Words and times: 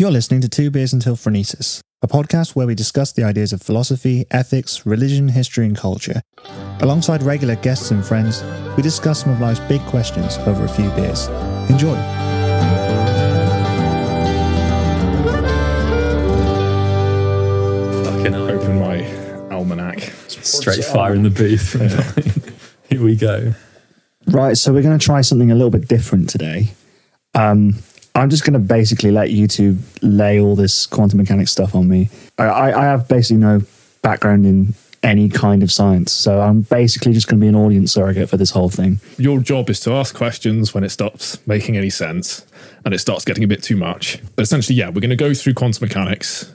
You're 0.00 0.12
listening 0.12 0.42
to 0.42 0.48
Two 0.48 0.70
Beers 0.70 0.92
Until 0.92 1.16
Phronesis, 1.16 1.80
a 2.02 2.06
podcast 2.06 2.54
where 2.54 2.68
we 2.68 2.76
discuss 2.76 3.10
the 3.10 3.24
ideas 3.24 3.52
of 3.52 3.60
philosophy, 3.60 4.26
ethics, 4.30 4.86
religion, 4.86 5.26
history, 5.26 5.66
and 5.66 5.76
culture. 5.76 6.22
Alongside 6.82 7.20
regular 7.24 7.56
guests 7.56 7.90
and 7.90 8.06
friends, 8.06 8.44
we 8.76 8.82
discuss 8.84 9.22
some 9.22 9.32
of 9.32 9.40
life's 9.40 9.58
big 9.58 9.80
questions 9.86 10.38
over 10.46 10.64
a 10.64 10.68
few 10.68 10.88
beers. 10.90 11.26
Enjoy. 11.68 11.96
Fucking 18.04 18.32
hell. 18.34 18.50
open 18.52 18.78
my 18.78 19.04
almanac. 19.50 19.98
Straight 20.28 20.84
fire 20.84 21.12
in 21.12 21.24
the 21.24 21.30
booth. 21.30 21.72
Here 22.88 23.02
we 23.02 23.16
go. 23.16 23.52
Right, 24.28 24.56
so 24.56 24.72
we're 24.72 24.82
going 24.82 24.96
to 24.96 25.04
try 25.04 25.22
something 25.22 25.50
a 25.50 25.56
little 25.56 25.72
bit 25.72 25.88
different 25.88 26.28
today. 26.28 26.68
Um, 27.34 27.82
I'm 28.18 28.30
just 28.30 28.44
going 28.44 28.54
to 28.54 28.58
basically 28.58 29.10
let 29.10 29.30
you 29.30 29.46
two 29.46 29.78
lay 30.02 30.40
all 30.40 30.56
this 30.56 30.86
quantum 30.86 31.18
mechanics 31.18 31.52
stuff 31.52 31.74
on 31.74 31.88
me. 31.88 32.10
I, 32.38 32.44
I 32.44 32.80
I 32.80 32.84
have 32.84 33.08
basically 33.08 33.38
no 33.38 33.62
background 34.02 34.46
in 34.46 34.74
any 35.02 35.28
kind 35.28 35.62
of 35.62 35.70
science, 35.70 36.10
so 36.10 36.40
I'm 36.40 36.62
basically 36.62 37.12
just 37.12 37.28
going 37.28 37.40
to 37.40 37.44
be 37.44 37.48
an 37.48 37.54
audience 37.54 37.92
surrogate 37.92 38.28
for 38.28 38.36
this 38.36 38.50
whole 38.50 38.68
thing. 38.68 39.00
Your 39.16 39.38
job 39.38 39.70
is 39.70 39.78
to 39.80 39.92
ask 39.92 40.14
questions 40.14 40.74
when 40.74 40.82
it 40.82 40.88
stops 40.90 41.38
making 41.46 41.76
any 41.76 41.90
sense 41.90 42.44
and 42.84 42.92
it 42.92 42.98
starts 42.98 43.24
getting 43.24 43.44
a 43.44 43.46
bit 43.46 43.62
too 43.62 43.76
much. 43.76 44.20
But 44.34 44.42
essentially, 44.42 44.76
yeah, 44.76 44.88
we're 44.88 45.00
going 45.00 45.10
to 45.10 45.16
go 45.16 45.34
through 45.34 45.54
quantum 45.54 45.86
mechanics, 45.86 46.52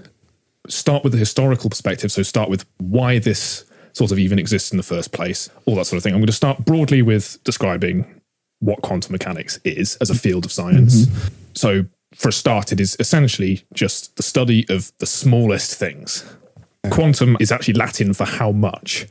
start 0.67 1.03
with 1.03 1.13
the 1.13 1.19
historical 1.19 1.69
perspective. 1.69 2.11
So, 2.11 2.23
start 2.23 2.49
with 2.49 2.65
why 2.79 3.19
this 3.19 3.65
sort 3.93 4.11
of 4.11 4.19
even 4.19 4.39
exists 4.39 4.71
in 4.71 4.77
the 4.77 4.83
first 4.83 5.13
place, 5.13 5.49
all 5.65 5.75
that 5.75 5.85
sort 5.85 5.97
of 5.97 6.03
thing. 6.03 6.13
I'm 6.13 6.19
going 6.19 6.27
to 6.27 6.33
start 6.33 6.65
broadly 6.65 7.01
with 7.01 7.41
describing 7.43 8.05
what 8.59 8.81
quantum 8.81 9.11
mechanics 9.11 9.59
is 9.63 9.97
as 9.97 10.09
a 10.09 10.15
field 10.15 10.45
of 10.45 10.51
science. 10.51 11.05
Mm-hmm. 11.05 11.42
So, 11.55 11.85
for 12.13 12.29
a 12.29 12.33
start, 12.33 12.71
it 12.71 12.79
is 12.79 12.95
essentially 12.99 13.65
just 13.73 14.15
the 14.17 14.23
study 14.23 14.65
of 14.69 14.91
the 14.99 15.05
smallest 15.05 15.75
things. 15.75 16.23
Quantum 16.89 17.37
is 17.39 17.51
actually 17.51 17.73
Latin 17.73 18.13
for 18.13 18.25
how 18.25 18.51
much. 18.51 19.07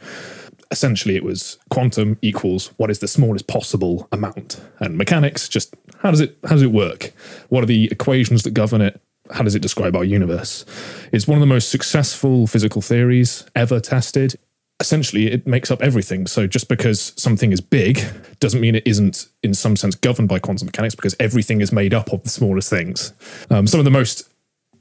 Essentially, 0.71 1.17
it 1.17 1.25
was 1.25 1.59
quantum 1.71 2.17
equals 2.23 2.69
what 2.77 2.91
is 2.91 3.01
the 3.01 3.09
smallest 3.09 3.47
possible 3.47 4.09
amount, 4.13 4.61
and 4.79 4.97
mechanics 4.97 5.49
just 5.49 5.75
how 5.99 6.11
does 6.11 6.21
it 6.21 6.39
how 6.45 6.51
does 6.51 6.63
it 6.63 6.73
work? 6.73 7.13
What 7.49 7.63
are 7.63 7.67
the 7.67 7.87
equations 7.91 8.43
that 8.45 8.53
govern 8.55 8.81
it? 8.81 9.01
How 9.31 9.43
does 9.43 9.55
it 9.55 9.63
describe 9.63 9.97
our 9.97 10.05
universe? 10.05 10.65
It's 11.13 11.27
one 11.27 11.37
of 11.37 11.41
the 11.41 11.47
most 11.47 11.71
successful 11.71 12.47
physical 12.47 12.83
theories 12.83 13.45
ever 13.55 13.81
tested. 13.81 14.39
Essentially, 14.81 15.31
it 15.31 15.47
makes 15.47 15.71
up 15.71 15.81
everything. 15.81 16.27
So 16.27 16.47
just 16.47 16.69
because 16.69 17.13
something 17.17 17.53
is 17.53 17.61
big 17.61 18.05
doesn't 18.41 18.61
mean 18.61 18.75
it 18.75 18.87
isn't, 18.87 19.27
in 19.43 19.55
some 19.55 19.77
sense, 19.77 19.95
governed 19.95 20.29
by 20.29 20.41
quantum 20.41 20.67
mechanics 20.67 20.97
because 20.97 21.15
everything 21.21 21.61
is 21.61 21.71
made 21.73 21.95
up 21.95 22.13
of 22.13 22.25
the 22.25 22.29
smallest 22.29 22.69
things. 22.69 23.13
Um, 23.49 23.69
some 23.69 23.79
of 23.79 23.85
the 23.85 23.93
most 23.93 24.29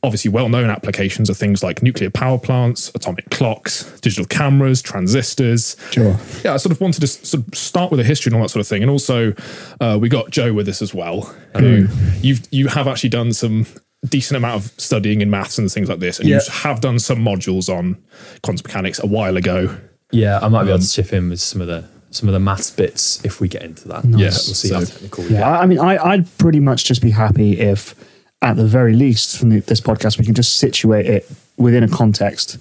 obviously 0.04 0.32
well-known 0.32 0.70
applications 0.70 1.30
are 1.30 1.34
things 1.34 1.62
like 1.62 1.84
nuclear 1.84 2.10
power 2.10 2.40
plants, 2.40 2.92
atomic 2.96 3.30
clocks, 3.30 4.00
digital 4.02 4.26
cameras, 4.26 4.82
transistors. 4.82 5.76
Sure. 5.92 6.18
Yeah, 6.44 6.54
I 6.54 6.58
sort 6.58 6.72
of 6.72 6.82
wanted 6.82 7.02
to 7.02 7.08
sort 7.08 7.48
of 7.48 7.56
start 7.56 7.92
with 7.92 8.00
a 8.00 8.04
history 8.04 8.32
and 8.32 8.38
all 8.38 8.42
that 8.42 8.50
sort 8.50 8.62
of 8.62 8.68
thing, 8.68 8.82
and 8.82 8.90
also 8.90 9.34
uh, 9.80 9.98
we 10.02 10.10
got 10.10 10.32
Joe 10.32 10.54
with 10.54 10.68
us 10.68 10.82
as 10.82 10.94
well, 10.94 11.22
who 11.58 11.88
you've 12.22 12.48
you 12.52 12.68
have 12.68 12.88
actually 12.88 13.10
done 13.10 13.34
some 13.34 13.68
decent 14.08 14.38
amount 14.38 14.56
of 14.66 14.72
studying 14.78 15.22
in 15.22 15.30
maths 15.30 15.58
and 15.58 15.72
things 15.72 15.88
like 15.90 16.00
this, 16.00 16.20
and 16.20 16.28
Yeah. 16.28 16.38
you 16.44 16.52
have 16.52 16.82
done 16.82 17.00
some 17.00 17.20
modules 17.20 17.70
on 17.70 17.98
quantum 18.42 18.64
mechanics 18.68 19.00
a 19.00 19.06
while 19.08 19.38
ago. 19.38 19.76
Yeah, 20.12 20.40
I 20.42 20.48
might 20.50 20.64
be 20.64 20.70
able 20.70 20.80
to 20.80 20.90
chip 20.90 21.14
in 21.14 21.30
with 21.30 21.40
some 21.40 21.62
of 21.62 21.68
the 21.68 21.84
some 22.10 22.28
of 22.28 22.34
the 22.34 22.40
maths 22.40 22.70
bits 22.72 23.24
if 23.24 23.40
we 23.40 23.48
get 23.48 23.62
into 23.64 23.88
that. 23.88 24.04
Yeah, 24.04 24.18
we'll 24.18 24.32
see 24.32 24.74
how 24.74 24.82
technical 24.82 25.24
we 25.24 25.30
Yeah, 25.30 25.38
get. 25.40 25.48
I 25.48 25.62
I 25.62 25.66
mean, 25.66 25.80
I, 25.80 25.98
I'd 25.98 26.38
pretty 26.40 26.60
much 26.60 26.84
just 26.84 27.02
be 27.02 27.12
happy 27.12 27.58
if, 27.58 27.96
at 28.42 28.58
the 28.58 28.66
very 28.66 28.94
least, 28.94 29.38
from 29.38 29.48
the, 29.50 29.60
this 29.62 29.80
podcast, 29.80 30.18
we 30.20 30.26
can 30.26 30.34
just 30.34 30.58
situate 30.58 31.06
it 31.06 31.32
within 31.56 31.84
a 31.84 31.88
context 31.88 32.58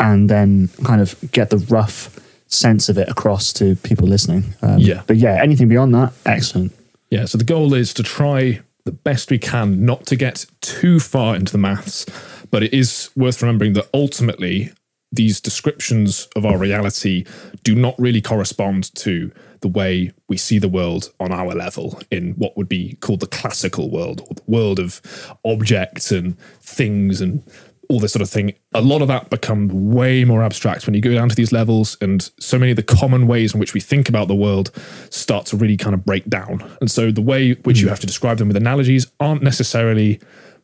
and 0.00 0.30
then 0.30 0.68
kind 0.82 1.02
of 1.02 1.14
get 1.30 1.50
the 1.50 1.58
rough 1.58 2.18
sense 2.46 2.88
of 2.88 2.96
it 2.96 3.06
across 3.10 3.52
to 3.54 3.76
people 3.76 4.08
listening. 4.08 4.54
Um, 4.62 4.78
Yeah. 4.78 5.02
But 5.06 5.18
yeah, 5.18 5.42
anything 5.42 5.68
beyond 5.68 5.94
that, 5.94 6.14
excellent. 6.24 6.72
Yeah, 7.10 7.26
so 7.26 7.36
the 7.36 7.44
goal 7.44 7.74
is 7.74 7.92
to 7.94 8.02
try 8.02 8.60
the 8.84 8.92
best 8.92 9.30
we 9.30 9.38
can 9.38 9.84
not 9.84 10.06
to 10.06 10.16
get 10.16 10.46
too 10.60 11.00
far 11.00 11.34
into 11.34 11.52
the 11.52 11.58
maths, 11.58 12.06
but 12.50 12.62
it 12.62 12.74
is 12.74 13.10
worth 13.16 13.42
remembering 13.42 13.72
that 13.74 13.88
ultimately 13.94 14.70
these 15.10 15.40
descriptions 15.40 16.28
of 16.34 16.44
our 16.44 16.58
reality 16.58 17.24
do 17.62 17.74
not 17.74 17.94
really 17.98 18.20
correspond 18.20 18.94
to 18.96 19.30
the 19.60 19.68
way 19.68 20.12
we 20.28 20.36
see 20.36 20.58
the 20.58 20.68
world 20.68 21.10
on 21.20 21.32
our 21.32 21.54
level 21.54 22.00
in 22.10 22.32
what 22.32 22.56
would 22.56 22.68
be 22.68 22.96
called 23.00 23.20
the 23.20 23.26
classical 23.26 23.90
world 23.90 24.20
or 24.28 24.34
the 24.34 24.42
world 24.46 24.78
of 24.78 25.00
objects 25.44 26.10
and 26.10 26.38
things 26.60 27.20
and 27.20 27.42
all 27.88 28.00
this 28.00 28.12
sort 28.12 28.22
of 28.22 28.30
thing. 28.30 28.54
A 28.74 28.80
lot 28.80 29.02
of 29.02 29.08
that 29.08 29.30
becomes 29.30 29.72
way 29.72 30.24
more 30.24 30.42
abstract 30.42 30.86
when 30.86 30.94
you 30.94 31.00
go 31.00 31.14
down 31.14 31.28
to 31.28 31.34
these 31.34 31.52
levels, 31.52 31.96
and 32.00 32.30
so 32.38 32.58
many 32.58 32.72
of 32.72 32.76
the 32.76 32.82
common 32.82 33.26
ways 33.26 33.54
in 33.54 33.60
which 33.60 33.74
we 33.74 33.80
think 33.80 34.08
about 34.08 34.28
the 34.28 34.34
world 34.34 34.70
start 35.10 35.46
to 35.46 35.56
really 35.56 35.76
kind 35.76 35.94
of 35.94 36.04
break 36.04 36.28
down. 36.28 36.64
And 36.80 36.90
so 36.90 37.10
the 37.10 37.22
way 37.22 37.52
which 37.64 37.80
you 37.80 37.88
have 37.88 38.00
to 38.00 38.06
describe 38.06 38.38
them 38.38 38.48
with 38.48 38.56
analogies 38.56 39.06
aren't 39.20 39.42
necessarily 39.42 40.20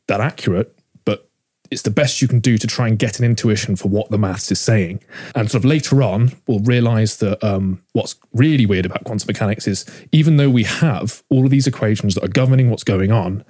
that 0.08 0.20
accurate, 0.20 0.76
but 1.04 1.28
it's 1.70 1.82
the 1.82 1.90
best 1.90 2.20
you 2.20 2.28
can 2.28 2.40
do 2.40 2.58
to 2.58 2.66
try 2.66 2.88
and 2.88 2.98
get 2.98 3.18
an 3.18 3.24
intuition 3.24 3.76
for 3.76 3.88
what 3.88 4.10
the 4.10 4.18
maths 4.18 4.50
is 4.50 4.58
saying. 4.60 5.00
And 5.34 5.50
sort 5.50 5.60
of 5.60 5.64
later 5.64 6.02
on, 6.02 6.32
we'll 6.46 6.60
realize 6.60 7.18
that 7.18 7.42
um, 7.44 7.82
what's 7.92 8.16
really 8.32 8.66
weird 8.66 8.86
about 8.86 9.04
quantum 9.04 9.26
mechanics 9.28 9.68
is 9.68 9.86
even 10.10 10.36
though 10.36 10.50
we 10.50 10.64
have 10.64 11.22
all 11.28 11.44
of 11.44 11.50
these 11.50 11.66
equations 11.66 12.14
that 12.16 12.24
are 12.24 12.28
governing 12.28 12.70
what's 12.70 12.84
going 12.84 13.12
on, 13.12 13.44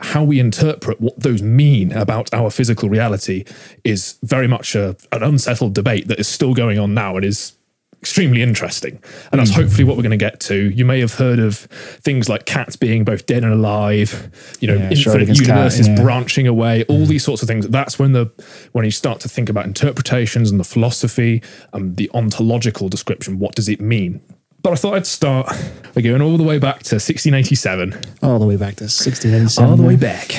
how 0.00 0.24
we 0.24 0.40
interpret 0.40 1.00
what 1.00 1.18
those 1.18 1.42
mean 1.42 1.92
about 1.92 2.32
our 2.32 2.50
physical 2.50 2.88
reality 2.88 3.44
is 3.84 4.18
very 4.22 4.48
much 4.48 4.74
a, 4.74 4.96
an 5.12 5.22
unsettled 5.22 5.74
debate 5.74 6.08
that 6.08 6.18
is 6.18 6.28
still 6.28 6.54
going 6.54 6.78
on 6.78 6.94
now 6.94 7.16
and 7.16 7.24
is 7.24 7.52
extremely 8.00 8.40
interesting. 8.40 9.02
And 9.30 9.38
that's 9.38 9.50
mm. 9.50 9.56
hopefully 9.56 9.84
what 9.84 9.96
we're 9.96 10.02
going 10.02 10.10
to 10.10 10.16
get 10.16 10.40
to. 10.40 10.70
You 10.70 10.86
may 10.86 11.00
have 11.00 11.14
heard 11.14 11.38
of 11.38 11.56
things 11.56 12.28
like 12.28 12.46
cats 12.46 12.76
being 12.76 13.04
both 13.04 13.26
dead 13.26 13.44
and 13.44 13.52
alive, 13.52 14.30
you 14.60 14.68
know, 14.68 14.74
Yeah, 14.74 14.90
infinite 14.90 14.98
Schrödinger's 14.98 15.40
cat, 15.40 15.48
universes 15.48 15.88
yeah. 15.88 16.02
branching 16.02 16.46
away, 16.46 16.84
all 16.84 17.04
mm. 17.04 17.08
these 17.08 17.24
sorts 17.24 17.42
of 17.42 17.48
things. 17.48 17.68
That's 17.68 17.98
when 17.98 18.12
the 18.12 18.32
when 18.72 18.84
you 18.84 18.90
start 18.90 19.20
to 19.20 19.28
think 19.28 19.50
about 19.50 19.66
interpretations 19.66 20.50
and 20.50 20.58
the 20.58 20.64
philosophy 20.64 21.42
and 21.72 21.96
the 21.96 22.10
ontological 22.14 22.88
description. 22.88 23.38
What 23.38 23.54
does 23.54 23.68
it 23.68 23.80
mean? 23.80 24.22
But 24.62 24.72
I 24.72 24.76
thought 24.76 24.94
I'd 24.94 25.06
start 25.06 25.46
by 25.94 26.00
going 26.02 26.20
all 26.22 26.36
the 26.36 26.42
way 26.44 26.58
back 26.58 26.82
to 26.84 26.96
1687 26.96 27.94
All 28.22 28.38
the 28.38 28.46
way 28.46 28.56
back 28.56 28.76
to 28.76 28.84
1687. 28.84 29.70
all 29.70 29.76
the 29.76 29.82
way 29.82 29.96
back 29.96 30.32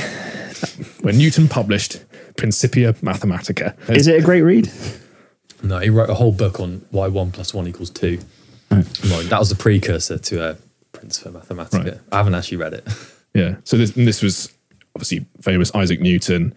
when 1.02 1.18
Newton 1.18 1.48
published 1.48 2.04
Principia 2.38 2.94
Mathematica. 2.94 3.76
Is 3.90 4.08
it 4.08 4.20
a 4.22 4.24
great 4.24 4.42
read? 4.44 4.70
No, 5.64 5.80
he 5.80 5.90
wrote 5.90 6.10
a 6.10 6.14
whole 6.14 6.32
book 6.32 6.60
on 6.60 6.86
why 6.92 7.08
one 7.08 7.32
plus 7.32 7.54
one 7.54 7.68
equals 7.68 7.90
two. 7.90 8.20
Well, 8.70 8.84
that 9.24 9.40
was 9.40 9.50
the 9.50 9.56
precursor 9.56 10.18
to 10.18 10.44
uh, 10.44 10.56
Principia 10.92 11.32
Mathematica. 11.42 11.84
Right. 11.86 12.00
I 12.12 12.18
haven't 12.18 12.36
actually 12.36 12.58
read 12.58 12.74
it. 12.74 12.88
Yeah. 13.34 13.56
So 13.64 13.78
this, 13.78 13.92
this 13.92 14.22
was 14.22 14.52
obviously 14.96 15.26
famous 15.42 15.74
Isaac 15.76 16.00
Newton. 16.02 16.54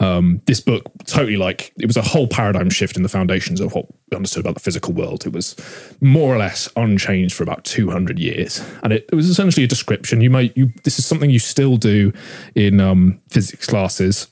Um, 0.00 0.42
this 0.46 0.60
book 0.60 0.84
totally 1.04 1.36
like 1.36 1.72
it 1.78 1.86
was 1.86 1.96
a 1.96 2.02
whole 2.02 2.26
paradigm 2.26 2.70
shift 2.70 2.96
in 2.96 3.02
the 3.02 3.08
foundations 3.08 3.60
of 3.60 3.74
what 3.74 3.86
we 4.10 4.16
understood 4.16 4.40
about 4.40 4.54
the 4.54 4.60
physical 4.60 4.92
world. 4.92 5.26
It 5.26 5.32
was 5.32 5.56
more 6.00 6.34
or 6.34 6.38
less 6.38 6.68
unchanged 6.76 7.34
for 7.34 7.42
about 7.42 7.64
200 7.64 8.18
years, 8.18 8.62
and 8.82 8.92
it, 8.92 9.08
it 9.12 9.14
was 9.14 9.28
essentially 9.28 9.64
a 9.64 9.68
description. 9.68 10.20
You 10.20 10.30
might 10.30 10.56
you 10.56 10.72
this 10.82 10.98
is 10.98 11.06
something 11.06 11.30
you 11.30 11.38
still 11.38 11.76
do 11.76 12.12
in 12.54 12.80
um, 12.80 13.20
physics 13.28 13.66
classes. 13.66 14.28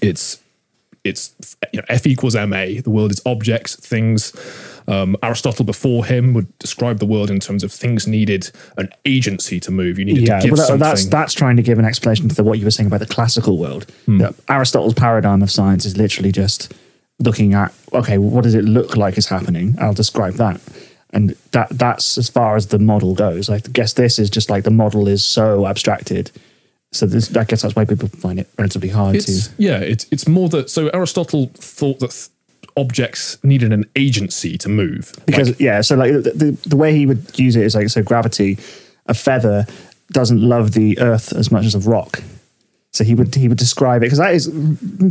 It's 0.00 0.38
it's 1.08 1.56
you 1.72 1.80
know, 1.80 1.86
F 1.88 2.06
equals 2.06 2.34
ma. 2.34 2.64
The 2.66 2.82
world 2.86 3.10
is 3.10 3.20
objects, 3.26 3.76
things. 3.76 4.32
Um, 4.88 5.16
Aristotle 5.20 5.64
before 5.64 6.06
him 6.06 6.32
would 6.34 6.56
describe 6.60 7.00
the 7.00 7.06
world 7.06 7.28
in 7.28 7.40
terms 7.40 7.64
of 7.64 7.72
things 7.72 8.06
needed 8.06 8.50
an 8.76 8.88
agency 9.04 9.58
to 9.60 9.72
move. 9.72 9.98
You 9.98 10.04
needed 10.04 10.28
Yeah, 10.28 10.38
to 10.38 10.42
give 10.46 10.52
well, 10.52 10.58
that- 10.60 10.66
something. 10.68 10.80
that's 10.88 11.06
that's 11.06 11.34
trying 11.34 11.56
to 11.56 11.62
give 11.62 11.78
an 11.80 11.84
explanation 11.84 12.28
to 12.28 12.34
the, 12.36 12.44
what 12.44 12.58
you 12.60 12.64
were 12.64 12.70
saying 12.70 12.86
about 12.86 13.00
the 13.00 13.06
classical 13.06 13.58
world. 13.58 13.86
That 14.06 14.34
Aristotle's 14.48 14.94
paradigm 14.94 15.42
of 15.42 15.50
science 15.50 15.84
is 15.86 15.96
literally 15.96 16.30
just 16.30 16.72
looking 17.18 17.52
at 17.54 17.74
okay, 17.94 18.18
what 18.18 18.44
does 18.44 18.54
it 18.54 18.64
look 18.64 18.96
like 18.96 19.18
is 19.18 19.26
happening? 19.26 19.74
I'll 19.80 19.92
describe 19.94 20.34
that, 20.34 20.60
and 21.10 21.34
that 21.50 21.68
that's 21.70 22.16
as 22.16 22.28
far 22.28 22.54
as 22.54 22.68
the 22.68 22.78
model 22.78 23.14
goes. 23.16 23.50
I 23.50 23.58
guess 23.58 23.94
this 23.94 24.18
is 24.20 24.30
just 24.30 24.50
like 24.50 24.62
the 24.62 24.70
model 24.70 25.08
is 25.08 25.24
so 25.24 25.66
abstracted, 25.66 26.30
so 26.96 27.06
this, 27.06 27.34
I 27.36 27.44
guess 27.44 27.62
that's 27.62 27.76
why 27.76 27.84
people 27.84 28.08
find 28.08 28.38
it 28.40 28.48
relatively 28.58 28.88
hard 28.88 29.16
It's 29.16 29.48
to. 29.48 29.54
yeah, 29.58 29.78
it's 29.78 30.06
it's 30.10 30.26
more 30.26 30.48
that 30.50 30.70
so 30.70 30.88
Aristotle 30.88 31.50
thought 31.54 32.00
that 32.00 32.10
th- 32.10 32.28
objects 32.76 33.38
needed 33.42 33.72
an 33.72 33.84
agency 33.96 34.58
to 34.58 34.68
move. 34.68 35.12
because 35.26 35.48
Like, 35.50 35.60
yeah 35.60 35.80
so 35.80 35.96
like 35.96 36.12
the, 36.12 36.32
the, 36.34 36.68
the 36.68 36.76
way 36.76 36.94
he 36.94 37.06
would 37.06 37.38
use 37.38 37.56
it 37.56 37.62
is 37.64 37.74
like 37.74 37.88
so 37.88 38.02
gravity 38.02 38.58
a 39.06 39.14
feather 39.14 39.66
doesn't 40.12 40.40
love 40.40 40.72
the 40.72 40.98
earth 41.00 41.32
as 41.32 41.50
much 41.50 41.64
as 41.64 41.74
a 41.74 41.80
rock 41.80 42.22
so 42.92 43.02
he 43.04 43.14
would 43.14 43.34
he 43.34 43.48
would 43.48 43.58
describe 43.58 44.02
it 44.02 44.06
because 44.06 44.18
that 44.18 44.34
is 44.34 44.48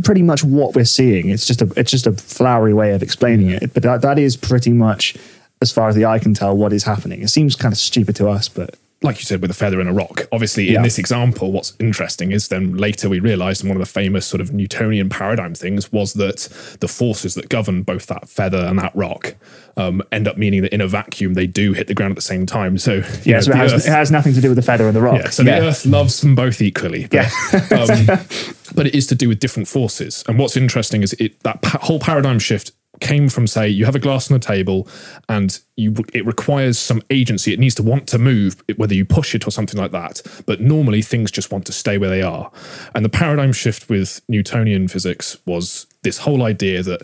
pretty 0.04 0.22
much 0.22 0.42
what 0.44 0.74
we're 0.74 0.84
seeing 0.84 1.28
it's 1.28 1.46
just 1.46 1.60
a 1.62 1.72
it's 1.76 1.90
just 1.90 2.06
a 2.06 2.12
flowery 2.12 2.72
way 2.74 2.92
of 2.92 3.02
explaining 3.02 3.50
it 3.50 3.72
but 3.74 3.82
that, 3.82 4.00
that 4.02 4.18
is 4.18 4.36
pretty 4.36 4.70
much 4.72 5.16
as 5.62 5.72
far 5.72 5.88
as 5.88 5.94
the 5.94 6.04
eye 6.04 6.18
can 6.18 6.34
tell 6.34 6.56
what 6.56 6.72
is 6.72 6.84
happening 6.84 7.20
it 7.22 7.28
seems 7.28 7.54
kind 7.56 7.72
of 7.72 7.78
stupid 7.78 8.14
to 8.16 8.28
us 8.28 8.48
but 8.48 8.76
like 9.06 9.18
you 9.18 9.24
said, 9.24 9.40
with 9.40 9.50
a 9.50 9.54
feather 9.54 9.80
and 9.80 9.88
a 9.88 9.92
rock. 9.92 10.26
Obviously, 10.32 10.70
Yeah. 10.70 10.76
in 10.78 10.82
this 10.82 10.98
example, 10.98 11.52
what's 11.52 11.72
interesting 11.80 12.32
is 12.32 12.48
then 12.48 12.76
later 12.76 13.08
we 13.08 13.20
realized, 13.20 13.62
and 13.62 13.70
one 13.70 13.80
of 13.80 13.86
the 13.86 13.90
famous 13.92 14.26
sort 14.26 14.40
of 14.40 14.52
Newtonian 14.52 15.08
paradigm 15.08 15.54
things 15.54 15.90
was 15.92 16.12
that 16.14 16.48
the 16.80 16.88
forces 16.88 17.34
that 17.36 17.48
govern 17.48 17.82
both 17.82 18.06
that 18.06 18.28
feather 18.28 18.58
and 18.58 18.78
that 18.78 18.94
rock 18.94 19.34
um, 19.78 20.02
end 20.10 20.26
up 20.26 20.36
meaning 20.38 20.62
that 20.62 20.72
in 20.72 20.80
a 20.80 20.88
vacuum 20.88 21.34
they 21.34 21.46
do 21.46 21.72
hit 21.74 21.86
the 21.86 21.94
ground 21.94 22.10
at 22.10 22.16
the 22.16 22.22
same 22.22 22.46
time. 22.46 22.76
So, 22.78 23.02
Yeah, 23.24 23.36
know, 23.36 23.40
so 23.40 23.50
it 23.52 23.56
has, 23.56 23.72
Earth- 23.74 23.86
it 23.86 23.90
has 23.90 24.10
nothing 24.10 24.32
to 24.34 24.40
do 24.40 24.48
with 24.48 24.56
the 24.56 24.62
feather 24.62 24.86
and 24.86 24.96
the 24.96 25.02
rock. 25.02 25.20
yeah, 25.22 25.30
so 25.30 25.42
the 25.42 25.52
Earth 25.60 25.84
loves 25.86 26.20
them 26.20 26.34
both 26.34 26.60
equally. 26.60 27.06
But, 27.06 27.26
um, 27.72 28.06
but 28.74 28.86
it 28.86 28.94
is 28.94 29.06
to 29.08 29.14
do 29.14 29.28
with 29.28 29.38
different 29.38 29.68
forces. 29.68 30.24
And 30.26 30.38
what's 30.38 30.56
interesting 30.56 31.02
is 31.02 31.12
it 31.14 31.38
that 31.44 31.62
pa- 31.62 31.78
whole 31.82 32.00
paradigm 32.00 32.38
shift 32.38 32.72
came 33.00 33.28
from 33.28 33.46
say 33.46 33.68
you 33.68 33.84
have 33.84 33.94
a 33.94 33.98
glass 33.98 34.30
on 34.30 34.38
the 34.38 34.44
table 34.44 34.88
and 35.28 35.60
you 35.76 35.94
it 36.12 36.24
requires 36.26 36.78
some 36.78 37.02
agency. 37.10 37.52
It 37.52 37.58
needs 37.58 37.74
to 37.76 37.82
want 37.82 38.06
to 38.08 38.18
move 38.18 38.62
whether 38.76 38.94
you 38.94 39.04
push 39.04 39.34
it 39.34 39.46
or 39.46 39.50
something 39.50 39.78
like 39.78 39.92
that. 39.92 40.22
But 40.46 40.60
normally 40.60 41.02
things 41.02 41.30
just 41.30 41.52
want 41.52 41.66
to 41.66 41.72
stay 41.72 41.98
where 41.98 42.10
they 42.10 42.22
are. 42.22 42.50
And 42.94 43.04
the 43.04 43.10
paradigm 43.10 43.52
shift 43.52 43.88
with 43.88 44.20
newtonian 44.28 44.88
physics 44.88 45.36
was 45.46 45.86
this 46.02 46.18
whole 46.18 46.42
idea 46.42 46.82
that 46.82 47.02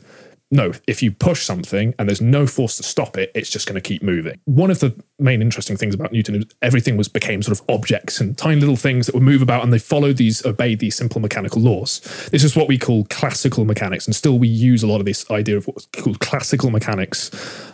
no, 0.53 0.73
if 0.87 1.03
you 1.03 1.11
push 1.11 1.45
something 1.45 1.95
and 1.99 2.07
there's 2.07 2.21
no 2.21 2.47
force 2.47 2.77
to 2.77 2.83
stop 2.83 3.17
it, 3.17 3.33
it's 3.35 3.49
just 3.49 3.67
going 3.67 3.75
to 3.75 3.81
keep 3.81 4.03
moving. 4.03 4.39
One 4.45 4.71
of 4.71 4.81
the 4.81 4.95
main 5.19 5.41
interesting 5.41 5.79
things 5.79 5.95
about 5.95 6.13
Newton 6.13 6.35
is 6.35 6.45
everything 6.61 6.99
was 6.99 7.09
became 7.09 7.43
sort 7.43 7.59
of 7.59 7.65
objects 7.71 8.21
and 8.21 8.37
tiny 8.37 8.61
little 8.61 8.77
things 8.77 9.07
that 9.07 9.15
would 9.15 9.25
move 9.25 9.41
about 9.41 9.65
and 9.65 9.73
they 9.73 9.79
followed 9.79 10.19
these, 10.19 10.45
obeyed 10.45 10.79
these 10.79 10.95
simple 10.95 11.23
mechanical 11.23 11.63
laws. 11.63 12.01
This 12.31 12.45
is 12.45 12.55
what 12.55 12.69
we 12.69 12.77
call 12.77 13.05
classical 13.05 13.65
mechanics, 13.65 14.07
and 14.07 14.15
still 14.15 14.39
we 14.39 14.47
use 14.47 14.83
a 14.83 14.87
lot 14.87 14.99
of 14.99 15.07
this 15.07 15.29
idea 15.31 15.57
of 15.57 15.67
what's 15.67 15.87
called 15.87 16.21
classical 16.21 16.71
mechanics 16.71 17.31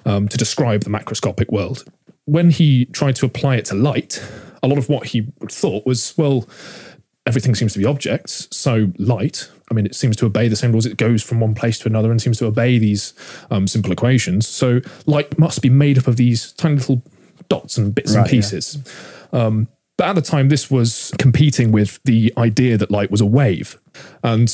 um, 0.06 0.28
to 0.28 0.36
describe 0.36 0.84
the 0.84 0.90
macroscopic 0.90 1.50
world. 1.50 1.84
When 2.26 2.50
he 2.50 2.84
tried 2.86 3.16
to 3.16 3.26
apply 3.26 3.56
it 3.56 3.64
to 3.66 3.74
light, 3.74 4.22
a 4.62 4.68
lot 4.68 4.78
of 4.78 4.88
what 4.88 5.08
he 5.08 5.26
thought 5.50 5.84
was, 5.84 6.14
well, 6.16 6.48
everything 7.28 7.54
seems 7.54 7.74
to 7.74 7.78
be 7.78 7.84
objects. 7.84 8.48
So 8.50 8.90
light, 8.96 9.50
I 9.70 9.74
mean, 9.74 9.84
it 9.84 9.94
seems 9.94 10.16
to 10.16 10.26
obey 10.26 10.48
the 10.48 10.56
same 10.56 10.72
laws. 10.72 10.86
It 10.86 10.96
goes 10.96 11.22
from 11.22 11.40
one 11.40 11.54
place 11.54 11.78
to 11.80 11.86
another 11.86 12.10
and 12.10 12.20
seems 12.22 12.38
to 12.38 12.46
obey 12.46 12.78
these 12.78 13.12
um, 13.50 13.66
simple 13.66 13.92
equations. 13.92 14.48
So 14.48 14.80
light 15.04 15.38
must 15.38 15.60
be 15.60 15.68
made 15.68 15.98
up 15.98 16.06
of 16.06 16.16
these 16.16 16.52
tiny 16.52 16.76
little 16.76 17.02
dots 17.50 17.76
and 17.76 17.94
bits 17.94 18.12
and 18.14 18.22
Right, 18.22 18.32
yeah. 18.32 18.38
pieces. 18.38 18.78
Um, 19.32 19.68
but 19.98 20.06
at 20.08 20.14
the 20.14 20.22
time, 20.22 20.48
this 20.48 20.70
was 20.70 21.12
competing 21.18 21.70
with 21.70 22.00
the 22.04 22.32
idea 22.38 22.78
that 22.78 22.90
light 22.90 23.10
was 23.10 23.20
a 23.20 23.26
wave. 23.26 23.76
And 24.22 24.48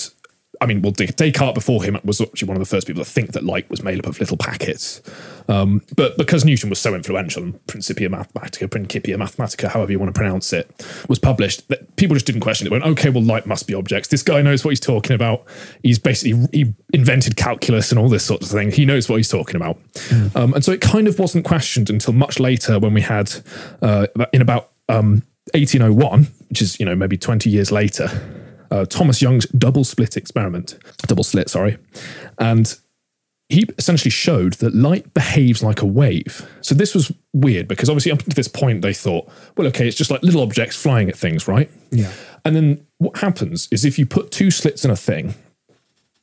I 0.61 0.67
mean, 0.67 0.83
well, 0.83 0.93
Descartes 0.93 1.55
before 1.55 1.83
him 1.83 1.99
was 2.05 2.21
actually 2.21 2.49
one 2.49 2.57
of 2.57 2.61
the 2.61 2.69
first 2.69 2.87
people 2.87 3.05
to 3.05 3.11
think 3.11 3.33
that 3.33 3.45
light 3.45 3.69
was 3.71 3.83
made 3.83 3.99
up 3.99 4.07
of 4.07 4.19
little 4.21 4.37
packets. 4.37 5.03
Um, 5.49 5.83
but 5.95 6.17
because 6.17 6.45
Newton 6.45 6.71
was 6.71 6.79
so 6.79 6.95
influential 6.95 7.43
and 7.43 7.67
Principia 7.67 8.09
Mathematica, 8.09 8.71
Principia 8.71 9.17
Mathematica, 9.17 9.69
however 9.69 9.93
you 9.93 9.99
want 9.99 10.15
to 10.15 10.19
pronounce 10.19 10.53
it, 10.53 10.71
was 11.09 11.19
published, 11.19 11.69
that 11.69 11.97
people 11.97 12.15
just 12.15 12.27
didn't 12.27 12.41
question 12.41 12.67
it. 12.67 12.71
Went, 12.71 12.85
okay, 12.85 13.11
well, 13.11 13.23
light 13.23 13.47
must 13.47 13.67
be 13.67 13.75
objects. 13.75 14.09
This 14.09 14.23
guy 14.23 14.43
knows 14.43 14.65
what 14.65 14.71
he's 14.71 14.81
talking 14.81 15.15
about. 15.15 15.45
He's 15.83 15.99
basically 15.99 16.49
he 16.53 16.75
invented 16.93 17.37
calculus 17.37 17.91
and 17.91 17.99
all 17.99 18.09
this 18.09 18.25
sort 18.25 18.43
of 18.43 18.49
thing. 18.49 18.71
He 18.71 18.85
knows 18.85 19.09
what 19.09 19.17
he's 19.17 19.29
talking 19.29 19.57
about. 19.57 19.79
Um, 20.35 20.55
and 20.55 20.65
so 20.65 20.73
it 20.73 20.81
kind 20.81 21.09
of 21.09 21.19
wasn't 21.19 21.45
questioned 21.45 21.91
until 21.91 22.15
much 22.15 22.41
later 22.41 22.79
when 22.79 22.95
we 22.95 23.01
had 23.01 23.33
uh, 23.83 24.07
in 24.33 24.41
about 24.41 24.71
um, 24.89 25.23
1801, 25.53 26.29
which 26.49 26.63
is 26.63 26.81
you 26.81 26.87
know 26.87 26.95
maybe 26.95 27.17
20 27.17 27.51
years 27.51 27.71
later, 27.71 28.09
uh, 28.71 28.85
Thomas 28.87 29.23
Young's 29.23 29.47
double 29.47 29.85
split 29.85 30.17
experiment, 30.17 30.79
double 31.07 31.25
slit, 31.25 31.49
sorry, 31.51 31.79
and 32.39 32.77
he 33.49 33.67
essentially 33.79 34.11
showed 34.11 34.55
that 34.55 34.75
light 34.75 35.13
behaves 35.13 35.63
like 35.63 35.83
a 35.83 35.87
wave. 35.87 36.49
So 36.63 36.75
this 36.75 36.95
was 36.95 37.13
weird 37.33 37.69
because 37.69 37.91
obviously 37.91 38.11
up 38.11 38.23
to 38.23 38.31
this 38.31 38.49
point 38.49 38.83
they 38.83 38.95
thought, 38.95 39.29
well, 39.57 39.67
okay, 39.69 39.87
it's 39.87 39.97
just 39.97 40.11
like 40.11 40.23
little 40.23 40.43
objects 40.43 40.77
flying 40.77 41.09
at 41.09 41.17
things, 41.17 41.47
right? 41.47 41.71
Yeah. 41.91 42.11
And 42.45 42.57
then 42.57 42.87
what 42.99 43.19
happens 43.19 43.69
is 43.71 43.85
if 43.85 43.99
you 43.99 44.07
put 44.07 44.31
two 44.31 44.51
slits 44.51 44.85
in 44.85 44.91
a 44.91 44.97
thing, 44.97 45.35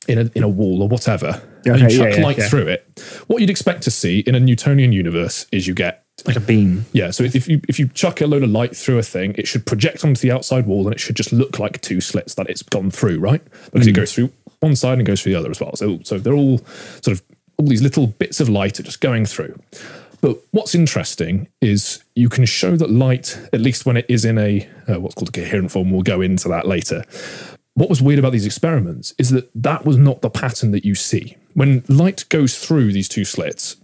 in 0.08 0.18
a 0.18 0.30
in 0.34 0.42
a 0.42 0.48
wall 0.48 0.82
or 0.82 0.88
whatever, 0.88 1.40
and 1.64 1.80
you 1.80 1.88
chuck 1.88 2.08
yeah, 2.10 2.16
yeah, 2.16 2.24
light 2.24 2.38
yeah. 2.38 2.48
through 2.48 2.66
it, 2.66 3.00
what 3.28 3.40
you'd 3.40 3.50
expect 3.50 3.82
to 3.82 3.90
see 3.90 4.20
in 4.20 4.34
a 4.34 4.40
Newtonian 4.40 4.92
universe 4.92 5.46
is 5.52 5.66
you 5.66 5.74
get 5.74 6.01
Like 6.26 6.36
a 6.36 6.40
beam. 6.40 6.86
yeah, 6.92 7.10
so 7.10 7.24
if 7.24 7.48
you 7.48 7.60
if 7.68 7.78
you 7.78 7.88
chuck 7.88 8.20
a 8.20 8.26
load 8.26 8.42
of 8.42 8.50
light 8.50 8.76
through 8.76 8.98
a 8.98 9.02
thing, 9.02 9.34
it 9.36 9.48
should 9.48 9.66
project 9.66 10.04
onto 10.04 10.20
the 10.20 10.30
outside 10.30 10.66
wall, 10.66 10.86
and 10.86 10.94
it 10.94 11.00
should 11.00 11.16
just 11.16 11.32
look 11.32 11.58
like 11.58 11.80
two 11.80 12.00
slits 12.00 12.34
that 12.34 12.48
it's 12.48 12.62
gone 12.62 12.90
through, 12.90 13.18
right? 13.18 13.42
Because 13.72 13.86
it 13.86 13.92
goes 13.92 14.12
through 14.12 14.30
one 14.60 14.76
side 14.76 14.98
and 14.98 15.06
goes 15.06 15.22
through 15.22 15.32
the 15.32 15.38
other 15.38 15.50
as 15.50 15.60
well. 15.60 15.74
So 15.74 15.98
so 16.04 16.18
they're 16.18 16.34
all 16.34 16.58
sort 17.00 17.08
of 17.18 17.22
all 17.56 17.66
these 17.66 17.82
little 17.82 18.06
bits 18.06 18.40
of 18.40 18.48
light 18.48 18.78
are 18.78 18.84
just 18.84 19.00
going 19.00 19.26
through. 19.26 19.58
But 20.20 20.38
what's 20.52 20.74
interesting 20.74 21.48
is 21.60 22.04
you 22.14 22.28
can 22.28 22.44
show 22.44 22.76
that 22.76 22.90
light, 22.90 23.36
at 23.52 23.60
least 23.60 23.84
when 23.84 23.96
it 23.96 24.06
is 24.08 24.24
in 24.24 24.38
a 24.38 24.68
uh, 24.88 25.00
what's 25.00 25.16
called 25.16 25.30
a 25.30 25.32
coherent 25.32 25.72
form. 25.72 25.90
We'll 25.90 26.02
go 26.02 26.20
into 26.20 26.48
that 26.48 26.66
later. 26.66 27.04
What 27.74 27.88
was 27.88 28.00
weird 28.00 28.18
about 28.18 28.32
these 28.32 28.46
experiments 28.46 29.14
is 29.18 29.30
that 29.30 29.50
that 29.54 29.84
was 29.84 29.96
not 29.96 30.20
the 30.20 30.30
pattern 30.30 30.70
that 30.72 30.84
you 30.84 30.94
see 30.94 31.36
when 31.54 31.82
light 31.88 32.24
goes 32.28 32.58
through 32.58 32.92
these 32.92 33.08
two 33.08 33.24
slits 33.24 33.76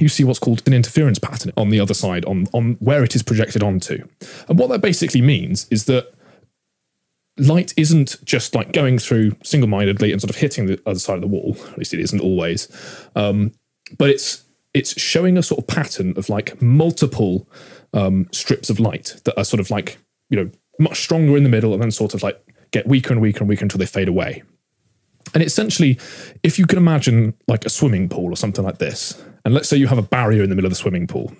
you 0.00 0.08
see 0.08 0.24
what's 0.24 0.38
called 0.38 0.62
an 0.66 0.72
interference 0.72 1.18
pattern 1.18 1.52
on 1.56 1.68
the 1.68 1.80
other 1.80 1.94
side, 1.94 2.24
on, 2.24 2.46
on 2.52 2.74
where 2.80 3.04
it 3.04 3.14
is 3.14 3.22
projected 3.22 3.62
onto. 3.62 4.06
And 4.48 4.58
what 4.58 4.68
that 4.70 4.80
basically 4.80 5.22
means 5.22 5.66
is 5.70 5.84
that 5.84 6.12
light 7.38 7.72
isn't 7.76 8.16
just 8.24 8.54
like 8.54 8.72
going 8.72 8.98
through 8.98 9.36
single 9.42 9.68
mindedly 9.68 10.12
and 10.12 10.20
sort 10.20 10.30
of 10.30 10.36
hitting 10.36 10.66
the 10.66 10.80
other 10.86 10.98
side 10.98 11.16
of 11.16 11.20
the 11.20 11.26
wall. 11.26 11.56
At 11.68 11.78
least 11.78 11.94
it 11.94 12.00
isn't 12.00 12.20
always. 12.20 12.68
Um, 13.14 13.52
but 13.98 14.10
it's 14.10 14.44
it's 14.72 15.00
showing 15.00 15.38
a 15.38 15.42
sort 15.42 15.60
of 15.60 15.66
pattern 15.68 16.14
of 16.16 16.28
like 16.28 16.60
multiple 16.60 17.48
um, 17.92 18.28
strips 18.32 18.70
of 18.70 18.80
light 18.80 19.20
that 19.24 19.38
are 19.38 19.44
sort 19.44 19.60
of 19.60 19.70
like 19.70 19.98
you 20.30 20.36
know 20.36 20.50
much 20.80 21.00
stronger 21.00 21.36
in 21.36 21.44
the 21.44 21.48
middle 21.48 21.72
and 21.72 21.82
then 21.82 21.90
sort 21.90 22.14
of 22.14 22.22
like 22.22 22.40
get 22.72 22.86
weaker 22.86 23.12
and 23.12 23.22
weaker 23.22 23.40
and 23.40 23.48
weaker 23.48 23.64
until 23.64 23.78
they 23.78 23.86
fade 23.86 24.08
away. 24.08 24.42
And 25.32 25.42
essentially, 25.42 25.98
if 26.42 26.58
you 26.58 26.66
can 26.66 26.78
imagine 26.78 27.34
like 27.48 27.64
a 27.64 27.70
swimming 27.70 28.08
pool 28.08 28.32
or 28.32 28.36
something 28.36 28.64
like 28.64 28.78
this, 28.78 29.20
and 29.44 29.54
let's 29.54 29.68
say 29.68 29.76
you 29.76 29.86
have 29.86 29.98
a 29.98 30.02
barrier 30.02 30.42
in 30.42 30.50
the 30.50 30.56
middle 30.56 30.66
of 30.66 30.72
the 30.72 30.76
swimming 30.76 31.06
pool. 31.06 31.32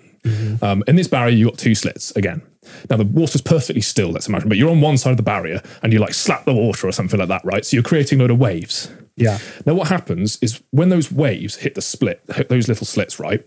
Um, 0.61 0.83
in 0.87 0.95
this 0.95 1.07
barrier, 1.07 1.35
you've 1.35 1.51
got 1.51 1.59
two 1.59 1.75
slits 1.75 2.11
again. 2.15 2.41
Now, 2.89 2.97
the 2.97 3.05
water's 3.05 3.41
perfectly 3.41 3.81
still, 3.81 4.09
let's 4.09 4.27
imagine, 4.27 4.49
but 4.49 4.57
you're 4.57 4.71
on 4.71 4.81
one 4.81 4.97
side 4.97 5.11
of 5.11 5.17
the 5.17 5.23
barrier 5.23 5.61
and 5.83 5.93
you 5.93 5.99
like 5.99 6.13
slap 6.13 6.45
the 6.45 6.53
water 6.53 6.87
or 6.87 6.91
something 6.91 7.19
like 7.19 7.29
that, 7.29 7.45
right? 7.45 7.63
So 7.63 7.75
you're 7.75 7.83
creating 7.83 8.19
a 8.19 8.23
load 8.23 8.31
of 8.31 8.39
waves. 8.39 8.91
Yeah. 9.15 9.37
Now, 9.65 9.75
what 9.75 9.87
happens 9.87 10.37
is 10.41 10.61
when 10.71 10.89
those 10.89 11.11
waves 11.11 11.57
hit 11.57 11.75
the 11.75 11.81
split, 11.81 12.21
hit 12.33 12.49
those 12.49 12.67
little 12.67 12.87
slits, 12.87 13.19
right? 13.19 13.45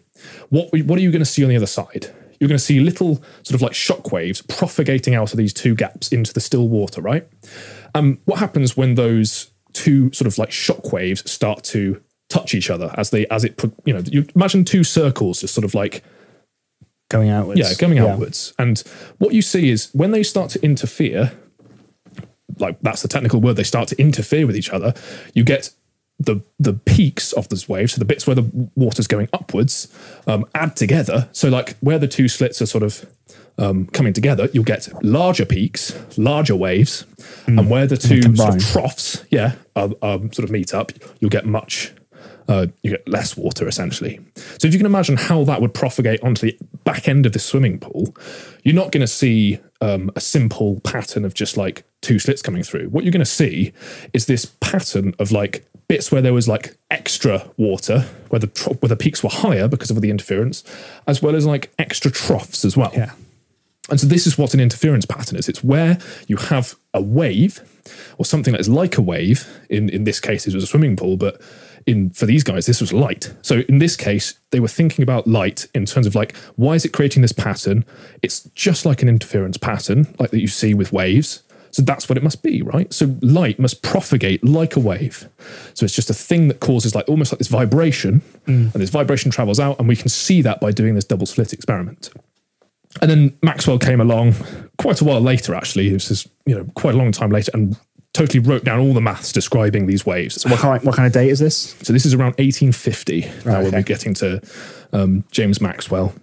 What 0.50 0.72
what 0.72 0.98
are 0.98 1.02
you 1.02 1.10
going 1.10 1.20
to 1.20 1.26
see 1.26 1.42
on 1.42 1.50
the 1.50 1.56
other 1.56 1.66
side? 1.66 2.14
You're 2.40 2.48
going 2.48 2.58
to 2.58 2.64
see 2.64 2.78
little 2.78 3.16
sort 3.42 3.54
of 3.54 3.62
like 3.62 3.74
shock 3.74 4.12
waves 4.12 4.40
propagating 4.42 5.14
out 5.14 5.32
of 5.32 5.36
these 5.36 5.52
two 5.52 5.74
gaps 5.74 6.08
into 6.12 6.32
the 6.32 6.40
still 6.40 6.68
water, 6.68 7.02
right? 7.02 7.28
Um, 7.94 8.20
what 8.24 8.38
happens 8.38 8.76
when 8.76 8.94
those 8.94 9.50
two 9.72 10.12
sort 10.12 10.26
of 10.26 10.38
like 10.38 10.52
shock 10.52 10.92
waves 10.92 11.28
start 11.30 11.64
to 11.64 12.00
touch 12.28 12.54
each 12.54 12.70
other 12.70 12.94
as 12.96 13.10
they 13.10 13.26
as 13.28 13.44
it 13.44 13.56
pro- 13.56 13.72
you 13.84 13.94
know 13.94 14.02
you 14.06 14.26
imagine 14.34 14.64
two 14.64 14.84
circles 14.84 15.40
just 15.40 15.54
sort 15.54 15.64
of 15.64 15.74
like 15.74 16.02
Going 17.10 17.30
outwards. 17.30 17.58
yeah, 17.58 17.72
going 17.78 17.98
outwards. 17.98 18.52
And 18.58 18.78
what 19.16 19.32
you 19.32 19.40
see 19.40 19.70
is 19.70 19.88
when 19.94 20.10
they 20.10 20.22
start 20.22 20.50
to 20.50 20.62
interfere, 20.62 21.32
like 22.58 22.76
that's 22.82 23.00
the 23.00 23.08
technical 23.08 23.40
word, 23.40 23.56
they 23.56 23.62
start 23.62 23.88
to 23.88 23.98
interfere 23.98 24.46
with 24.46 24.54
each 24.56 24.68
other, 24.68 24.92
you 25.32 25.42
get 25.42 25.70
the 26.20 26.42
the 26.58 26.74
peaks 26.74 27.32
of 27.32 27.48
those 27.48 27.66
waves, 27.66 27.94
so 27.94 27.98
the 27.98 28.04
bits 28.04 28.26
where 28.26 28.34
the 28.34 28.70
water's 28.74 29.06
going 29.06 29.28
upwards, 29.32 29.88
um, 30.26 30.44
add 30.54 30.76
together. 30.76 31.30
So 31.32 31.48
like 31.48 31.76
where 31.80 31.98
the 31.98 32.08
two 32.08 32.28
slits 32.28 32.60
are 32.60 32.66
sort 32.66 32.84
of 32.84 33.06
um, 33.56 33.86
coming 33.86 34.12
together, 34.12 34.50
you'll 34.52 34.64
get 34.64 34.86
larger 35.02 35.46
peaks, 35.46 35.98
larger 36.18 36.56
waves, 36.56 37.06
and 37.46 37.70
where 37.70 37.86
the 37.86 37.96
two 37.96 38.20
sort 38.36 38.56
of 38.56 38.66
troughs, 38.66 39.24
yeah, 39.30 39.54
um, 39.76 40.30
sort 40.32 40.40
of 40.40 40.50
meet 40.50 40.74
up, 40.74 40.92
you'll 41.20 41.30
get 41.30 41.46
much 41.46 41.94
uh, 42.48 42.66
you 42.82 42.90
get 42.90 43.06
less 43.06 43.36
water 43.36 43.68
essentially. 43.68 44.18
So 44.58 44.66
if 44.66 44.72
you 44.72 44.78
can 44.78 44.86
imagine 44.86 45.16
how 45.16 45.44
that 45.44 45.60
would 45.60 45.74
propagate 45.74 46.22
onto 46.22 46.46
the 46.46 46.58
back 46.84 47.08
end 47.08 47.26
of 47.26 47.32
the 47.32 47.38
swimming 47.38 47.78
pool, 47.78 48.16
you're 48.64 48.74
not 48.74 48.90
going 48.90 49.02
to 49.02 49.06
see 49.06 49.60
um, 49.80 50.10
a 50.16 50.20
simple 50.20 50.80
pattern 50.80 51.24
of 51.24 51.34
just 51.34 51.56
like 51.56 51.84
two 52.00 52.18
slits 52.18 52.42
coming 52.42 52.62
through. 52.62 52.88
What 52.88 53.04
you're 53.04 53.12
going 53.12 53.20
to 53.20 53.26
see 53.26 53.72
is 54.12 54.26
this 54.26 54.46
pattern 54.60 55.14
of 55.18 55.30
like 55.30 55.64
bits 55.88 56.10
where 56.10 56.22
there 56.22 56.34
was 56.34 56.48
like 56.48 56.76
extra 56.90 57.48
water, 57.56 58.06
where 58.28 58.40
the 58.40 58.46
tro- 58.46 58.74
where 58.74 58.88
the 58.88 58.96
peaks 58.96 59.22
were 59.22 59.30
higher 59.30 59.68
because 59.68 59.90
of 59.90 60.00
the 60.00 60.10
interference, 60.10 60.64
as 61.06 61.22
well 61.22 61.36
as 61.36 61.46
like 61.46 61.72
extra 61.78 62.10
troughs 62.10 62.64
as 62.64 62.76
well. 62.76 62.90
Yeah. 62.94 63.12
And 63.90 63.98
so 63.98 64.06
this 64.06 64.26
is 64.26 64.36
what 64.36 64.52
an 64.52 64.60
interference 64.60 65.06
pattern 65.06 65.38
is. 65.38 65.48
It's 65.48 65.64
where 65.64 65.98
you 66.26 66.36
have 66.36 66.76
a 66.92 67.00
wave 67.00 67.60
or 68.18 68.24
something 68.26 68.52
that 68.52 68.60
is 68.60 68.68
like 68.68 68.98
a 68.98 69.02
wave. 69.02 69.46
In 69.70 69.88
in 69.88 70.04
this 70.04 70.20
case, 70.20 70.46
it 70.46 70.54
was 70.54 70.64
a 70.64 70.66
swimming 70.66 70.96
pool, 70.96 71.16
but 71.16 71.40
in 71.88 72.10
for 72.10 72.26
these 72.26 72.44
guys, 72.44 72.66
this 72.66 72.80
was 72.80 72.92
light. 72.92 73.34
So 73.42 73.62
in 73.68 73.78
this 73.78 73.96
case, 73.96 74.38
they 74.50 74.60
were 74.60 74.68
thinking 74.68 75.02
about 75.02 75.26
light 75.26 75.66
in 75.74 75.86
terms 75.86 76.06
of 76.06 76.14
like, 76.14 76.36
why 76.56 76.74
is 76.74 76.84
it 76.84 76.92
creating 76.92 77.22
this 77.22 77.32
pattern? 77.32 77.84
It's 78.22 78.40
just 78.54 78.86
like 78.86 79.02
an 79.02 79.08
interference 79.08 79.56
pattern, 79.56 80.14
like 80.18 80.30
that 80.30 80.40
you 80.40 80.48
see 80.48 80.74
with 80.74 80.92
waves. 80.92 81.42
So 81.70 81.82
that's 81.82 82.08
what 82.08 82.16
it 82.16 82.24
must 82.24 82.42
be, 82.42 82.62
right? 82.62 82.92
So 82.92 83.16
light 83.20 83.58
must 83.58 83.82
propagate 83.82 84.44
like 84.44 84.76
a 84.76 84.80
wave. 84.80 85.28
So 85.74 85.84
it's 85.84 85.94
just 85.94 86.10
a 86.10 86.14
thing 86.14 86.48
that 86.48 86.60
causes 86.60 86.94
like 86.94 87.08
almost 87.08 87.32
like 87.32 87.38
this 87.38 87.48
vibration, 87.48 88.20
mm. 88.46 88.72
and 88.72 88.82
this 88.82 88.90
vibration 88.90 89.30
travels 89.30 89.60
out, 89.60 89.78
and 89.78 89.88
we 89.88 89.96
can 89.96 90.08
see 90.08 90.42
that 90.42 90.60
by 90.60 90.72
doing 90.72 90.94
this 90.94 91.04
double 91.04 91.26
slit 91.26 91.52
experiment. 91.52 92.10
And 93.02 93.10
then 93.10 93.38
Maxwell 93.42 93.78
came 93.78 94.00
along 94.00 94.34
quite 94.78 95.00
a 95.00 95.04
while 95.04 95.20
later, 95.20 95.54
actually. 95.54 95.90
This 95.90 96.10
is, 96.10 96.26
you 96.46 96.54
know, 96.54 96.64
quite 96.74 96.94
a 96.94 96.98
long 96.98 97.12
time 97.12 97.30
later 97.30 97.50
and 97.54 97.76
totally 98.18 98.40
wrote 98.40 98.64
down 98.64 98.80
all 98.80 98.92
the 98.92 99.00
maths 99.00 99.32
describing 99.32 99.86
these 99.86 100.04
waves. 100.04 100.44
What 100.44 100.58
kind, 100.58 100.82
what 100.82 100.96
kind 100.96 101.06
of 101.06 101.12
date 101.12 101.30
is 101.30 101.38
this? 101.38 101.76
So 101.82 101.92
this 101.92 102.04
is 102.04 102.14
around 102.14 102.34
1850. 102.38 103.30
now 103.44 103.62
we'll 103.62 103.72
be 103.72 103.82
getting 103.82 104.14
to 104.14 104.40
um, 104.92 105.24
James 105.30 105.60
Maxwell. 105.60 106.14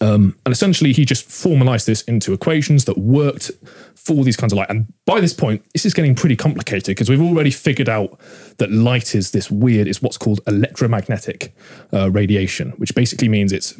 Um, 0.00 0.36
and 0.44 0.52
essentially, 0.52 0.92
he 0.92 1.04
just 1.04 1.30
formalized 1.30 1.86
this 1.86 2.02
into 2.02 2.32
equations 2.32 2.84
that 2.86 2.98
worked 2.98 3.50
for 3.94 4.24
these 4.24 4.36
kinds 4.36 4.52
of 4.52 4.58
light. 4.58 4.68
And 4.68 4.92
by 5.06 5.20
this 5.20 5.32
point, 5.32 5.64
this 5.72 5.86
is 5.86 5.94
getting 5.94 6.14
pretty 6.14 6.36
complicated 6.36 6.86
because 6.86 7.08
we've 7.08 7.22
already 7.22 7.50
figured 7.50 7.88
out 7.88 8.18
that 8.58 8.70
light 8.70 9.14
is 9.14 9.30
this 9.30 9.50
weird, 9.50 9.86
is 9.86 10.02
what's 10.02 10.18
called 10.18 10.40
electromagnetic 10.46 11.54
uh, 11.92 12.10
radiation, 12.10 12.70
which 12.72 12.94
basically 12.94 13.28
means 13.28 13.52
it's 13.52 13.74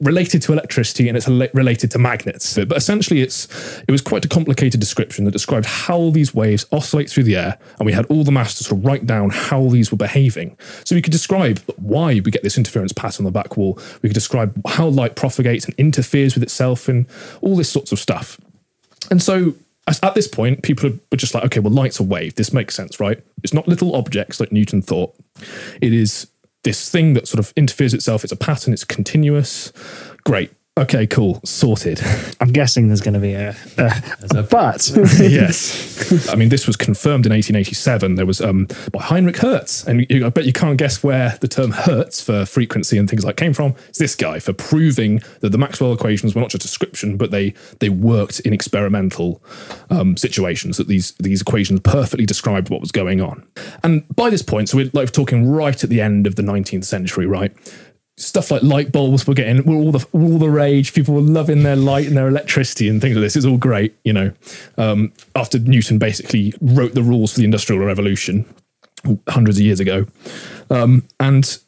related 0.00 0.42
to 0.42 0.52
electricity 0.52 1.08
and 1.08 1.16
it's 1.16 1.28
related 1.28 1.90
to 1.90 1.98
magnets. 1.98 2.56
But, 2.56 2.76
essentially, 2.76 3.20
it's 3.20 3.46
it 3.86 3.92
was 3.92 4.00
quite 4.00 4.24
a 4.24 4.28
complicated 4.28 4.80
description 4.80 5.24
that 5.24 5.32
described 5.32 5.66
how 5.66 6.10
these 6.10 6.34
waves 6.34 6.66
oscillate 6.72 7.10
through 7.10 7.24
the 7.24 7.36
air, 7.36 7.58
and 7.78 7.86
we 7.86 7.92
had 7.92 8.06
all 8.06 8.24
the 8.24 8.30
to 8.30 8.64
sort 8.64 8.78
of 8.78 8.84
write 8.84 9.06
down 9.06 9.30
how 9.30 9.68
these 9.68 9.90
were 9.90 9.98
behaving. 9.98 10.56
So 10.84 10.94
we 10.94 11.02
could 11.02 11.12
describe 11.12 11.60
why 11.76 12.20
we 12.20 12.30
get 12.30 12.42
this 12.42 12.56
interference 12.56 12.92
pattern 12.92 13.26
on 13.26 13.32
the 13.32 13.38
back 13.38 13.56
wall. 13.56 13.78
We 14.02 14.08
could 14.08 14.14
describe 14.14 14.58
how 14.66 14.86
light 14.86 15.16
propagates 15.16 15.66
and 15.66 15.74
interferes 15.76 16.34
with 16.34 16.42
itself, 16.42 16.88
and 16.88 17.06
all 17.42 17.56
this 17.56 17.70
sorts 17.70 17.92
of 17.92 17.98
stuff. 17.98 18.40
And 19.10 19.22
so 19.22 19.54
at 20.02 20.14
this 20.14 20.28
point, 20.28 20.62
people 20.62 20.90
were 21.10 21.16
just 21.16 21.34
like, 21.34 21.44
okay, 21.44 21.58
well, 21.58 21.72
light's 21.72 21.98
a 21.98 22.02
wave. 22.02 22.36
This 22.36 22.52
makes 22.52 22.74
sense, 22.74 23.00
right? 23.00 23.20
It's 23.42 23.52
not 23.52 23.66
little 23.66 23.96
objects 23.96 24.38
like 24.38 24.52
Newton 24.52 24.82
thought. 24.82 25.14
It 25.80 25.92
is 25.92 26.28
this 26.62 26.90
thing 26.90 27.14
that 27.14 27.26
sort 27.26 27.38
of 27.38 27.52
interferes 27.56 27.94
itself. 27.94 28.24
It's 28.24 28.32
a 28.32 28.36
pattern. 28.36 28.72
It's 28.72 28.84
continuous. 28.84 29.72
Great. 30.24 30.52
Okay, 30.78 31.06
cool. 31.06 31.40
Sorted. 31.44 32.00
I'm 32.40 32.52
guessing 32.52 32.86
there's 32.86 33.00
going 33.00 33.14
to 33.14 33.20
be 33.20 33.34
a, 33.34 33.54
a, 33.76 34.38
a 34.38 34.42
but. 34.44 34.88
yes. 35.18 36.28
I 36.30 36.36
mean, 36.36 36.48
this 36.48 36.66
was 36.66 36.76
confirmed 36.76 37.26
in 37.26 37.32
1887. 37.32 38.14
There 38.14 38.24
was 38.24 38.40
um, 38.40 38.66
by 38.92 39.02
Heinrich 39.02 39.36
Hertz, 39.36 39.84
and 39.86 40.06
you, 40.08 40.24
I 40.24 40.30
bet 40.30 40.46
you 40.46 40.52
can't 40.52 40.78
guess 40.78 41.02
where 41.02 41.36
the 41.40 41.48
term 41.48 41.72
Hertz 41.72 42.22
for 42.22 42.46
frequency 42.46 42.96
and 42.98 43.10
things 43.10 43.24
like 43.24 43.36
came 43.36 43.52
from. 43.52 43.74
It's 43.88 43.98
this 43.98 44.14
guy 44.14 44.38
for 44.38 44.52
proving 44.52 45.20
that 45.40 45.50
the 45.50 45.58
Maxwell 45.58 45.92
equations 45.92 46.34
were 46.34 46.40
not 46.40 46.50
just 46.50 46.64
a 46.64 46.66
description, 46.66 47.16
but 47.16 47.30
they 47.30 47.52
they 47.80 47.88
worked 47.88 48.40
in 48.40 48.52
experimental 48.52 49.42
um, 49.90 50.16
situations. 50.16 50.76
That 50.76 50.86
these 50.86 51.12
these 51.18 51.42
equations 51.42 51.80
perfectly 51.80 52.26
described 52.26 52.70
what 52.70 52.80
was 52.80 52.92
going 52.92 53.20
on. 53.20 53.46
And 53.82 54.04
by 54.14 54.30
this 54.30 54.42
point, 54.42 54.68
so 54.68 54.78
we're 54.78 54.90
like 54.94 55.10
talking 55.10 55.46
right 55.46 55.82
at 55.82 55.90
the 55.90 56.00
end 56.00 56.26
of 56.26 56.36
the 56.36 56.42
19th 56.42 56.84
century, 56.84 57.26
right? 57.26 57.52
Stuff 58.20 58.50
like 58.50 58.62
light 58.62 58.92
bulbs 58.92 59.26
were 59.26 59.34
getting 59.34 59.64
were 59.64 59.74
all 59.74 59.92
the 59.92 60.06
all 60.12 60.38
the 60.38 60.50
rage. 60.50 60.92
People 60.92 61.14
were 61.14 61.20
loving 61.20 61.62
their 61.62 61.76
light 61.76 62.06
and 62.06 62.16
their 62.16 62.28
electricity 62.28 62.88
and 62.88 63.00
things 63.00 63.16
like 63.16 63.22
this. 63.22 63.36
It's 63.36 63.46
all 63.46 63.58
great, 63.58 63.96
you 64.04 64.12
know. 64.12 64.32
Um, 64.78 65.12
after 65.34 65.58
Newton 65.58 65.98
basically 65.98 66.54
wrote 66.60 66.94
the 66.94 67.02
rules 67.02 67.32
for 67.32 67.38
the 67.38 67.44
Industrial 67.44 67.84
Revolution 67.84 68.44
hundreds 69.28 69.58
of 69.58 69.64
years 69.64 69.80
ago, 69.80 70.06
um, 70.68 71.04
and 71.18 71.58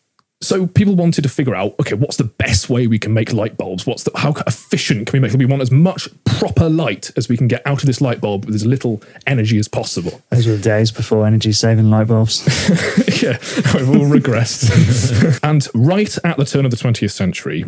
so 0.43 0.67
people 0.67 0.97
wanted 0.97 1.23
to 1.23 1.29
figure 1.29 1.55
out, 1.55 1.75
okay, 1.81 1.95
what's 1.95 2.17
the 2.17 2.25
best 2.25 2.69
way 2.69 2.87
we 2.87 2.99
can 2.99 3.15
make 3.15 3.33
light 3.33 3.57
bulbs? 3.57 3.87
What's 3.87 4.03
the 4.03 4.11
how 4.17 4.35
efficient 4.47 5.07
can 5.07 5.13
we 5.13 5.21
make 5.21 5.31
them? 5.31 5.39
We 5.39 5.47
want 5.47 5.63
as 5.63 5.71
much 5.71 6.09
proper 6.25 6.69
light 6.69 7.11
as 7.17 7.29
we 7.29 7.37
can 7.37 7.49
get 7.49 7.63
out 7.65 7.81
of 7.81 7.87
this 7.87 8.01
light 8.01 8.21
bulb 8.21 8.45
with 8.45 8.55
as 8.55 8.67
little 8.67 9.03
energy 9.27 9.59
as 9.59 9.69
possible. 9.69 10.21
Those 10.31 10.47
were 10.47 10.57
the 10.57 10.63
days 10.63 10.91
before 10.91 11.27
energy 11.27 11.53
saving 11.53 11.91
light 11.91 12.09
bulbs. 12.09 12.43
yeah, 13.23 13.39
we've 13.75 13.89
all 13.89 14.11
regressed. 14.11 15.39
and 15.45 15.67
right 15.75 16.19
at 16.25 16.37
the 16.37 16.45
turn 16.45 16.65
of 16.65 16.71
the 16.71 16.77
20th 16.77 17.13
century, 17.13 17.65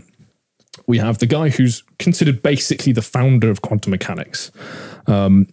we 0.86 0.98
have 0.98 1.18
the 1.18 1.26
guy 1.26 1.50
who's 1.50 1.84
considered 1.98 2.42
basically 2.42 2.92
the 2.92 3.02
founder 3.02 3.50
of 3.50 3.62
quantum 3.62 3.92
mechanics. 3.92 4.50
Um, 5.06 5.46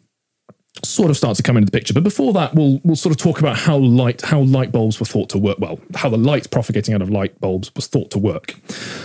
sort 0.84 1.10
of 1.10 1.18
starts 1.18 1.38
to 1.38 1.44
come 1.44 1.58
into 1.58 1.70
the 1.70 1.78
picture. 1.78 1.94
But 1.94 2.04
before 2.04 2.34
that, 2.34 2.56
we'll 2.56 2.80
we'll 2.84 2.96
sort 2.96 3.12
of 3.12 3.18
talk 3.18 3.40
about 3.40 3.58
how 3.58 3.78
light 3.78 4.22
how 4.22 4.42
light 4.42 4.72
bulbs 4.72 5.00
were 5.00 5.06
thought 5.06 5.30
to 5.30 5.38
work. 5.38 5.60
Well, 5.60 5.80
how 5.96 6.10
the 6.10 6.18
light 6.18 6.50
propagating 6.50 6.96
out 6.96 7.02
of 7.02 7.10
light 7.10 7.40
bulbs 7.40 7.72
was 7.76 7.88
thought 7.88 8.12
to 8.12 8.20
work. 8.20 8.56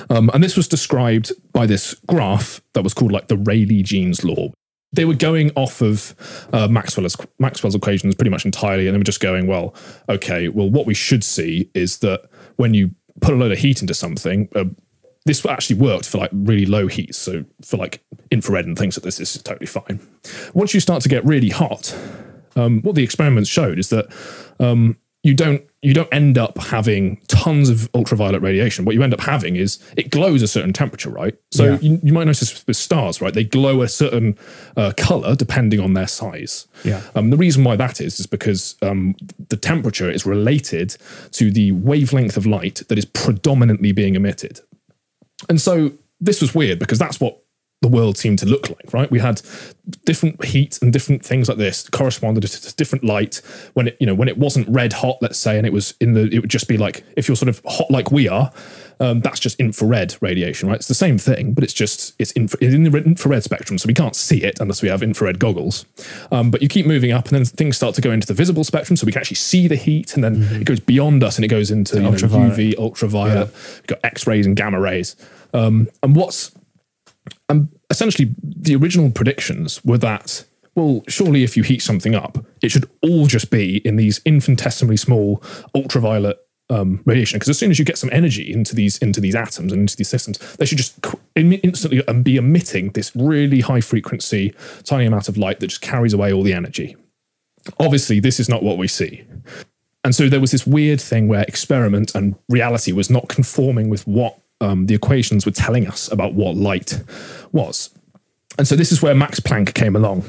Um, 0.09 0.31
and 0.33 0.43
this 0.43 0.57
was 0.57 0.69
described 0.69 1.33
by 1.53 1.67
this 1.67 1.95
graph 2.07 2.61
that 2.75 2.83
was 2.83 2.95
called 2.95 3.13
like 3.13 3.29
the 3.29 3.37
Rayleigh-Jeans 3.37 4.25
law. 4.25 4.53
They 4.93 5.05
were 5.05 5.15
going 5.15 5.51
off 5.57 5.83
of 5.83 6.15
uh, 6.53 6.69
Maxwell's 6.69 7.17
Maxwell's 7.39 7.75
equations 7.75 8.15
pretty 8.15 8.31
much 8.31 8.45
entirely, 8.45 8.87
and 8.87 8.95
they 8.95 8.99
were 8.99 9.05
just 9.05 9.21
going, 9.21 9.47
well, 9.47 9.75
okay, 10.09 10.49
well, 10.49 10.71
what 10.71 10.87
we 10.87 10.95
should 10.95 11.25
see 11.25 11.71
is 11.75 11.99
that 11.99 12.23
when 12.57 12.73
you 12.75 12.93
put 13.21 13.35
a 13.35 13.37
load 13.37 13.53
of 13.53 13.59
heat 13.59 13.81
into 13.81 13.95
something, 13.95 14.49
uh, 14.55 14.65
this 15.27 15.45
actually 15.45 15.77
worked 15.77 16.09
for 16.09 16.19
like 16.19 16.31
really 16.33 16.65
low 16.67 16.87
heat. 16.87 17.15
So 17.15 17.45
for 17.63 17.77
like 17.77 18.03
infrared 18.31 18.65
and 18.67 18.79
things 18.79 18.97
like 18.97 19.05
this, 19.05 19.19
this 19.19 19.37
is 19.37 19.43
totally 19.43 19.67
fine. 19.67 20.01
Once 20.55 20.73
you 20.73 20.81
start 20.81 21.03
to 21.03 21.09
get 21.09 21.25
really 21.25 21.51
hot, 21.51 21.95
um, 22.57 22.81
what 22.83 22.95
the 22.95 23.03
experiments 23.05 23.51
showed 23.51 23.79
is 23.79 23.91
that 23.91 24.07
um, 24.61 24.97
you 25.23 25.35
don't 25.35 25.63
you 25.83 25.93
don't 25.95 26.09
end 26.13 26.37
up 26.39 26.57
having 26.59 27.21
tons 27.29 27.69
of 27.69 27.89
ultraviolet 27.95 28.43
radiation. 28.43 28.85
What 28.85 28.95
you 28.95 29.03
end 29.03 29.13
up 29.15 29.21
having 29.21 29.55
is 29.57 29.79
it 29.97 30.11
glows 30.11 30.43
a 30.43 30.49
certain 30.49 30.73
temperature, 30.73 31.11
right? 31.11 31.37
So 31.53 31.65
Yeah. 31.65 31.79
you, 31.81 32.01
you 32.03 32.13
might 32.13 32.25
notice 32.25 32.67
with 32.67 32.77
stars, 32.77 33.21
right? 33.21 33.33
They 33.33 33.45
glow 33.45 33.83
a 33.83 33.89
certain 33.89 34.37
uh, 34.77 34.93
color 34.97 35.37
depending 35.37 35.79
on 35.81 35.93
their 35.95 36.09
size. 36.09 36.67
Yeah. 36.85 37.03
Um, 37.15 37.31
the 37.31 37.37
reason 37.37 37.63
why 37.63 37.77
that 37.77 38.01
is 38.01 38.19
is 38.19 38.27
because 38.27 38.77
um, 38.83 39.15
the 39.49 39.57
temperature 39.57 40.11
is 40.11 40.27
related 40.27 40.97
to 41.33 41.51
the 41.53 41.71
wavelength 41.73 42.37
of 42.37 42.47
light 42.47 42.83
that 42.89 42.99
is 42.99 43.05
predominantly 43.05 43.93
being 43.93 44.15
emitted. 44.17 44.61
And 45.49 45.61
so 45.61 45.93
this 46.21 46.41
was 46.41 46.55
weird 46.55 46.79
because 46.79 46.99
that's 46.99 47.21
what 47.21 47.39
the 47.83 47.89
world 47.89 48.17
seemed 48.17 48.39
to 48.39 48.47
look 48.47 48.71
like, 48.71 48.93
right? 48.93 49.11
We 49.11 49.19
had 49.19 49.43
different 50.05 50.43
heat 50.45 50.79
and 50.81 50.93
different 50.93 51.25
things 51.25 51.49
like 51.49 51.59
this 51.59 51.89
corresponded 51.91 52.43
to 52.43 52.77
different 52.77 53.05
light. 53.05 53.43
When 53.75 53.89
it, 53.89 53.97
you 54.01 54.07
know, 54.07 54.15
when 54.15 54.29
it 54.29 54.39
wasn't 54.39 54.69
red 54.69 54.95
hot, 54.95 55.19
let's 55.21 55.39
say, 55.39 55.59
and 55.59 55.67
it 55.67 55.73
was 55.73 55.95
in 56.01 56.15
the, 56.15 56.23
it 56.33 56.41
would 56.41 56.51
just 56.51 56.69
be 56.69 56.79
like 56.79 57.05
if 57.17 57.29
you're 57.29 57.37
sort 57.37 57.51
of 57.51 57.61
hot 57.67 57.91
like 57.91 58.11
we 58.11 58.29
are, 58.29 58.51
um, 59.01 59.21
that's 59.21 59.41
just 59.41 59.59
infrared 59.61 60.17
radiation, 60.21 60.69
right? 60.69 60.77
It's 60.77 60.89
the 60.89 60.95
same 60.95 61.19
thing, 61.19 61.53
but 61.53 61.65
it's 61.65 61.73
just 61.73 62.15
it's, 62.19 62.33
infra- 62.33 62.59
it's 62.63 62.75
in 62.75 62.83
the 62.83 62.97
infrared 62.99 63.45
spectrum, 63.45 63.79
so 63.79 63.87
we 63.87 63.95
can't 63.95 64.17
see 64.17 64.43
it 64.43 64.59
unless 64.61 64.83
we 64.83 64.89
have 64.89 65.03
infrared 65.03 65.39
goggles. 65.39 65.85
Um, 66.31 66.51
but 66.51 66.63
you 66.63 66.69
keep 66.69 66.87
moving 66.87 67.13
up, 67.13 67.29
and 67.29 67.37
then 67.37 67.45
things 67.45 67.77
start 67.77 67.95
to 67.97 68.01
go 68.01 68.11
into 68.11 68.27
the 68.27 68.35
visible 68.35 68.65
spectrum, 68.65 68.97
so 68.97 69.05
we 69.07 69.13
can 69.13 69.21
actually 69.21 69.37
see 69.37 69.69
the 69.69 69.77
heat, 69.77 70.15
and 70.15 70.25
then 70.25 70.43
it 70.61 70.65
goes 70.65 70.81
beyond 70.81 71.23
us, 71.23 71.37
and 71.37 71.45
it 71.45 71.49
goes 71.49 71.71
into 71.71 72.01
know, 72.01 72.11
ultraviolet. 72.11 72.57
UV, 72.57 72.79
ultraviolet. 72.79 73.53
We've 73.53 73.87
got 73.87 73.99
X 74.05 74.27
rays 74.27 74.47
and 74.47 74.57
gamma 74.57 74.81
rays. 74.81 75.17
Um, 75.53 75.89
and 76.03 76.17
what's 76.17 76.53
and 77.49 77.69
essentially 77.91 78.35
the 78.43 78.77
original 78.77 79.11
predictions 79.11 79.85
were 79.85 79.99
that 79.99 80.45
well 80.75 81.03
surely 81.09 81.45
if 81.45 81.57
you 81.57 81.63
heat 81.63 81.83
something 81.83 82.15
up 82.15 82.45
it 82.63 82.71
should 82.71 82.89
all 83.03 83.27
just 83.27 83.51
be 83.51 83.79
in 83.79 83.97
these 83.97 84.21
infinitesimally 84.25 84.97
small 84.97 85.43
ultraviolet 85.75 86.39
um, 86.69 87.01
radiation 87.05 87.39
because 87.39 87.49
as 87.49 87.59
soon 87.59 87.71
as 87.71 87.79
you 87.79 87.85
get 87.85 87.99
some 87.99 88.11
energy 88.13 88.53
into 88.53 88.75
these 88.75 88.99
into 88.99 89.21
these 89.21 89.35
atoms 89.35 89.73
and 89.73 89.83
into 89.83 89.97
these 89.97 90.09
systems 90.09 90.39
they 90.57 90.67
should 90.67 90.79
just 90.79 90.99
instantly 91.37 92.07
um, 92.09 92.23
be 92.23 92.37
emitting 92.37 92.91
this 92.91 93.15
really 93.15 93.61
high 93.61 93.81
frequency 93.81 94.53
tiny 94.85 95.07
amount 95.07 95.29
of 95.29 95.37
light 95.37 95.61
that 95.61 95.69
just 95.69 95.81
carries 95.81 96.13
away 96.13 96.33
all 96.33 96.43
the 96.43 96.53
energy 96.53 96.97
obviously 97.79 98.19
this 98.19 98.41
is 98.41 98.49
not 98.49 98.65
what 98.65 98.79
we 98.79 98.89
see 98.89 99.25
and 100.07 100.15
so 100.15 100.29
there 100.29 100.41
was 100.41 100.53
this 100.53 100.65
weird 100.65 101.01
thing 101.01 101.27
where 101.27 101.43
experiment 101.43 102.15
and 102.15 102.37
reality 102.49 102.93
was 102.93 103.11
not 103.11 103.29
conforming 103.29 103.89
with 103.89 104.07
what 104.07 104.39
um, 104.61 104.87
the 104.87 104.95
equations 104.95 105.45
were 105.45 105.53
telling 105.53 105.87
us 105.87 106.11
about 106.11 106.35
what 106.35 106.57
light 106.57 107.03
was. 107.53 107.91
And 108.59 108.67
so 108.67 108.77
this 108.77 108.93
is 108.93 109.03
where 109.03 109.15
Max 109.15 109.41
Planck 109.41 109.75
came 109.75 109.97
along. 109.97 110.25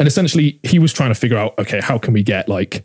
And 0.00 0.06
essentially, 0.06 0.58
he 0.62 0.78
was 0.78 0.94
trying 0.94 1.10
to 1.10 1.14
figure 1.14 1.36
out, 1.36 1.58
okay, 1.58 1.78
how 1.78 1.98
can 1.98 2.14
we 2.14 2.22
get 2.22 2.48
like 2.48 2.82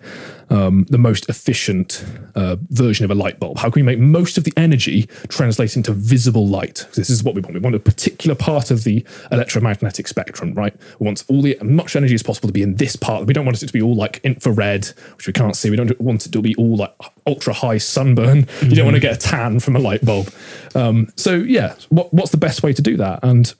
um, 0.50 0.86
the 0.90 0.98
most 0.98 1.30
efficient 1.30 2.06
uh, 2.36 2.58
version 2.72 3.06
of 3.06 3.10
a 3.10 3.16
light 3.16 3.40
bulb? 3.40 3.58
How 3.58 3.70
can 3.70 3.86
we 3.86 3.86
make 3.86 4.00
most 4.00 4.38
of 4.38 4.44
the 4.44 4.52
energy 4.58 5.04
translate 5.30 5.78
into 5.78 5.94
visible 5.94 6.46
light? 6.46 6.86
This 6.94 7.10
is 7.10 7.24
what 7.24 7.34
we 7.34 7.40
want. 7.40 7.54
We 7.54 7.62
want 7.62 7.74
a 7.74 7.80
particular 7.80 8.36
part 8.36 8.70
of 8.70 8.84
the 8.84 9.06
electromagnetic 9.32 10.10
spectrum, 10.10 10.54
right? 10.56 10.76
We 11.00 11.06
want 11.06 11.24
all 11.30 11.42
the 11.42 11.56
as 11.56 11.64
much 11.64 11.96
energy 11.96 12.16
as 12.16 12.22
possible 12.22 12.50
to 12.50 12.54
be 12.54 12.62
in 12.62 12.76
this 12.76 12.98
part. 12.98 13.26
We 13.28 13.34
don't 13.34 13.46
want 13.46 13.64
it 13.64 13.68
to 13.68 13.74
be 13.74 13.82
all 13.82 13.96
like 13.96 14.20
infrared, 14.26 14.86
which 15.16 15.26
we 15.26 15.32
can't 15.32 15.56
see. 15.56 15.70
We 15.70 15.78
don't 15.78 15.98
want 16.02 16.26
it 16.26 16.34
to 16.34 16.42
be 16.42 16.54
all 16.56 16.76
like 16.76 16.94
ultra 17.26 17.54
high 17.54 17.78
sunburn. 17.78 18.46
You 18.62 18.76
don't 18.76 18.86
want 18.86 18.96
to 18.96 19.02
get 19.02 19.16
a 19.16 19.20
tan 19.20 19.62
from 19.62 19.78
a 19.78 19.80
light 19.80 20.04
bulb. 20.04 20.34
Um, 20.76 21.08
so 21.16 21.36
yeah, 21.36 21.76
what, 21.88 22.14
what's 22.14 22.32
the 22.32 22.38
best 22.38 22.62
way 22.62 22.74
to 22.74 22.82
do 22.82 22.98
that? 22.98 23.22
And 23.24 23.54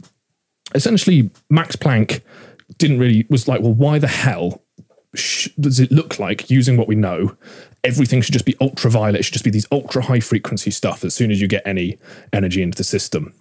essentially 0.74 1.30
Max 1.50 1.78
Planck 1.78 2.22
didn't 2.78 3.00
really 3.00 3.26
was 3.30 3.48
like, 3.48 3.62
well, 3.62 3.74
why 3.74 4.00
the 4.00 4.08
hell 4.08 4.64
sh- 5.14 5.50
does 5.60 5.80
it 5.80 5.92
look 5.92 6.20
like 6.20 6.50
using 6.50 6.78
what 6.78 6.88
we 6.88 6.96
know? 6.96 7.36
Everything 7.84 8.22
should 8.22 8.34
just 8.34 8.46
be 8.46 8.56
ultraviolet. 8.60 9.20
It 9.20 9.24
should 9.24 9.34
just 9.34 9.46
be 9.46 9.52
these 9.52 9.68
ultra 9.72 10.04
high 10.04 10.20
frequency 10.20 10.72
stuff 10.72 11.04
as 11.04 11.14
soon 11.14 11.32
as 11.32 11.42
you 11.42 11.48
get 11.48 11.66
any 11.66 11.98
energy 12.34 12.62
into 12.62 12.78
the 12.78 12.84
system. 12.84 13.34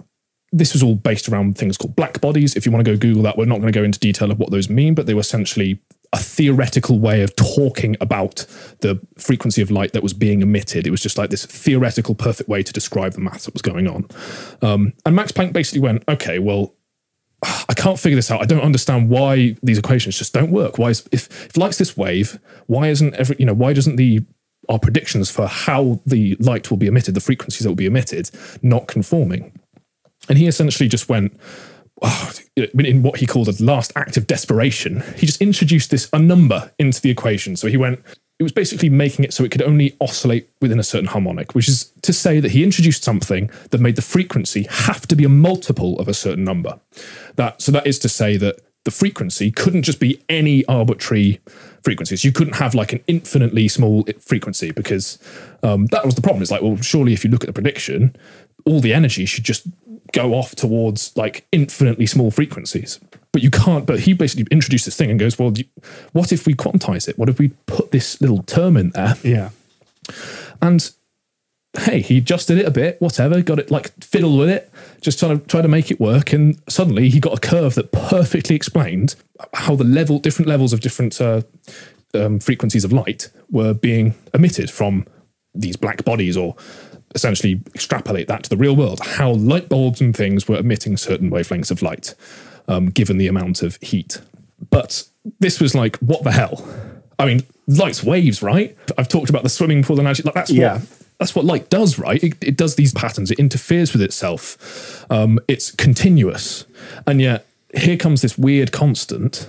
This 0.53 0.73
was 0.73 0.83
all 0.83 0.95
based 0.95 1.29
around 1.29 1.59
things 1.59 1.77
called 1.77 1.97
black 1.97 2.21
bodies. 2.21 2.55
If 2.55 2.65
you 2.65 2.71
want 2.71 2.85
to 2.85 2.91
go 2.93 2.97
Google 2.97 3.23
that, 3.25 3.37
we're 3.37 3.47
not 3.47 3.61
going 3.61 3.73
to 3.73 3.79
go 3.79 3.83
into 3.83 3.99
detail 3.99 4.31
of 4.31 4.39
what 4.39 4.51
those 4.51 4.69
mean, 4.69 4.95
but 4.95 5.07
they 5.07 5.15
were 5.15 5.21
essentially 5.21 5.81
a 6.13 6.19
theoretical 6.19 7.01
way 7.01 7.23
of 7.23 7.35
talking 7.35 7.97
about 8.01 8.47
the 8.81 9.01
frequency 9.19 9.61
of 9.61 9.73
light 9.73 9.93
that 9.95 10.03
was 10.03 10.13
being 10.13 10.43
emitted. 10.43 10.87
It 10.87 10.93
was 10.93 11.01
just 11.01 11.19
like 11.19 11.31
this 11.31 11.45
theoretical, 11.45 12.15
perfect 12.15 12.49
way 12.49 12.63
to 12.63 12.73
describe 12.73 13.15
the 13.15 13.21
math 13.21 13.47
that 13.47 13.55
was 13.55 13.63
going 13.63 13.89
on. 13.89 14.07
Um, 14.63 14.93
and 15.05 15.17
Max 15.17 15.33
Planck 15.33 15.53
basically 15.53 15.81
went, 15.81 16.05
okay, 16.09 16.39
well, 16.39 16.73
I 17.69 17.75
can't 17.75 17.99
figure 17.99 18.17
this 18.17 18.31
out. 18.31 18.41
I 18.41 18.47
don't 18.47 18.63
understand 18.63 19.09
why 19.09 19.57
these 19.63 19.79
equations 19.79 20.19
just 20.19 20.33
don't 20.33 20.51
work. 20.51 20.79
Why 20.79 20.91
is 20.91 21.07
if, 21.13 21.29
if 21.47 21.57
light's 21.57 21.79
this 21.79 21.97
wave, 21.97 22.39
why 22.67 22.89
isn't 22.89 23.15
every 23.15 23.37
you 23.39 23.47
know 23.47 23.55
why 23.55 23.73
doesn't 23.73 23.97
the 23.97 24.25
our 24.69 24.79
predictions 24.79 25.31
for 25.31 25.47
how 25.47 26.01
the 26.07 26.37
light 26.41 26.71
will 26.71 26.79
be 26.79 26.87
emitted, 26.87 27.15
the 27.15 27.21
frequencies 27.21 27.65
that 27.65 27.69
will 27.69 27.77
be 27.77 27.87
emitted, 27.87 28.31
not 28.63 28.87
conforming? 28.87 29.53
And 30.29 30.39
he 30.39 30.47
essentially 30.47 30.89
just 30.89 31.09
went, 31.11 31.39
in 32.57 33.03
what 33.03 33.19
he 33.19 33.27
called 33.27 33.49
a 33.49 33.63
last 33.63 33.93
act 33.95 34.17
of 34.17 34.27
desperation, 34.27 35.03
he 35.17 35.27
just 35.27 35.43
introduced 35.43 35.91
this 35.91 36.09
a 36.15 36.19
number 36.19 36.73
into 36.79 37.01
the 37.01 37.11
equation. 37.11 37.57
So 37.57 37.69
he 37.69 37.77
went, 37.77 38.01
it 38.39 38.43
was 38.43 38.53
basically 38.53 38.89
making 38.89 39.25
it 39.25 39.33
so 39.33 39.45
it 39.45 39.51
could 39.51 39.63
only 39.63 39.97
oscillate 40.01 40.49
within 40.61 40.81
a 40.81 40.83
certain 40.83 41.07
harmonic, 41.07 41.55
which 41.55 41.69
is 41.69 41.93
to 42.03 42.13
say 42.13 42.41
that 42.41 42.51
he 42.51 42.65
introduced 42.65 43.05
something 43.05 43.49
that 43.71 43.81
made 43.81 43.97
the 43.97 44.03
frequency 44.03 44.67
have 44.69 45.07
to 45.07 45.15
be 45.15 45.25
a 45.25 45.29
multiple 45.29 45.99
of 46.01 46.09
a 46.09 46.15
certain 46.15 46.45
number. 46.45 46.81
That 47.37 47.63
so 47.63 47.71
that 47.73 47.87
is 47.87 47.99
to 48.01 48.09
say 48.09 48.37
that 48.39 48.61
the 48.85 48.91
frequency 48.91 49.51
couldn't 49.51 49.83
just 49.83 50.01
be 50.01 50.23
any 50.29 50.65
arbitrary 50.67 51.41
frequencies. 51.83 52.25
You 52.25 52.33
couldn't 52.33 52.57
have 52.57 52.75
like 52.75 52.93
an 52.93 53.03
infinitely 53.07 53.69
small 53.69 54.05
frequency 54.21 54.73
because 54.73 55.19
um, 55.63 55.87
that 55.87 56.05
was 56.05 56.15
the 56.15 56.23
problem. 56.23 56.43
It's 56.43 56.51
like, 56.51 56.63
well, 56.63 56.77
surely 56.77 57.13
if 57.13 57.25
you 57.25 57.31
look 57.31 57.45
at 57.45 57.47
the 57.47 57.53
prediction, 57.53 58.15
all 58.67 58.81
the 58.81 58.93
energy 58.93 59.27
should 59.27 59.45
just 59.45 59.67
go 60.13 60.35
off 60.35 60.55
towards 60.55 61.17
like 61.17 61.47
infinitely 61.51 62.07
small 62.07 62.31
frequencies. 62.31 63.01
But 63.35 63.43
you 63.43 63.51
can't. 63.51 63.85
But 63.85 63.99
he 63.99 64.13
basically 64.13 64.47
introduced 64.53 64.85
this 64.85 64.97
thing 64.97 65.11
and 65.11 65.19
goes, 65.19 65.41
well, 65.41 65.53
what 66.13 66.31
if 66.31 66.47
we 66.47 66.55
quantize 66.55 67.09
it? 67.09 67.19
What 67.19 67.29
if 67.29 67.41
we 67.41 67.49
put 67.67 67.91
this 67.91 68.21
little 68.21 68.45
term 68.45 68.77
in 68.77 68.91
there? 68.91 69.17
Yeah. 69.25 69.51
And 70.63 70.89
hey, 71.81 72.01
he 72.01 72.19
adjusted 72.19 72.59
it 72.59 72.65
a 72.65 72.71
bit, 72.71 73.01
whatever, 73.01 73.43
got 73.43 73.59
it 73.59 73.73
like 73.73 73.91
fiddled 74.05 74.39
with 74.39 74.49
it, 74.49 74.71
just 75.01 75.19
trying 75.19 75.41
to 75.41 75.47
try 75.49 75.63
to 75.63 75.67
make 75.67 75.91
it 75.91 75.99
work. 75.99 76.33
And 76.33 76.63
suddenly 76.69 77.09
he 77.09 77.19
got 77.19 77.37
a 77.37 77.41
curve 77.41 77.75
that 77.75 77.91
perfectly 77.91 78.55
explained 78.55 79.17
how 79.53 79.75
the 79.75 79.83
level, 79.83 80.21
different 80.21 80.49
levels 80.49 80.73
of 80.73 80.79
different 80.79 81.21
uh, 81.21 81.43
um, 82.15 82.39
frequencies 82.39 82.85
of 82.85 82.93
light 82.93 83.31
were 83.51 83.75
being 83.75 84.15
emitted 84.33 84.71
from 84.71 85.09
these 85.57 85.77
black 85.77 86.05
bodies, 86.05 86.37
or 86.37 86.55
essentially 87.17 87.61
extrapolate 87.75 88.29
that 88.29 88.45
to 88.45 88.51
the 88.51 88.57
real 88.57 88.77
world, 88.77 89.01
how 89.01 89.33
light 89.33 89.69
bulbs 89.69 90.01
and 90.01 90.17
things 90.17 90.47
were 90.47 90.59
emitting 90.59 90.97
certain 90.97 91.33
wavelengths 91.33 91.73
of 91.73 91.83
light, 91.83 92.15
um, 92.69 92.91
given 92.91 93.19
the 93.19 93.27
amount 93.27 93.63
of 93.63 93.77
heat. 93.81 94.21
But 94.71 95.05
this 95.41 95.61
was 95.61 95.75
like, 95.75 95.97
what 95.99 96.25
the 96.25 96.33
hell? 96.33 96.67
I 97.19 97.27
mean, 97.27 97.43
light's 97.67 98.03
waves, 98.03 98.43
right? 98.43 98.77
I've 98.99 99.09
talked 99.09 99.31
about 99.31 99.43
the 99.43 99.49
swimming 99.49 99.83
pool 99.83 100.01
analogy. 100.01 100.23
Like 100.23 100.35
that's 100.35 100.51
yeah. 100.51 100.75
what 100.75 100.89
that's 101.19 101.35
what 101.35 101.45
light 101.45 101.71
does, 101.71 101.99
right? 101.99 102.23
It, 102.23 102.43
it 102.43 102.57
does 102.57 102.77
these 102.77 102.93
patterns. 102.93 103.31
It 103.31 103.39
interferes 103.39 103.93
with 103.93 104.03
itself. 104.03 105.07
Um, 105.11 105.39
it's 105.49 105.71
continuous, 105.71 106.65
and 107.07 107.21
yet 107.21 107.47
here 107.77 107.97
comes 107.97 108.23
this 108.23 108.37
weird 108.37 108.73
constant. 108.73 109.49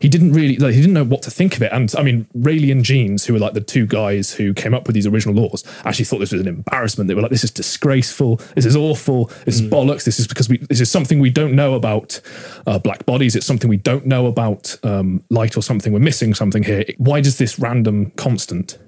He 0.00 0.08
didn't 0.08 0.32
really, 0.32 0.56
like, 0.56 0.74
he 0.74 0.80
didn't 0.80 0.94
know 0.94 1.04
what 1.04 1.22
to 1.22 1.30
think 1.30 1.56
of 1.56 1.62
it. 1.62 1.72
And 1.72 1.92
I 1.96 2.02
mean, 2.02 2.26
Rayleigh 2.34 2.70
and 2.70 2.84
Jeans, 2.84 3.24
who 3.24 3.32
were 3.32 3.38
like 3.38 3.54
the 3.54 3.60
two 3.60 3.86
guys 3.86 4.32
who 4.32 4.54
came 4.54 4.74
up 4.74 4.86
with 4.86 4.94
these 4.94 5.06
original 5.06 5.34
laws, 5.34 5.64
actually 5.84 6.04
thought 6.04 6.18
this 6.18 6.32
was 6.32 6.40
an 6.40 6.48
embarrassment. 6.48 7.08
They 7.08 7.14
were 7.14 7.22
like, 7.22 7.30
"This 7.30 7.44
is 7.44 7.50
disgraceful. 7.50 8.36
This 8.54 8.64
is 8.64 8.76
awful. 8.76 9.26
This 9.44 9.60
mm. 9.60 9.64
is 9.64 9.70
bollocks. 9.70 10.04
This 10.04 10.20
is 10.20 10.26
because 10.26 10.48
we. 10.48 10.58
This 10.58 10.80
is 10.80 10.90
something 10.90 11.18
we 11.18 11.30
don't 11.30 11.54
know 11.54 11.74
about 11.74 12.20
uh, 12.66 12.78
black 12.78 13.06
bodies. 13.06 13.36
It's 13.36 13.46
something 13.46 13.68
we 13.68 13.76
don't 13.76 14.06
know 14.06 14.26
about 14.26 14.76
um, 14.82 15.22
light 15.30 15.56
or 15.56 15.62
something. 15.62 15.92
We're 15.92 15.98
missing 16.00 16.34
something 16.34 16.62
here. 16.62 16.84
Why 16.98 17.20
does 17.20 17.38
this 17.38 17.58
random 17.58 18.10
constant 18.12 18.78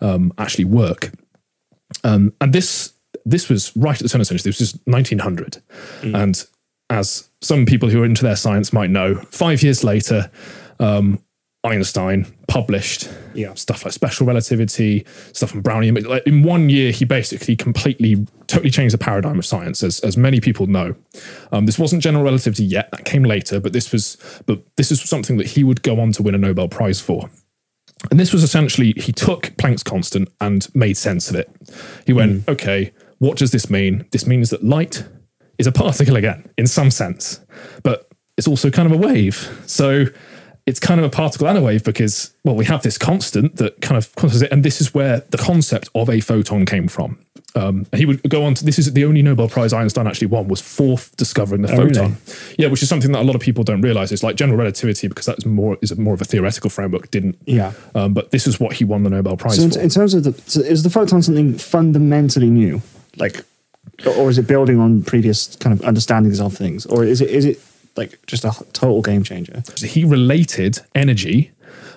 um, 0.00 0.32
actually 0.38 0.64
work?" 0.64 1.12
Um, 2.04 2.32
and 2.40 2.52
this 2.52 2.92
this 3.24 3.48
was 3.48 3.76
right 3.76 3.96
at 3.96 4.02
the 4.02 4.08
turn 4.08 4.20
of 4.20 4.28
the 4.28 4.36
century. 4.36 4.50
This 4.50 4.60
was 4.60 4.78
1900, 4.84 5.62
mm. 6.02 6.22
and 6.22 6.44
as 6.90 7.28
some 7.40 7.66
people 7.66 7.88
who 7.88 8.02
are 8.02 8.06
into 8.06 8.22
their 8.22 8.36
science 8.36 8.72
might 8.72 8.90
know, 8.90 9.16
five 9.30 9.62
years 9.62 9.84
later, 9.84 10.30
um, 10.80 11.22
Einstein 11.64 12.26
published 12.46 13.10
yeah. 13.34 13.52
stuff 13.54 13.84
like 13.84 13.92
special 13.92 14.26
relativity, 14.26 15.04
stuff 15.32 15.50
from 15.50 15.62
Brownian. 15.62 16.22
In 16.26 16.42
one 16.42 16.70
year, 16.70 16.92
he 16.92 17.04
basically 17.04 17.56
completely, 17.56 18.26
totally 18.46 18.70
changed 18.70 18.94
the 18.94 18.98
paradigm 18.98 19.38
of 19.38 19.44
science, 19.44 19.82
as, 19.82 20.00
as 20.00 20.16
many 20.16 20.40
people 20.40 20.66
know. 20.66 20.94
Um, 21.52 21.66
this 21.66 21.78
wasn't 21.78 22.02
general 22.02 22.24
relativity 22.24 22.64
yet; 22.64 22.90
that 22.92 23.04
came 23.04 23.24
later. 23.24 23.60
But 23.60 23.72
this 23.72 23.92
was, 23.92 24.16
but 24.46 24.62
this 24.76 24.92
is 24.92 25.02
something 25.02 25.36
that 25.38 25.48
he 25.48 25.64
would 25.64 25.82
go 25.82 26.00
on 26.00 26.12
to 26.12 26.22
win 26.22 26.34
a 26.34 26.38
Nobel 26.38 26.68
Prize 26.68 27.00
for. 27.00 27.28
And 28.10 28.20
this 28.20 28.32
was 28.32 28.44
essentially, 28.44 28.94
he 28.96 29.12
took 29.12 29.56
Planck's 29.56 29.82
constant 29.82 30.28
and 30.40 30.72
made 30.74 30.96
sense 30.96 31.30
of 31.30 31.36
it. 31.36 31.50
He 32.06 32.12
went, 32.12 32.46
mm. 32.46 32.52
okay, 32.52 32.92
what 33.18 33.36
does 33.36 33.50
this 33.50 33.68
mean? 33.68 34.06
This 34.12 34.24
means 34.24 34.50
that 34.50 34.62
light 34.62 35.04
is 35.58 35.66
a 35.66 35.72
particle 35.72 36.16
again, 36.16 36.48
in 36.56 36.66
some 36.66 36.90
sense, 36.90 37.40
but 37.82 38.08
it's 38.36 38.48
also 38.48 38.70
kind 38.70 38.90
of 38.90 38.98
a 38.98 39.06
wave. 39.06 39.62
So 39.66 40.06
it's 40.66 40.78
kind 40.78 41.00
of 41.00 41.06
a 41.06 41.10
particle 41.10 41.48
and 41.48 41.58
a 41.58 41.62
wave 41.62 41.82
because, 41.82 42.34
well, 42.44 42.54
we 42.54 42.64
have 42.66 42.82
this 42.82 42.98
constant 42.98 43.56
that 43.56 43.80
kind 43.80 43.96
of 43.96 44.14
quantifies 44.14 44.42
it. 44.42 44.52
And 44.52 44.64
this 44.64 44.80
is 44.80 44.94
where 44.94 45.20
the 45.30 45.38
concept 45.38 45.88
of 45.94 46.10
a 46.10 46.20
photon 46.20 46.66
came 46.66 46.88
from. 46.88 47.18
Um, 47.54 47.86
he 47.96 48.04
would 48.04 48.22
go 48.28 48.44
on 48.44 48.54
to 48.54 48.64
this 48.64 48.78
is 48.78 48.92
the 48.92 49.06
only 49.06 49.22
Nobel 49.22 49.48
Prize 49.48 49.72
Einstein 49.72 50.06
actually 50.06 50.26
won 50.26 50.46
was 50.46 50.60
for 50.60 50.98
discovering 51.16 51.62
the 51.62 51.72
oh, 51.72 51.76
photon. 51.76 52.02
Really? 52.04 52.14
Yeah, 52.58 52.68
which 52.68 52.82
is 52.82 52.88
something 52.88 53.10
that 53.12 53.22
a 53.22 53.24
lot 53.24 53.34
of 53.34 53.40
people 53.40 53.64
don't 53.64 53.80
realize. 53.80 54.12
It's 54.12 54.22
like 54.22 54.36
general 54.36 54.58
relativity 54.58 55.08
because 55.08 55.24
that 55.26 55.38
is 55.38 55.46
more 55.46 55.78
is 55.80 55.96
more 55.96 56.14
of 56.14 56.20
a 56.20 56.26
theoretical 56.26 56.68
framework. 56.68 57.10
Didn't 57.10 57.38
yeah. 57.46 57.72
Um, 57.94 58.12
but 58.12 58.30
this 58.30 58.46
is 58.46 58.60
what 58.60 58.74
he 58.74 58.84
won 58.84 59.02
the 59.02 59.10
Nobel 59.10 59.36
Prize 59.36 59.56
so 59.56 59.62
in. 59.62 59.80
In 59.80 59.88
terms 59.88 60.12
of 60.12 60.24
the, 60.24 60.34
so 60.48 60.60
is 60.60 60.82
the 60.82 60.90
photon 60.90 61.22
something 61.22 61.56
fundamentally 61.56 62.50
new, 62.50 62.82
like, 63.16 63.42
or 64.06 64.30
is 64.30 64.38
it 64.38 64.46
building 64.46 64.78
on 64.78 65.02
previous 65.02 65.56
kind 65.56 65.72
of 65.78 65.86
understandings 65.86 66.40
of 66.40 66.56
things, 66.56 66.86
or 66.86 67.04
is 67.04 67.20
it 67.20 67.30
is 67.30 67.44
it 67.44 67.60
like 67.96 68.24
just 68.26 68.44
a 68.44 68.52
total 68.72 69.02
game 69.02 69.22
changer? 69.22 69.62
He 69.78 70.04
related 70.04 70.80
energy 70.94 71.50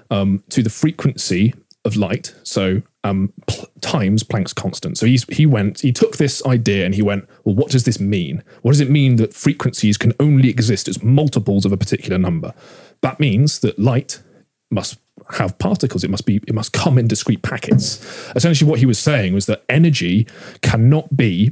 um, 0.10 0.44
to 0.50 0.64
the 0.64 0.70
frequency 0.70 1.54
of 1.84 1.96
light. 1.96 2.36
So 2.44 2.82
um, 3.04 3.34
pl- 3.48 3.68
times 3.82 4.24
Planck's 4.24 4.54
constant. 4.54 4.98
So 4.98 5.06
he's, 5.06 5.24
he 5.36 5.46
went, 5.46 5.82
he 5.82 5.92
took 5.92 6.18
this 6.18 6.46
idea 6.46 6.86
and 6.86 6.94
he 6.94 7.02
went, 7.02 7.28
well, 7.44 7.56
what 7.56 7.72
does 7.72 7.86
this 7.86 8.00
mean? 8.00 8.44
What 8.62 8.72
does 8.72 8.82
it 8.82 8.90
mean 8.90 9.16
that 9.16 9.34
frequencies 9.34 9.98
can 9.98 10.14
only 10.20 10.50
exist 10.50 10.88
as 10.88 11.02
multiples 11.02 11.66
of 11.66 11.72
a 11.72 11.78
particular 11.78 12.20
number? 12.20 12.54
That 13.02 13.20
means 13.20 13.60
that 13.60 13.80
light 13.80 14.22
must 14.70 15.00
have 15.32 15.58
particles. 15.58 16.04
It 16.04 16.12
must 16.12 16.26
be, 16.26 16.36
it 16.48 16.54
must 16.54 16.74
come 16.74 17.00
in 17.00 17.08
discrete 17.08 17.42
packets. 17.42 18.00
Essentially, 18.36 18.70
what 18.70 18.80
he 18.80 18.86
was 18.86 19.00
saying 19.00 19.34
was 19.34 19.48
that 19.48 19.64
energy 19.68 20.28
cannot 20.62 21.18
be 21.18 21.52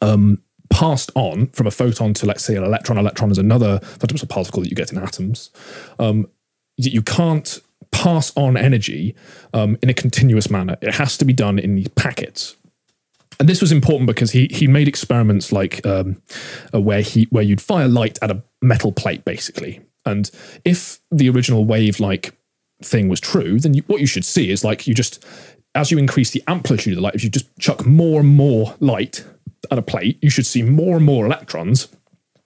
um, 0.00 0.42
passed 0.70 1.10
on 1.14 1.48
from 1.48 1.66
a 1.66 1.70
photon 1.70 2.14
to, 2.14 2.26
let's 2.26 2.44
say, 2.44 2.56
an 2.56 2.64
electron. 2.64 2.98
Electron 2.98 3.30
is 3.30 3.38
another 3.38 3.80
fundamental 3.80 4.28
particle 4.28 4.62
that 4.62 4.68
you 4.68 4.76
get 4.76 4.92
in 4.92 4.98
atoms. 4.98 5.50
Um, 5.98 6.28
you 6.76 7.02
can't 7.02 7.60
pass 7.90 8.32
on 8.36 8.56
energy 8.56 9.14
um, 9.54 9.78
in 9.82 9.88
a 9.88 9.94
continuous 9.94 10.50
manner. 10.50 10.76
It 10.82 10.94
has 10.94 11.16
to 11.18 11.24
be 11.24 11.32
done 11.32 11.58
in 11.58 11.76
these 11.76 11.88
packets. 11.88 12.56
And 13.38 13.48
this 13.48 13.60
was 13.60 13.70
important 13.70 14.06
because 14.06 14.30
he 14.30 14.48
he 14.50 14.66
made 14.66 14.88
experiments 14.88 15.52
like 15.52 15.84
um, 15.84 16.22
uh, 16.72 16.80
where 16.80 17.02
he 17.02 17.24
where 17.30 17.42
you'd 17.42 17.60
fire 17.60 17.88
light 17.88 18.18
at 18.22 18.30
a 18.30 18.42
metal 18.62 18.92
plate 18.92 19.26
basically, 19.26 19.82
and 20.06 20.30
if 20.64 21.00
the 21.10 21.28
original 21.28 21.66
wave 21.66 22.00
like 22.00 22.34
thing 22.82 23.08
was 23.08 23.20
true, 23.20 23.60
then 23.60 23.74
you, 23.74 23.82
what 23.88 24.00
you 24.00 24.06
should 24.06 24.24
see 24.24 24.50
is 24.50 24.64
like 24.64 24.86
you 24.86 24.94
just 24.94 25.22
as 25.74 25.90
you 25.90 25.98
increase 25.98 26.30
the 26.30 26.42
amplitude 26.48 26.94
of 26.94 26.96
the 26.96 27.02
light, 27.02 27.14
if 27.14 27.22
you 27.22 27.28
just 27.28 27.54
chuck 27.58 27.84
more 27.84 28.20
and 28.20 28.34
more 28.34 28.74
light 28.80 29.22
at 29.70 29.78
a 29.78 29.82
plate, 29.82 30.18
you 30.22 30.30
should 30.30 30.46
see 30.46 30.62
more 30.62 30.96
and 30.96 31.04
more 31.04 31.26
electrons 31.26 31.88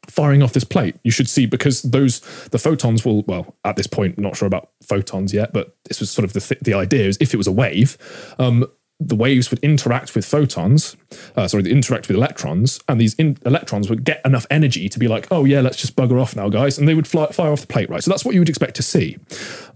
firing 0.08 0.42
off 0.42 0.52
this 0.52 0.64
plate. 0.64 0.96
You 1.04 1.10
should 1.10 1.28
see 1.28 1.46
because 1.46 1.82
those 1.82 2.20
the 2.50 2.58
photons 2.58 3.04
will 3.04 3.22
well 3.22 3.54
at 3.64 3.76
this 3.76 3.86
point 3.86 4.18
not 4.18 4.36
sure 4.36 4.46
about 4.46 4.70
photons 4.82 5.32
yet, 5.32 5.52
but 5.52 5.76
this 5.84 6.00
was 6.00 6.10
sort 6.10 6.24
of 6.24 6.32
the 6.32 6.40
th- 6.40 6.60
the 6.60 6.74
idea 6.74 7.06
is 7.06 7.16
if 7.20 7.32
it 7.32 7.36
was 7.36 7.46
a 7.46 7.52
wave, 7.52 7.96
um, 8.38 8.66
the 8.98 9.16
waves 9.16 9.50
would 9.50 9.60
interact 9.60 10.14
with 10.14 10.26
photons, 10.26 10.94
uh, 11.34 11.48
sorry, 11.48 11.62
they 11.62 11.70
interact 11.70 12.08
with 12.08 12.16
electrons, 12.16 12.80
and 12.86 13.00
these 13.00 13.14
in- 13.14 13.38
electrons 13.46 13.88
would 13.88 14.04
get 14.04 14.20
enough 14.26 14.46
energy 14.50 14.88
to 14.90 14.98
be 14.98 15.08
like, 15.08 15.26
oh 15.30 15.44
yeah, 15.46 15.60
let's 15.60 15.78
just 15.78 15.96
bugger 15.96 16.20
off 16.20 16.36
now, 16.36 16.50
guys, 16.50 16.78
and 16.78 16.86
they 16.86 16.94
would 16.94 17.08
fly, 17.08 17.26
fire 17.28 17.50
off 17.50 17.62
the 17.62 17.66
plate, 17.66 17.88
right? 17.88 18.02
So 18.02 18.10
that's 18.10 18.24
what 18.24 18.34
you 18.34 18.40
would 18.40 18.50
expect 18.50 18.76
to 18.76 18.82
see. 18.82 19.16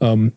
Um, 0.01 0.35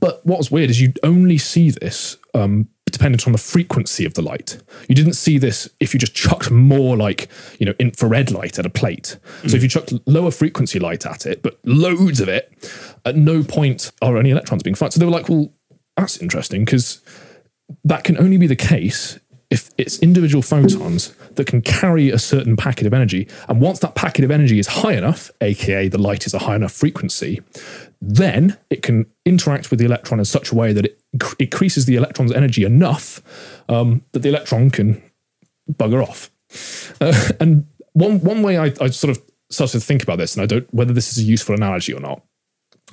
but 0.00 0.24
what 0.24 0.38
was 0.38 0.50
weird 0.50 0.70
is 0.70 0.80
you 0.80 0.92
only 1.02 1.38
see 1.38 1.70
this 1.70 2.16
um, 2.34 2.68
dependent 2.92 3.26
on 3.26 3.32
the 3.32 3.38
frequency 3.38 4.04
of 4.04 4.14
the 4.14 4.22
light. 4.22 4.62
You 4.88 4.94
didn't 4.94 5.14
see 5.14 5.38
this 5.38 5.68
if 5.80 5.92
you 5.92 6.00
just 6.00 6.14
chucked 6.14 6.50
more 6.50 6.96
like, 6.96 7.28
you 7.58 7.66
know, 7.66 7.74
infrared 7.78 8.30
light 8.30 8.58
at 8.58 8.66
a 8.66 8.70
plate. 8.70 9.18
Mm. 9.42 9.50
So 9.50 9.56
if 9.56 9.62
you 9.62 9.68
chucked 9.68 9.92
lower 10.06 10.30
frequency 10.30 10.78
light 10.78 11.04
at 11.04 11.26
it, 11.26 11.42
but 11.42 11.58
loads 11.64 12.20
of 12.20 12.28
it, 12.28 12.52
at 13.04 13.16
no 13.16 13.42
point 13.42 13.90
are 14.02 14.16
any 14.18 14.30
electrons 14.30 14.62
being 14.62 14.76
fired. 14.76 14.92
So 14.92 15.00
they 15.00 15.06
were 15.06 15.12
like, 15.12 15.28
well, 15.28 15.52
that's 15.96 16.18
interesting 16.18 16.64
because 16.64 17.00
that 17.84 18.04
can 18.04 18.18
only 18.18 18.36
be 18.36 18.46
the 18.46 18.56
case 18.56 19.18
if 19.50 19.70
it's 19.78 19.98
individual 20.00 20.42
photons 20.42 21.14
that 21.34 21.46
can 21.46 21.62
carry 21.62 22.10
a 22.10 22.18
certain 22.18 22.56
packet 22.56 22.86
of 22.86 22.92
energy. 22.92 23.28
And 23.48 23.60
once 23.60 23.78
that 23.80 23.94
packet 23.94 24.24
of 24.24 24.30
energy 24.30 24.58
is 24.58 24.66
high 24.66 24.94
enough, 24.94 25.30
aka 25.40 25.88
the 25.88 25.98
light 25.98 26.26
is 26.26 26.34
a 26.34 26.40
high 26.40 26.56
enough 26.56 26.72
frequency, 26.72 27.40
then 28.08 28.56
it 28.70 28.82
can 28.82 29.06
interact 29.24 29.70
with 29.70 29.78
the 29.78 29.84
electron 29.84 30.18
in 30.18 30.24
such 30.24 30.52
a 30.52 30.54
way 30.54 30.72
that 30.72 30.84
it 30.84 31.00
inc- 31.16 31.34
increases 31.38 31.86
the 31.86 31.96
electron's 31.96 32.32
energy 32.32 32.64
enough 32.64 33.20
um, 33.68 34.02
that 34.12 34.20
the 34.20 34.28
electron 34.28 34.70
can 34.70 35.02
bugger 35.72 36.02
off. 36.02 36.30
Uh, 37.00 37.30
and 37.40 37.66
one 37.92 38.20
one 38.20 38.42
way 38.42 38.58
I, 38.58 38.72
I 38.80 38.90
sort 38.90 39.16
of 39.16 39.22
started 39.50 39.80
to 39.80 39.84
think 39.84 40.02
about 40.02 40.18
this, 40.18 40.34
and 40.34 40.42
I 40.42 40.46
don't 40.46 40.72
whether 40.72 40.92
this 40.92 41.10
is 41.12 41.18
a 41.18 41.26
useful 41.26 41.54
analogy 41.54 41.92
or 41.92 42.00
not, 42.00 42.22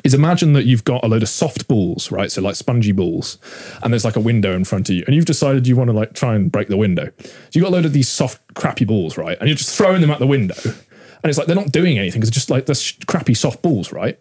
is 0.04 0.13
imagine 0.13 0.54
that 0.54 0.65
you've 0.65 0.84
got 0.84 1.04
a 1.04 1.08
load 1.08 1.21
of 1.21 1.30
soft 1.30 1.67
balls, 1.67 2.12
right? 2.12 2.32
So 2.32 2.41
like 2.41 2.56
spongy 2.56 2.91
balls, 2.91 3.38
and 3.84 3.93
there's 3.93 4.06
like 4.06 4.15
a 4.15 4.21
window 4.21 4.56
in 4.56 4.63
front 4.63 4.89
of 4.89 4.95
you, 4.95 5.04
and 5.06 5.15
you've 5.15 5.26
decided 5.26 5.67
you 5.67 5.76
want 5.76 5.89
to 5.89 5.95
like 5.95 6.13
try 6.13 6.36
and 6.36 6.52
break 6.52 6.67
the 6.67 6.78
window. 6.78 7.12
So 7.19 7.30
you've 7.54 7.63
got 7.63 7.69
a 7.69 7.76
load 7.76 7.86
of 7.86 7.93
these 7.93 8.10
soft, 8.10 8.41
crappy 8.56 8.86
balls, 8.86 9.17
right? 9.17 9.38
And 9.39 9.47
you're 9.47 9.58
just 9.58 9.76
throwing 9.76 10.02
them 10.02 10.10
out 10.10 10.19
the 10.19 10.28
window. 10.28 10.56
And 11.24 11.30
it's 11.30 11.38
like 11.38 11.48
they're 11.48 11.56
not 11.56 11.72
doing 11.72 11.98
anything 11.98 12.20
because 12.20 12.32
just 12.32 12.50
like 12.50 12.66
this 12.66 12.92
crappy 13.08 13.34
soft 13.34 13.62
balls, 13.62 13.92
right? 13.94 14.20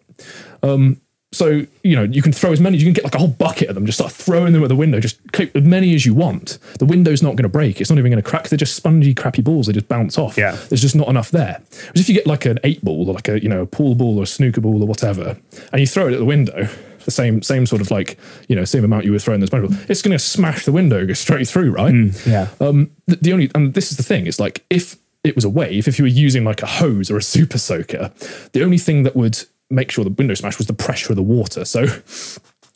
Um, 0.61 1.01
so 1.31 1.65
you 1.81 1.95
know 1.95 2.03
you 2.03 2.21
can 2.21 2.31
throw 2.31 2.51
as 2.51 2.59
many 2.59 2.77
you 2.77 2.83
can 2.85 2.93
get 2.93 3.03
like 3.03 3.15
a 3.15 3.17
whole 3.17 3.27
bucket 3.27 3.67
of 3.67 3.73
them 3.73 3.87
just 3.87 3.97
start 3.97 4.11
throwing 4.11 4.53
them 4.53 4.61
at 4.61 4.69
the 4.69 4.75
window 4.75 4.99
just 4.99 5.17
keep 5.31 5.55
as 5.55 5.63
many 5.63 5.95
as 5.95 6.05
you 6.05 6.13
want 6.13 6.59
the 6.77 6.85
window's 6.85 7.23
not 7.23 7.29
going 7.29 7.41
to 7.41 7.49
break 7.49 7.81
it's 7.81 7.89
not 7.89 7.97
even 7.97 8.11
going 8.11 8.21
to 8.23 8.29
crack 8.29 8.49
they're 8.49 8.55
just 8.57 8.75
spongy 8.75 9.15
crappy 9.15 9.41
balls 9.41 9.65
they 9.65 9.73
just 9.73 9.87
bounce 9.87 10.19
off 10.19 10.37
Yeah. 10.37 10.51
there's 10.69 10.81
just 10.81 10.95
not 10.95 11.07
enough 11.07 11.31
there 11.31 11.59
Whereas 11.71 12.01
if 12.01 12.07
you 12.07 12.13
get 12.13 12.27
like 12.27 12.45
an 12.45 12.59
eight 12.63 12.85
ball 12.85 13.09
or 13.09 13.15
like 13.15 13.27
a 13.29 13.41
you 13.41 13.49
know 13.49 13.63
a 13.63 13.65
pool 13.65 13.95
ball 13.95 14.19
or 14.19 14.23
a 14.23 14.27
snooker 14.27 14.61
ball 14.61 14.83
or 14.83 14.85
whatever 14.85 15.35
and 15.71 15.81
you 15.81 15.87
throw 15.87 16.07
it 16.07 16.13
at 16.13 16.19
the 16.19 16.25
window 16.25 16.69
the 17.05 17.09
same 17.11 17.41
same 17.41 17.65
sort 17.65 17.81
of 17.81 17.89
like 17.89 18.19
you 18.47 18.55
know 18.55 18.63
same 18.63 18.83
amount 18.85 19.03
you 19.03 19.11
were 19.11 19.17
throwing 19.17 19.39
the 19.39 19.47
sponge 19.47 19.67
ball 19.67 19.75
it's 19.89 20.03
going 20.03 20.11
to 20.15 20.19
smash 20.19 20.65
the 20.65 20.71
window 20.71 21.03
go 21.03 21.13
straight 21.13 21.47
through 21.47 21.71
right 21.71 21.95
Yeah. 22.27 22.49
um, 22.61 22.91
the, 23.07 23.15
the 23.15 23.33
only 23.33 23.49
and 23.55 23.73
this 23.73 23.89
is 23.89 23.97
the 23.97 24.03
thing 24.03 24.27
it's 24.27 24.39
like 24.39 24.63
if 24.69 24.97
it 25.23 25.35
was 25.35 25.45
a 25.45 25.49
wave 25.49 25.87
if 25.87 25.97
you 25.97 26.03
were 26.03 26.09
using 26.09 26.43
like 26.43 26.61
a 26.61 26.67
hose 26.67 27.09
or 27.09 27.17
a 27.17 27.21
super 27.21 27.57
soaker 27.57 28.11
the 28.51 28.63
only 28.63 28.77
thing 28.77 29.03
that 29.03 29.15
would 29.15 29.37
make 29.73 29.91
sure 29.91 30.03
the 30.03 30.11
window 30.11 30.33
smash 30.33 30.57
was 30.57 30.67
the 30.67 30.73
pressure 30.73 31.11
of 31.11 31.15
the 31.15 31.23
water. 31.23 31.65
So 31.65 31.83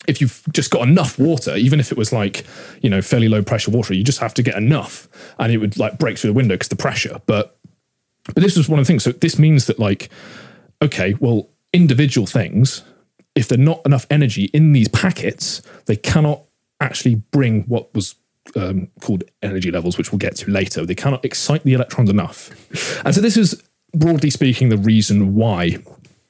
if 0.07 0.21
you've 0.21 0.41
just 0.51 0.71
got 0.71 0.87
enough 0.87 1.19
water 1.19 1.55
even 1.55 1.79
if 1.79 1.91
it 1.91 1.97
was 1.97 2.13
like 2.13 2.45
you 2.81 2.89
know 2.89 3.01
fairly 3.01 3.27
low 3.27 3.43
pressure 3.43 3.71
water 3.71 3.93
you 3.93 4.03
just 4.03 4.19
have 4.19 4.33
to 4.33 4.41
get 4.41 4.55
enough 4.55 5.07
and 5.37 5.51
it 5.51 5.57
would 5.57 5.77
like 5.77 5.99
break 5.99 6.17
through 6.17 6.29
the 6.29 6.35
window 6.35 6.55
because 6.55 6.69
the 6.69 6.75
pressure. 6.75 7.21
But 7.25 7.57
but 8.25 8.43
this 8.43 8.57
was 8.57 8.67
one 8.67 8.79
of 8.79 8.85
the 8.85 8.87
things. 8.87 9.03
So 9.03 9.11
this 9.11 9.39
means 9.39 9.67
that 9.67 9.79
like 9.79 10.09
okay 10.81 11.15
well 11.19 11.49
individual 11.73 12.27
things 12.27 12.83
if 13.35 13.47
they're 13.47 13.57
not 13.57 13.81
enough 13.85 14.07
energy 14.09 14.45
in 14.45 14.73
these 14.73 14.87
packets 14.87 15.61
they 15.85 15.95
cannot 15.95 16.41
actually 16.79 17.15
bring 17.15 17.63
what 17.63 17.93
was 17.93 18.15
um, 18.55 18.87
called 19.01 19.23
energy 19.41 19.71
levels, 19.71 19.97
which 19.97 20.11
we'll 20.11 20.19
get 20.19 20.35
to 20.37 20.51
later. 20.51 20.85
They 20.85 20.95
cannot 20.95 21.25
excite 21.25 21.63
the 21.63 21.73
electrons 21.73 22.09
enough. 22.09 22.49
And 23.05 23.13
so, 23.13 23.21
this 23.21 23.37
is 23.37 23.61
broadly 23.93 24.29
speaking 24.29 24.69
the 24.69 24.77
reason 24.77 25.35
why 25.35 25.77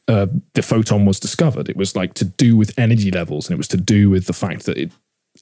uh, 0.07 0.27
the 0.53 0.61
photon 0.61 1.05
was 1.05 1.19
discovered. 1.19 1.69
It 1.69 1.77
was 1.77 1.95
like 1.95 2.13
to 2.15 2.25
do 2.25 2.55
with 2.55 2.77
energy 2.77 3.11
levels, 3.11 3.47
and 3.47 3.53
it 3.53 3.57
was 3.57 3.67
to 3.69 3.77
do 3.77 4.09
with 4.09 4.25
the 4.25 4.33
fact 4.33 4.65
that 4.65 4.77
it, 4.77 4.91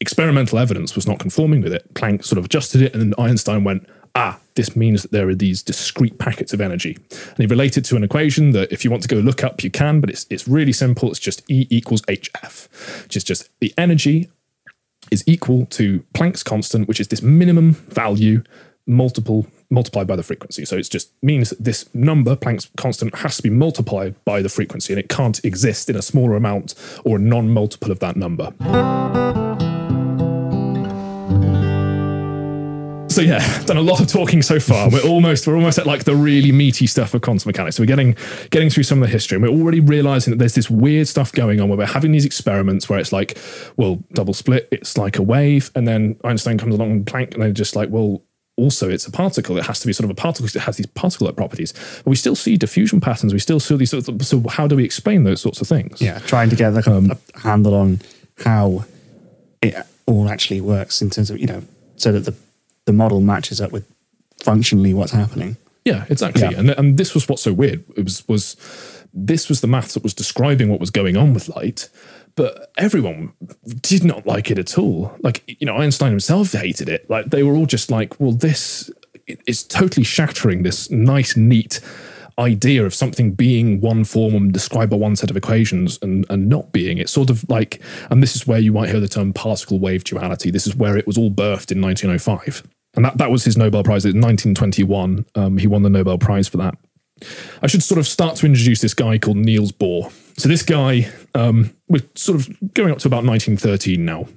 experimental 0.01 0.59
evidence 0.59 0.95
was 0.95 1.07
not 1.07 1.19
conforming 1.19 1.61
with 1.61 1.73
it. 1.73 1.93
Planck 1.93 2.25
sort 2.25 2.37
of 2.37 2.45
adjusted 2.45 2.81
it, 2.81 2.93
and 2.93 3.01
then 3.01 3.13
Einstein 3.17 3.63
went, 3.63 3.87
ah, 4.15 4.39
this 4.55 4.75
means 4.75 5.01
that 5.01 5.11
there 5.11 5.27
are 5.27 5.35
these 5.35 5.61
discrete 5.61 6.17
packets 6.17 6.53
of 6.53 6.61
energy. 6.61 6.97
And 7.11 7.37
he 7.37 7.45
related 7.45 7.85
to 7.85 7.95
an 7.95 8.03
equation 8.03 8.51
that 8.51 8.71
if 8.71 8.83
you 8.83 8.91
want 8.91 9.03
to 9.03 9.09
go 9.09 9.17
look 9.17 9.43
up, 9.43 9.63
you 9.63 9.69
can, 9.69 9.99
but 9.99 10.09
it's, 10.09 10.25
it's 10.29 10.47
really 10.47 10.71
simple. 10.71 11.11
It's 11.11 11.19
just 11.19 11.49
E 11.51 11.67
equals 11.69 12.01
HF, 12.03 13.03
which 13.03 13.17
is 13.17 13.23
just 13.23 13.49
the 13.59 13.73
energy 13.77 14.29
is 15.11 15.23
equal 15.27 15.65
to 15.67 16.03
Planck's 16.13 16.43
constant, 16.43 16.87
which 16.87 16.99
is 16.99 17.07
this 17.07 17.21
minimum 17.21 17.73
value 17.73 18.43
multiple 18.87 19.47
multiplied 19.71 20.05
by 20.07 20.15
the 20.15 20.23
frequency. 20.23 20.63
So 20.63 20.77
it 20.77 20.89
just 20.89 21.11
means 21.23 21.49
this 21.51 21.93
number, 21.93 22.35
Planck's 22.35 22.69
constant, 22.77 23.15
has 23.15 23.37
to 23.37 23.43
be 23.43 23.49
multiplied 23.49 24.15
by 24.23 24.41
the 24.41 24.49
frequency, 24.49 24.93
and 24.93 24.99
it 24.99 25.09
can't 25.09 25.43
exist 25.43 25.89
in 25.89 25.95
a 25.95 26.01
smaller 26.01 26.35
amount 26.35 26.75
or 27.03 27.17
a 27.17 27.19
non-multiple 27.19 27.91
of 27.91 27.99
that 27.99 28.15
number. 28.15 28.53
So 33.15 33.21
yeah, 33.21 33.63
done 33.63 33.77
a 33.77 33.81
lot 33.81 34.01
of 34.01 34.07
talking 34.07 34.41
so 34.41 34.59
far. 34.59 34.89
We're 34.89 35.07
almost 35.07 35.47
we're 35.47 35.55
almost 35.55 35.77
at 35.77 35.85
like 35.85 36.03
the 36.03 36.13
really 36.13 36.51
meaty 36.51 36.85
stuff 36.85 37.13
of 37.13 37.21
quantum 37.21 37.47
mechanics. 37.47 37.77
So 37.77 37.83
we're 37.83 37.87
getting 37.87 38.17
getting 38.49 38.69
through 38.69 38.83
some 38.83 39.01
of 39.01 39.07
the 39.07 39.11
history, 39.11 39.37
and 39.37 39.43
we're 39.43 39.57
already 39.57 39.79
realizing 39.79 40.31
that 40.31 40.37
there's 40.37 40.55
this 40.55 40.69
weird 40.69 41.07
stuff 41.07 41.31
going 41.31 41.61
on 41.61 41.69
where 41.69 41.77
we're 41.77 41.85
having 41.85 42.11
these 42.11 42.25
experiments 42.25 42.89
where 42.89 42.99
it's 42.99 43.13
like, 43.13 43.37
well, 43.77 44.03
double 44.11 44.33
split, 44.33 44.67
it's 44.69 44.97
like 44.97 45.17
a 45.17 45.21
wave, 45.21 45.71
and 45.75 45.87
then 45.87 46.17
Einstein 46.25 46.57
comes 46.57 46.75
along 46.75 46.91
and 46.91 47.05
Planck, 47.05 47.33
and 47.33 47.41
they're 47.41 47.53
just 47.53 47.73
like, 47.73 47.89
well, 47.89 48.21
also 48.57 48.89
it's 48.89 49.07
a 49.07 49.11
particle. 49.11 49.57
It 49.57 49.65
has 49.65 49.79
to 49.79 49.87
be 49.87 49.93
sort 49.93 50.03
of 50.03 50.09
a 50.11 50.15
particle 50.15 50.43
because 50.43 50.57
it 50.57 50.63
has 50.63 50.75
these 50.75 50.87
particle-like 50.87 51.37
properties. 51.37 51.71
But 52.03 52.07
we 52.07 52.17
still 52.17 52.35
see 52.35 52.57
diffusion 52.57 52.99
patterns. 52.99 53.31
We 53.31 53.39
still 53.39 53.61
see 53.61 53.77
these. 53.77 53.91
Sorts 53.91 54.09
of, 54.09 54.25
so 54.25 54.43
how 54.49 54.67
do 54.67 54.75
we 54.75 54.83
explain 54.83 55.23
those 55.23 55.39
sorts 55.39 55.61
of 55.61 55.69
things? 55.69 56.01
yeah, 56.01 56.19
trying 56.19 56.49
to 56.49 56.57
get 56.57 56.73
like 56.73 56.87
a, 56.87 56.97
um, 56.97 57.11
a 57.11 57.39
handle 57.39 57.75
on 57.75 58.01
how 58.43 58.83
it 59.61 59.73
all 60.05 60.27
actually 60.27 60.59
works 60.59 61.01
in 61.01 61.09
terms 61.09 61.31
of 61.31 61.39
you 61.39 61.47
know, 61.47 61.63
so 61.95 62.11
that 62.11 62.25
the 62.25 62.35
the 62.85 62.93
model 62.93 63.21
matches 63.21 63.59
up 63.59 63.71
with 63.71 63.91
functionally 64.41 64.93
what's 64.93 65.11
happening. 65.11 65.57
Yeah, 65.83 66.05
exactly. 66.09 66.41
Yeah. 66.41 66.59
And 66.59 66.69
and 66.71 66.97
this 66.97 67.13
was 67.13 67.27
what's 67.29 67.43
so 67.43 67.53
weird. 67.53 67.83
It 67.95 68.03
was 68.03 68.27
was 68.27 68.55
this 69.13 69.49
was 69.49 69.61
the 69.61 69.67
maths 69.67 69.93
that 69.93 70.03
was 70.03 70.13
describing 70.13 70.69
what 70.69 70.79
was 70.79 70.89
going 70.89 71.15
on 71.15 71.33
with 71.33 71.47
light, 71.49 71.89
but 72.35 72.71
everyone 72.77 73.33
did 73.81 74.03
not 74.03 74.25
like 74.25 74.49
it 74.49 74.57
at 74.57 74.77
all. 74.77 75.15
Like 75.21 75.43
you 75.47 75.65
know, 75.65 75.77
Einstein 75.77 76.11
himself 76.11 76.51
hated 76.51 76.89
it. 76.89 77.09
Like 77.09 77.27
they 77.27 77.43
were 77.43 77.55
all 77.55 77.67
just 77.67 77.91
like, 77.91 78.19
well, 78.19 78.31
this 78.31 78.89
is 79.47 79.63
totally 79.63 80.03
shattering 80.03 80.63
this 80.63 80.89
nice, 80.91 81.35
neat 81.35 81.79
idea 82.39 82.85
of 82.85 82.93
something 82.93 83.31
being 83.31 83.79
one 83.81 84.03
form 84.03 84.35
and 84.35 84.51
described 84.51 84.91
by 84.91 84.97
one 84.97 85.15
set 85.15 85.31
of 85.31 85.37
equations 85.37 85.97
and, 86.01 86.25
and 86.29 86.49
not 86.49 86.71
being. 86.71 86.97
It 86.97 87.09
sort 87.09 87.29
of 87.29 87.47
like 87.49 87.81
and 88.09 88.21
this 88.21 88.35
is 88.35 88.45
where 88.45 88.59
you 88.59 88.73
might 88.73 88.89
hear 88.89 88.99
the 88.99 89.07
term 89.07 89.33
particle 89.33 89.79
wave 89.79 90.03
duality. 90.03 90.51
This 90.51 90.67
is 90.67 90.75
where 90.75 90.97
it 90.97 91.07
was 91.07 91.17
all 91.17 91.31
birthed 91.31 91.71
in 91.71 91.81
1905 91.81 92.63
and 92.95 93.05
that, 93.05 93.17
that 93.17 93.31
was 93.31 93.43
his 93.43 93.57
nobel 93.57 93.83
prize 93.83 94.05
in 94.05 94.21
1921 94.21 95.25
um, 95.35 95.57
he 95.57 95.67
won 95.67 95.83
the 95.83 95.89
nobel 95.89 96.17
prize 96.17 96.47
for 96.47 96.57
that. 96.57 96.75
I 97.61 97.67
should 97.67 97.83
sort 97.83 97.97
of 97.97 98.07
start 98.07 98.35
to 98.37 98.45
introduce 98.45 98.81
this 98.81 98.93
guy 98.93 99.17
called 99.17 99.37
Niels 99.37 99.71
Bohr. 99.71 100.11
So 100.37 100.49
this 100.49 100.63
guy, 100.63 101.09
um, 101.33 101.73
we're 101.87 102.03
sort 102.15 102.39
of 102.39 102.73
going 102.73 102.91
up 102.91 102.97
to 102.99 103.07
about 103.07 103.23
1913 103.23 104.03
now. 104.03 104.27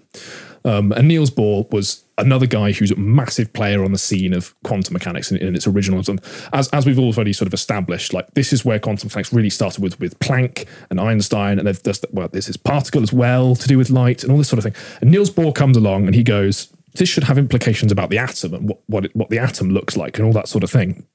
Um, 0.64 0.92
and 0.92 1.08
Niels 1.08 1.30
Bohr 1.30 1.70
was 1.70 2.04
another 2.18 2.46
guy 2.46 2.72
who's 2.72 2.90
a 2.90 2.96
massive 2.96 3.52
player 3.52 3.84
on 3.84 3.92
the 3.92 3.98
scene 3.98 4.34
of 4.34 4.54
quantum 4.64 4.92
mechanics 4.92 5.30
in, 5.30 5.38
in 5.38 5.54
its 5.54 5.66
original. 5.66 6.02
And 6.08 6.20
as, 6.52 6.68
as 6.70 6.84
we've 6.84 6.98
already 6.98 7.32
sort 7.32 7.46
of 7.46 7.54
established, 7.54 8.12
like 8.12 8.34
this 8.34 8.52
is 8.52 8.64
where 8.64 8.78
quantum 8.78 9.06
mechanics 9.06 9.32
really 9.32 9.50
started 9.50 9.82
with 9.82 9.98
with 10.00 10.18
Planck 10.18 10.66
and 10.90 11.00
Einstein, 11.00 11.58
and 11.58 11.66
there's, 11.66 11.80
there's 11.82 12.04
well, 12.10 12.28
this 12.28 12.54
particle 12.56 13.02
as 13.02 13.12
well 13.12 13.54
to 13.54 13.68
do 13.68 13.78
with 13.78 13.90
light 13.90 14.22
and 14.22 14.32
all 14.32 14.38
this 14.38 14.48
sort 14.48 14.58
of 14.58 14.64
thing. 14.64 14.82
And 15.00 15.10
Niels 15.10 15.30
Bohr 15.30 15.54
comes 15.54 15.76
along 15.76 16.06
and 16.06 16.14
he 16.14 16.22
goes, 16.22 16.72
"This 16.94 17.08
should 17.08 17.24
have 17.24 17.38
implications 17.38 17.92
about 17.92 18.10
the 18.10 18.18
atom 18.18 18.54
and 18.54 18.68
what 18.68 18.80
what, 18.86 19.04
it, 19.06 19.16
what 19.16 19.30
the 19.30 19.38
atom 19.38 19.70
looks 19.70 19.96
like 19.96 20.18
and 20.18 20.26
all 20.26 20.32
that 20.32 20.48
sort 20.48 20.64
of 20.64 20.70
thing." 20.70 21.06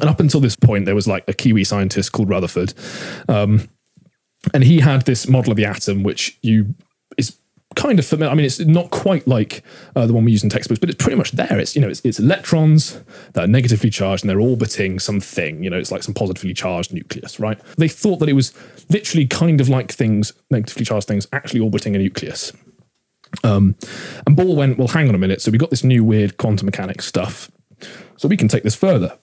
And 0.00 0.10
up 0.10 0.20
until 0.20 0.40
this 0.40 0.56
point, 0.56 0.84
there 0.84 0.94
was 0.94 1.08
like 1.08 1.24
a 1.28 1.32
Kiwi 1.32 1.64
scientist 1.64 2.12
called 2.12 2.28
Rutherford, 2.28 2.74
um, 3.28 3.68
and 4.52 4.64
he 4.64 4.80
had 4.80 5.02
this 5.02 5.28
model 5.28 5.52
of 5.52 5.56
the 5.56 5.64
atom, 5.64 6.02
which 6.02 6.38
you 6.42 6.74
is 6.76 6.85
kind 7.76 7.98
of 7.98 8.06
familiar. 8.06 8.32
I 8.32 8.34
mean, 8.34 8.44
it's 8.44 8.58
not 8.58 8.90
quite 8.90 9.28
like 9.28 9.62
uh, 9.94 10.06
the 10.06 10.12
one 10.12 10.24
we 10.24 10.32
use 10.32 10.42
in 10.42 10.50
textbooks, 10.50 10.80
but 10.80 10.90
it's 10.90 11.00
pretty 11.00 11.16
much 11.16 11.32
there. 11.32 11.58
It's 11.58 11.76
you 11.76 11.82
know, 11.82 11.88
it's, 11.88 12.00
it's 12.04 12.18
electrons 12.18 13.00
that 13.34 13.44
are 13.44 13.46
negatively 13.46 13.90
charged 13.90 14.24
and 14.24 14.30
they're 14.30 14.40
orbiting 14.40 14.98
something. 14.98 15.62
You 15.62 15.70
know, 15.70 15.78
it's 15.78 15.92
like 15.92 16.02
some 16.02 16.14
positively 16.14 16.54
charged 16.54 16.92
nucleus, 16.92 17.38
right? 17.38 17.60
They 17.76 17.88
thought 17.88 18.18
that 18.18 18.28
it 18.28 18.32
was 18.32 18.52
literally 18.88 19.26
kind 19.26 19.60
of 19.60 19.68
like 19.68 19.92
things, 19.92 20.32
negatively 20.50 20.84
charged 20.84 21.06
things, 21.06 21.28
actually 21.32 21.60
orbiting 21.60 21.94
a 21.94 21.98
nucleus. 21.98 22.52
Um, 23.44 23.76
and 24.26 24.36
Bohr 24.36 24.56
went, 24.56 24.78
well, 24.78 24.88
hang 24.88 25.08
on 25.08 25.14
a 25.14 25.18
minute. 25.18 25.40
So 25.42 25.50
we 25.50 25.58
got 25.58 25.70
this 25.70 25.84
new 25.84 26.02
weird 26.02 26.36
quantum 26.38 26.66
mechanics 26.66 27.06
stuff. 27.06 27.50
So 28.16 28.28
we 28.28 28.36
can 28.36 28.48
take 28.48 28.62
this 28.62 28.74
further. 28.74 29.18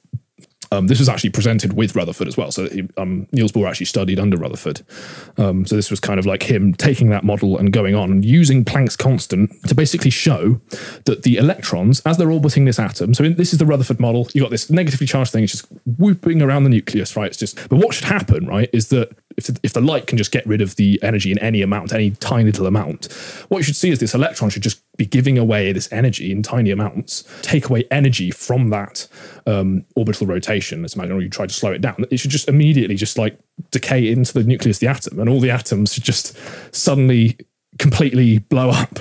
Um, 0.73 0.87
this 0.87 0.97
was 0.97 1.07
actually 1.07 1.29
presented 1.29 1.73
with 1.73 1.95
Rutherford 1.95 2.27
as 2.27 2.35
well. 2.35 2.51
So 2.51 2.67
he, 2.67 2.87
um, 2.97 3.27
Niels 3.31 3.51
Bohr 3.51 3.69
actually 3.69 3.85
studied 3.85 4.19
under 4.19 4.37
Rutherford. 4.37 4.81
Um, 5.37 5.65
so 5.65 5.75
this 5.75 5.91
was 5.91 5.99
kind 5.99 6.19
of 6.19 6.25
like 6.25 6.43
him 6.43 6.73
taking 6.73 7.09
that 7.09 7.23
model 7.23 7.57
and 7.57 7.71
going 7.71 7.93
on 7.93 8.11
and 8.11 8.25
using 8.25 8.65
Planck's 8.65 8.95
constant 8.95 9.51
to 9.67 9.75
basically 9.75 10.09
show 10.09 10.59
that 11.05 11.21
the 11.23 11.37
electrons, 11.37 12.01
as 12.05 12.17
they're 12.17 12.31
orbiting 12.31 12.65
this 12.65 12.79
atom, 12.79 13.13
so 13.13 13.23
in, 13.23 13.35
this 13.35 13.53
is 13.53 13.59
the 13.59 13.65
Rutherford 13.65 13.99
model. 13.99 14.27
You've 14.33 14.43
got 14.43 14.51
this 14.51 14.69
negatively 14.71 15.05
charged 15.05 15.31
thing, 15.31 15.43
it's 15.43 15.53
just 15.53 15.67
whooping 15.85 16.41
around 16.41 16.63
the 16.63 16.69
nucleus, 16.69 17.15
right? 17.15 17.27
It's 17.27 17.37
just, 17.37 17.69
but 17.69 17.77
what 17.77 17.93
should 17.93 18.05
happen, 18.05 18.47
right, 18.47 18.69
is 18.73 18.87
that 18.89 19.15
if 19.37 19.49
if 19.63 19.73
the 19.73 19.81
light 19.81 20.07
can 20.07 20.17
just 20.17 20.31
get 20.31 20.45
rid 20.45 20.61
of 20.61 20.75
the 20.75 20.99
energy 21.01 21.31
in 21.31 21.39
any 21.39 21.61
amount, 21.61 21.93
any 21.93 22.11
tiny 22.11 22.45
little 22.45 22.67
amount, 22.67 23.11
what 23.49 23.59
you 23.59 23.63
should 23.63 23.75
see 23.75 23.89
is 23.89 23.99
this 23.99 24.13
electron 24.13 24.49
should 24.49 24.63
just 24.63 24.83
be 24.97 25.05
giving 25.05 25.37
away 25.37 25.71
this 25.71 25.91
energy 25.91 26.31
in 26.31 26.43
tiny 26.43 26.69
amounts, 26.69 27.23
take 27.41 27.69
away 27.69 27.85
energy 27.89 28.29
from 28.29 28.69
that 28.69 29.07
um, 29.45 29.85
orbital 29.95 30.27
rotation. 30.27 30.81
Let's 30.81 30.95
imagine 30.95 31.19
you 31.21 31.29
try 31.29 31.47
to 31.47 31.53
slow 31.53 31.71
it 31.71 31.81
down. 31.81 32.05
It 32.11 32.17
should 32.17 32.31
just 32.31 32.47
immediately 32.47 32.95
just 32.95 33.17
like 33.17 33.37
decay 33.71 34.11
into 34.11 34.33
the 34.33 34.43
nucleus 34.43 34.79
the 34.79 34.87
atom, 34.87 35.19
and 35.19 35.29
all 35.29 35.39
the 35.39 35.51
atoms 35.51 35.93
should 35.93 36.03
just 36.03 36.37
suddenly 36.75 37.37
completely 37.79 38.39
blow 38.39 38.69
up. 38.69 38.99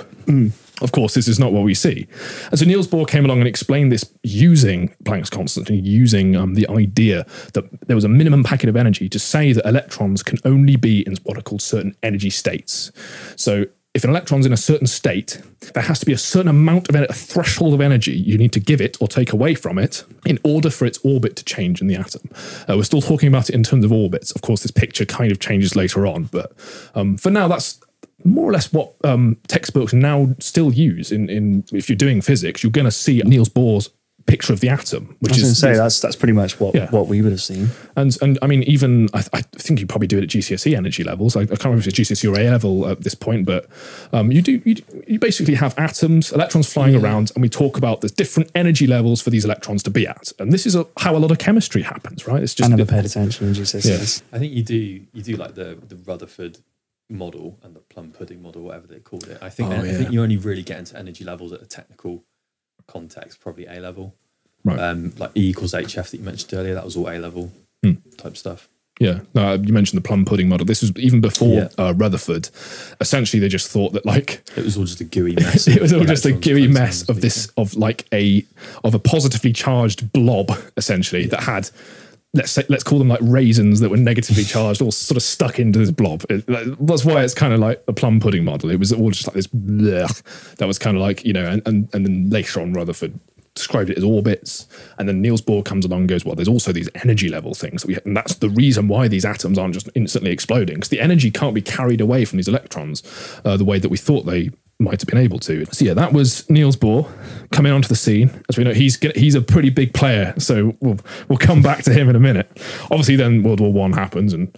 Of 0.81 0.91
course, 0.91 1.13
this 1.13 1.27
is 1.27 1.39
not 1.39 1.53
what 1.53 1.63
we 1.63 1.73
see. 1.73 2.07
And 2.49 2.59
so 2.59 2.65
Niels 2.65 2.87
Bohr 2.87 3.07
came 3.07 3.23
along 3.23 3.39
and 3.39 3.47
explained 3.47 3.91
this 3.91 4.11
using 4.23 4.89
Planck's 5.05 5.29
constant 5.29 5.69
and 5.69 5.85
using 5.85 6.35
um, 6.35 6.55
the 6.55 6.67
idea 6.67 7.25
that 7.53 7.63
there 7.87 7.95
was 7.95 8.03
a 8.03 8.09
minimum 8.09 8.43
packet 8.43 8.67
of 8.67 8.75
energy 8.75 9.07
to 9.07 9.19
say 9.19 9.53
that 9.53 9.65
electrons 9.65 10.23
can 10.23 10.39
only 10.43 10.75
be 10.75 11.01
in 11.01 11.15
what 11.23 11.37
are 11.37 11.41
called 11.41 11.61
certain 11.61 11.95
energy 12.03 12.29
states. 12.29 12.91
So 13.37 13.65
if 13.93 14.03
an 14.03 14.09
electron's 14.09 14.45
in 14.45 14.53
a 14.53 14.57
certain 14.57 14.87
state, 14.87 15.41
there 15.73 15.83
has 15.83 15.99
to 15.99 16.05
be 16.05 16.13
a 16.13 16.17
certain 16.17 16.47
amount 16.47 16.89
of 16.89 16.95
a 16.95 17.13
threshold 17.13 17.75
of 17.75 17.81
energy 17.81 18.11
you 18.11 18.37
need 18.37 18.51
to 18.53 18.59
give 18.59 18.81
it 18.81 18.97
or 18.99 19.07
take 19.07 19.31
away 19.31 19.53
from 19.53 19.77
it 19.77 20.03
in 20.25 20.39
order 20.43 20.71
for 20.71 20.85
its 20.85 20.97
orbit 21.03 21.35
to 21.35 21.45
change 21.45 21.79
in 21.79 21.87
the 21.87 21.95
atom. 21.95 22.27
Uh, 22.67 22.75
we're 22.75 22.83
still 22.83 23.01
talking 23.01 23.27
about 23.27 23.49
it 23.49 23.55
in 23.55 23.61
terms 23.61 23.85
of 23.85 23.91
orbits. 23.91 24.31
Of 24.31 24.41
course, 24.41 24.63
this 24.63 24.71
picture 24.71 25.05
kind 25.05 25.31
of 25.31 25.39
changes 25.39 25.75
later 25.75 26.07
on, 26.07 26.23
but 26.25 26.51
um, 26.95 27.17
for 27.17 27.29
now, 27.29 27.47
that's 27.47 27.79
more 28.25 28.49
or 28.49 28.53
less 28.53 28.71
what 28.73 28.93
um, 29.03 29.37
textbooks 29.47 29.93
now 29.93 30.35
still 30.39 30.73
use. 30.73 31.11
In, 31.11 31.29
in 31.29 31.63
if 31.71 31.87
you're 31.87 31.95
doing 31.95 32.21
physics, 32.21 32.63
you're 32.63 32.71
going 32.71 32.85
to 32.85 32.91
see 32.91 33.21
Niels 33.25 33.49
Bohr's 33.49 33.89
picture 34.25 34.53
of 34.53 34.59
the 34.61 34.69
atom, 34.69 35.15
which 35.19 35.33
I 35.33 35.35
was 35.35 35.43
is 35.43 35.61
going 35.61 35.73
to 35.73 35.77
say 35.77 35.83
that's 35.83 35.99
that's 35.99 36.15
pretty 36.15 36.33
much 36.33 36.59
what 36.59 36.73
Yeah. 36.75 36.89
what 36.91 37.07
we 37.07 37.21
would 37.21 37.31
have 37.31 37.41
seen. 37.41 37.69
and 37.95 38.15
and 38.21 38.39
I 38.41 38.47
mean, 38.47 38.63
even 38.63 39.09
I, 39.13 39.23
I 39.33 39.41
think 39.41 39.79
you 39.79 39.85
probably 39.87 40.07
do 40.07 40.17
it 40.17 40.23
at 40.23 40.29
GCSE 40.29 40.75
energy 40.75 41.03
levels. 41.03 41.35
I, 41.35 41.41
I 41.41 41.45
can't 41.45 41.65
remember 41.65 41.81
if 41.81 41.87
it's 41.87 41.99
GCSE 41.99 42.31
or 42.33 42.39
A 42.39 42.49
level 42.49 42.87
at 42.87 43.01
this 43.01 43.15
point, 43.15 43.45
but 43.45 43.67
um, 44.13 44.31
you 44.31 44.41
do 44.41 44.61
you, 44.65 44.75
you 45.07 45.19
basically 45.19 45.55
have 45.55 45.77
atoms, 45.77 46.31
electrons 46.31 46.71
flying 46.71 46.95
around, 46.95 47.31
and 47.35 47.41
we 47.41 47.49
talk 47.49 47.77
about 47.77 48.01
the 48.01 48.09
different 48.09 48.49
energy 48.55 48.87
levels 48.87 49.21
for 49.21 49.29
these 49.29 49.45
electrons 49.45 49.83
to 49.83 49.89
be 49.89 50.07
at. 50.07 50.31
And 50.39 50.51
this 50.51 50.65
is 50.65 50.75
a, 50.75 50.85
how 50.97 51.15
a 51.15 51.19
lot 51.19 51.31
of 51.31 51.37
chemistry 51.39 51.81
happens, 51.81 52.25
right? 52.27 52.41
It's 52.41 52.53
I 52.53 52.57
just 52.59 52.69
never 52.69 52.85
paid 52.85 53.05
attention 53.05 53.47
in 53.47 53.53
GCSEs. 53.53 54.21
I 54.31 54.39
think 54.39 54.53
you 54.53 54.63
do 54.63 54.75
you 54.75 55.21
do 55.23 55.35
like 55.35 55.55
the 55.55 55.77
the 55.87 55.95
Rutherford 55.97 56.59
model 57.09 57.59
and 57.61 57.75
the 57.75 57.79
plum 57.81 58.11
pudding 58.11 58.41
model, 58.41 58.63
whatever 58.63 58.87
they 58.87 58.99
called 58.99 59.27
it. 59.27 59.37
I 59.41 59.49
think 59.49 59.69
Oh, 59.69 59.73
I 59.73 59.83
yeah. 59.83 59.97
think 59.97 60.11
you 60.11 60.21
only 60.23 60.37
really 60.37 60.63
get 60.63 60.79
into 60.79 60.97
energy 60.97 61.23
levels 61.23 61.51
at 61.53 61.61
a 61.61 61.65
technical 61.65 62.23
context, 62.87 63.39
probably 63.39 63.65
A 63.65 63.79
level. 63.79 64.15
Right. 64.63 64.79
Um, 64.79 65.13
like 65.17 65.31
E 65.35 65.49
equals 65.49 65.73
HF 65.73 66.11
that 66.11 66.17
you 66.17 66.23
mentioned 66.23 66.53
earlier, 66.53 66.73
that 66.73 66.85
was 66.85 66.95
all 66.95 67.09
A 67.09 67.17
level 67.19 67.51
Hmm. 67.83 67.93
type 68.17 68.37
stuff. 68.37 68.69
Yeah, 68.99 69.21
no, 69.33 69.55
you 69.55 69.73
mentioned 69.73 69.97
the 69.97 70.07
plum 70.07 70.23
pudding 70.23 70.47
model. 70.47 70.65
This 70.67 70.81
was 70.81 70.91
even 70.97 71.19
before 71.19 71.63
Yeah. 71.63 71.67
uh, 71.79 71.93
Rutherford. 71.97 72.49
Essentially, 73.01 73.39
they 73.39 73.47
just 73.49 73.67
thought 73.67 73.91
that 73.93 74.05
like 74.05 74.43
It 74.55 74.63
was 74.63 74.77
all 74.77 74.85
just 74.85 75.01
a 75.01 75.03
gooey 75.03 75.33
mess. 75.39 75.67
it 75.67 75.81
was 75.81 75.91
all 75.91 76.05
just 76.05 76.25
a 76.25 76.31
gooey 76.31 76.67
mess 76.67 77.01
of 77.09 77.19
this 77.21 77.47
of 77.57 77.73
like 77.75 78.05
a 78.13 78.45
of 78.83 78.93
a 78.93 78.99
positively 78.99 79.51
charged 79.51 80.13
blob 80.13 80.51
essentially 80.77 81.25
that 81.25 81.41
had 81.43 81.69
let's 82.35 82.51
say 82.51 82.63
let's 82.69 82.83
call 82.83 82.97
them 82.99 83.07
like 83.09 83.19
raisins 83.21 83.79
that 83.79 83.89
were 83.89 83.97
negatively 83.97 84.43
charged 84.43 84.81
all 84.81 84.91
sort 84.91 85.17
of 85.17 85.23
stuck 85.23 85.59
into 85.59 85.77
this 85.79 85.91
blob. 85.91 86.25
It- 86.29 86.45
that- 86.47 86.77
that's 86.79 87.05
why 87.05 87.23
it's 87.23 87.33
kind 87.35 87.53
of 87.53 87.59
like 87.59 87.83
a 87.87 87.93
plum 87.93 88.19
pudding 88.19 88.43
model. 88.43 88.71
It 88.71 88.79
was 88.79 88.91
all 88.91 89.11
just 89.11 89.27
like 89.27 89.35
this 89.35 89.47
blech, 89.47 90.55
that 90.57 90.67
was 90.67 90.79
kind 90.79 90.97
of 90.97 91.01
like 91.01 91.23
you 91.25 91.33
know 91.33 91.45
and, 91.45 91.61
and 91.67 91.89
and 91.93 92.05
then 92.05 92.29
later 92.29 92.61
on 92.61 92.73
rutherford 92.73 93.19
described 93.55 93.91
it 93.91 93.97
as 93.99 94.03
orbits 94.03 94.67
and 94.97 95.07
then 95.07 95.21
niels 95.21 95.39
bohr 95.39 95.63
comes 95.63 95.85
along 95.85 95.99
and 95.99 96.09
goes 96.09 96.25
well 96.25 96.33
there's 96.33 96.47
also 96.47 96.71
these 96.71 96.89
energy 97.03 97.29
level 97.29 97.53
things 97.53 97.83
that 97.83 97.87
we 97.87 97.95
and 98.03 98.17
that's 98.17 98.33
the 98.37 98.49
reason 98.49 98.87
why 98.87 99.07
these 99.07 99.25
atoms 99.25 99.59
aren't 99.59 99.75
just 99.75 99.87
instantly 99.93 100.31
exploding 100.31 100.73
because 100.77 100.89
the 100.89 100.99
energy 100.99 101.29
can't 101.29 101.53
be 101.53 101.61
carried 101.61 102.01
away 102.01 102.25
from 102.25 102.37
these 102.37 102.47
electrons 102.47 103.03
uh, 103.45 103.55
the 103.55 103.63
way 103.63 103.77
that 103.77 103.89
we 103.89 103.97
thought 103.97 104.25
they 104.25 104.49
might 104.83 105.01
have 105.01 105.07
been 105.07 105.17
able 105.17 105.39
to. 105.39 105.65
So 105.71 105.85
yeah, 105.85 105.93
that 105.95 106.13
was 106.13 106.49
Niels 106.49 106.75
Bohr 106.77 107.09
coming 107.51 107.71
onto 107.71 107.87
the 107.87 107.95
scene. 107.95 108.29
As 108.49 108.57
we 108.57 108.63
know, 108.63 108.73
he's 108.73 108.97
he's 109.15 109.35
a 109.35 109.41
pretty 109.41 109.69
big 109.69 109.93
player, 109.93 110.33
so 110.37 110.75
we'll 110.81 110.99
we'll 111.29 111.37
come 111.39 111.61
back 111.61 111.83
to 111.83 111.93
him 111.93 112.09
in 112.09 112.15
a 112.15 112.19
minute. 112.19 112.47
Obviously, 112.91 113.15
then 113.15 113.43
World 113.43 113.59
War 113.59 113.71
One 113.73 113.93
happens, 113.93 114.33
and 114.33 114.55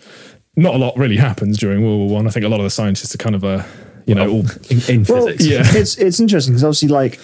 not 0.58 0.76
a 0.76 0.78
lot 0.78 0.98
really 0.98 1.18
happens 1.18 1.58
during 1.58 1.84
World 1.84 2.00
War 2.00 2.10
One. 2.18 2.28
I. 2.28 2.30
think 2.32 2.46
a 2.46 2.50
lot 2.50 2.60
of 2.60 2.66
the 2.66 2.70
scientists 2.70 3.14
are 3.16 3.18
kind 3.20 3.36
of 3.36 3.44
uh, 3.44 3.64
you 4.06 4.16
know, 4.16 4.30
all, 4.30 4.46
In, 4.70 4.82
in 4.90 5.04
Well, 5.08 5.28
physics. 5.28 5.46
yeah. 5.48 5.62
it's 5.66 5.98
it's 5.98 6.20
interesting 6.20 6.54
because 6.54 6.64
obviously, 6.64 6.90
like, 6.90 7.20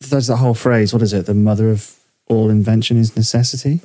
there's 0.00 0.26
that 0.28 0.36
whole 0.36 0.54
phrase. 0.54 0.92
What 0.92 1.02
is 1.02 1.12
it? 1.12 1.26
The 1.26 1.34
mother 1.34 1.70
of 1.70 1.94
all 2.26 2.50
invention 2.50 2.96
is 2.96 3.16
necessity. 3.16 3.80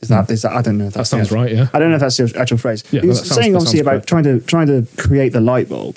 Is 0.00 0.08
that 0.08 0.28
is 0.30 0.42
that? 0.42 0.52
I 0.52 0.62
don't 0.62 0.78
know. 0.78 0.86
If 0.86 0.94
that 0.94 1.06
sounds 1.06 1.28
the- 1.30 1.34
right. 1.36 1.50
Yeah, 1.52 1.68
I 1.72 1.78
don't 1.78 1.90
know 1.90 1.94
if 1.96 2.00
that's 2.00 2.16
the 2.16 2.32
actual 2.38 2.58
phrase. 2.58 2.82
Yeah, 2.90 3.02
he 3.02 3.06
was 3.08 3.20
that 3.20 3.26
sounds- 3.28 3.40
saying 3.40 3.54
obviously 3.56 3.80
about 3.80 3.90
correct. 4.06 4.08
trying 4.08 4.24
to 4.24 4.40
trying 4.40 4.66
to 4.66 4.86
create 4.96 5.32
the 5.32 5.40
light 5.40 5.68
bulb. 5.68 5.96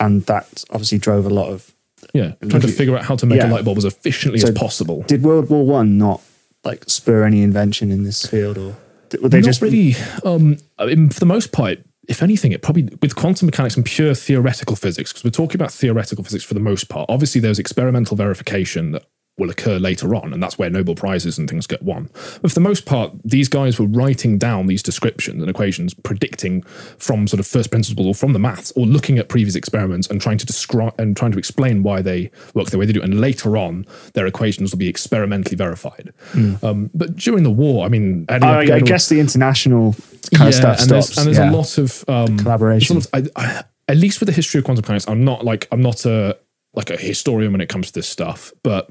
And 0.00 0.22
that 0.26 0.64
obviously 0.70 0.98
drove 0.98 1.26
a 1.26 1.30
lot 1.30 1.48
of. 1.50 1.72
yeah. 2.14 2.32
Trying 2.48 2.62
to 2.62 2.68
figure 2.68 2.96
out 2.96 3.04
how 3.04 3.14
to 3.16 3.26
make 3.26 3.38
Yeah. 3.38 3.50
a 3.50 3.52
light 3.52 3.64
bulb 3.64 3.78
as 3.78 3.84
efficiently 3.84 4.40
So 4.40 4.48
as 4.48 4.54
possible. 4.54 5.04
Did 5.06 5.22
World 5.22 5.48
War 5.50 5.64
One 5.64 5.98
not 5.98 6.20
like 6.64 6.84
spur 6.88 7.24
any 7.24 7.42
invention 7.42 7.90
in 7.90 8.02
this 8.04 8.24
field, 8.26 8.58
or 8.58 8.76
were 9.22 9.28
they 9.28 9.38
Not 9.40 9.44
just 9.46 9.62
really. 9.62 9.94
Um, 10.24 10.56
I 10.78 10.86
mean, 10.86 11.10
for 11.10 11.20
the 11.20 11.26
most 11.26 11.52
part, 11.52 11.78
if 12.08 12.22
anything, 12.22 12.52
it 12.52 12.62
probably 12.62 12.88
with 13.02 13.14
quantum 13.14 13.46
mechanics 13.46 13.76
and 13.76 13.84
pure 13.84 14.14
theoretical 14.14 14.76
physics, 14.76 15.12
because 15.12 15.24
we're 15.24 15.30
talking 15.30 15.56
about 15.56 15.72
theoretical 15.72 16.24
physics 16.24 16.42
for 16.44 16.54
the 16.54 16.60
most 16.60 16.88
part. 16.88 17.06
Obviously, 17.08 17.40
there's 17.40 17.58
experimental 17.58 18.16
verification 18.16 18.92
that 18.92 19.04
will 19.38 19.50
occur 19.50 19.78
later 19.78 20.14
on, 20.14 20.32
and 20.32 20.42
that's 20.42 20.58
where 20.58 20.68
Nobel 20.68 20.94
prizes 20.94 21.38
and 21.38 21.48
things 21.48 21.66
get 21.66 21.82
won. 21.82 22.10
But 22.42 22.50
for 22.50 22.54
the 22.54 22.60
most 22.60 22.84
part, 22.84 23.12
these 23.24 23.48
guys 23.48 23.78
were 23.80 23.86
writing 23.86 24.36
down 24.38 24.66
these 24.66 24.82
descriptions 24.82 25.40
and 25.40 25.50
equations, 25.50 25.94
predicting 25.94 26.62
from 26.98 27.26
sort 27.26 27.40
of 27.40 27.46
first 27.46 27.70
principles 27.70 28.06
or 28.06 28.14
from 28.14 28.32
the 28.34 28.38
maths, 28.38 28.70
or 28.72 28.84
looking 28.86 29.18
at 29.18 29.28
previous 29.28 29.54
experiments 29.54 30.06
and 30.08 30.20
trying 30.20 30.38
to 30.38 30.46
describe 30.46 30.94
and 30.98 31.16
trying 31.16 31.32
to 31.32 31.38
explain 31.38 31.82
why 31.82 32.02
they 32.02 32.30
work 32.54 32.68
the 32.68 32.78
way 32.78 32.84
they 32.84 32.92
do. 32.92 33.02
And 33.02 33.20
later 33.20 33.56
on, 33.56 33.86
their 34.14 34.26
equations 34.26 34.72
will 34.72 34.78
be 34.78 34.88
experimentally 34.88 35.56
verified. 35.56 36.12
Um, 36.62 36.90
but 36.92 37.16
during 37.16 37.42
the 37.42 37.50
war, 37.50 37.86
I 37.86 37.88
mean, 37.88 38.26
I, 38.28 38.60
I 38.74 38.80
guess 38.80 39.08
the 39.08 39.20
international 39.20 39.94
kind 40.34 40.48
of 40.48 40.54
stuff 40.54 40.78
and 40.78 40.88
stops. 40.88 40.88
there's, 40.88 41.18
and 41.18 41.26
there's 41.26 41.38
yeah. 41.38 41.50
a 41.50 41.56
lot 41.56 41.78
of 41.78 42.04
um, 42.08 42.38
Collaboration. 42.38 43.00
sort 43.00 43.24
of- 43.26 43.32
I, 43.36 43.42
I, 43.42 43.64
at 43.88 43.96
least 43.96 44.20
with 44.20 44.28
the 44.28 44.32
history 44.32 44.58
of 44.58 44.64
quantum 44.64 44.82
mechanics, 44.82 45.08
I'm 45.08 45.24
not 45.24 45.44
like 45.44 45.66
I'm 45.72 45.82
not 45.82 46.04
a 46.04 46.38
like 46.74 46.88
a 46.90 46.96
historian 46.96 47.50
when 47.50 47.60
it 47.60 47.68
comes 47.68 47.88
to 47.88 47.92
this 47.92 48.08
stuff, 48.08 48.52
but 48.62 48.88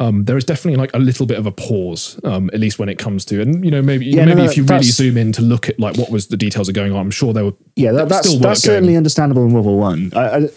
um, 0.00 0.24
there 0.24 0.38
is 0.38 0.44
definitely 0.46 0.76
like 0.78 0.94
a 0.94 0.98
little 0.98 1.26
bit 1.26 1.38
of 1.38 1.44
a 1.44 1.52
pause, 1.52 2.18
um, 2.24 2.48
at 2.54 2.58
least 2.60 2.78
when 2.78 2.88
it 2.88 2.98
comes 2.98 3.24
to, 3.26 3.42
and 3.42 3.62
you 3.64 3.70
know 3.70 3.82
maybe 3.82 4.06
Yeah, 4.06 4.24
maybe 4.24 4.40
no, 4.42 4.44
if 4.50 4.56
you 4.56 4.64
really 4.64 4.82
zoom 4.84 5.18
in 5.18 5.32
to 5.32 5.42
look 5.42 5.68
at 5.68 5.78
like 5.78 5.98
what 5.98 6.10
was 6.10 6.28
the 6.28 6.38
details 6.38 6.68
are 6.70 6.72
going 6.72 6.92
on, 6.92 6.98
I'm 7.00 7.10
sure 7.10 7.34
there 7.34 7.44
were 7.44 7.52
Yeah, 7.76 7.92
that, 7.92 8.08
that's 8.08 8.28
still 8.28 8.40
that's 8.40 8.62
certainly 8.62 8.88
going- 8.92 8.96
understandable 8.98 9.44
in 9.44 9.52
World 9.52 9.66
War 9.66 9.78
One. 9.78 10.10
I, 10.16 10.36
I 10.36 10.48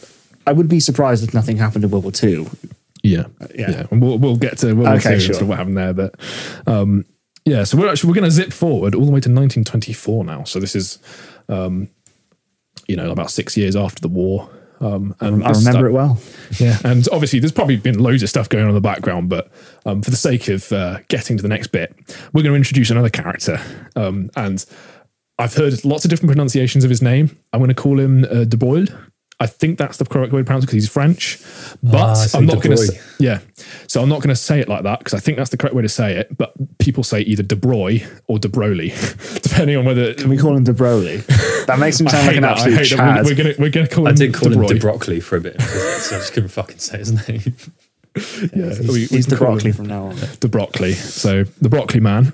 I 0.47 0.53
would 0.53 0.69
be 0.69 0.79
surprised 0.79 1.23
if 1.25 1.33
nothing 1.33 1.57
happened 1.57 1.83
in 1.83 1.91
World 1.91 2.05
War 2.05 2.11
Two. 2.13 2.49
Yeah, 3.03 3.25
yeah. 3.53 3.71
yeah. 3.71 3.87
And 3.91 4.01
we'll 4.01 4.17
we'll 4.17 4.37
get 4.37 4.57
to 4.59 4.73
we'll 4.73 4.87
Okay, 4.87 5.09
okay, 5.09 5.19
sure. 5.19 5.33
sort 5.33 5.41
of 5.43 5.49
what 5.49 5.57
happened 5.57 5.77
there, 5.77 5.91
but 5.93 6.15
um, 6.67 7.03
yeah. 7.43 7.63
So 7.65 7.77
we're 7.77 7.89
actually 7.89 8.07
we're 8.11 8.15
going 8.15 8.25
to 8.25 8.31
zip 8.31 8.53
forward 8.53 8.95
all 8.95 9.01
the 9.05 9.11
way 9.11 9.19
to 9.19 9.29
1924 9.29 10.23
now. 10.23 10.43
So 10.45 10.59
this 10.61 10.75
is 10.75 10.99
um, 11.49 11.89
you 12.87 12.95
know 12.95 13.11
about 13.11 13.29
six 13.29 13.57
years 13.57 13.75
after 13.75 13.99
the 14.01 14.07
war. 14.07 14.49
Um, 14.81 15.15
and 15.19 15.43
I 15.43 15.51
remember 15.51 15.87
it 15.87 15.91
well. 15.91 16.19
Yeah, 16.59 16.77
and 16.83 17.07
obviously 17.11 17.39
there's 17.39 17.51
probably 17.51 17.77
been 17.77 17.99
loads 17.99 18.23
of 18.23 18.29
stuff 18.29 18.49
going 18.49 18.63
on 18.63 18.69
in 18.71 18.75
the 18.75 18.81
background, 18.81 19.29
but 19.29 19.51
um, 19.85 20.01
for 20.01 20.09
the 20.09 20.17
sake 20.17 20.47
of 20.47 20.71
uh, 20.71 20.99
getting 21.07 21.37
to 21.37 21.43
the 21.43 21.49
next 21.49 21.67
bit, 21.67 21.95
we're 22.33 22.41
going 22.41 22.53
to 22.53 22.57
introduce 22.57 22.89
another 22.89 23.09
character. 23.09 23.61
Um, 23.95 24.31
and 24.35 24.65
I've 25.37 25.53
heard 25.53 25.85
lots 25.85 26.03
of 26.03 26.09
different 26.09 26.31
pronunciations 26.31 26.83
of 26.83 26.89
his 26.89 27.01
name. 27.01 27.37
I'm 27.53 27.59
going 27.59 27.69
to 27.69 27.75
call 27.75 27.99
him 27.99 28.25
uh, 28.25 28.43
De 28.43 28.57
Boyle. 28.57 28.87
I 29.41 29.47
think 29.47 29.77
that's 29.79 29.97
the 29.97 30.05
correct 30.05 30.31
way 30.31 30.39
to 30.41 30.45
pronounce 30.45 30.63
it 30.63 30.67
because 30.67 30.75
he's 30.83 30.87
French. 30.89 31.39
But 31.81 31.95
Ah, 32.15 32.27
I'm 32.35 32.45
not 32.45 32.61
going 32.61 32.77
to 32.77 32.83
say, 32.85 32.99
yeah. 33.19 33.39
So 33.87 34.01
I'm 34.01 34.07
not 34.07 34.19
going 34.21 34.29
to 34.29 34.35
say 34.35 34.59
it 34.59 34.69
like 34.69 34.83
that 34.83 34.99
because 34.99 35.15
I 35.15 35.19
think 35.19 35.37
that's 35.37 35.49
the 35.49 35.57
correct 35.57 35.75
way 35.75 35.81
to 35.81 35.89
say 35.89 36.15
it. 36.15 36.37
But 36.37 36.53
people 36.77 37.03
say 37.03 37.21
either 37.21 37.41
De 37.41 37.55
Broy 37.55 38.07
or 38.27 38.37
De 38.37 38.47
Broly, 38.47 38.91
depending 39.41 39.77
on 39.77 39.83
whether. 39.85 40.13
Can 40.13 40.29
we 40.29 40.37
call 40.37 40.55
him 40.55 40.63
De 40.63 40.73
Broly? 40.73 41.25
That 41.65 41.79
makes 41.79 41.99
him 41.99 42.07
sound 42.13 42.27
like 42.27 42.35
an 42.37 42.43
that. 42.43 42.49
I 42.59 42.61
absolute 42.71 42.77
hate 42.77 42.89
that. 42.97 42.97
We're, 42.97 43.15
chad. 43.15 43.25
we're 43.25 43.35
gonna 43.35 43.55
we're 43.59 43.69
gonna 43.71 43.87
call 43.87 44.07
I 44.07 44.11
him. 44.11 44.15
did 44.17 44.33
call 44.35 44.49
De 44.49 44.55
him 44.55 44.61
Broy. 44.61 44.67
De 44.67 44.79
Broccoli 44.79 45.19
for 45.19 45.37
a 45.37 45.41
bit, 45.41 45.59
so 45.99 46.15
I 46.15 46.19
just 46.19 46.33
couldn't 46.33 46.49
fucking 46.49 46.77
say 46.77 46.99
his 46.99 47.11
name. 47.27 47.41
Yeah, 48.53 48.75
He's, 48.75 48.79
we- 48.81 48.87
we 48.93 48.99
he's 49.05 49.25
can 49.25 49.29
the 49.31 49.35
call 49.37 49.47
him- 49.47 49.53
broccoli 49.55 49.71
from 49.71 49.85
now 49.87 50.03
on. 50.05 50.15
the 50.41 50.49
broccoli. 50.49 50.93
So 50.93 51.43
the 51.61 51.69
broccoli 51.69 51.99
man. 51.99 52.33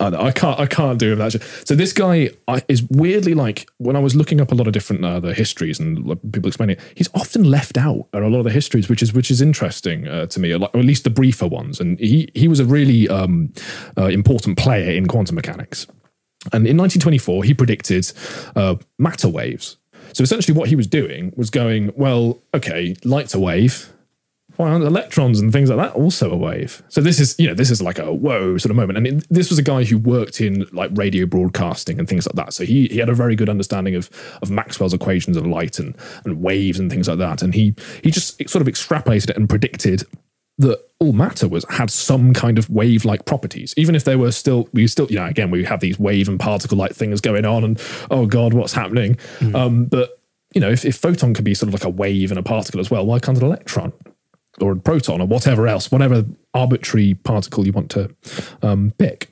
I, 0.00 0.10
know, 0.10 0.20
I 0.20 0.30
can't. 0.30 0.60
I 0.60 0.66
can't 0.66 0.98
do 0.98 1.16
that. 1.16 1.42
So 1.64 1.74
this 1.74 1.92
guy 1.92 2.30
is 2.68 2.82
weirdly 2.90 3.34
like 3.34 3.68
when 3.78 3.96
I 3.96 3.98
was 3.98 4.14
looking 4.14 4.40
up 4.40 4.52
a 4.52 4.54
lot 4.54 4.66
of 4.68 4.72
different 4.72 5.04
uh, 5.04 5.18
the 5.18 5.34
histories 5.34 5.80
and 5.80 6.06
people 6.32 6.48
explaining 6.48 6.76
it. 6.76 6.82
He's 6.94 7.08
often 7.14 7.44
left 7.44 7.76
out 7.76 8.06
in 8.12 8.22
a 8.22 8.28
lot 8.28 8.38
of 8.38 8.44
the 8.44 8.50
histories, 8.50 8.88
which 8.88 9.02
is 9.02 9.12
which 9.12 9.30
is 9.30 9.40
interesting 9.40 10.06
uh, 10.06 10.26
to 10.26 10.40
me, 10.40 10.52
or 10.52 10.64
at 10.64 10.74
least 10.76 11.04
the 11.04 11.10
briefer 11.10 11.48
ones. 11.48 11.80
And 11.80 11.98
he 11.98 12.28
he 12.34 12.46
was 12.46 12.60
a 12.60 12.64
really 12.64 13.08
um, 13.08 13.52
uh, 13.96 14.06
important 14.06 14.58
player 14.58 14.92
in 14.92 15.08
quantum 15.08 15.34
mechanics. 15.34 15.86
And 16.52 16.66
in 16.66 16.76
1924, 16.76 17.42
he 17.42 17.52
predicted 17.52 18.12
uh, 18.54 18.76
matter 18.98 19.28
waves. 19.28 19.76
So 20.12 20.22
essentially, 20.22 20.56
what 20.56 20.68
he 20.68 20.76
was 20.76 20.86
doing 20.86 21.32
was 21.36 21.50
going, 21.50 21.92
well, 21.96 22.38
okay, 22.54 22.94
light's 23.04 23.34
a 23.34 23.40
wave 23.40 23.92
why 24.58 24.70
aren't 24.70 24.84
electrons 24.84 25.38
and 25.38 25.52
things 25.52 25.70
like 25.70 25.78
that 25.78 25.96
also 25.96 26.32
a 26.32 26.36
wave? 26.36 26.82
So 26.88 27.00
this 27.00 27.20
is, 27.20 27.38
you 27.38 27.46
know, 27.46 27.54
this 27.54 27.70
is 27.70 27.80
like 27.80 28.00
a 28.00 28.12
whoa 28.12 28.58
sort 28.58 28.70
of 28.70 28.76
moment. 28.76 29.06
And 29.06 29.20
this 29.30 29.50
was 29.50 29.58
a 29.60 29.62
guy 29.62 29.84
who 29.84 29.96
worked 29.96 30.40
in 30.40 30.66
like 30.72 30.90
radio 30.94 31.26
broadcasting 31.26 31.96
and 31.96 32.08
things 32.08 32.26
like 32.26 32.34
that. 32.34 32.52
So 32.52 32.64
he 32.64 32.88
he 32.88 32.98
had 32.98 33.08
a 33.08 33.14
very 33.14 33.36
good 33.36 33.48
understanding 33.48 33.94
of 33.94 34.10
of 34.42 34.50
Maxwell's 34.50 34.92
equations 34.92 35.36
of 35.36 35.46
light 35.46 35.78
and 35.78 35.96
and 36.24 36.42
waves 36.42 36.80
and 36.80 36.90
things 36.90 37.06
like 37.06 37.18
that. 37.18 37.40
And 37.40 37.54
he 37.54 37.76
he 38.02 38.10
just 38.10 38.36
sort 38.50 38.60
of 38.60 38.66
extrapolated 38.66 39.30
it 39.30 39.36
and 39.36 39.48
predicted 39.48 40.02
that 40.58 40.80
all 40.98 41.12
matter 41.12 41.46
was 41.46 41.64
had 41.70 41.88
some 41.88 42.34
kind 42.34 42.58
of 42.58 42.68
wave 42.68 43.04
like 43.04 43.26
properties, 43.26 43.72
even 43.76 43.94
if 43.94 44.02
they 44.02 44.16
were 44.16 44.32
still 44.32 44.68
we 44.72 44.88
still 44.88 45.06
you 45.08 45.20
know 45.20 45.26
again 45.26 45.52
we 45.52 45.62
have 45.62 45.78
these 45.78 46.00
wave 46.00 46.28
and 46.28 46.40
particle 46.40 46.76
like 46.76 46.96
things 46.96 47.20
going 47.20 47.44
on 47.44 47.62
and 47.62 47.80
oh 48.10 48.26
god 48.26 48.54
what's 48.54 48.72
happening, 48.72 49.16
um, 49.54 49.84
but 49.84 50.18
you 50.52 50.60
know, 50.60 50.70
if, 50.70 50.84
if 50.84 50.96
photon 50.96 51.34
could 51.34 51.44
be 51.44 51.54
sort 51.54 51.68
of 51.68 51.74
like 51.74 51.84
a 51.84 51.90
wave 51.90 52.32
and 52.32 52.38
a 52.38 52.42
particle 52.42 52.80
as 52.80 52.90
well, 52.90 53.06
why 53.06 53.20
can't 53.20 53.38
an 53.38 53.44
electron 53.44 53.92
or 54.62 54.72
a 54.72 54.76
proton 54.76 55.20
or 55.20 55.26
whatever 55.26 55.66
else, 55.66 55.90
whatever 55.90 56.24
arbitrary 56.54 57.14
particle 57.14 57.66
you 57.66 57.72
want 57.72 57.90
to 57.90 58.14
um, 58.62 58.92
pick? 58.98 59.30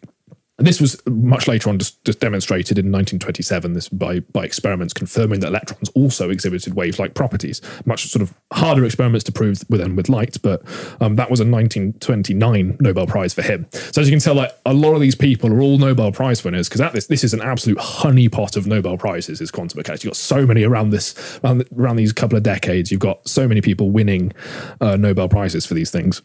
This 0.58 0.80
was 0.80 1.00
much 1.06 1.48
later 1.48 1.68
on 1.68 1.78
just, 1.78 2.02
just 2.04 2.18
demonstrated 2.18 2.78
in 2.78 2.86
1927 2.86 3.74
this 3.74 3.90
by, 3.90 4.20
by 4.20 4.44
experiments 4.44 4.94
confirming 4.94 5.40
that 5.40 5.48
electrons 5.48 5.90
also 5.90 6.30
exhibited 6.30 6.74
wave-like 6.74 7.12
properties. 7.12 7.60
Much 7.84 8.06
sort 8.06 8.22
of 8.22 8.32
harder 8.52 8.84
experiments 8.86 9.24
to 9.24 9.32
prove 9.32 9.58
than 9.68 9.96
with 9.96 10.08
light, 10.08 10.38
but 10.42 10.62
um, 11.00 11.16
that 11.16 11.30
was 11.30 11.40
a 11.40 11.44
1929 11.44 12.78
Nobel 12.80 13.06
Prize 13.06 13.34
for 13.34 13.42
him. 13.42 13.66
So 13.72 14.00
as 14.00 14.08
you 14.08 14.12
can 14.12 14.20
tell, 14.20 14.34
like 14.34 14.52
a 14.64 14.72
lot 14.72 14.94
of 14.94 15.00
these 15.00 15.14
people 15.14 15.52
are 15.52 15.60
all 15.60 15.76
Nobel 15.76 16.10
Prize 16.10 16.42
winners 16.42 16.70
because 16.70 16.92
this 16.92 17.06
this 17.06 17.24
is 17.24 17.34
an 17.34 17.42
absolute 17.42 17.78
honeypot 17.78 18.56
of 18.56 18.66
Nobel 18.66 18.96
Prizes. 18.96 19.42
Is 19.42 19.50
quantum 19.50 19.76
mechanics? 19.76 20.04
You've 20.04 20.12
got 20.12 20.16
so 20.16 20.46
many 20.46 20.62
around 20.62 20.90
this 20.90 21.38
around, 21.44 21.64
around 21.76 21.96
these 21.96 22.12
couple 22.14 22.36
of 22.36 22.42
decades. 22.42 22.90
You've 22.90 23.00
got 23.00 23.28
so 23.28 23.46
many 23.46 23.60
people 23.60 23.90
winning 23.90 24.32
uh, 24.80 24.96
Nobel 24.96 25.28
Prizes 25.28 25.66
for 25.66 25.74
these 25.74 25.90
things. 25.90 26.22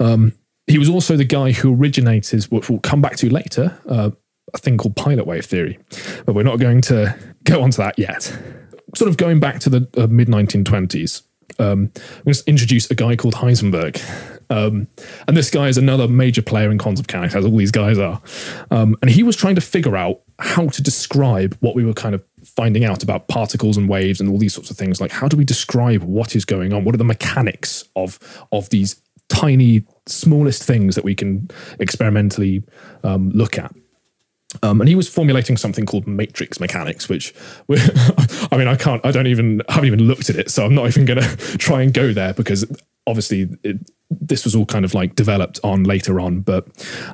Um, 0.00 0.32
he 0.66 0.78
was 0.78 0.88
also 0.88 1.16
the 1.16 1.24
guy 1.24 1.52
who 1.52 1.74
originated, 1.74 2.44
which 2.44 2.70
we'll 2.70 2.80
come 2.80 3.02
back 3.02 3.16
to 3.16 3.28
later, 3.28 3.78
uh, 3.88 4.10
a 4.52 4.58
thing 4.58 4.78
called 4.78 4.96
pilot 4.96 5.26
wave 5.26 5.44
theory. 5.44 5.78
But 6.24 6.34
we're 6.34 6.42
not 6.42 6.58
going 6.58 6.80
to 6.82 7.16
go 7.44 7.62
on 7.62 7.70
to 7.72 7.78
that 7.78 7.98
yet. 7.98 8.36
Sort 8.94 9.08
of 9.08 9.16
going 9.16 9.40
back 9.40 9.60
to 9.60 9.70
the 9.70 9.88
uh, 9.96 10.06
mid 10.06 10.28
1920s, 10.28 11.22
um, 11.58 11.90
I'm 11.96 12.24
going 12.24 12.34
to 12.34 12.42
introduce 12.46 12.90
a 12.90 12.94
guy 12.94 13.16
called 13.16 13.34
Heisenberg. 13.34 14.00
Um, 14.50 14.88
and 15.26 15.36
this 15.36 15.50
guy 15.50 15.68
is 15.68 15.78
another 15.78 16.06
major 16.06 16.42
player 16.42 16.70
in 16.70 16.78
quantum 16.78 17.02
mechanics, 17.02 17.34
as 17.34 17.44
all 17.44 17.56
these 17.56 17.70
guys 17.70 17.98
are. 17.98 18.20
Um, 18.70 18.96
and 19.02 19.10
he 19.10 19.22
was 19.22 19.36
trying 19.36 19.54
to 19.54 19.60
figure 19.60 19.96
out 19.96 20.20
how 20.38 20.68
to 20.68 20.82
describe 20.82 21.56
what 21.60 21.74
we 21.74 21.84
were 21.84 21.94
kind 21.94 22.14
of 22.14 22.22
finding 22.44 22.84
out 22.84 23.02
about 23.02 23.28
particles 23.28 23.76
and 23.76 23.88
waves 23.88 24.20
and 24.20 24.28
all 24.28 24.38
these 24.38 24.54
sorts 24.54 24.70
of 24.70 24.76
things. 24.76 25.00
Like, 25.00 25.12
how 25.12 25.28
do 25.28 25.36
we 25.36 25.44
describe 25.44 26.02
what 26.02 26.36
is 26.36 26.44
going 26.44 26.72
on? 26.72 26.84
What 26.84 26.94
are 26.94 26.98
the 26.98 27.04
mechanics 27.04 27.84
of 27.96 28.18
of 28.52 28.68
these 28.70 29.00
tiny, 29.28 29.84
smallest 30.06 30.62
things 30.62 30.94
that 30.94 31.04
we 31.04 31.14
can 31.14 31.50
experimentally 31.78 32.62
um, 33.02 33.30
look 33.30 33.58
at. 33.58 33.74
Um, 34.62 34.80
and 34.80 34.88
he 34.88 34.94
was 34.94 35.08
formulating 35.08 35.56
something 35.56 35.84
called 35.84 36.06
matrix 36.06 36.60
mechanics, 36.60 37.08
which, 37.08 37.34
I 37.70 38.56
mean, 38.56 38.68
I 38.68 38.76
can't, 38.76 39.04
I 39.04 39.10
don't 39.10 39.26
even, 39.26 39.62
I 39.68 39.74
haven't 39.74 39.88
even 39.88 40.02
looked 40.04 40.30
at 40.30 40.36
it, 40.36 40.50
so 40.50 40.64
I'm 40.64 40.74
not 40.74 40.86
even 40.86 41.04
going 41.04 41.20
to 41.22 41.58
try 41.58 41.82
and 41.82 41.92
go 41.92 42.12
there 42.12 42.34
because 42.34 42.64
obviously 43.06 43.48
it, 43.64 43.78
this 44.10 44.44
was 44.44 44.54
all 44.54 44.66
kind 44.66 44.84
of 44.84 44.94
like 44.94 45.16
developed 45.16 45.58
on 45.64 45.84
later 45.84 46.20
on. 46.20 46.40
But 46.40 46.66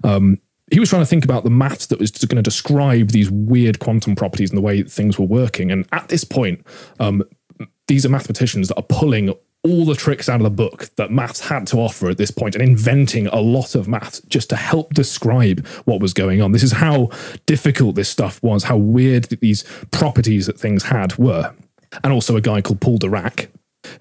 um, 0.05 0.39
he 0.71 0.79
was 0.79 0.91
trying 0.91 1.03
to 1.03 1.07
think 1.07 1.25
about 1.25 1.45
the 1.45 1.51
maths 1.51 1.87
that 1.87 1.99
was 1.99 2.11
going 2.11 2.37
to 2.37 2.43
describe 2.43 3.09
these 3.09 3.31
weird 3.31 3.79
quantum 3.79 4.15
properties 4.15 4.51
and 4.51 4.59
the 4.59 4.63
way 4.63 4.83
things 4.83 5.19
were 5.19 5.27
working. 5.27 5.71
And 5.71 5.87
at 5.93 6.09
this 6.09 6.25
point, 6.25 6.65
um, 6.99 7.23
these 7.89 8.07
are 8.07 8.11
mathematicians 8.11 8.69
that 8.69 8.77
are 8.77 8.85
pulling 8.85 9.35
all 9.63 9.85
the 9.85 9.95
tricks 9.95 10.29
out 10.29 10.37
of 10.37 10.45
the 10.45 10.51
book 10.51 10.89
that 10.97 11.11
maths 11.11 11.49
had 11.49 11.67
to 11.67 11.77
offer 11.77 12.09
at 12.09 12.17
this 12.17 12.31
point 12.31 12.55
and 12.55 12.67
inventing 12.67 13.27
a 13.27 13.41
lot 13.41 13.75
of 13.75 13.87
maths 13.87 14.21
just 14.29 14.49
to 14.49 14.57
help 14.57 14.95
describe 14.95 15.67
what 15.85 16.01
was 16.01 16.15
going 16.15 16.41
on. 16.41 16.53
This 16.53 16.63
is 16.63 16.73
how 16.73 17.11
difficult 17.45 17.95
this 17.95 18.09
stuff 18.09 18.43
was, 18.43 18.65
how 18.65 18.79
weird 18.79 19.25
these 19.25 19.65
properties 19.91 20.47
that 20.47 20.59
things 20.59 20.85
had 20.85 21.17
were. 21.19 21.55
And 22.03 22.13
also 22.13 22.37
a 22.37 22.41
guy 22.41 22.63
called 22.63 22.81
Paul 22.81 22.99
Dirac, 22.99 23.49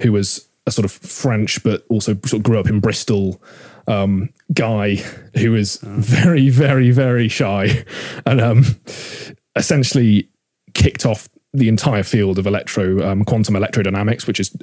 who 0.01 0.13
was 0.13 0.47
a 0.65 0.71
sort 0.71 0.85
of 0.85 0.91
French, 0.91 1.61
but 1.61 1.85
also 1.89 2.13
sort 2.25 2.39
of 2.39 2.43
grew 2.43 2.59
up 2.59 2.67
in 2.67 2.79
Bristol 2.79 3.41
um, 3.87 4.29
guy 4.53 4.95
who 5.35 5.51
was 5.51 5.79
very, 5.83 6.49
very, 6.49 6.91
very 6.91 7.27
shy 7.27 7.83
and 8.25 8.39
um, 8.39 8.63
essentially 9.55 10.29
kicked 10.73 11.05
off 11.05 11.27
the 11.53 11.67
entire 11.67 12.03
field 12.03 12.37
of 12.37 12.45
electro 12.45 13.05
um, 13.09 13.25
quantum 13.25 13.55
electrodynamics, 13.55 14.27
which 14.27 14.39
is 14.39 14.55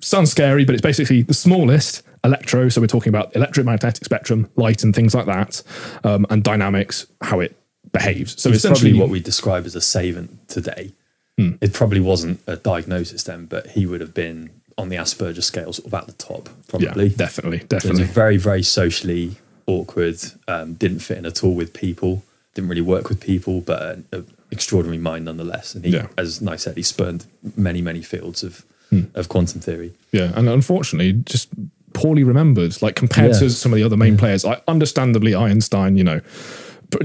sounds 0.00 0.30
scary, 0.30 0.64
but 0.64 0.74
it's 0.74 0.82
basically 0.82 1.22
the 1.22 1.34
smallest 1.34 2.02
electro. 2.24 2.68
So 2.68 2.80
we're 2.80 2.86
talking 2.86 3.10
about 3.10 3.34
electromagnetic 3.36 4.04
spectrum, 4.04 4.50
light, 4.56 4.82
and 4.82 4.94
things 4.94 5.14
like 5.14 5.26
that, 5.26 5.62
um, 6.04 6.26
and 6.30 6.42
dynamics, 6.42 7.06
how 7.22 7.40
it 7.40 7.56
behaves. 7.92 8.40
So 8.40 8.50
it's 8.50 8.58
essentially, 8.58 8.90
probably 8.90 9.00
what 9.00 9.10
we 9.10 9.20
describe 9.20 9.66
as 9.66 9.74
a 9.74 9.80
savant 9.80 10.48
today. 10.48 10.92
Hmm. 11.38 11.52
It 11.60 11.72
probably 11.72 12.00
wasn't 12.00 12.40
a 12.46 12.56
diagnosis 12.56 13.22
then, 13.24 13.46
but 13.46 13.68
he 13.68 13.86
would 13.86 14.00
have 14.00 14.14
been 14.14 14.50
on 14.76 14.88
the 14.88 14.96
Asperger 14.96 15.42
scale, 15.42 15.72
sort 15.72 15.86
of 15.86 15.94
at 15.94 16.06
the 16.06 16.12
top, 16.12 16.48
probably. 16.68 17.06
yeah, 17.08 17.16
definitely, 17.16 17.58
definitely. 17.58 18.02
a 18.02 18.06
very, 18.06 18.36
very 18.36 18.62
socially 18.62 19.36
awkward, 19.66 20.18
um, 20.48 20.74
didn't 20.74 21.00
fit 21.00 21.18
in 21.18 21.26
at 21.26 21.44
all 21.44 21.54
with 21.54 21.72
people, 21.72 22.22
didn't 22.54 22.68
really 22.70 22.80
work 22.82 23.08
with 23.08 23.20
people, 23.20 23.60
but 23.60 23.82
an, 23.82 24.04
an 24.12 24.26
extraordinary 24.50 24.98
mind 24.98 25.24
nonetheless. 25.26 25.74
And 25.74 25.84
he, 25.84 25.92
Yeah. 25.92 26.08
as 26.18 26.40
Nice 26.40 26.62
said, 26.62 26.76
he 26.76 26.82
spurned 26.82 27.26
many, 27.56 27.80
many 27.82 28.02
fields 28.02 28.42
of, 28.42 28.64
Hmm. 28.90 29.02
of 29.14 29.28
quantum 29.28 29.60
theory. 29.60 29.92
Yeah, 30.12 30.32
and 30.34 30.48
unfortunately, 30.48 31.12
just 31.24 31.48
poorly 31.92 32.24
remembered. 32.24 32.80
Like 32.82 32.96
compared 32.96 33.32
Yeah. 33.34 33.38
to 33.40 33.50
some 33.50 33.72
of 33.72 33.76
the 33.76 33.84
other 33.84 33.96
main 33.96 34.16
players, 34.16 34.44
like 34.44 34.62
understandably, 34.66 35.34
Einstein, 35.34 35.96
you 35.96 36.04
know, 36.04 36.20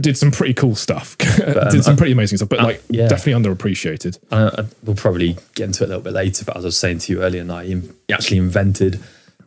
did 0.02 0.17
some 0.17 0.32
pretty 0.32 0.54
cool 0.56 0.74
stuff, 0.76 1.15
did 1.69 1.84
some 1.84 1.91
um, 1.91 1.98
pretty 1.98 2.12
amazing 2.12 2.38
stuff, 2.38 2.50
but 2.50 2.60
uh, 2.60 2.63
like 2.63 2.84
yeah. 2.89 3.08
definitely 3.08 3.43
underappreciated. 3.43 4.17
Uh, 4.32 4.50
I- 4.58 4.65
we'll 4.84 4.95
probably 4.95 5.38
get 5.54 5.65
into 5.65 5.84
it 5.84 5.88
a 5.88 5.89
little 5.89 6.02
bit 6.04 6.13
later, 6.13 6.43
but 6.43 6.58
as 6.58 6.65
I 6.65 6.67
was 6.67 6.78
saying 6.78 7.00
to 7.00 7.13
you 7.13 7.21
earlier, 7.21 7.43
he 7.63 7.82
he 8.08 8.13
actually 8.13 8.38
invented 8.38 9.00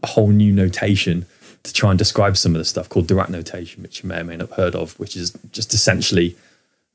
a 0.02 0.06
whole 0.06 0.28
new 0.28 0.52
notation 0.52 1.26
to 1.64 1.72
try 1.72 1.90
and 1.90 1.98
describe 1.98 2.36
some 2.36 2.54
of 2.54 2.60
the 2.60 2.64
stuff 2.64 2.88
called 2.88 3.08
Dirac 3.08 3.30
notation, 3.30 3.82
which 3.82 4.02
you 4.04 4.08
may 4.08 4.20
or 4.20 4.24
may 4.24 4.36
not 4.36 4.48
have 4.50 4.56
heard 4.56 4.74
of, 4.76 4.96
which 5.00 5.16
is 5.16 5.32
just 5.50 5.74
essentially 5.74 6.36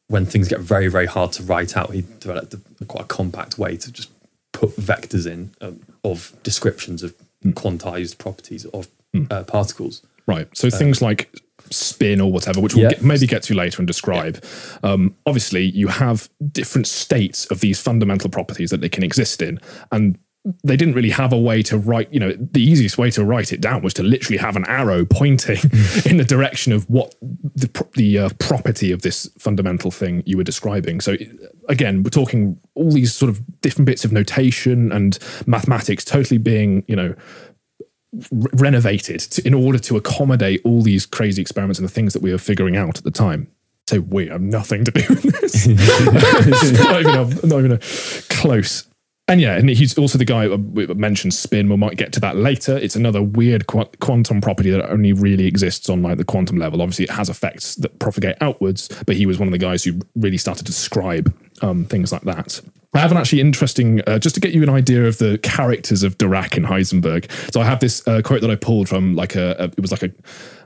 when 0.07 0.25
things 0.25 0.47
get 0.47 0.59
very, 0.61 0.87
very 0.87 1.05
hard 1.05 1.33
to 1.33 1.43
write 1.43 1.75
out, 1.75 1.91
he 1.93 2.05
developed 2.19 2.53
a, 2.53 2.85
quite 2.85 3.03
a 3.03 3.07
compact 3.07 3.57
way 3.57 3.75
to 3.75 3.91
just 3.91 4.09
put 4.53 4.69
vectors 4.77 5.27
in 5.29 5.53
um, 5.61 5.81
of 6.03 6.33
descriptions 6.43 7.03
of 7.03 7.13
quantized 7.43 8.17
properties 8.17 8.65
of 8.67 8.87
uh, 9.29 9.43
particles. 9.43 10.01
Right. 10.25 10.47
So 10.55 10.69
things 10.69 11.01
like 11.01 11.29
spin 11.69 12.21
or 12.21 12.31
whatever, 12.31 12.61
which 12.61 12.73
we'll 12.75 12.83
Yeah. 12.83 12.91
get, 12.91 13.03
maybe 13.03 13.27
get 13.27 13.43
to 13.43 13.53
later 13.53 13.81
and 13.81 13.87
describe. 13.87 14.43
Um, 14.83 15.15
obviously, 15.25 15.63
you 15.63 15.87
have 15.87 16.29
different 16.51 16.87
states 16.87 17.45
of 17.47 17.59
these 17.59 17.79
fundamental 17.81 18.29
properties 18.29 18.69
that 18.69 18.79
they 18.81 18.89
can 18.89 19.03
exist 19.03 19.41
in, 19.41 19.59
and 19.91 20.17
they 20.63 20.75
didn't 20.75 20.93
really 20.93 21.09
have 21.09 21.31
a 21.31 21.37
way 21.37 21.61
to 21.63 21.77
write. 21.77 22.11
You 22.11 22.19
know, 22.19 22.33
the 22.33 22.61
easiest 22.61 22.97
way 22.97 23.09
to 23.11 23.23
write 23.23 23.53
it 23.53 23.61
down 23.61 23.81
was 23.81 23.93
to 23.95 24.03
literally 24.03 24.37
have 24.37 24.55
an 24.55 24.65
arrow 24.67 25.05
pointing 25.09 25.59
in 26.05 26.17
the 26.17 26.25
direction 26.27 26.73
of 26.73 26.89
what 26.89 27.15
the 27.21 27.87
the 27.95 28.19
uh, 28.19 28.29
property 28.39 28.91
of 28.91 29.01
this 29.01 29.29
fundamental 29.37 29.91
thing 29.91 30.23
you 30.25 30.37
were 30.37 30.43
describing. 30.43 30.99
So 30.99 31.15
again, 31.69 32.03
we're 32.03 32.09
talking 32.09 32.59
all 32.75 32.91
these 32.91 33.13
sort 33.13 33.29
of 33.29 33.61
different 33.61 33.85
bits 33.85 34.03
of 34.03 34.11
notation 34.11 34.91
and 34.91 35.17
mathematics, 35.45 36.03
totally 36.03 36.37
being 36.37 36.83
you 36.87 36.95
know 36.95 37.15
re- 38.31 38.51
renovated 38.53 39.21
to, 39.21 39.47
in 39.47 39.53
order 39.53 39.79
to 39.79 39.95
accommodate 39.95 40.61
all 40.65 40.81
these 40.81 41.05
crazy 41.05 41.41
experiments 41.41 41.79
and 41.79 41.87
the 41.87 41.93
things 41.93 42.13
that 42.13 42.21
we 42.21 42.31
were 42.31 42.37
figuring 42.37 42.75
out 42.75 42.97
at 42.97 43.05
the 43.05 43.11
time. 43.11 43.47
So 43.87 43.99
we 43.99 44.27
have 44.27 44.41
nothing 44.41 44.85
to 44.85 44.91
do 44.91 45.03
with 45.09 45.23
this. 45.23 45.67
Not 46.79 47.01
even 47.01 47.15
a, 47.15 47.45
not 47.45 47.59
even 47.59 47.71
a 47.73 47.79
close. 48.29 48.87
And 49.29 49.39
yeah, 49.39 49.55
and 49.55 49.69
he's 49.69 49.97
also 49.97 50.17
the 50.17 50.25
guy 50.25 50.47
uh, 50.47 50.57
we 50.57 50.85
mentioned 50.87 51.33
spin. 51.33 51.69
We 51.69 51.77
might 51.77 51.95
get 51.95 52.11
to 52.13 52.19
that 52.19 52.35
later. 52.35 52.77
It's 52.77 52.97
another 52.97 53.21
weird 53.21 53.67
qu- 53.67 53.89
quantum 54.01 54.41
property 54.41 54.69
that 54.69 54.89
only 54.89 55.13
really 55.13 55.47
exists 55.47 55.89
on 55.89 56.01
like 56.01 56.17
the 56.17 56.25
quantum 56.25 56.57
level. 56.57 56.81
Obviously, 56.81 57.05
it 57.05 57.11
has 57.11 57.29
effects 57.29 57.75
that 57.75 57.97
propagate 57.99 58.35
outwards, 58.41 58.89
but 59.05 59.15
he 59.15 59.25
was 59.25 59.39
one 59.39 59.47
of 59.47 59.53
the 59.53 59.57
guys 59.57 59.85
who 59.85 59.97
really 60.15 60.37
started 60.37 60.65
to 60.65 60.71
describe 60.71 61.33
um, 61.63 61.85
things 61.85 62.11
like 62.11 62.23
that. 62.23 62.61
I 62.93 62.99
have 62.99 63.11
an 63.11 63.17
actually 63.17 63.41
interesting, 63.41 64.01
uh, 64.05 64.19
just 64.19 64.35
to 64.35 64.41
get 64.41 64.53
you 64.53 64.61
an 64.61 64.69
idea 64.69 65.05
of 65.05 65.17
the 65.17 65.39
characters 65.39 66.03
of 66.03 66.19
Dirac 66.19 66.55
and 66.55 66.65
Heisenberg. 66.65 67.31
So 67.51 67.59
I 67.59 67.65
have 67.65 67.79
this 67.79 68.07
uh, 68.07 68.21
quote 68.21 68.41
that 68.41 68.51
I 68.51 68.55
pulled 68.55 68.87
from 68.87 69.15
like 69.15 69.35
a, 69.35 69.55
a 69.57 69.63
it 69.63 69.79
was 69.79 69.89
like 69.89 70.03
a 70.03 70.11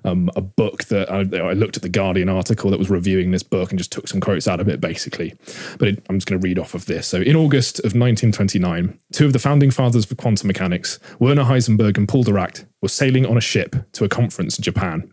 um, 0.04 0.30
a 0.36 0.42
book 0.42 0.86
that 0.86 1.10
I, 1.12 1.20
I 1.20 1.54
looked 1.54 1.78
at 1.78 1.84
the 1.84 1.90
Guardian 1.90 2.30
article 2.30 2.70
that 2.72 2.80
was 2.80 2.90
reviewing 2.90 3.32
this 3.32 3.44
book 3.44 3.72
and 3.72 3.78
just 3.78 3.92
took 3.92 4.08
some 4.08 4.20
quotes 4.20 4.48
out 4.48 4.60
of 4.60 4.68
it 4.68 4.82
basically. 4.82 5.34
But 5.80 5.88
it, 5.90 6.06
I'm 6.10 6.18
just 6.18 6.28
going 6.28 6.40
to 6.40 6.46
read 6.46 6.60
off 6.60 6.74
of 6.74 6.86
this. 6.86 7.08
So 7.08 7.22
in 7.22 7.36
August 7.36 7.80
of 7.80 7.94
1929, 7.94 8.98
two 9.14 9.26
of 9.26 9.34
the 9.34 9.40
founding 9.40 9.72
fathers 9.72 10.10
of 10.10 10.18
quantum 10.18 10.48
mechanics, 10.48 11.00
Werner 11.20 11.44
Heisenberg 11.44 11.98
and 11.98 12.08
Paul 12.08 12.24
Dirac, 12.24 12.66
were 12.82 12.90
sailing 12.90 13.26
on 13.26 13.38
a 13.38 13.42
ship 13.42 13.76
to 13.94 14.04
a 14.04 14.10
conference 14.10 14.58
in 14.58 14.64
Japan. 14.64 15.12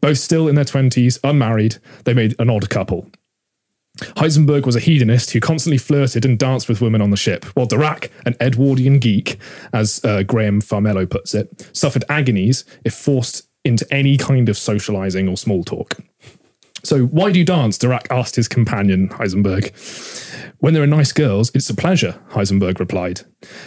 Both 0.00 0.18
still 0.18 0.48
in 0.48 0.54
their 0.54 0.64
20s, 0.64 1.18
unmarried, 1.24 1.76
they 2.04 2.14
made 2.14 2.34
an 2.38 2.50
odd 2.50 2.68
couple. 2.68 3.08
Heisenberg 3.96 4.66
was 4.66 4.76
a 4.76 4.80
hedonist 4.80 5.30
who 5.30 5.40
constantly 5.40 5.78
flirted 5.78 6.24
and 6.24 6.38
danced 6.38 6.68
with 6.68 6.80
women 6.80 7.00
on 7.00 7.10
the 7.10 7.16
ship, 7.16 7.44
while 7.56 7.66
Dirac, 7.66 8.10
an 8.24 8.34
Edwardian 8.40 8.98
geek, 8.98 9.38
as 9.72 10.04
uh, 10.04 10.22
Graham 10.22 10.60
Farmelo 10.60 11.08
puts 11.08 11.34
it, 11.34 11.68
suffered 11.72 12.04
agonies 12.08 12.64
if 12.84 12.94
forced 12.94 13.48
into 13.64 13.86
any 13.92 14.16
kind 14.16 14.48
of 14.48 14.56
socializing 14.56 15.28
or 15.28 15.36
small 15.36 15.64
talk. 15.64 15.96
So, 16.84 17.06
why 17.06 17.32
do 17.32 17.38
you 17.38 17.44
dance? 17.44 17.78
Dirac 17.78 18.06
asked 18.10 18.36
his 18.36 18.46
companion, 18.46 19.08
Heisenberg. 19.08 19.72
When 20.58 20.74
there 20.74 20.82
are 20.82 20.86
nice 20.86 21.12
girls, 21.12 21.50
it's 21.54 21.68
a 21.68 21.74
pleasure, 21.74 22.18
Heisenberg 22.30 22.78
replied. 22.78 23.20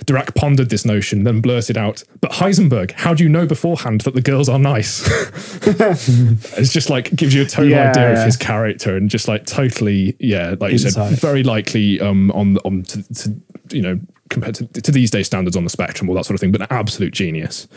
Dirac 0.06 0.36
pondered 0.36 0.70
this 0.70 0.86
notion, 0.86 1.24
then 1.24 1.40
blurted 1.40 1.78
out, 1.78 2.04
But 2.20 2.32
Heisenberg, 2.32 2.92
how 2.92 3.14
do 3.14 3.24
you 3.24 3.30
know 3.30 3.46
beforehand 3.46 4.02
that 4.02 4.16
the 4.16 4.22
girls 4.22 4.50
are 4.50 4.60
nice? 4.60 5.04
it's 5.68 6.74
just 6.74 6.90
like 6.90 7.16
gives 7.16 7.34
you 7.34 7.44
a 7.44 7.46
total 7.46 7.72
Yeah, 7.72 7.90
idea 7.90 8.12
of 8.12 8.26
his 8.26 8.38
character 8.38 8.98
and 8.98 9.10
just 9.10 9.28
like 9.28 9.46
totally, 9.46 10.16
yeah, 10.20 10.56
like 10.60 10.72
you 10.72 10.80
said, 10.80 11.18
very 11.20 11.44
likely 11.44 12.00
um, 12.02 12.32
on 12.32 12.58
on 12.66 12.84
to, 12.84 13.14
to 13.14 13.36
you 13.72 13.82
know, 13.82 14.00
compared 14.30 14.56
to, 14.56 14.66
to 14.68 14.92
these 14.92 15.12
day 15.12 15.24
standards 15.24 15.56
on 15.56 15.64
the 15.64 15.70
spectrum, 15.70 16.10
all 16.10 16.16
that 16.16 16.26
sort 16.26 16.36
of 16.36 16.42
thing, 16.42 16.52
but 16.52 16.62
an 16.62 16.68
absolute 16.72 17.14
genius. 17.14 17.68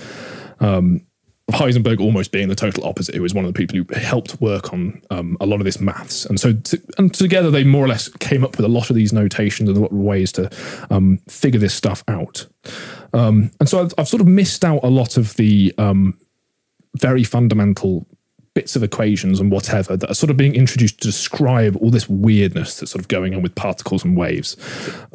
Um, 0.60 1.04
Heisenberg 1.50 2.00
almost 2.00 2.32
being 2.32 2.48
the 2.48 2.54
total 2.54 2.84
opposite, 2.84 3.14
who 3.14 3.22
was 3.22 3.34
one 3.34 3.44
of 3.44 3.52
the 3.52 3.58
people 3.58 3.76
who 3.76 4.00
helped 4.00 4.40
work 4.40 4.72
on 4.72 5.02
um, 5.10 5.36
a 5.40 5.46
lot 5.46 5.60
of 5.60 5.64
this 5.64 5.80
maths, 5.80 6.24
and 6.24 6.38
so 6.38 6.54
and 6.98 7.12
together 7.12 7.50
they 7.50 7.64
more 7.64 7.84
or 7.84 7.88
less 7.88 8.08
came 8.08 8.44
up 8.44 8.56
with 8.56 8.64
a 8.64 8.68
lot 8.68 8.90
of 8.90 8.96
these 8.96 9.12
notations 9.12 9.68
and 9.68 9.76
a 9.76 9.80
lot 9.80 9.90
of 9.90 9.98
ways 9.98 10.32
to 10.32 10.50
um, 10.90 11.18
figure 11.28 11.60
this 11.60 11.74
stuff 11.74 12.04
out. 12.08 12.46
Um, 13.12 13.50
and 13.60 13.68
so 13.68 13.82
I've, 13.82 13.94
I've, 13.98 14.08
sort 14.08 14.22
of 14.22 14.28
missed 14.28 14.64
out 14.64 14.80
a 14.82 14.88
lot 14.88 15.16
of 15.16 15.34
the 15.34 15.74
um, 15.76 16.16
very 16.96 17.24
fundamental 17.24 18.06
bits 18.54 18.76
of 18.76 18.82
equations 18.82 19.40
and 19.40 19.50
whatever 19.50 19.96
that 19.96 20.10
are 20.10 20.14
sort 20.14 20.30
of 20.30 20.36
being 20.36 20.54
introduced 20.54 21.00
to 21.00 21.08
describe 21.08 21.76
all 21.76 21.90
this 21.90 22.08
weirdness 22.08 22.78
that's 22.78 22.92
sort 22.92 23.00
of 23.00 23.08
going 23.08 23.34
on 23.34 23.42
with 23.42 23.54
particles 23.54 24.04
and 24.04 24.16
waves. 24.16 24.56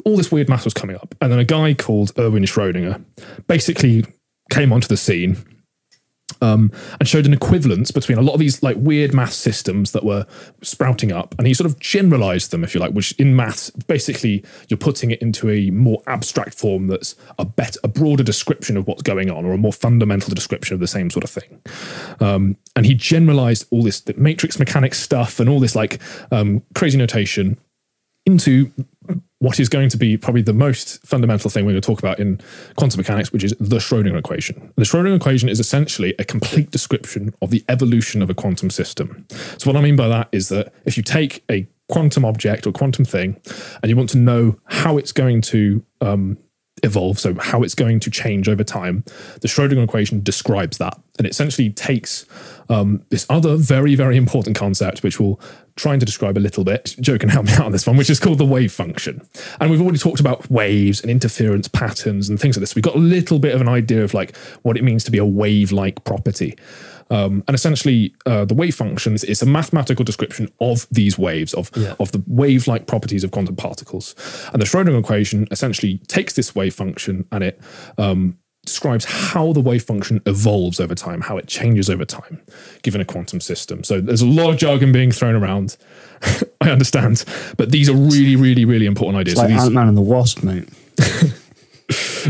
All 0.04 0.16
this 0.16 0.30
weird 0.30 0.48
math 0.48 0.64
was 0.64 0.74
coming 0.74 0.96
up, 0.96 1.14
and 1.20 1.32
then 1.32 1.38
a 1.38 1.44
guy 1.44 1.74
called 1.74 2.12
Erwin 2.18 2.44
Schrödinger 2.44 3.02
basically 3.46 4.04
came 4.50 4.72
onto 4.72 4.88
the 4.88 4.96
scene 4.96 5.36
um, 6.40 6.70
and 7.00 7.08
showed 7.08 7.26
an 7.26 7.32
equivalence 7.32 7.90
between 7.90 8.18
a 8.18 8.22
lot 8.22 8.34
of 8.34 8.40
these 8.40 8.62
like 8.62 8.76
weird 8.78 9.14
math 9.14 9.32
systems 9.32 9.92
that 9.92 10.04
were 10.04 10.26
sprouting 10.62 11.12
up, 11.12 11.34
and 11.38 11.46
he 11.46 11.54
sort 11.54 11.70
of 11.70 11.78
generalized 11.80 12.50
them, 12.50 12.64
if 12.64 12.74
you 12.74 12.80
like, 12.80 12.92
which 12.92 13.12
in 13.12 13.34
maths 13.34 13.70
basically 13.70 14.44
you're 14.68 14.78
putting 14.78 15.10
it 15.10 15.20
into 15.20 15.50
a 15.50 15.70
more 15.70 16.02
abstract 16.06 16.54
form 16.54 16.86
that's 16.86 17.14
a 17.38 17.44
better, 17.44 17.80
a 17.82 17.88
broader 17.88 18.22
description 18.22 18.76
of 18.76 18.86
what's 18.86 19.02
going 19.02 19.30
on, 19.30 19.44
or 19.44 19.52
a 19.52 19.58
more 19.58 19.72
fundamental 19.72 20.34
description 20.34 20.74
of 20.74 20.80
the 20.80 20.86
same 20.86 21.10
sort 21.10 21.24
of 21.24 21.30
thing. 21.30 21.60
Um, 22.20 22.56
and 22.76 22.86
he 22.86 22.94
generalized 22.94 23.66
all 23.70 23.82
this 23.82 24.02
matrix 24.16 24.58
mechanics 24.58 24.98
stuff 25.00 25.40
and 25.40 25.48
all 25.48 25.60
this 25.60 25.74
like 25.74 26.00
um, 26.30 26.62
crazy 26.74 26.98
notation 26.98 27.58
into 28.26 28.70
what 29.40 29.60
is 29.60 29.68
going 29.68 29.88
to 29.88 29.96
be 29.96 30.16
probably 30.16 30.42
the 30.42 30.52
most 30.52 31.04
fundamental 31.06 31.50
thing 31.50 31.64
we're 31.64 31.72
going 31.72 31.80
to 31.80 31.86
talk 31.86 32.00
about 32.00 32.18
in 32.18 32.40
quantum 32.76 32.98
mechanics, 32.98 33.32
which 33.32 33.44
is 33.44 33.54
the 33.60 33.76
Schrodinger 33.76 34.18
equation. 34.18 34.72
The 34.76 34.84
Schrodinger 34.84 35.16
equation 35.16 35.48
is 35.48 35.60
essentially 35.60 36.14
a 36.18 36.24
complete 36.24 36.70
description 36.70 37.32
of 37.40 37.50
the 37.50 37.64
evolution 37.68 38.20
of 38.20 38.30
a 38.30 38.34
quantum 38.34 38.70
system. 38.70 39.26
So, 39.58 39.70
what 39.70 39.76
I 39.76 39.80
mean 39.80 39.96
by 39.96 40.08
that 40.08 40.28
is 40.32 40.48
that 40.48 40.72
if 40.84 40.96
you 40.96 41.02
take 41.02 41.44
a 41.50 41.68
quantum 41.88 42.24
object 42.24 42.66
or 42.66 42.72
quantum 42.72 43.04
thing 43.04 43.40
and 43.82 43.88
you 43.88 43.96
want 43.96 44.10
to 44.10 44.18
know 44.18 44.58
how 44.66 44.98
it's 44.98 45.12
going 45.12 45.40
to 45.40 45.84
um, 46.00 46.36
evolve, 46.82 47.18
so 47.18 47.34
how 47.34 47.62
it's 47.62 47.74
going 47.74 48.00
to 48.00 48.10
change 48.10 48.48
over 48.48 48.64
time, 48.64 49.04
the 49.40 49.48
Schrodinger 49.48 49.84
equation 49.84 50.22
describes 50.22 50.78
that. 50.78 50.98
And 51.18 51.26
it 51.26 51.30
essentially 51.30 51.70
takes 51.70 52.26
um, 52.68 53.02
this 53.10 53.26
other 53.28 53.56
very, 53.56 53.94
very 53.94 54.16
important 54.16 54.56
concept, 54.56 55.02
which 55.02 55.18
we'll 55.18 55.40
try 55.76 55.96
to 55.96 56.04
describe 56.04 56.36
a 56.36 56.40
little 56.40 56.64
bit. 56.64 56.94
Joe 57.00 57.18
can 57.18 57.28
help 57.28 57.46
me 57.46 57.52
out 57.52 57.66
on 57.66 57.72
this 57.72 57.86
one, 57.86 57.96
which 57.96 58.10
is 58.10 58.20
called 58.20 58.38
the 58.38 58.44
wave 58.44 58.72
function. 58.72 59.26
And 59.60 59.70
we've 59.70 59.80
already 59.80 59.98
talked 59.98 60.20
about 60.20 60.50
waves 60.50 61.00
and 61.00 61.10
interference 61.10 61.68
patterns 61.68 62.28
and 62.28 62.38
things 62.38 62.56
like 62.56 62.60
this. 62.60 62.74
We've 62.74 62.84
got 62.84 62.94
a 62.94 62.98
little 62.98 63.38
bit 63.38 63.54
of 63.54 63.60
an 63.60 63.68
idea 63.68 64.04
of 64.04 64.14
like 64.14 64.36
what 64.62 64.76
it 64.76 64.84
means 64.84 65.04
to 65.04 65.10
be 65.10 65.18
a 65.18 65.24
wave-like 65.24 66.04
property. 66.04 66.56
Um, 67.10 67.42
and 67.46 67.54
essentially, 67.54 68.14
uh, 68.26 68.44
the 68.44 68.54
wave 68.54 68.74
function 68.74 69.14
is, 69.14 69.42
a 69.42 69.46
mathematical 69.46 70.04
description 70.04 70.50
of 70.60 70.86
these 70.90 71.18
waves, 71.18 71.54
of, 71.54 71.70
yeah. 71.76 71.94
of 72.00 72.12
the 72.12 72.22
wave 72.26 72.66
like 72.66 72.86
properties 72.86 73.24
of 73.24 73.30
quantum 73.30 73.56
particles. 73.56 74.14
And 74.52 74.60
the 74.60 74.66
Schrodinger 74.66 74.98
equation 74.98 75.46
essentially 75.50 75.98
takes 76.08 76.34
this 76.34 76.54
wave 76.54 76.74
function 76.74 77.26
and 77.30 77.44
it 77.44 77.60
um, 77.98 78.36
describes 78.64 79.04
how 79.04 79.52
the 79.52 79.60
wave 79.60 79.82
function 79.82 80.20
evolves 80.26 80.80
over 80.80 80.94
time, 80.94 81.20
how 81.20 81.36
it 81.36 81.46
changes 81.46 81.88
over 81.88 82.04
time, 82.04 82.40
given 82.82 83.00
a 83.00 83.04
quantum 83.04 83.40
system. 83.40 83.82
So 83.84 84.00
there's 84.00 84.22
a 84.22 84.26
lot 84.26 84.50
of 84.50 84.58
jargon 84.58 84.92
being 84.92 85.12
thrown 85.12 85.34
around. 85.34 85.76
I 86.60 86.70
understand, 86.70 87.24
but 87.56 87.70
these 87.70 87.88
are 87.88 87.96
really, 87.96 88.36
really, 88.36 88.64
really 88.64 88.86
important 88.86 89.18
ideas. 89.18 89.38
It's 89.38 89.50
like 89.50 89.58
so 89.58 89.66
Ant 89.66 89.74
Man 89.74 89.88
and 89.88 89.96
the 89.96 90.02
Wasp, 90.02 90.42
mate. 90.42 90.68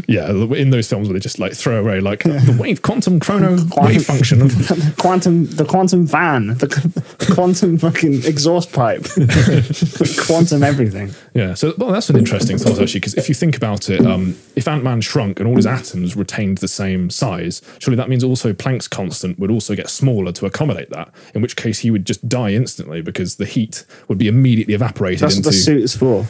yeah, 0.07 0.31
in 0.31 0.71
those 0.71 0.89
films 0.89 1.09
where 1.09 1.15
they 1.15 1.21
just 1.21 1.39
like 1.39 1.53
throw 1.53 1.81
away 1.81 2.01
like 2.01 2.25
yeah. 2.25 2.39
the 2.39 2.57
wave 2.61 2.83
quantum 2.83 3.21
chrono 3.21 3.57
quantum, 3.69 3.85
wave 3.85 4.05
function 4.05 4.43
of 4.43 4.53
quantum 4.99 5.47
the 5.47 5.65
quantum 5.65 6.07
van, 6.07 6.49
the 6.49 7.33
quantum 7.35 7.79
fucking 7.79 8.25
exhaust 8.25 8.73
pipe, 8.73 9.05
quantum 10.27 10.63
everything. 10.63 11.11
Yeah, 11.35 11.55
so 11.55 11.75
well, 11.79 11.93
that's 11.93 12.11
an 12.11 12.17
interesting 12.17 12.59
thought 12.59 12.81
actually 12.81 13.01
because 13.01 13.15
if 13.15 13.29
you 13.29 13.35
think 13.35 13.57
about 13.57 13.91
it, 13.91 14.05
um, 14.05 14.37
if 14.57 14.67
Ant 14.69 14.85
Man 14.85 15.01
shrunk 15.01 15.41
and 15.41 15.49
all 15.49 15.57
his 15.57 15.67
atoms 15.67 16.17
retained 16.17 16.59
the 16.59 16.69
same 16.69 17.11
size, 17.11 17.63
surely 17.79 17.97
that 17.97 18.09
means 18.09 18.25
also 18.25 18.53
Planck's 18.53 18.89
constant 18.89 19.39
would 19.39 19.51
also 19.51 19.75
get 19.75 19.89
smaller 19.89 20.33
to 20.33 20.47
accommodate 20.47 20.91
that. 20.91 21.13
In 21.35 21.43
which 21.43 21.57
case 21.57 21.81
he 21.81 21.91
would 21.91 22.07
just 22.07 22.29
die 22.29 22.51
instantly 22.51 23.03
because 23.03 23.37
the 23.37 23.47
heat 23.47 23.85
would 24.09 24.19
be 24.19 24.29
immediately 24.29 24.75
evaporated. 24.75 25.21
That's 25.21 25.37
into, 25.37 25.49
what 25.49 25.53
the 25.53 25.59
suit 25.59 25.83
is 25.83 25.97
for. 25.97 26.27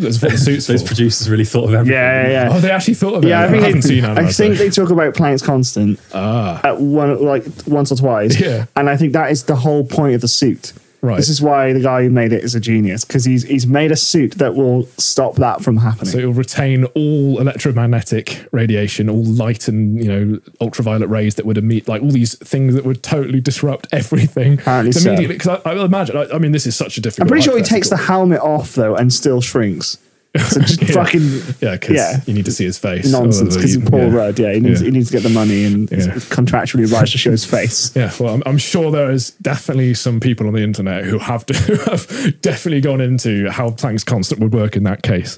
That's 0.00 0.20
what 0.22 0.32
the 0.32 0.38
suits 0.38 0.66
Those 0.66 0.82
for. 0.82 0.88
producers 0.88 1.28
really 1.30 1.44
thought 1.44 1.64
of 1.68 1.74
everything. 1.74 1.92
Yeah, 1.94 2.22
yeah, 2.28 2.30
yeah. 2.48 2.48
Oh, 2.56 2.60
they 2.60 2.70
actually 2.70 2.94
thought 2.94 3.14
of 3.14 3.24
it. 3.24 3.28
Yeah, 3.28 3.42
I, 3.44 3.48
think 3.48 3.62
haven't 3.62 3.78
it- 3.78 3.82
seen 3.84 4.04
I 4.04 4.14
think 4.32 4.32
so- 4.32 4.64
they 4.64 4.70
talk 4.70 4.90
about 4.90 5.14
Planck's 5.14 5.42
constant 5.42 6.00
Ah, 6.14 6.60
at 6.64 6.80
one 6.80 7.22
like 7.24 7.44
once 7.66 7.92
or 7.92 7.96
twice. 7.96 8.38
Yeah. 8.40 8.66
and 8.76 8.88
I 8.90 8.96
think 8.96 9.12
that 9.12 9.30
is 9.30 9.44
the 9.44 9.56
whole 9.56 9.84
point 9.84 10.14
of 10.14 10.20
the 10.20 10.28
suit. 10.28 10.72
Right. 11.02 11.16
This 11.16 11.28
is 11.30 11.40
why 11.40 11.72
the 11.72 11.80
guy 11.80 12.02
who 12.02 12.10
made 12.10 12.32
it 12.32 12.44
is 12.44 12.54
a 12.54 12.60
genius 12.60 13.04
because 13.04 13.24
he's 13.24 13.44
he's 13.44 13.66
made 13.66 13.90
a 13.90 13.96
suit 13.96 14.32
that 14.32 14.54
will 14.54 14.84
stop 14.98 15.36
that 15.36 15.62
from 15.62 15.78
happening. 15.78 16.12
so 16.12 16.18
it'll 16.18 16.32
retain 16.32 16.84
all 16.94 17.40
electromagnetic 17.40 18.46
radiation, 18.52 19.08
all 19.08 19.24
light 19.24 19.66
and 19.66 20.02
you 20.02 20.08
know 20.08 20.40
ultraviolet 20.60 21.08
rays 21.08 21.36
that 21.36 21.46
would 21.46 21.56
emit, 21.56 21.88
like 21.88 22.02
all 22.02 22.10
these 22.10 22.36
things 22.38 22.74
that 22.74 22.84
would 22.84 23.02
totally 23.02 23.40
disrupt 23.40 23.86
everything. 23.92 24.54
Apparently 24.54 24.92
so. 24.92 25.08
immediately, 25.08 25.36
because 25.36 25.60
I, 25.64 25.70
I 25.70 25.84
imagine. 25.84 26.16
I, 26.16 26.26
I 26.34 26.38
mean, 26.38 26.52
this 26.52 26.66
is 26.66 26.76
such 26.76 26.98
a 26.98 27.00
difficult. 27.00 27.26
I'm 27.26 27.28
pretty 27.28 27.44
sure 27.44 27.56
he 27.56 27.62
takes 27.62 27.88
the 27.88 27.96
helmet 27.96 28.40
off 28.40 28.74
though 28.74 28.94
and 28.94 29.12
still 29.12 29.40
shrinks. 29.40 29.96
So 30.38 30.60
just 30.60 30.80
Yeah. 30.82 30.92
fucking 30.92 31.22
yeah, 31.60 31.72
because 31.72 31.96
yeah. 31.96 32.20
you 32.26 32.34
need 32.34 32.44
to 32.44 32.52
see 32.52 32.64
his 32.64 32.78
face. 32.78 33.10
nonsense. 33.10 33.56
Because 33.56 33.76
Otherwise, 33.76 33.90
Paul 33.90 34.08
yeah. 34.12 34.16
Rudd, 34.16 34.38
yeah, 34.38 34.52
he 34.52 34.60
needs 34.60 34.80
Yeah. 34.80 34.84
he 34.86 34.90
needs 34.92 35.08
to 35.10 35.12
get 35.14 35.22
the 35.24 35.28
money 35.28 35.64
and 35.64 35.90
is 35.92 36.06
Yeah. 36.06 36.12
contractually 36.14 36.84
obliged 36.84 37.12
to 37.12 37.18
show 37.18 37.30
his 37.32 37.44
face. 37.44 37.90
Yeah, 38.00 38.12
well, 38.20 38.34
I'm, 38.34 38.42
I'm 38.46 38.58
sure 38.58 38.92
there 38.92 39.10
is 39.10 39.30
definitely 39.42 39.94
some 39.94 40.20
people 40.20 40.46
on 40.46 40.52
the 40.52 40.62
internet 40.62 41.04
who 41.04 41.18
have, 41.18 41.44
to, 41.46 41.54
who 41.66 41.74
have 41.90 42.40
definitely 42.42 42.80
gone 42.80 43.00
into 43.00 43.50
how 43.50 43.70
Planck's 43.70 44.04
constant 44.04 44.40
would 44.40 44.52
work 44.52 44.76
in 44.76 44.84
that 44.84 45.02
case. 45.02 45.36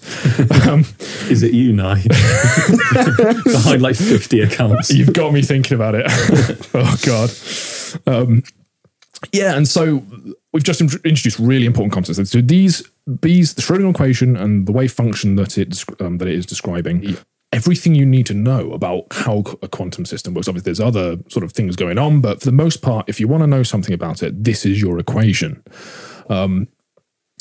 Um, 0.68 0.84
Is 1.30 1.43
it 1.43 1.55
you, 1.55 1.72
Nye? 1.72 2.03
Behind 3.45 3.80
like 3.82 3.97
50 3.97 4.40
accounts. 4.43 4.90
You've 4.93 5.12
got 5.12 5.32
me 5.32 5.43
thinking 5.43 5.74
about 5.74 5.95
it. 5.95 6.05
oh 6.74 6.97
God. 7.05 7.30
Um, 8.07 8.43
yeah, 9.32 9.57
and 9.57 9.66
so 9.66 10.03
we've 10.53 10.64
just 10.64 10.80
introduced 10.80 11.38
really 11.38 11.64
important 11.66 11.93
concepts. 11.93 12.30
So 12.30 12.40
these, 12.40 12.82
these, 13.07 13.55
the 13.55 13.62
Schrodinger 13.62 13.90
equation 13.90 14.36
and 14.36 14.66
the 14.66 14.72
wave 14.72 14.92
function 14.92 15.36
that 15.36 15.59
it 15.59 15.84
um, 16.00 16.18
that 16.18 16.28
it 16.28 16.34
is 16.34 16.46
describing. 16.46 17.16
Everything 17.53 17.94
you 17.94 18.07
need 18.07 18.24
to 18.26 18.34
know 18.34 18.72
about 18.72 19.05
how 19.12 19.44
a 19.61 19.68
quantum 19.68 20.07
system 20.07 20.32
works. 20.32 20.48
Obviously, 20.48 20.64
there's 20.70 20.80
other 20.80 21.18
sort 21.28 21.44
of 21.44 21.53
things 21.53 21.76
going 21.76 21.98
on, 21.98 22.22
but 22.22 22.40
for 22.40 22.46
the 22.46 22.53
most 22.53 22.80
part, 22.80 23.07
if 23.11 23.20
you 23.20 23.28
want 23.28 23.42
to 23.42 23.46
know 23.46 23.62
something 23.62 23.92
about 23.92 24.22
it, 24.22 24.42
this 24.42 24.64
is 24.64 24.80
your 24.80 24.98
equation. 24.98 25.62
Um, 26.30 26.68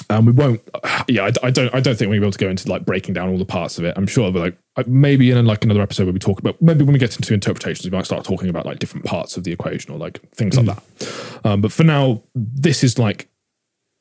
and 0.09 0.26
we 0.26 0.32
won't 0.32 0.62
yeah 1.07 1.24
I, 1.24 1.47
I 1.47 1.51
don't 1.51 1.74
i 1.74 1.80
don't 1.80 1.95
think 1.95 2.09
we'll 2.09 2.20
be 2.20 2.26
able 2.26 2.32
to 2.32 2.38
go 2.38 2.49
into 2.49 2.70
like 2.70 2.86
breaking 2.86 3.14
down 3.14 3.30
all 3.30 3.38
the 3.38 3.45
parts 3.45 3.78
of 3.78 3.86
it 3.86 3.93
i'm 3.97 4.07
sure 4.07 4.32
but 4.32 4.39
like 4.78 4.88
maybe 4.88 5.32
in 5.32 5.45
like 5.45 5.64
another 5.64 5.82
episode 5.82 6.05
where 6.05 6.14
we 6.14 6.20
talk 6.20 6.39
about 6.39 6.62
maybe 6.62 6.84
when 6.84 6.93
we 6.93 6.99
get 6.99 7.16
into 7.16 7.34
interpretations 7.34 7.86
we 7.86 7.95
might 7.95 8.05
start 8.05 8.24
talking 8.24 8.49
about 8.49 8.66
like 8.66 8.80
different 8.80 9.05
parts 9.05 9.38
of 9.38 9.43
the 9.43 9.51
equation 9.51 9.93
or 9.93 9.97
like 9.97 10.20
things 10.32 10.57
like 10.57 10.66
that 10.66 11.41
um, 11.43 11.62
but 11.62 11.72
for 11.72 11.84
now 11.84 12.22
this 12.36 12.84
is 12.84 12.97
like 12.97 13.28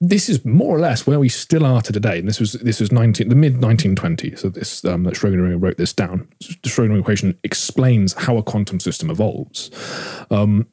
this 0.01 0.29
is 0.31 0.45
more 0.45 0.75
or 0.75 0.81
less 0.81 1.07
where 1.07 1.21
we 1.21 1.29
still 1.29 1.67
are 1.67 1.83
to 1.83 1.93
today. 1.93 2.19
And 2.19 2.29
this 2.29 2.41
was 2.41 2.53
this 2.55 2.81
was 2.81 2.91
19 2.91 3.29
the 3.29 3.35
mid 3.35 3.57
1920s 3.57 4.39
so 4.39 4.49
this 4.49 4.85
um, 4.85 5.05
that 5.05 5.15
schrodinger 5.15 5.61
wrote 5.61 5.77
this 5.77 5.93
down. 5.93 6.29
The 6.41 6.69
schrodinger 6.69 7.01
equation 7.01 7.39
explains 7.45 8.15
how 8.15 8.37
a 8.37 8.43
quantum 8.43 8.81
system 8.81 9.11
evolves 9.11 9.71
um, 10.31 10.67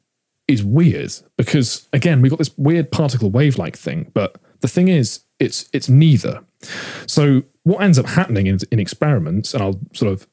is 0.46 0.64
weird 0.64 1.12
because 1.36 1.88
again 1.92 2.22
we've 2.22 2.30
got 2.30 2.38
this 2.38 2.56
weird 2.56 2.90
particle 2.90 3.30
wave 3.30 3.58
like 3.58 3.76
thing 3.76 4.10
but 4.14 4.40
the 4.60 4.68
thing 4.68 4.88
is 4.88 5.20
it's 5.38 5.68
it's 5.72 5.88
neither. 5.88 6.42
So 7.06 7.42
what 7.68 7.82
ends 7.82 7.98
up 7.98 8.06
happening 8.06 8.46
in, 8.46 8.58
in 8.72 8.78
experiments 8.80 9.52
and 9.52 9.62
i'll 9.62 9.78
sort 9.92 10.10
of 10.10 10.26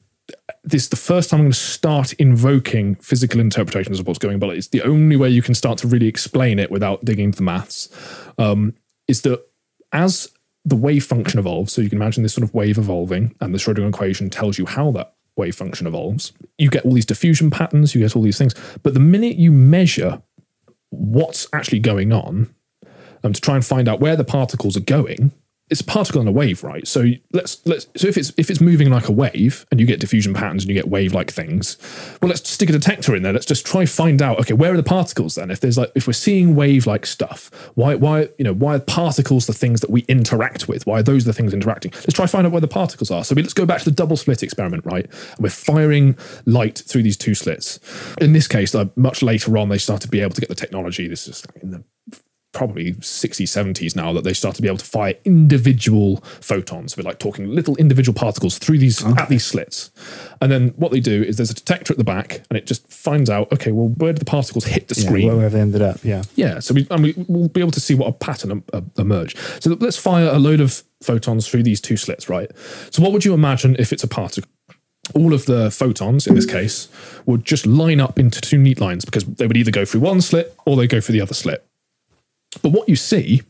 this 0.63 0.83
is 0.83 0.89
the 0.89 0.95
first 0.95 1.29
time 1.29 1.41
i'm 1.41 1.45
going 1.45 1.51
to 1.51 1.57
start 1.57 2.13
invoking 2.13 2.95
physical 2.95 3.39
interpretations 3.39 3.99
of 3.99 4.07
what's 4.07 4.17
going 4.17 4.35
on 4.35 4.39
but 4.39 4.49
it's 4.51 4.69
the 4.69 4.81
only 4.83 5.17
way 5.17 5.29
you 5.29 5.41
can 5.41 5.53
start 5.53 5.77
to 5.77 5.87
really 5.87 6.07
explain 6.07 6.57
it 6.57 6.71
without 6.71 7.03
digging 7.03 7.25
into 7.25 7.37
the 7.37 7.43
maths 7.43 7.89
um, 8.37 8.73
is 9.07 9.21
that 9.21 9.45
as 9.91 10.31
the 10.63 10.75
wave 10.75 11.05
function 11.05 11.39
evolves 11.39 11.73
so 11.73 11.81
you 11.81 11.89
can 11.89 11.97
imagine 11.97 12.23
this 12.23 12.33
sort 12.33 12.43
of 12.43 12.53
wave 12.53 12.77
evolving 12.77 13.35
and 13.39 13.53
the 13.53 13.57
schrodinger 13.57 13.89
equation 13.89 14.29
tells 14.29 14.57
you 14.57 14.65
how 14.65 14.91
that 14.91 15.13
wave 15.37 15.55
function 15.55 15.85
evolves 15.85 16.31
you 16.57 16.69
get 16.69 16.85
all 16.85 16.93
these 16.93 17.05
diffusion 17.05 17.49
patterns 17.49 17.93
you 17.93 18.01
get 18.01 18.15
all 18.15 18.21
these 18.21 18.37
things. 18.37 18.55
But 18.83 18.93
the 18.93 18.99
minute 18.99 19.35
you 19.35 19.51
measure 19.51 20.21
what's 20.89 21.47
actually 21.53 21.79
going 21.79 22.13
on 22.13 22.53
um, 23.23 23.33
to 23.33 23.41
try 23.41 23.55
and 23.55 23.65
find 23.65 23.87
out 23.87 23.99
where 23.99 24.15
the 24.15 24.23
particles 24.23 24.77
are 24.77 24.81
going, 24.81 25.31
it's 25.69 25.81
a 25.81 25.83
particle 25.85 26.19
and 26.19 26.29
a 26.29 26.31
wave, 26.31 26.63
right? 26.63 26.87
So 26.87 27.05
let's 27.33 27.65
let's 27.65 27.87
so 27.95 28.07
if 28.07 28.17
it's 28.17 28.31
if 28.37 28.49
it's 28.49 28.61
moving 28.61 28.89
like 28.89 29.07
a 29.07 29.11
wave 29.11 29.65
and 29.71 29.79
you 29.79 29.87
get 29.87 29.99
diffusion 29.99 30.33
patterns 30.33 30.63
and 30.63 30.69
you 30.69 30.75
get 30.75 30.89
wave 30.89 31.13
like 31.13 31.31
things, 31.31 31.77
well 32.21 32.29
let's 32.29 32.47
stick 32.47 32.69
a 32.69 32.73
detector 32.73 33.15
in 33.15 33.23
there. 33.23 33.33
Let's 33.33 33.47
just 33.47 33.65
try 33.65 33.85
find 33.85 34.21
out 34.21 34.39
okay 34.41 34.53
where 34.53 34.73
are 34.73 34.77
the 34.77 34.83
particles 34.83 35.35
then? 35.35 35.49
If 35.49 35.61
there's 35.61 35.77
like 35.77 35.91
if 35.95 36.05
we're 36.05 36.13
seeing 36.13 36.55
wave 36.55 36.85
like 36.85 37.05
stuff, 37.05 37.49
why 37.73 37.95
why 37.95 38.29
you 38.37 38.43
know 38.43 38.53
why 38.53 38.75
are 38.75 38.79
particles 38.79 39.47
the 39.47 39.53
things 39.53 39.81
that 39.81 39.89
we 39.89 40.01
interact 40.01 40.67
with? 40.67 40.85
Why 40.85 40.99
are 40.99 41.03
those 41.03 41.25
the 41.25 41.33
things 41.33 41.53
interacting? 41.53 41.91
Let's 41.93 42.13
try 42.13 42.27
find 42.27 42.45
out 42.45 42.51
where 42.51 42.61
the 42.61 42.67
particles 42.67 43.09
are. 43.09 43.23
So 43.23 43.33
we, 43.35 43.41
let's 43.41 43.53
go 43.53 43.65
back 43.65 43.79
to 43.79 43.85
the 43.85 43.95
double 43.95 44.17
slit 44.17 44.43
experiment, 44.43 44.85
right? 44.85 45.05
And 45.05 45.39
we're 45.39 45.49
firing 45.49 46.17
light 46.45 46.79
through 46.85 47.03
these 47.03 47.17
two 47.17 47.33
slits. 47.33 47.79
In 48.19 48.33
this 48.33 48.47
case, 48.47 48.73
like, 48.73 48.95
much 48.97 49.23
later 49.23 49.57
on, 49.57 49.69
they 49.69 49.77
started 49.77 50.05
to 50.05 50.11
be 50.11 50.21
able 50.21 50.33
to 50.33 50.41
get 50.41 50.49
the 50.49 50.55
technology. 50.55 51.07
This 51.07 51.27
is 51.27 51.45
in 51.61 51.71
the 51.71 51.83
probably 52.55 52.93
60s, 52.93 53.43
70s 53.43 53.95
now 53.95 54.11
that 54.13 54.23
they 54.23 54.33
start 54.33 54.55
to 54.55 54.61
be 54.63 54.67
able 54.67 54.77
to 54.79 54.85
fire 54.85 55.13
individual 55.25 56.17
photons. 56.41 56.97
We're 56.97 57.03
like 57.03 57.19
talking 57.19 57.47
little 57.53 57.75
individual 57.75 58.15
particles 58.17 58.57
through 58.57 58.79
these 58.79 59.05
at 59.05 59.29
these 59.29 59.45
slits. 59.45 59.91
And 60.41 60.51
then 60.51 60.69
what 60.77 60.91
they 60.91 60.99
do 60.99 61.21
is 61.21 61.37
there's 61.37 61.51
a 61.51 61.53
detector 61.55 61.93
at 61.93 61.97
the 61.97 62.03
back 62.03 62.41
and 62.49 62.57
it 62.57 62.65
just 62.65 62.87
finds 62.91 63.29
out, 63.29 63.51
okay, 63.51 63.71
well, 63.71 63.89
where 63.89 64.13
did 64.13 64.21
the 64.21 64.25
particles 64.25 64.65
hit 64.65 64.87
the 64.87 64.95
Yeah, 64.99 65.07
screen? 65.07 65.27
wherever 65.35 65.49
they 65.55 65.61
ended 65.61 65.81
up. 65.81 66.03
Yeah. 66.03 66.23
Yeah, 66.35 66.59
so 66.59 66.73
we, 66.73 66.87
and 66.89 67.03
we, 67.03 67.13
we'll 67.27 67.49
be 67.49 67.59
able 67.59 67.71
to 67.71 67.79
see 67.79 67.93
what 67.93 68.07
a 68.07 68.13
pattern 68.13 68.51
em- 68.51 68.63
uh, 68.73 68.81
emerge. 68.97 69.35
So 69.61 69.77
let's 69.79 69.97
fire 69.97 70.27
a 70.29 70.39
load 70.39 70.61
of 70.61 70.81
photons 71.03 71.47
through 71.47 71.63
these 71.63 71.79
two 71.81 71.97
slits, 71.97 72.29
right? 72.29 72.49
So 72.89 73.03
what 73.03 73.11
would 73.11 73.25
you 73.25 73.33
imagine 73.33 73.75
if 73.77 73.93
it's 73.93 74.03
a 74.03 74.07
particle? 74.07 74.49
All 75.13 75.33
of 75.35 75.45
the 75.45 75.69
photons 75.69 76.25
in 76.25 76.33
this 76.33 76.47
case 76.47 76.87
would 77.27 77.45
just 77.45 77.67
line 77.67 77.99
up 77.99 78.17
into 78.17 78.41
two 78.41 78.57
neat 78.57 78.81
lines 78.81 79.05
because 79.05 79.23
they 79.23 79.45
would 79.45 79.55
either 79.57 79.69
go 79.69 79.85
through 79.85 80.01
one 80.01 80.19
slit 80.19 80.55
or 80.65 80.75
they 80.75 80.87
go 80.87 80.99
through 80.99 81.13
the 81.13 81.21
other 81.21 81.35
slit. 81.35 81.63
But 82.57 82.69
what 82.69 82.89
you 82.89 82.95
see, 82.95 83.41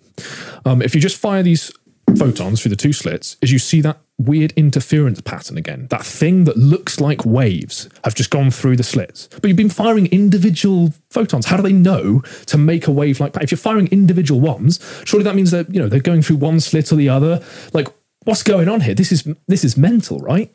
um, 0.66 0.82
if 0.82 0.96
you 0.96 1.02
just 1.02 1.18
fire 1.18 1.44
these 1.44 1.72
photons 2.18 2.62
through 2.62 2.70
the 2.70 2.76
two 2.76 2.94
slits, 2.94 3.38
is 3.42 3.52
you 3.52 3.60
see 3.60 3.82
that 3.82 4.00
weird 4.18 4.54
interference 4.56 5.20
pattern 5.22 5.58
again. 5.58 5.88
That 5.90 6.06
thing 6.06 6.46
that 6.46 6.56
looks 6.56 7.02
like 7.02 7.26
waves 7.26 7.90
have 8.06 8.16
just 8.16 8.30
gone 8.30 8.50
through 8.52 8.78
the 8.78 8.84
slits. 8.84 9.28
But 9.28 9.46
you've 9.46 9.58
been 9.58 9.70
firing 9.70 10.06
individual 10.08 10.94
photons. 11.10 11.48
How 11.48 11.58
do 11.58 11.64
they 11.64 11.74
know 11.74 12.22
to 12.46 12.58
make 12.58 12.88
a 12.88 12.92
wave 12.92 13.20
like 13.20 13.34
that? 13.34 13.44
If 13.44 13.52
you're 13.52 13.58
firing 13.58 13.88
individual 13.88 14.40
ones, 14.40 14.80
surely 15.04 15.24
that 15.26 15.36
means 15.36 15.52
that 15.52 15.74
you 15.74 15.82
know 15.82 15.90
they're 15.90 16.00
going 16.00 16.22
through 16.22 16.38
one 16.38 16.60
slit 16.60 16.92
or 16.92 16.96
the 16.96 17.10
other. 17.10 17.44
Like, 17.74 17.90
what's 18.24 18.44
going 18.44 18.70
on 18.70 18.82
here? 18.82 18.96
This 18.96 19.12
is 19.12 19.28
this 19.48 19.66
is 19.66 19.76
mental, 19.76 20.20
right? 20.20 20.50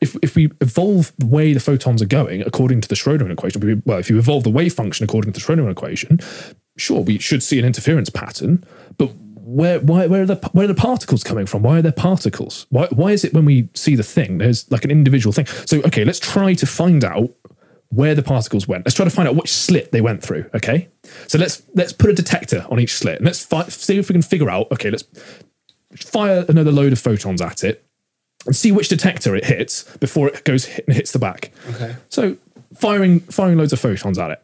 If, 0.00 0.16
if 0.22 0.36
we 0.36 0.50
evolve 0.60 1.12
the 1.18 1.26
way 1.26 1.52
the 1.52 1.60
photons 1.60 2.00
are 2.02 2.06
going 2.06 2.42
according 2.42 2.80
to 2.82 2.88
the 2.88 2.94
Schrodinger 2.94 3.30
equation, 3.32 3.60
we- 3.60 3.82
well, 3.84 3.98
if 3.98 4.08
you 4.10 4.18
evolve 4.18 4.44
the 4.44 4.50
wave 4.50 4.72
function 4.74 5.02
according 5.04 5.32
to 5.32 5.40
the 5.40 5.44
Schrodinger 5.44 5.70
equation, 5.70 6.20
sure, 6.76 7.00
we 7.00 7.18
should 7.18 7.42
see 7.42 7.58
an 7.58 7.64
interference 7.64 8.10
pattern, 8.10 8.64
but 8.98 9.10
where 9.46 9.78
why 9.78 10.06
where 10.06 10.22
are 10.22 10.26
the 10.26 10.50
where 10.52 10.64
are 10.64 10.68
the 10.68 10.74
particles 10.74 11.22
coming 11.22 11.46
from? 11.46 11.62
Why 11.62 11.78
are 11.78 11.82
there 11.82 11.92
particles? 11.92 12.66
Why 12.70 12.88
why 12.90 13.12
is 13.12 13.24
it 13.24 13.32
when 13.32 13.44
we 13.44 13.68
see 13.74 13.94
the 13.94 14.02
thing, 14.02 14.38
there's 14.38 14.70
like 14.70 14.84
an 14.84 14.90
individual 14.90 15.32
thing? 15.32 15.46
So 15.66 15.80
okay, 15.82 16.04
let's 16.04 16.18
try 16.18 16.54
to 16.54 16.66
find 16.66 17.04
out 17.04 17.30
where 17.90 18.14
the 18.14 18.22
particles 18.22 18.66
went. 18.66 18.84
Let's 18.84 18.96
try 18.96 19.04
to 19.04 19.10
find 19.10 19.28
out 19.28 19.36
which 19.36 19.52
slit 19.52 19.92
they 19.92 20.00
went 20.00 20.22
through. 20.22 20.50
Okay, 20.54 20.88
so 21.28 21.38
let's 21.38 21.62
let's 21.74 21.92
put 21.92 22.10
a 22.10 22.12
detector 22.12 22.66
on 22.70 22.80
each 22.80 22.92
slit 22.92 23.16
and 23.16 23.24
let's 23.24 23.44
fi- 23.44 23.68
see 23.68 23.98
if 23.98 24.08
we 24.08 24.14
can 24.14 24.22
figure 24.22 24.50
out. 24.50 24.70
Okay, 24.72 24.90
let's 24.90 25.04
fire 25.94 26.44
another 26.48 26.72
load 26.72 26.92
of 26.92 26.98
photons 26.98 27.40
at 27.40 27.62
it 27.62 27.84
and 28.46 28.56
see 28.56 28.72
which 28.72 28.88
detector 28.88 29.36
it 29.36 29.44
hits 29.44 29.84
before 29.98 30.28
it 30.28 30.44
goes 30.44 30.66
hit 30.66 30.86
and 30.86 30.96
hits 30.96 31.12
the 31.12 31.18
back. 31.18 31.52
Okay. 31.70 31.94
So 32.08 32.36
firing 32.74 33.20
firing 33.20 33.58
loads 33.58 33.72
of 33.72 33.80
photons 33.80 34.18
at 34.18 34.32
it. 34.32 34.42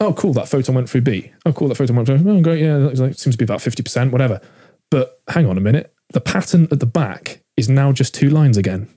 Oh, 0.00 0.12
cool! 0.12 0.32
That 0.32 0.48
photon 0.48 0.74
went 0.74 0.88
through 0.88 1.00
B. 1.00 1.32
Oh, 1.44 1.52
cool! 1.52 1.68
That 1.68 1.76
photon 1.76 1.96
went 1.96 2.06
through. 2.06 2.22
Oh, 2.26 2.40
great! 2.40 2.60
Yeah, 2.60 2.78
that 2.78 2.98
like, 2.98 3.18
seems 3.18 3.34
to 3.34 3.38
be 3.38 3.44
about 3.44 3.62
fifty 3.62 3.82
percent, 3.82 4.12
whatever. 4.12 4.40
But 4.90 5.20
hang 5.28 5.46
on 5.46 5.58
a 5.58 5.60
minute. 5.60 5.92
The 6.12 6.20
pattern 6.20 6.68
at 6.70 6.80
the 6.80 6.86
back 6.86 7.42
is 7.56 7.68
now 7.68 7.92
just 7.92 8.14
two 8.14 8.30
lines 8.30 8.56
again. 8.56 8.88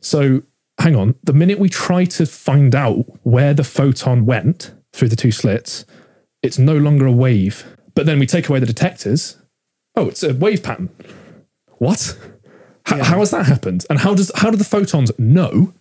So 0.00 0.42
hang 0.78 0.94
on. 0.94 1.16
The 1.24 1.32
minute 1.32 1.58
we 1.58 1.68
try 1.68 2.04
to 2.04 2.26
find 2.26 2.74
out 2.74 3.04
where 3.26 3.54
the 3.54 3.64
photon 3.64 4.26
went 4.26 4.72
through 4.92 5.08
the 5.08 5.16
two 5.16 5.32
slits, 5.32 5.84
it's 6.42 6.58
no 6.58 6.76
longer 6.76 7.06
a 7.06 7.12
wave. 7.12 7.64
But 7.94 8.06
then 8.06 8.18
we 8.18 8.26
take 8.26 8.48
away 8.48 8.60
the 8.60 8.66
detectors. 8.66 9.38
Oh, 9.96 10.08
it's 10.08 10.22
a 10.22 10.34
wave 10.34 10.62
pattern. 10.62 10.90
What? 11.78 12.16
How, 12.84 13.02
how 13.02 13.18
has 13.18 13.30
that 13.32 13.46
happened? 13.46 13.84
And 13.90 13.98
how 13.98 14.14
does 14.14 14.30
how 14.36 14.50
do 14.50 14.56
the 14.56 14.64
photons 14.64 15.10
know 15.18 15.72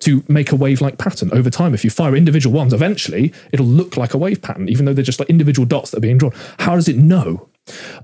to 0.00 0.24
make 0.28 0.52
a 0.52 0.56
wave-like 0.56 0.98
pattern 0.98 1.30
over 1.32 1.50
time? 1.50 1.74
If 1.74 1.84
you 1.84 1.90
fire 1.90 2.16
individual 2.16 2.56
ones, 2.56 2.72
eventually 2.72 3.32
it'll 3.52 3.66
look 3.66 3.96
like 3.96 4.14
a 4.14 4.18
wave 4.18 4.42
pattern, 4.42 4.68
even 4.68 4.84
though 4.84 4.92
they're 4.92 5.04
just 5.04 5.20
like 5.20 5.30
individual 5.30 5.66
dots 5.66 5.90
that 5.90 5.98
are 5.98 6.00
being 6.00 6.18
drawn. 6.18 6.32
How 6.58 6.74
does 6.74 6.88
it 6.88 6.96
know? 6.96 7.48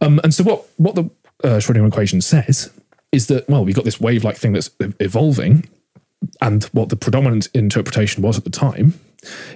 Um, 0.00 0.20
and 0.22 0.32
so 0.32 0.44
what 0.44 0.66
what 0.76 0.94
the 0.94 1.10
uh, 1.44 1.58
Schrodinger 1.58 1.88
equation 1.88 2.20
says 2.20 2.70
is 3.12 3.26
that 3.28 3.48
well, 3.48 3.64
we've 3.64 3.74
got 3.74 3.84
this 3.84 4.00
wave-like 4.00 4.36
thing 4.36 4.52
that's 4.52 4.70
evolving, 5.00 5.68
and 6.40 6.64
what 6.64 6.88
the 6.88 6.96
predominant 6.96 7.48
interpretation 7.54 8.22
was 8.22 8.38
at 8.38 8.44
the 8.44 8.50
time 8.50 8.98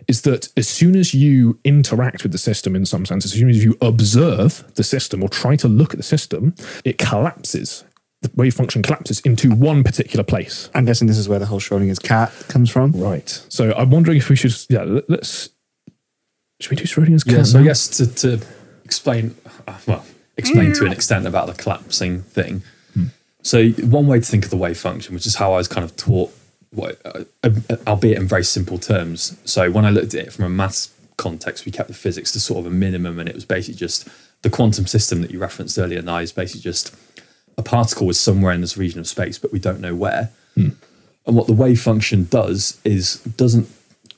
is 0.08 0.22
that 0.22 0.48
as 0.56 0.68
soon 0.68 0.96
as 0.96 1.14
you 1.14 1.58
interact 1.64 2.22
with 2.22 2.32
the 2.32 2.38
system 2.38 2.74
in 2.74 2.84
some 2.84 3.06
sense, 3.06 3.24
as 3.24 3.32
soon 3.32 3.48
as 3.48 3.64
you 3.64 3.76
observe 3.80 4.64
the 4.74 4.82
system 4.82 5.22
or 5.22 5.28
try 5.28 5.56
to 5.56 5.68
look 5.68 5.92
at 5.92 5.98
the 5.98 6.02
system, 6.02 6.54
it 6.84 6.98
collapses. 6.98 7.84
The 8.22 8.30
wave 8.34 8.54
function 8.54 8.82
collapses 8.82 9.20
into 9.20 9.50
one 9.50 9.82
particular 9.84 10.24
place. 10.24 10.70
I'm 10.74 10.84
guessing 10.84 11.08
this 11.08 11.18
is 11.18 11.28
where 11.28 11.38
the 11.38 11.46
whole 11.46 11.60
Schrodinger's 11.60 11.98
cat 11.98 12.32
comes 12.48 12.70
from. 12.70 12.92
Right. 12.92 13.28
So 13.48 13.74
I'm 13.74 13.90
wondering 13.90 14.16
if 14.16 14.28
we 14.28 14.36
should, 14.36 14.54
yeah, 14.68 14.84
let- 14.84 15.10
let's. 15.10 15.50
Should 16.60 16.70
we 16.70 16.76
do 16.76 16.84
Schrodinger's 16.84 17.24
cat? 17.24 17.34
Yeah, 17.34 17.42
so 17.42 17.58
I 17.60 17.64
guess 17.64 17.88
to, 17.98 18.06
to 18.14 18.40
explain, 18.84 19.34
uh, 19.66 19.76
well, 19.86 20.04
explain 20.36 20.72
to 20.74 20.86
an 20.86 20.92
extent 20.92 21.26
about 21.26 21.48
the 21.48 21.54
collapsing 21.54 22.22
thing. 22.22 22.62
So 23.42 23.70
one 23.70 24.06
way 24.06 24.20
to 24.20 24.24
think 24.24 24.44
of 24.44 24.50
the 24.50 24.56
wave 24.56 24.78
function, 24.78 25.14
which 25.14 25.26
is 25.26 25.34
how 25.34 25.54
I 25.54 25.56
was 25.56 25.66
kind 25.66 25.84
of 25.84 25.96
taught, 25.96 26.32
what, 26.70 27.00
uh, 27.04 27.24
uh, 27.42 27.50
albeit 27.88 28.18
in 28.18 28.28
very 28.28 28.44
simple 28.44 28.78
terms. 28.78 29.36
So 29.44 29.68
when 29.68 29.84
I 29.84 29.90
looked 29.90 30.14
at 30.14 30.26
it 30.26 30.32
from 30.32 30.44
a 30.44 30.48
maths 30.48 30.94
context, 31.16 31.66
we 31.66 31.72
kept 31.72 31.88
the 31.88 31.94
physics 31.94 32.30
to 32.32 32.40
sort 32.40 32.60
of 32.60 32.66
a 32.66 32.74
minimum, 32.74 33.18
and 33.18 33.28
it 33.28 33.34
was 33.34 33.44
basically 33.44 33.74
just 33.80 34.06
the 34.42 34.50
quantum 34.50 34.86
system 34.86 35.22
that 35.22 35.32
you 35.32 35.40
referenced 35.40 35.76
earlier. 35.76 36.00
Now 36.02 36.18
is 36.18 36.30
basically 36.30 36.60
just 36.60 36.94
a 37.56 37.62
particle 37.62 38.08
is 38.10 38.18
somewhere 38.18 38.52
in 38.52 38.60
this 38.60 38.76
region 38.76 39.00
of 39.00 39.06
space, 39.06 39.38
but 39.38 39.52
we 39.52 39.58
don't 39.58 39.80
know 39.80 39.94
where. 39.94 40.30
Hmm. 40.54 40.70
And 41.26 41.36
what 41.36 41.46
the 41.46 41.52
wave 41.52 41.80
function 41.80 42.24
does 42.24 42.80
is 42.84 43.16
doesn't 43.36 43.68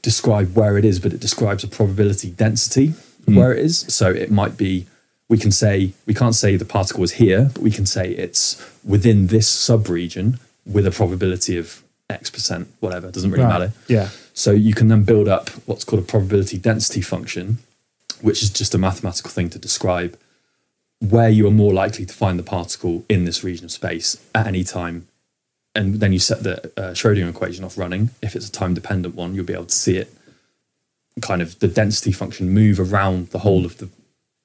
describe 0.02 0.54
where 0.54 0.78
it 0.78 0.84
is, 0.84 0.98
but 0.98 1.12
it 1.12 1.20
describes 1.20 1.64
a 1.64 1.68
probability 1.68 2.30
density 2.30 2.88
of 2.88 3.26
hmm. 3.26 3.36
where 3.36 3.52
it 3.52 3.58
is. 3.58 3.80
So 3.92 4.10
it 4.10 4.30
might 4.30 4.56
be 4.56 4.86
we 5.28 5.38
can 5.38 5.52
say 5.52 5.92
we 6.06 6.14
can't 6.14 6.34
say 6.34 6.56
the 6.56 6.64
particle 6.64 7.02
is 7.02 7.12
here, 7.12 7.50
but 7.54 7.62
we 7.62 7.70
can 7.70 7.86
say 7.86 8.10
it's 8.10 8.62
within 8.84 9.28
this 9.28 9.50
subregion 9.50 10.38
with 10.66 10.86
a 10.86 10.90
probability 10.90 11.56
of 11.56 11.82
X 12.10 12.30
percent, 12.30 12.68
whatever. 12.80 13.08
It 13.08 13.14
doesn't 13.14 13.30
really 13.30 13.44
matter. 13.44 13.72
Yeah. 13.88 14.10
So 14.34 14.50
you 14.50 14.74
can 14.74 14.88
then 14.88 15.04
build 15.04 15.28
up 15.28 15.50
what's 15.66 15.84
called 15.84 16.02
a 16.02 16.06
probability 16.06 16.58
density 16.58 17.00
function, 17.00 17.58
which 18.20 18.42
is 18.42 18.50
just 18.50 18.74
a 18.74 18.78
mathematical 18.78 19.30
thing 19.30 19.48
to 19.50 19.58
describe 19.58 20.18
where 21.00 21.28
you 21.28 21.46
are 21.46 21.50
more 21.52 21.72
likely 21.72 22.06
to 22.06 22.14
find 22.14 22.38
the 22.38 22.42
particle 22.42 23.04
in 23.08 23.24
this 23.24 23.44
region 23.44 23.64
of 23.66 23.70
space 23.72 24.16
at 24.34 24.46
any 24.46 24.64
time. 24.64 25.06
And 25.74 25.96
then 25.96 26.12
you 26.12 26.18
set 26.18 26.42
the 26.44 26.66
uh, 26.76 26.92
Schrodinger 26.92 27.28
equation 27.28 27.64
off 27.64 27.76
running. 27.76 28.10
If 28.22 28.36
it's 28.36 28.48
a 28.48 28.52
time 28.52 28.74
dependent 28.74 29.14
one, 29.14 29.34
you'll 29.34 29.44
be 29.44 29.52
able 29.54 29.66
to 29.66 29.74
see 29.74 29.96
it 29.96 30.12
kind 31.20 31.42
of 31.42 31.58
the 31.60 31.68
density 31.68 32.12
function 32.12 32.50
move 32.50 32.78
around 32.80 33.28
the 33.30 33.40
whole 33.40 33.64
of 33.64 33.78
the 33.78 33.88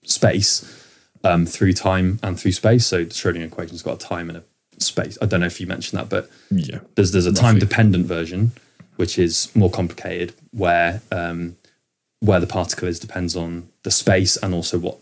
space 0.03 0.85
um, 1.23 1.45
through 1.45 1.73
time 1.73 2.19
and 2.23 2.39
through 2.39 2.51
space. 2.51 2.85
So 2.85 3.03
the 3.03 3.09
Schrodinger 3.13 3.45
equation's 3.45 3.81
got 3.81 4.03
a 4.03 4.07
time 4.07 4.29
and 4.29 4.37
a 4.39 4.43
space. 4.83 5.17
I 5.21 5.25
don't 5.27 5.39
know 5.39 5.45
if 5.45 5.59
you 5.61 5.67
mentioned 5.67 5.99
that, 5.99 6.09
but 6.09 6.29
Yeah. 6.49 6.79
there's 6.95 7.11
there's 7.11 7.25
a 7.25 7.33
time 7.33 7.59
dependent 7.59 8.05
version 8.05 8.51
which 8.95 9.17
is 9.17 9.49
more 9.55 9.69
complicated 9.69 10.33
where 10.51 11.01
um, 11.11 11.55
where 12.21 12.39
the 12.39 12.47
particle 12.47 12.87
is 12.87 12.99
depends 12.99 13.35
on 13.35 13.69
the 13.83 13.91
space 13.91 14.35
and 14.37 14.53
also 14.53 14.77
what 14.79 14.97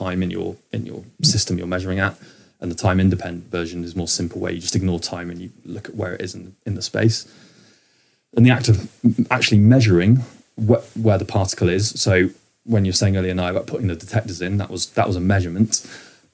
time 0.00 0.22
in 0.22 0.30
your 0.30 0.56
in 0.72 0.86
your 0.90 1.02
system 1.22 1.52
you're 1.58 1.66
measuring 1.76 1.98
at 1.98 2.14
and 2.60 2.70
the 2.70 2.80
time 2.86 2.98
independent 3.00 3.50
version 3.50 3.78
is 3.84 3.94
more 3.96 4.08
simple 4.08 4.38
where 4.40 4.52
you 4.52 4.60
just 4.60 4.76
ignore 4.76 5.00
time 5.00 5.28
and 5.30 5.38
you 5.42 5.50
look 5.74 5.88
at 5.88 5.94
where 6.00 6.12
it 6.14 6.20
is 6.26 6.34
in, 6.34 6.54
in 6.68 6.74
the 6.74 6.82
space 6.82 7.18
and 8.36 8.46
the 8.46 8.50
act 8.50 8.68
of 8.68 8.76
actually 9.30 9.58
measuring 9.58 10.16
wh- 10.68 10.82
where 11.06 11.18
the 11.18 11.24
particle 11.24 11.68
is 11.68 11.84
so 12.00 12.28
when 12.64 12.84
you're 12.84 12.92
saying 13.02 13.16
earlier 13.16 13.34
now 13.34 13.48
about 13.50 13.66
putting 13.66 13.88
the 13.88 13.96
detectors 13.96 14.40
in 14.40 14.58
that 14.58 14.70
was 14.70 14.82
that 14.98 15.06
was 15.06 15.16
a 15.16 15.20
measurement 15.20 15.84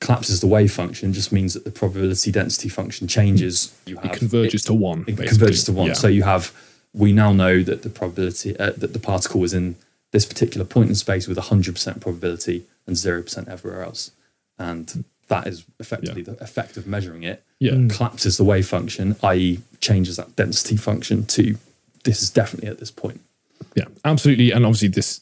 collapses 0.00 0.40
the 0.40 0.46
wave 0.46 0.72
function 0.72 1.12
just 1.12 1.32
means 1.32 1.54
that 1.54 1.64
the 1.64 1.70
probability 1.70 2.30
density 2.30 2.68
function 2.68 3.08
changes 3.08 3.74
you 3.86 3.96
have 3.96 4.12
It 4.12 4.18
converges 4.18 4.62
to 4.64 4.74
one. 4.74 5.00
it 5.00 5.16
basically. 5.16 5.28
converges 5.28 5.64
to 5.64 5.72
one. 5.72 5.88
Yeah. 5.88 5.92
So 5.94 6.06
you 6.08 6.22
have 6.22 6.52
we 6.94 7.12
now 7.12 7.32
know 7.32 7.62
that 7.64 7.82
the 7.82 7.90
probability 7.90 8.56
uh, 8.58 8.72
that 8.82 8.92
the 8.92 8.98
particle 9.00 9.40
was 9.40 9.52
in 9.52 9.74
this 10.10 10.24
particular 10.24 10.64
point 10.64 10.88
in 10.88 10.94
space 10.94 11.28
with 11.28 11.38
hundred 11.38 11.74
percent 11.74 12.00
probability 12.00 12.64
and 12.86 12.96
zero 12.96 13.22
percent 13.22 13.48
everywhere 13.48 13.82
else, 13.82 14.10
and 14.58 15.04
that 15.28 15.46
is 15.46 15.64
effectively 15.78 16.22
the 16.22 16.42
effect 16.42 16.76
of 16.76 16.86
measuring 16.86 17.22
it. 17.22 17.42
Yeah. 17.60 17.72
Mm. 17.72 17.90
collapses 17.90 18.36
the 18.36 18.44
wave 18.44 18.68
function, 18.68 19.16
i.e., 19.24 19.60
changes 19.80 20.16
that 20.16 20.36
density 20.36 20.76
function 20.76 21.26
to 21.26 21.56
this 22.04 22.22
is 22.22 22.30
definitely 22.30 22.68
at 22.68 22.78
this 22.78 22.90
point. 22.90 23.20
Yeah, 23.74 23.86
absolutely. 24.04 24.52
And 24.52 24.64
obviously, 24.64 24.88
this 24.88 25.20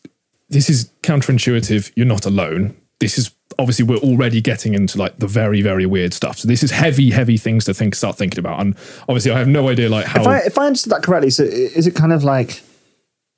this 0.49 0.71
is 0.71 0.91
counterintuitive. 1.03 1.93
You're 1.97 2.07
not 2.07 2.27
alone. 2.27 2.77
This 3.01 3.19
is 3.19 3.33
obviously 3.59 3.85
we're 3.85 3.97
already 3.99 4.41
getting 4.41 4.75
into 4.75 4.99
like 4.99 5.19
the 5.19 5.27
very 5.27 5.63
very 5.63 5.87
weird 5.87 6.13
stuff. 6.13 6.39
So 6.39 6.49
this 6.49 6.63
is 6.63 6.71
heavy 6.71 7.11
heavy 7.11 7.37
things 7.37 7.65
to 7.65 7.75
think 7.75 7.95
start 7.95 8.17
thinking 8.17 8.39
about. 8.39 8.61
And 8.61 8.77
obviously 9.09 9.33
I 9.33 9.39
have 9.39 9.49
no 9.49 9.69
idea 9.69 9.89
like 9.89 10.07
how 10.07 10.21
If 10.21 10.27
I, 10.27 10.39
if 10.41 10.59
I 10.59 10.67
understood 10.67 10.93
that 10.93 11.03
correctly, 11.03 11.31
so 11.31 11.43
is 11.43 11.87
it 11.87 11.95
kind 11.95 12.13
of 12.13 12.25
like 12.25 12.63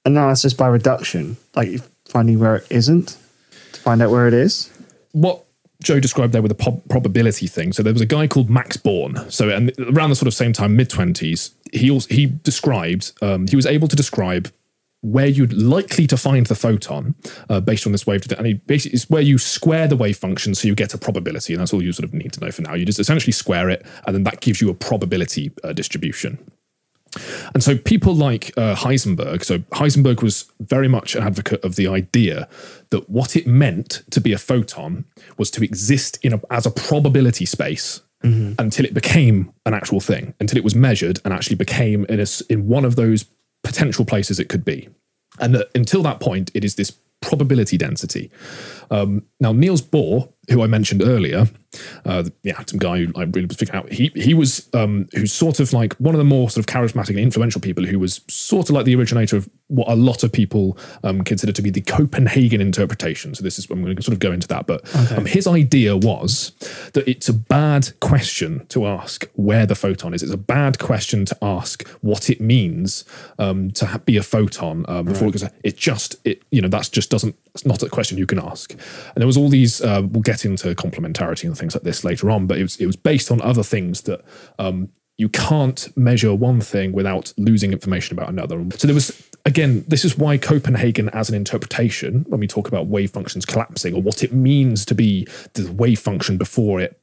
analysis 0.05 0.55
by 0.55 0.69
reduction, 0.69 1.37
like 1.55 1.81
finding 2.09 2.39
where 2.39 2.57
it 2.57 2.67
isn't 2.71 3.17
to 3.73 3.81
find 3.81 4.03
out 4.03 4.11
where 4.11 4.27
it 4.29 4.35
is? 4.35 4.71
what 5.13 5.45
Joe 5.83 6.01
described 6.01 6.33
there 6.33 6.43
with 6.43 6.51
the 6.51 6.55
prob- 6.55 6.83
probability 6.89 7.47
thing. 7.47 7.73
So 7.73 7.83
there 7.83 7.93
was 7.93 8.03
a 8.03 8.07
guy 8.07 8.27
called 8.27 8.51
Max 8.51 8.77
Born. 8.77 9.31
So 9.31 9.49
and 9.49 9.73
around 9.79 10.11
the 10.11 10.17
sort 10.17 10.27
of 10.27 10.35
same 10.35 10.53
time, 10.53 10.77
mid 10.77 10.91
twenties, 10.91 11.53
he 11.73 11.91
also 11.91 12.13
he 12.13 12.27
described 12.27 13.13
um, 13.23 13.47
he 13.47 13.57
was 13.57 13.67
able 13.67 13.89
to 13.89 13.97
describe 13.97 14.53
where 15.01 15.27
you'd 15.27 15.53
likely 15.53 16.09
to 16.09 16.17
find 16.17 16.47
the 16.47 16.57
photon 16.57 17.15
uh, 17.49 17.61
based 17.61 17.87
on 17.87 17.93
this 17.93 18.05
wave, 18.05 18.25
and 18.33 18.47
he 18.47 18.55
basically 18.55 18.97
it's 18.97 19.09
where 19.09 19.23
you 19.23 19.39
square 19.39 19.87
the 19.87 19.97
wave 19.97 20.17
function 20.17 20.55
so 20.55 20.67
you 20.67 20.75
get 20.75 20.95
a 20.95 20.99
probability, 20.99 21.53
and 21.53 21.61
that's 21.61 21.73
all 21.73 21.83
you 21.83 21.93
sort 21.93 22.05
of 22.05 22.13
need 22.13 22.33
to 22.33 22.41
know 22.41 22.51
for 22.51 22.63
now. 22.63 22.75
You 22.75 22.85
just 22.85 22.99
essentially 22.99 23.33
square 23.33 23.71
it, 23.71 23.87
and 24.07 24.15
then 24.15 24.25
that 24.25 24.41
gives 24.41 24.61
you 24.61 24.71
a 24.71 24.75
probability 24.75 25.53
uh, 25.63 25.73
distribution. 25.73 26.39
And 27.55 27.63
so 27.63 27.77
people 27.77 28.15
like 28.15 28.53
uh, 28.57 28.75
Heisenberg, 28.75 29.45
so 29.45 29.59
Heisenberg 29.73 30.23
was 30.23 30.51
very 30.61 30.89
much 30.89 31.15
an 31.15 31.23
advocate 31.23 31.65
of 31.65 31.77
the 31.77 31.89
idea 31.89 32.49
that 32.91 33.09
what 33.09 33.37
it 33.37 33.47
meant 33.47 34.03
to 34.11 34.21
be 34.21 34.33
a 34.33 34.39
photon 34.39 35.05
was 35.37 35.51
to 35.53 35.65
exist 35.65 36.19
in 36.23 36.33
a, 36.35 36.41
as 36.51 36.67
a 36.67 36.71
probability 36.71 37.47
space 37.47 38.03
until 38.59 38.85
it 38.85 38.95
became 38.95 39.53
an 39.65 39.75
actual 39.75 40.01
thing, 40.01 40.35
until 40.41 40.59
it 40.59 40.65
was 40.65 40.75
measured 40.75 41.21
and 41.25 41.33
actually 41.33 41.57
became 41.57 42.05
in, 42.07 42.21
a 42.21 42.27
in 42.49 42.67
one 42.67 42.85
of 42.85 42.97
those 42.97 43.25
potential 43.63 44.05
places 44.05 44.41
it 44.41 44.49
could 44.49 44.65
be. 44.65 44.89
And 45.39 45.55
that 45.55 45.69
until 45.75 46.03
that 46.03 46.19
point, 46.21 46.51
it 46.55 46.65
is 46.65 46.75
this 46.75 46.91
probability 47.21 47.77
density. 47.77 48.31
Um, 48.91 49.25
now, 49.41 49.53
Niels 49.53 49.83
Bohr, 49.83 50.33
who 50.51 50.63
I 50.63 50.67
mentioned 50.67 51.03
earlier, 51.03 51.47
uh, 52.05 52.25
the 52.43 52.59
atom 52.59 52.79
guy 52.79 53.05
who 53.05 53.13
I 53.15 53.25
really 53.25 53.47
was 53.47 53.57
figuring 53.57 53.79
out, 53.79 53.93
he 53.93 54.11
he 54.15 54.35
was 54.35 54.69
um, 54.75 55.09
who's 55.15 55.33
sort 55.33 55.61
of 55.61 55.73
like 55.73 55.95
one 55.95 56.15
of 56.15 56.19
the 56.19 56.25
more 56.25 56.49
sort 56.49 56.67
of 56.69 56.75
charismatic 56.75 57.11
and 57.11 57.19
influential 57.19 57.61
people 57.61 57.85
who 57.85 57.99
was 57.99 58.23
sort 58.29 58.69
of 58.69 58.75
like 58.75 58.85
the 58.85 58.95
originator 58.95 59.37
of 59.37 59.49
what 59.67 59.89
a 59.89 59.95
lot 59.95 60.23
of 60.23 60.33
people 60.33 60.79
um, 61.05 61.23
consider 61.23 61.53
to 61.53 61.61
be 61.61 61.71
the 61.71 61.83
Copenhagen 61.83 62.61
interpretation. 62.61 63.35
So 63.35 63.45
this 63.45 63.59
is 63.59 63.69
I'm 63.71 63.83
going 63.83 63.97
to 63.97 64.03
sort 64.03 64.15
of 64.15 64.21
go 64.21 64.33
into 64.33 64.49
that, 64.49 64.67
but 64.67 64.83
um, 65.13 65.27
his 65.27 65.47
idea 65.47 65.97
was 65.97 66.53
that 66.95 67.07
it's 67.07 67.29
a 67.29 67.35
bad 67.35 67.99
question 68.01 68.67
to 68.69 68.87
ask 68.87 69.29
where 69.35 69.67
the 69.67 69.75
photon 69.75 70.15
is. 70.15 70.23
It's 70.23 70.33
a 70.33 70.39
bad 70.39 70.79
question 70.79 71.27
to 71.27 71.37
ask 71.43 71.87
what 72.01 72.31
it 72.31 72.41
means 72.41 73.05
um, 73.39 73.71
to 73.73 73.87
ha- 73.87 73.99
be 73.99 74.17
a 74.17 74.23
photon 74.23 74.87
um, 74.89 75.05
before 75.05 75.29
because 75.29 75.49
it 75.63 75.77
just 75.77 76.17
it 76.25 76.43
you 76.51 76.63
know 76.63 76.69
that's 76.69 76.89
just 76.89 77.11
doesn't 77.11 77.37
it's 77.59 77.67
not 77.67 77.83
a 77.83 77.89
question 77.89 78.19
you 78.19 78.27
can 78.27 78.39
ask. 78.39 78.73
And 78.73 79.17
there 79.17 79.27
was 79.27 79.37
all 79.37 79.49
these. 79.49 79.81
Uh, 79.81 80.03
we'll 80.09 80.23
get 80.23 80.45
into 80.45 80.73
complementarity 80.77 81.45
and 81.45 81.58
things 81.59 81.75
like 81.75 81.85
this 81.85 82.05
later 82.05 82.31
on, 82.31 82.47
but 82.47 82.59
it 82.59 82.63
was 82.63 82.77
it 82.77 82.87
was 82.87 82.97
based 82.97 83.31
on 83.31 83.41
other 83.43 83.63
things 83.63 84.03
that 84.03 84.25
um, 84.59 84.89
you 85.17 85.29
can't 85.29 85.89
measure 85.97 86.33
one 86.35 86.61
thing 86.61 86.93
without 86.93 87.33
losing 87.37 87.73
information 87.73 88.17
about 88.17 88.31
another. 88.31 88.65
So 88.77 88.87
there 88.87 88.95
was 88.95 89.29
again, 89.45 89.85
this 89.89 90.05
is 90.05 90.17
why 90.17 90.39
Copenhagen 90.39 91.09
as 91.11 91.29
an 91.29 91.35
interpretation, 91.35 92.25
when 92.29 92.41
we 92.41 92.47
talk 92.47 92.69
about 92.69 92.87
wave 92.87 93.11
functions 93.11 93.45
collapsing 93.45 93.95
or 93.95 94.03
what 94.03 94.23
it 94.23 94.33
means 94.33 94.85
to 94.87 94.95
be 94.95 95.27
the 95.55 95.71
wave 95.73 95.99
function 95.99 96.39
before 96.39 96.81
it 96.81 97.01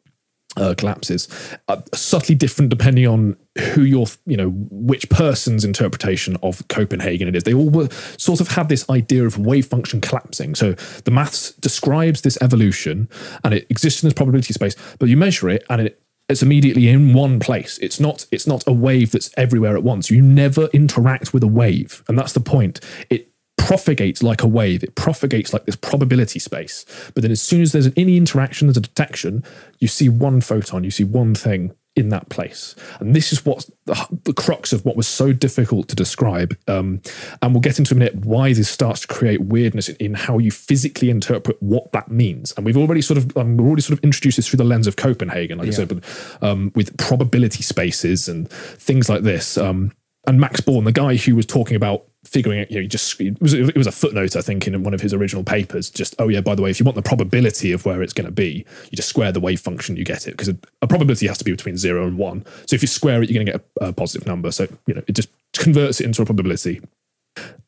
uh, 0.57 0.73
collapses, 0.77 1.27
uh, 1.67 1.81
subtly 1.93 2.35
different 2.35 2.69
depending 2.69 3.07
on 3.07 3.37
who 3.73 3.83
your, 3.83 4.05
you 4.25 4.35
know, 4.35 4.49
which 4.49 5.09
person's 5.09 5.63
interpretation 5.63 6.37
of 6.43 6.67
Copenhagen 6.67 7.27
it 7.27 7.35
is. 7.35 7.43
They 7.43 7.53
all 7.53 7.69
were 7.69 7.89
sort 8.17 8.41
of 8.41 8.49
had 8.49 8.69
this 8.69 8.89
idea 8.89 9.25
of 9.25 9.37
wave 9.37 9.65
function 9.65 10.01
collapsing. 10.01 10.55
So 10.55 10.73
the 11.03 11.11
maths 11.11 11.51
describes 11.53 12.21
this 12.21 12.37
evolution 12.41 13.09
and 13.43 13.53
it 13.53 13.65
exists 13.69 14.03
in 14.03 14.07
this 14.07 14.13
probability 14.13 14.53
space, 14.53 14.75
but 14.99 15.09
you 15.09 15.17
measure 15.17 15.49
it 15.49 15.63
and 15.69 15.81
it 15.81 16.01
it's 16.27 16.41
immediately 16.41 16.87
in 16.87 17.13
one 17.13 17.39
place. 17.39 17.77
It's 17.79 17.99
not 17.99 18.25
it's 18.31 18.47
not 18.47 18.63
a 18.65 18.73
wave 18.73 19.11
that's 19.11 19.29
everywhere 19.37 19.75
at 19.77 19.83
once. 19.83 20.09
You 20.09 20.21
never 20.21 20.65
interact 20.73 21.33
with 21.33 21.43
a 21.43 21.47
wave, 21.47 22.03
and 22.07 22.17
that's 22.17 22.33
the 22.33 22.39
point. 22.39 22.79
It 23.09 23.31
propagates 23.65 24.21
like 24.21 24.43
a 24.43 24.47
wave. 24.47 24.83
It 24.83 24.95
propagates 24.95 25.51
like 25.51 25.65
this 25.65 25.75
probability 25.75 26.39
space. 26.39 26.85
But 27.13 27.23
then 27.23 27.31
as 27.31 27.41
soon 27.41 27.61
as 27.61 27.71
there's 27.71 27.89
any 27.97 28.15
interaction, 28.15 28.67
there's 28.67 28.77
a 28.77 28.81
detection, 28.81 29.43
you 29.79 29.87
see 29.87 30.07
one 30.07 30.39
photon, 30.41 30.83
you 30.83 30.91
see 30.91 31.03
one 31.03 31.33
thing 31.33 31.73
in 31.95 32.09
that 32.09 32.29
place. 32.29 32.75
And 32.99 33.15
this 33.15 33.31
is 33.31 33.45
what 33.45 33.67
the, 33.85 34.19
the 34.25 34.33
crux 34.33 34.71
of 34.73 34.85
what 34.85 34.95
was 34.95 35.07
so 35.07 35.33
difficult 35.33 35.87
to 35.87 35.95
describe. 35.95 36.55
Um, 36.67 37.01
and 37.41 37.53
we'll 37.53 37.61
get 37.61 37.79
into 37.79 37.95
a 37.95 37.97
minute 37.97 38.15
why 38.25 38.53
this 38.53 38.69
starts 38.69 39.01
to 39.01 39.07
create 39.07 39.41
weirdness 39.41 39.89
in, 39.89 39.95
in 39.95 40.13
how 40.13 40.37
you 40.37 40.51
physically 40.51 41.09
interpret 41.09 41.57
what 41.61 41.91
that 41.93 42.11
means. 42.11 42.53
And 42.57 42.65
we've 42.65 42.77
already 42.77 43.01
sort 43.01 43.17
of 43.17 43.35
um, 43.37 43.57
we've 43.57 43.65
already 43.65 43.81
sort 43.81 43.97
of 43.97 44.03
introduced 44.03 44.35
this 44.35 44.47
through 44.47 44.57
the 44.57 44.63
lens 44.63 44.87
of 44.87 44.97
Copenhagen, 44.97 45.57
like 45.57 45.69
I 45.69 45.71
said, 45.71 45.87
but 45.87 46.03
um, 46.43 46.71
with 46.75 46.95
probability 46.97 47.63
spaces 47.63 48.27
and 48.27 48.49
things 48.49 49.09
like 49.09 49.23
this. 49.23 49.57
Um, 49.57 49.91
and 50.27 50.39
Max 50.39 50.61
Born, 50.61 50.85
the 50.85 50.91
guy 50.91 51.15
who 51.15 51.35
was 51.35 51.45
talking 51.45 51.75
about 51.75 52.05
figuring 52.25 52.61
out, 52.61 52.71
you 52.71 52.77
know, 52.77 52.81
he 52.81 52.87
just 52.87 53.19
it 53.21 53.39
was 53.41 53.53
it 53.53 53.77
was 53.77 53.87
a 53.87 53.91
footnote, 53.91 54.35
I 54.35 54.41
think, 54.41 54.67
in 54.67 54.83
one 54.83 54.93
of 54.93 55.01
his 55.01 55.13
original 55.13 55.43
papers. 55.43 55.89
Just 55.89 56.15
oh 56.19 56.27
yeah, 56.27 56.41
by 56.41 56.55
the 56.55 56.61
way, 56.61 56.69
if 56.69 56.79
you 56.79 56.85
want 56.85 56.95
the 56.95 57.01
probability 57.01 57.71
of 57.71 57.85
where 57.85 58.01
it's 58.01 58.13
going 58.13 58.25
to 58.25 58.31
be, 58.31 58.65
you 58.89 58.95
just 58.95 59.09
square 59.09 59.31
the 59.31 59.39
wave 59.39 59.59
function, 59.59 59.95
you 59.95 60.03
get 60.03 60.27
it 60.27 60.31
because 60.31 60.49
a, 60.49 60.57
a 60.81 60.87
probability 60.87 61.27
has 61.27 61.37
to 61.37 61.43
be 61.43 61.51
between 61.51 61.77
zero 61.77 62.07
and 62.07 62.17
one. 62.17 62.45
So 62.67 62.75
if 62.75 62.81
you 62.81 62.87
square 62.87 63.21
it, 63.21 63.29
you're 63.29 63.43
going 63.43 63.45
to 63.45 63.51
get 63.53 63.67
a, 63.81 63.89
a 63.89 63.93
positive 63.93 64.27
number. 64.27 64.51
So 64.51 64.67
you 64.87 64.93
know, 64.93 65.03
it 65.07 65.13
just 65.13 65.29
converts 65.53 66.01
it 66.01 66.05
into 66.05 66.21
a 66.21 66.25
probability. 66.25 66.81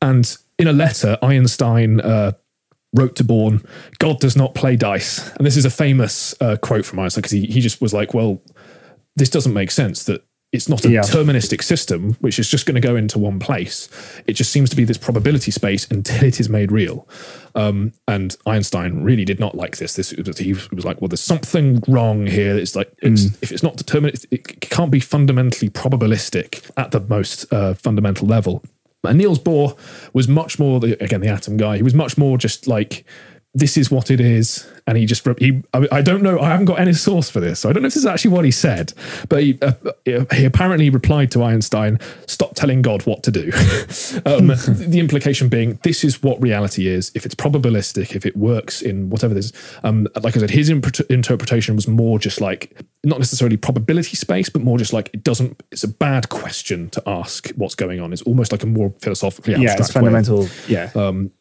And 0.02 0.36
in 0.58 0.68
a 0.68 0.74
letter, 0.74 1.18
Einstein. 1.22 2.02
Uh, 2.02 2.34
wrote 2.96 3.18
to 3.18 3.24
Born, 3.24 3.62
God 4.00 4.22
does 4.22 4.38
not 4.38 4.56
play 4.56 4.78
dice. 4.78 5.30
And 5.36 5.46
this 5.46 5.58
is 5.58 5.66
a 5.66 5.70
famous 5.70 6.34
uh, 6.40 6.56
quote 6.56 6.86
from 6.86 7.00
Einstein 7.00 7.22
because 7.22 7.34
he, 7.34 7.46
he 7.46 7.60
just 7.60 7.82
was 7.82 7.94
like, 7.94 8.14
well, 8.14 8.42
this 9.18 9.30
doesn't 9.30 9.54
make 9.54 9.72
sense 9.72 10.06
that 10.06 10.26
it's 10.54 10.70
not 10.70 10.86
a 10.86 10.90
Yeah. 10.90 11.02
deterministic 11.02 11.62
system 11.62 12.14
which 12.22 12.40
is 12.40 12.50
just 12.50 12.66
going 12.66 12.76
to 12.76 12.88
go 12.88 12.96
into 12.96 13.20
one 13.20 13.38
place. 13.38 13.90
It 14.28 14.34
just 14.34 14.52
seems 14.52 14.70
to 14.70 14.76
be 14.76 14.86
this 14.86 14.98
probability 14.98 15.52
space 15.52 15.86
until 15.92 16.24
it 16.24 16.40
is 16.40 16.48
made 16.50 16.72
real. 16.72 17.08
Um, 17.54 17.92
and 18.08 18.36
Einstein 18.46 19.04
really 19.04 19.26
did 19.26 19.40
not 19.40 19.56
like 19.56 19.78
this. 19.78 19.94
This 19.94 20.12
he 20.12 20.54
was 20.54 20.86
like, 20.86 21.02
well, 21.02 21.10
there's 21.10 21.20
something 21.22 21.84
wrong 21.88 22.28
here. 22.28 22.56
It's 22.58 22.76
like 22.76 22.94
it's, 23.02 23.26
if 23.42 23.52
it's 23.52 23.64
not 23.64 23.76
determined, 23.78 24.16
it, 24.16 24.26
it 24.32 24.62
can't 24.62 24.92
be 24.92 25.00
fundamentally 25.00 25.70
probabilistic 25.70 26.70
at 26.78 26.92
the 26.92 27.02
most 27.02 27.52
uh, 27.52 27.74
fundamental 27.74 28.28
level. 28.28 28.64
And 29.04 29.18
Niels 29.18 29.40
Bohr 29.40 29.78
was 30.14 30.28
much 30.28 30.60
more 30.60 30.80
the 30.80 31.02
again 31.04 31.22
the 31.22 31.30
atom 31.30 31.58
guy. 31.58 31.78
He 31.78 31.84
was 31.84 31.94
much 31.94 32.18
more 32.18 32.38
just 32.38 32.68
like 32.68 33.06
this 33.58 33.76
is 33.76 33.90
what 33.90 34.12
it 34.12 34.22
is, 34.22 34.70
and 34.86 35.00
he 35.00 35.08
just 35.08 35.28
he. 35.40 35.64
I, 35.74 36.02
don't 36.04 36.22
know. 36.22 36.40
I 36.40 36.50
haven't 36.50 36.68
got 36.68 36.80
any 36.80 36.94
source 36.94 37.28
for 37.28 37.40
this, 37.40 37.62
so 37.62 37.70
I 37.70 37.74
don't 37.74 37.82
know 37.82 37.88
if 37.88 37.94
this 37.96 38.04
is 38.04 38.06
actually 38.06 38.32
what 38.32 38.46
he 38.46 38.52
said. 38.52 38.94
But 39.30 39.42
he, 39.42 39.58
uh, 39.64 39.72
he 40.06 40.46
apparently 40.46 40.92
replied 40.92 41.32
to 41.32 41.42
Einstein, 41.42 42.00
"Stop 42.28 42.54
telling 42.54 42.84
God 42.84 43.08
what 43.08 43.24
to 43.24 43.32
do." 43.32 43.46
um, 44.28 44.48
the 44.68 45.00
implication 45.00 45.50
being, 45.50 45.80
this 45.82 46.04
is 46.04 46.22
what 46.22 46.40
reality 46.40 46.86
is. 46.88 47.12
If 47.16 47.26
it's 47.26 47.34
probabilistic, 47.34 48.16
if 48.16 48.28
it 48.28 48.38
works 48.38 48.84
in 48.84 49.10
whatever 49.10 49.34
this, 49.34 49.52
um, 49.84 50.08
like 50.22 50.38
I 50.38 50.40
said, 50.40 50.52
his 50.52 50.70
impre- 50.70 51.10
interpretation 51.10 51.76
was 51.76 51.88
more 51.88 52.20
just 52.20 52.40
like 52.40 52.80
not 53.04 53.18
necessarily 53.18 53.58
probability 53.58 54.16
space, 54.16 54.50
but 54.50 54.62
more 54.62 54.78
just 54.78 54.94
like 54.94 55.10
it 55.14 55.24
doesn't. 55.24 55.64
It's 55.72 55.84
a 55.84 55.88
bad 55.88 56.30
question 56.30 56.92
to 56.92 57.02
ask 57.08 57.50
what's 57.56 57.74
going 57.76 58.00
on. 58.00 58.14
It's 58.14 58.22
almost 58.22 58.52
like 58.52 58.62
a 58.62 58.68
more 58.68 58.94
philosophically 59.02 59.54
Yeah, 59.54 59.72
abstract 59.72 59.90
it's 59.90 59.96
way 59.96 60.00
of- 60.00 60.26
fundamental. 60.28 61.38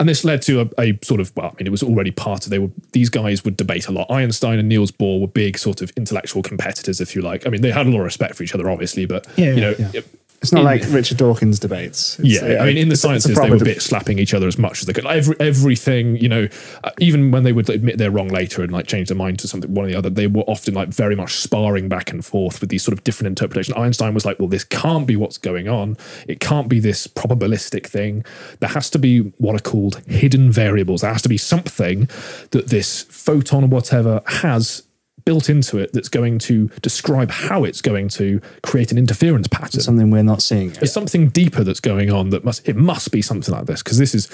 And 0.00 0.08
this 0.08 0.24
led 0.24 0.42
to 0.42 0.62
a, 0.62 0.68
a 0.80 0.98
sort 1.02 1.20
of 1.20 1.32
well, 1.36 1.46
I 1.46 1.54
mean, 1.56 1.66
it 1.66 1.70
was 1.70 1.82
already 1.82 2.10
part 2.10 2.44
of 2.44 2.50
they 2.50 2.58
were 2.58 2.70
these 2.92 3.08
guys 3.08 3.44
would 3.44 3.56
debate 3.56 3.88
a 3.88 3.92
lot. 3.92 4.10
Einstein 4.10 4.58
and 4.58 4.68
Niels 4.68 4.90
Bohr 4.90 5.20
were 5.20 5.28
big 5.28 5.58
sort 5.58 5.82
of 5.82 5.90
intellectual 5.96 6.42
competitors, 6.42 7.00
if 7.00 7.14
you 7.14 7.22
like. 7.22 7.46
I 7.46 7.50
mean, 7.50 7.62
they 7.62 7.70
had 7.70 7.86
a 7.86 7.90
lot 7.90 7.98
of 7.98 8.04
respect 8.04 8.34
for 8.34 8.42
each 8.42 8.54
other, 8.54 8.68
obviously, 8.70 9.06
but 9.06 9.26
Yeah, 9.36 9.52
you 9.52 9.60
know, 9.60 9.74
yeah. 9.92 10.00
It- 10.42 10.44
it's 10.44 10.52
not 10.52 10.60
in- 10.60 10.64
like 10.66 10.82
Richard 10.92 11.18
Dawkins 11.18 11.58
debates. 11.58 12.18
It's- 12.18 12.42
yeah, 12.42 12.62
I 12.62 12.66
mean, 12.66 12.76
in 12.76 12.88
the 12.88 12.96
sciences, 12.96 13.36
they 13.36 13.50
were 13.50 13.58
deb- 13.58 13.64
bit 13.64 13.82
slapping 13.82 14.18
each 14.18 14.34
other 14.34 14.46
as 14.48 14.58
much 14.58 14.80
as 14.80 14.86
they 14.86 14.92
could. 14.92 15.06
Every 15.06 15.36
everything, 15.40 16.16
you 16.16 16.28
know, 16.28 16.48
uh, 16.84 16.90
even 17.00 17.30
when 17.30 17.44
they 17.44 17.52
would 17.52 17.70
admit 17.70 17.98
they're 17.98 18.10
wrong 18.10 18.28
later 18.28 18.62
and 18.62 18.72
like 18.72 18.86
change 18.86 19.08
their 19.08 19.16
mind 19.16 19.38
to 19.40 19.48
something 19.48 19.72
one 19.72 19.84
or 19.86 19.88
the 19.88 19.94
other, 19.96 20.10
they 20.10 20.26
were 20.26 20.42
often 20.42 20.74
like 20.74 20.88
very 20.88 21.14
much 21.16 21.34
sparring 21.36 21.88
back 21.88 22.10
and 22.10 22.24
forth 22.24 22.60
with 22.60 22.70
these 22.70 22.82
sort 22.82 22.92
of 22.96 23.04
different 23.04 23.28
interpretations. 23.28 23.76
Einstein 23.76 24.14
was 24.14 24.24
like, 24.24 24.38
"Well, 24.38 24.48
this 24.48 24.64
can't 24.64 25.06
be 25.06 25.16
what's 25.16 25.38
going 25.38 25.68
on. 25.68 25.96
It 26.26 26.40
can't 26.40 26.68
be 26.68 26.80
this 26.80 27.06
probabilistic 27.06 27.86
thing. 27.86 28.24
There 28.60 28.70
has 28.70 28.90
to 28.90 28.98
be 28.98 29.20
what 29.38 29.54
are 29.54 29.58
called 29.62 30.00
hidden 30.06 30.50
variables. 30.50 31.02
There 31.02 31.12
has 31.12 31.22
to 31.22 31.28
be 31.28 31.38
something 31.38 32.08
that 32.50 32.68
this 32.68 33.06
photon 33.08 33.64
or 33.64 33.68
whatever 33.68 34.22
has." 34.26 34.82
Built 35.24 35.48
into 35.48 35.78
it, 35.78 35.92
that's 35.92 36.08
going 36.08 36.38
to 36.40 36.68
describe 36.82 37.30
how 37.30 37.64
it's 37.64 37.80
going 37.80 38.08
to 38.10 38.40
create 38.62 38.90
an 38.92 38.98
interference 38.98 39.48
pattern. 39.48 39.80
Something 39.80 40.10
we're 40.10 40.22
not 40.22 40.42
seeing. 40.42 40.70
there's 40.70 40.92
something 40.92 41.28
deeper 41.28 41.64
that's 41.64 41.80
going 41.80 42.10
on 42.10 42.30
that 42.30 42.44
must 42.44 42.68
it 42.68 42.76
must 42.76 43.12
be 43.12 43.22
something 43.22 43.54
like 43.54 43.66
this 43.66 43.82
because 43.82 43.98
this 43.98 44.14
is 44.14 44.28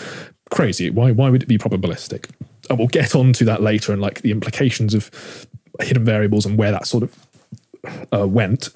crazy. 0.51 0.91
Why 0.91 1.13
why 1.13 1.31
would 1.31 1.43
it 1.43 1.47
be 1.47 1.59
probabilistic? 1.59 2.31
And 2.71 2.79
we'll 2.79 2.89
get 2.89 3.15
on 3.15 3.33
to 3.35 3.45
that 3.45 3.63
later 3.63 3.93
and 3.93 4.01
like 4.01 4.23
the 4.23 4.31
implications 4.31 4.95
of 4.95 5.11
hidden 5.81 6.05
variables 6.05 6.45
and 6.47 6.59
where 6.59 6.73
that 6.73 6.87
sort 6.87 7.05
of 7.05 7.27
uh, 8.13 8.27
went. 8.27 8.71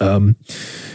Um, 0.00 0.36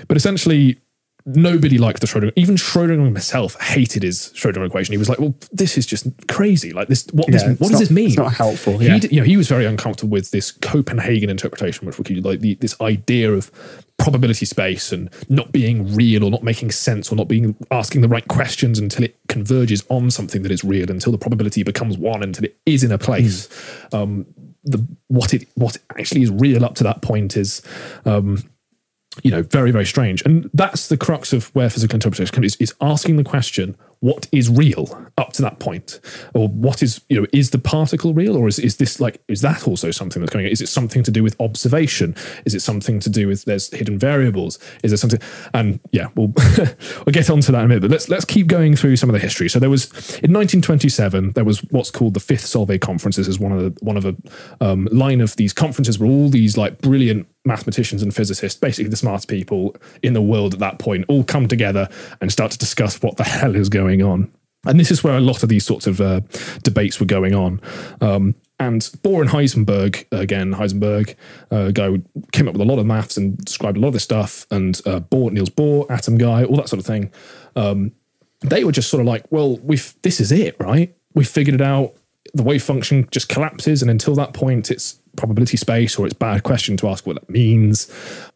but 0.07 0.17
essentially 0.17 0.77
nobody 1.25 1.77
liked 1.77 2.01
the 2.01 2.07
Schrodinger. 2.07 2.31
Even 2.35 2.55
Schrodinger 2.55 3.05
himself 3.05 3.59
hated 3.61 4.03
his 4.03 4.31
Schrodinger 4.35 4.65
equation. 4.65 4.93
He 4.93 4.97
was 4.97 5.09
like, 5.09 5.19
"Well, 5.19 5.35
this 5.51 5.77
is 5.77 5.85
just 5.85 6.07
crazy. 6.27 6.71
Like 6.73 6.87
this, 6.87 7.05
what, 7.11 7.27
Yeah, 7.27 7.33
this, 7.39 7.43
what 7.59 7.59
does 7.59 7.71
not- 7.71 7.79
this 7.79 7.91
mean? 7.91 8.07
it's 8.07 8.17
not 8.17 8.33
helpful, 8.33 8.77
He, 8.77 8.87
yeah. 8.87 8.99
d- 8.99 9.09
you 9.11 9.19
know, 9.21 9.25
he 9.25 9.37
was 9.37 9.47
very 9.47 9.65
uncomfortable 9.65 10.11
with 10.11 10.31
this 10.31 10.51
Copenhagen 10.51 11.29
interpretation, 11.29 11.85
which 11.85 11.97
would 11.97 12.25
like 12.25 12.39
the, 12.39 12.55
this 12.55 12.79
idea 12.81 13.31
of 13.31 13.51
probability 13.97 14.45
space 14.45 14.93
and 14.93 15.09
not 15.27 15.51
being 15.51 15.93
real 15.93 16.23
or 16.23 16.31
not 16.31 16.41
making 16.41 16.71
sense 16.71 17.11
or 17.11 17.15
not 17.15 17.27
being 17.27 17.53
asking 17.69 17.99
the 18.01 18.07
right 18.07 18.25
questions 18.29 18.79
until 18.79 19.03
it 19.03 19.17
converges 19.27 19.83
on 19.89 20.09
something 20.09 20.41
that 20.43 20.51
is 20.53 20.63
real, 20.63 20.89
until 20.89 21.11
the 21.11 21.17
probability 21.17 21.63
becomes 21.63 21.97
one, 21.97 22.23
until 22.23 22.45
it 22.45 22.57
is 22.65 22.83
in 22.83 22.91
a 22.93 22.97
place. 22.97 23.49
Um, 23.91 24.25
the 24.63 24.85
what 25.07 25.33
it 25.33 25.47
what 25.55 25.77
actually 25.97 26.21
is 26.21 26.29
real 26.31 26.63
up 26.65 26.75
to 26.75 26.83
that 26.83 27.01
point 27.01 27.35
is 27.37 27.61
um, 28.05 28.43
you 29.23 29.31
know, 29.31 29.43
very, 29.43 29.71
very 29.71 29.85
strange. 29.85 30.21
And 30.23 30.49
that's 30.53 30.87
the 30.87 30.97
crux 30.97 31.33
of 31.33 31.53
where 31.55 31.69
physical 31.69 31.95
interpretation 31.95 32.33
comes 32.33 32.53
is, 32.53 32.55
is 32.57 32.75
asking 32.81 33.17
the 33.17 33.23
question, 33.23 33.75
what 34.01 34.27
is 34.31 34.49
real 34.49 35.07
up 35.17 35.33
to 35.33 35.41
that 35.41 35.59
point? 35.59 35.99
Or 36.33 36.47
what 36.47 36.81
is, 36.81 37.01
you 37.09 37.19
know, 37.19 37.27
is 37.33 37.51
the 37.51 37.57
particle 37.57 38.13
real? 38.13 38.37
Or 38.37 38.47
is, 38.47 38.57
is 38.59 38.77
this 38.77 38.99
like, 38.99 39.21
is 39.27 39.41
that 39.41 39.67
also 39.67 39.91
something 39.91 40.21
that's 40.21 40.31
coming? 40.31 40.47
Is 40.47 40.61
it 40.61 40.69
something 40.69 41.03
to 41.03 41.11
do 41.11 41.21
with 41.23 41.35
observation? 41.39 42.15
Is 42.45 42.55
it 42.55 42.61
something 42.61 42.99
to 43.01 43.09
do 43.09 43.27
with 43.27 43.45
there's 43.45 43.69
hidden 43.73 43.99
variables? 43.99 44.57
Is 44.83 44.91
there 44.91 44.97
something? 44.97 45.19
And 45.53 45.79
yeah, 45.91 46.07
we'll, 46.15 46.33
we'll 46.57 47.11
get 47.11 47.29
onto 47.29 47.51
that 47.51 47.59
in 47.59 47.65
a 47.65 47.67
minute, 47.67 47.81
but 47.81 47.91
let's, 47.91 48.07
let's 48.09 48.25
keep 48.25 48.47
going 48.47 48.75
through 48.75 48.95
some 48.95 49.09
of 49.09 49.13
the 49.13 49.19
history. 49.19 49.49
So 49.49 49.59
there 49.59 49.69
was, 49.69 49.85
in 50.19 50.33
1927, 50.33 51.31
there 51.31 51.43
was 51.43 51.59
what's 51.71 51.91
called 51.91 52.13
the 52.13 52.19
Fifth 52.19 52.45
Solvay 52.45 52.79
Conference. 52.79 53.17
This 53.17 53.27
is 53.27 53.39
one 53.39 53.51
of 53.51 53.59
the, 53.59 53.85
one 53.85 53.97
of 53.97 54.05
a 54.05 54.15
um, 54.61 54.87
line 54.91 55.19
of 55.19 55.35
these 55.35 55.51
conferences 55.51 55.99
where 55.99 56.09
all 56.09 56.29
these 56.29 56.57
like 56.57 56.79
brilliant 56.81 57.27
mathematicians 57.45 58.01
and 58.01 58.15
physicists, 58.15 58.59
basically 58.59 58.89
the 58.89 58.95
smartest 58.95 59.27
people 59.27 59.75
in 60.03 60.13
the 60.13 60.21
world 60.21 60.53
at 60.53 60.59
that 60.59 60.79
point, 60.79 61.05
all 61.07 61.23
come 61.23 61.47
together 61.47 61.89
and 62.21 62.31
start 62.31 62.51
to 62.51 62.57
discuss 62.57 63.01
what 63.01 63.17
the 63.17 63.23
hell 63.39 63.55
is 63.55 63.67
going 63.69 63.88
on. 63.97 64.31
And 64.65 64.79
this 64.79 64.91
is 64.91 65.03
where 65.03 65.15
a 65.15 65.21
lot 65.21 65.41
of 65.41 65.49
these 65.49 65.65
sorts 65.65 65.87
of 65.87 66.01
uh, 66.01 66.21
debates 66.63 66.99
were 66.99 67.05
going 67.05 67.33
on. 67.33 67.61
Um, 68.01 68.35
and 68.59 68.81
Bohr 68.81 69.21
and 69.21 69.29
Heisenberg, 69.29 70.05
again, 70.11 70.53
Heisenberg, 70.53 71.15
uh, 71.49 71.71
guy 71.71 71.87
who 71.87 72.03
came 72.33 72.47
up 72.47 72.53
with 72.53 72.61
a 72.61 72.65
lot 72.65 72.77
of 72.77 72.85
maths 72.85 73.15
and 73.15 73.37
described 73.37 73.77
a 73.77 73.79
lot 73.79 73.87
of 73.87 73.93
this 73.93 74.03
stuff, 74.03 74.45
and 74.51 74.81
uh, 74.85 74.99
Bohr, 74.99 75.31
Niels 75.31 75.49
Bohr, 75.49 75.89
atom 75.89 76.17
guy, 76.17 76.43
all 76.43 76.57
that 76.57 76.67
sort 76.67 76.79
of 76.79 76.85
thing. 76.85 77.09
Um, 77.55 77.93
they 78.41 78.65
were 78.65 78.73
just 78.73 78.89
sort 78.89 78.99
of 78.99 79.07
like, 79.07 79.25
well, 79.31 79.57
we've 79.57 79.93
this 80.01 80.19
is 80.19 80.31
it, 80.31 80.57
right? 80.59 80.93
We 81.13 81.23
figured 81.23 81.55
it 81.55 81.61
out. 81.61 81.93
The 82.33 82.43
wave 82.43 82.63
function 82.63 83.07
just 83.11 83.29
collapses, 83.29 83.81
and 83.81 83.89
until 83.89 84.15
that 84.15 84.33
point, 84.33 84.71
it's 84.71 84.99
probability 85.15 85.57
space, 85.57 85.97
or 85.97 86.05
it's 86.05 86.13
bad 86.13 86.43
question 86.43 86.77
to 86.77 86.87
ask 86.87 87.05
what 87.05 87.15
that 87.15 87.29
means. 87.29 87.91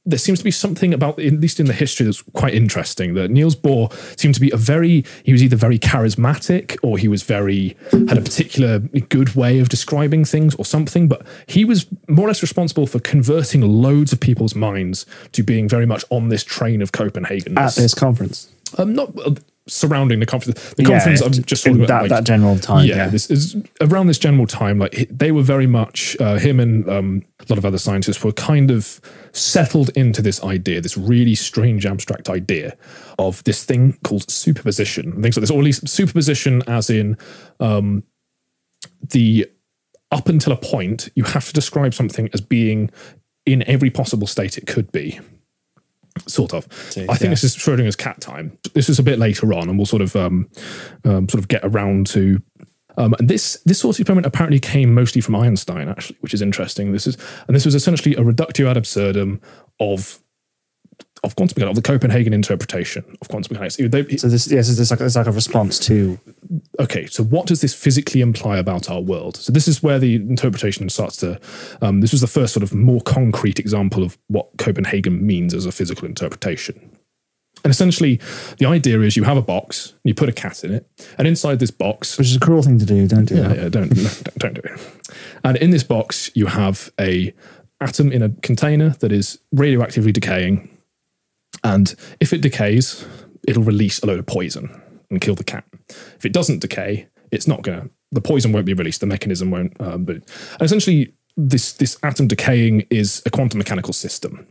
There 0.06 0.20
seems 0.20 0.40
to 0.40 0.44
be 0.44 0.52
something 0.52 0.94
about, 0.94 1.20
at 1.20 1.34
least 1.34 1.60
in 1.60 1.68
the 1.68 1.74
history, 1.74 2.06
that's 2.06 2.22
quite 2.34 2.54
interesting. 2.54 3.14
That 3.14 3.32
Niels 3.32 3.56
Bohr 3.56 3.94
seemed 4.20 4.36
to 4.36 4.42
be 4.42 4.52
a 4.52 4.58
very, 4.58 5.06
he 5.24 5.32
was 5.32 5.42
either 5.42 5.56
very 5.56 5.80
charismatic, 5.80 6.78
or 6.84 6.98
he 6.98 7.08
was 7.08 7.24
very 7.24 7.78
had 7.92 8.18
a 8.18 8.22
particular 8.22 8.80
good 8.80 9.36
way 9.36 9.60
of 9.60 9.70
describing 9.70 10.26
things, 10.26 10.56
or 10.56 10.66
something. 10.66 11.08
But 11.08 11.26
he 11.48 11.64
was 11.64 11.86
more 12.08 12.26
or 12.26 12.30
less 12.30 12.42
responsible 12.42 12.88
for 12.88 13.00
converting 13.00 13.62
loads 13.62 14.12
of 14.12 14.20
people's 14.20 14.56
minds 14.56 15.06
to 15.32 15.44
being 15.44 15.70
very 15.70 15.86
much 15.86 16.04
on 16.10 16.30
this 16.30 16.44
train 16.44 16.82
of 16.82 16.92
Copenhagen. 16.92 17.58
at 17.58 17.76
this 17.76 17.94
conference. 17.94 18.50
Um, 18.78 18.94
not 18.94 19.12
surrounding 19.68 20.20
the 20.20 20.26
conference. 20.26 20.74
The 20.74 20.84
Yeah, 20.84 20.90
conference, 20.90 21.22
I'm 21.22 21.32
just 21.32 21.64
talking 21.64 21.78
about 21.80 21.88
that, 21.88 22.02
like, 22.02 22.10
that 22.10 22.24
general 22.26 22.58
time. 22.58 22.86
yeah, 22.86 22.96
Yeah, 22.96 23.08
this 23.08 23.30
is 23.30 23.56
around 23.82 24.08
this 24.08 24.18
general 24.18 24.48
time. 24.48 24.80
Like 24.80 25.08
they 25.10 25.32
were 25.32 25.42
very 25.42 25.68
much 25.68 26.18
uh, 26.20 26.38
him 26.38 26.60
and 26.60 26.88
um, 26.90 27.24
a 27.40 27.46
lot 27.50 27.58
of 27.58 27.66
other 27.66 27.78
scientists 27.78 28.24
were 28.24 28.34
kind 28.34 28.72
of 28.72 29.00
settled 29.32 29.90
into 29.96 30.22
this 30.22 30.44
idea, 30.44 30.82
this 30.82 30.98
really 30.98 31.36
strange 31.36 31.86
abstract 31.86 32.30
idea 32.30 32.76
of 33.18 33.44
this 33.46 33.64
thing 33.64 33.98
called 34.04 34.30
superposition 34.30 35.14
and 35.14 35.24
things 35.24 35.38
like 35.38 35.42
this, 35.42 35.52
or 35.52 35.60
at 35.60 35.64
least 35.64 35.88
superposition 35.88 36.62
as 36.68 36.90
in 36.90 37.18
um, 37.60 38.04
the 39.12 39.50
up 40.12 40.30
until 40.30 40.54
a 40.54 40.58
point 40.58 41.10
you 41.16 41.24
have 41.24 41.48
to 41.48 41.54
describe 41.54 41.94
something 41.94 42.30
as 42.34 42.42
being 42.42 42.92
in 43.46 43.68
every 43.68 43.90
possible 43.90 44.28
state 44.28 44.58
it 44.58 44.68
could 44.68 44.92
be. 44.92 45.20
Sort 46.28 46.54
of. 46.54 46.68
I 46.96 47.16
think 47.16 47.22
yeah. 47.24 47.30
this 47.30 47.44
is 47.44 47.56
Schrodinger's 47.56 47.96
cat 47.96 48.22
time. 48.22 48.58
This 48.74 48.90
is 48.90 49.00
a 49.00 49.04
bit 49.04 49.20
later 49.20 49.54
on, 49.54 49.68
and 49.68 49.78
we'll 49.78 49.86
sort 49.86 50.02
of 50.02 50.16
um, 50.16 50.50
um, 51.06 51.28
sort 51.28 51.40
of 51.40 51.48
get 51.48 51.64
around 51.64 52.08
to. 52.08 52.42
Um, 52.96 53.16
and 53.18 53.28
this 53.28 53.60
this 53.66 53.80
sort 53.80 53.96
of 53.96 54.00
experiment 54.02 54.28
apparently 54.28 54.60
came 54.60 54.94
mostly 54.94 55.22
from 55.22 55.36
Einstein, 55.36 55.90
actually, 55.90 56.18
which 56.22 56.34
is 56.34 56.42
interesting. 56.42 56.92
This 56.92 57.08
is 57.08 57.18
and 57.48 57.56
this 57.56 57.66
was 57.66 57.74
essentially 57.74 58.16
a 58.16 58.24
reductio 58.24 58.70
ad 58.70 58.78
absurdum 58.78 59.42
of 59.80 60.23
of 61.24 61.36
quantum 61.36 61.56
mechanics, 61.58 61.78
of 61.78 61.84
the 61.84 61.88
Copenhagen 61.90 62.34
interpretation 62.34 63.04
of 63.22 63.28
quantum 63.30 63.54
mechanics. 63.54 63.78
They- 63.78 64.18
So 64.18 64.28
this, 64.28 64.48
yes, 64.52 64.70
it's 64.78 64.92
like 64.92 65.00
it's 65.02 65.16
like 65.16 65.28
a 65.28 65.32
response 65.32 65.80
to 65.88 66.20
okay, 66.80 67.06
so 67.08 67.24
what 67.24 67.46
does 67.48 67.62
this 67.62 67.74
physically 67.74 68.22
imply 68.22 68.58
about 68.58 68.90
our 68.90 69.00
world? 69.02 69.38
So 69.38 69.52
this 69.52 69.68
is 69.68 69.82
where 69.82 70.00
the 70.00 70.16
interpretation 70.16 70.90
starts 70.90 71.16
to. 71.18 71.40
Um, 71.82 72.02
this 72.02 72.12
was 72.12 72.22
the 72.22 72.28
first 72.28 72.54
sort 72.54 72.64
of 72.64 72.74
more 72.74 73.02
concrete 73.02 73.60
example 73.60 74.04
of 74.04 74.18
what 74.28 74.48
Copenhagen 74.58 75.26
means 75.26 75.54
as 75.54 75.66
a 75.66 75.72
physical 75.72 76.08
interpretation. 76.08 76.90
And 77.64 77.72
essentially, 77.72 78.20
the 78.58 78.66
idea 78.66 79.00
is 79.00 79.16
you 79.16 79.24
have 79.24 79.38
a 79.38 79.42
box, 79.42 79.94
you 80.04 80.14
put 80.14 80.28
a 80.28 80.34
cat 80.34 80.66
in 80.66 80.74
it, 80.74 80.86
and 81.18 81.26
inside 81.26 81.60
this 81.60 81.72
box, 81.72 82.18
which 82.18 82.28
is 82.28 82.36
a 82.36 82.40
cruel 82.40 82.62
thing 82.62 82.78
to 82.80 82.86
do. 82.86 83.08
Don't 83.08 83.24
do 83.26 83.36
yeah, 83.36 83.48
that. 83.48 83.58
yeah, 83.58 83.70
don't, 83.70 83.90
don't 83.90 84.38
don't 84.40 84.54
do 84.56 84.62
it. 84.66 84.82
And 85.46 85.56
in 85.58 85.70
this 85.70 85.84
box, 85.84 86.30
you 86.34 86.48
have 86.48 86.92
a 87.00 87.34
atom 87.80 88.12
in 88.12 88.22
a 88.22 88.30
container 88.42 88.90
that 89.00 89.14
is 89.14 89.40
radioactively 89.56 90.12
decaying, 90.12 90.68
and 91.64 91.96
if 92.20 92.34
it 92.34 92.42
decays, 92.42 93.06
it'll 93.48 93.64
release 93.64 94.00
a 94.00 94.06
load 94.06 94.20
of 94.20 94.26
poison 94.26 94.82
and 95.10 95.22
kill 95.22 95.36
the 95.36 95.44
cat. 95.44 95.66
If 95.90 96.26
it 96.26 96.34
doesn't 96.34 96.60
decay, 96.60 97.08
it's 97.32 97.48
not 97.48 97.62
gonna. 97.62 97.90
The 98.12 98.22
poison 98.22 98.52
won't 98.52 98.66
be 98.66 98.74
released. 98.74 99.00
The 99.00 99.08
mechanism 99.08 99.52
won't. 99.52 99.80
Um, 99.80 100.06
but 100.06 100.18
essentially, 100.62 101.14
this 101.36 101.74
this 101.74 101.98
atom 102.04 102.28
decaying 102.28 102.86
is 102.90 103.22
a 103.26 103.30
quantum 103.30 103.58
mechanical 103.58 103.94
system. 103.94 104.48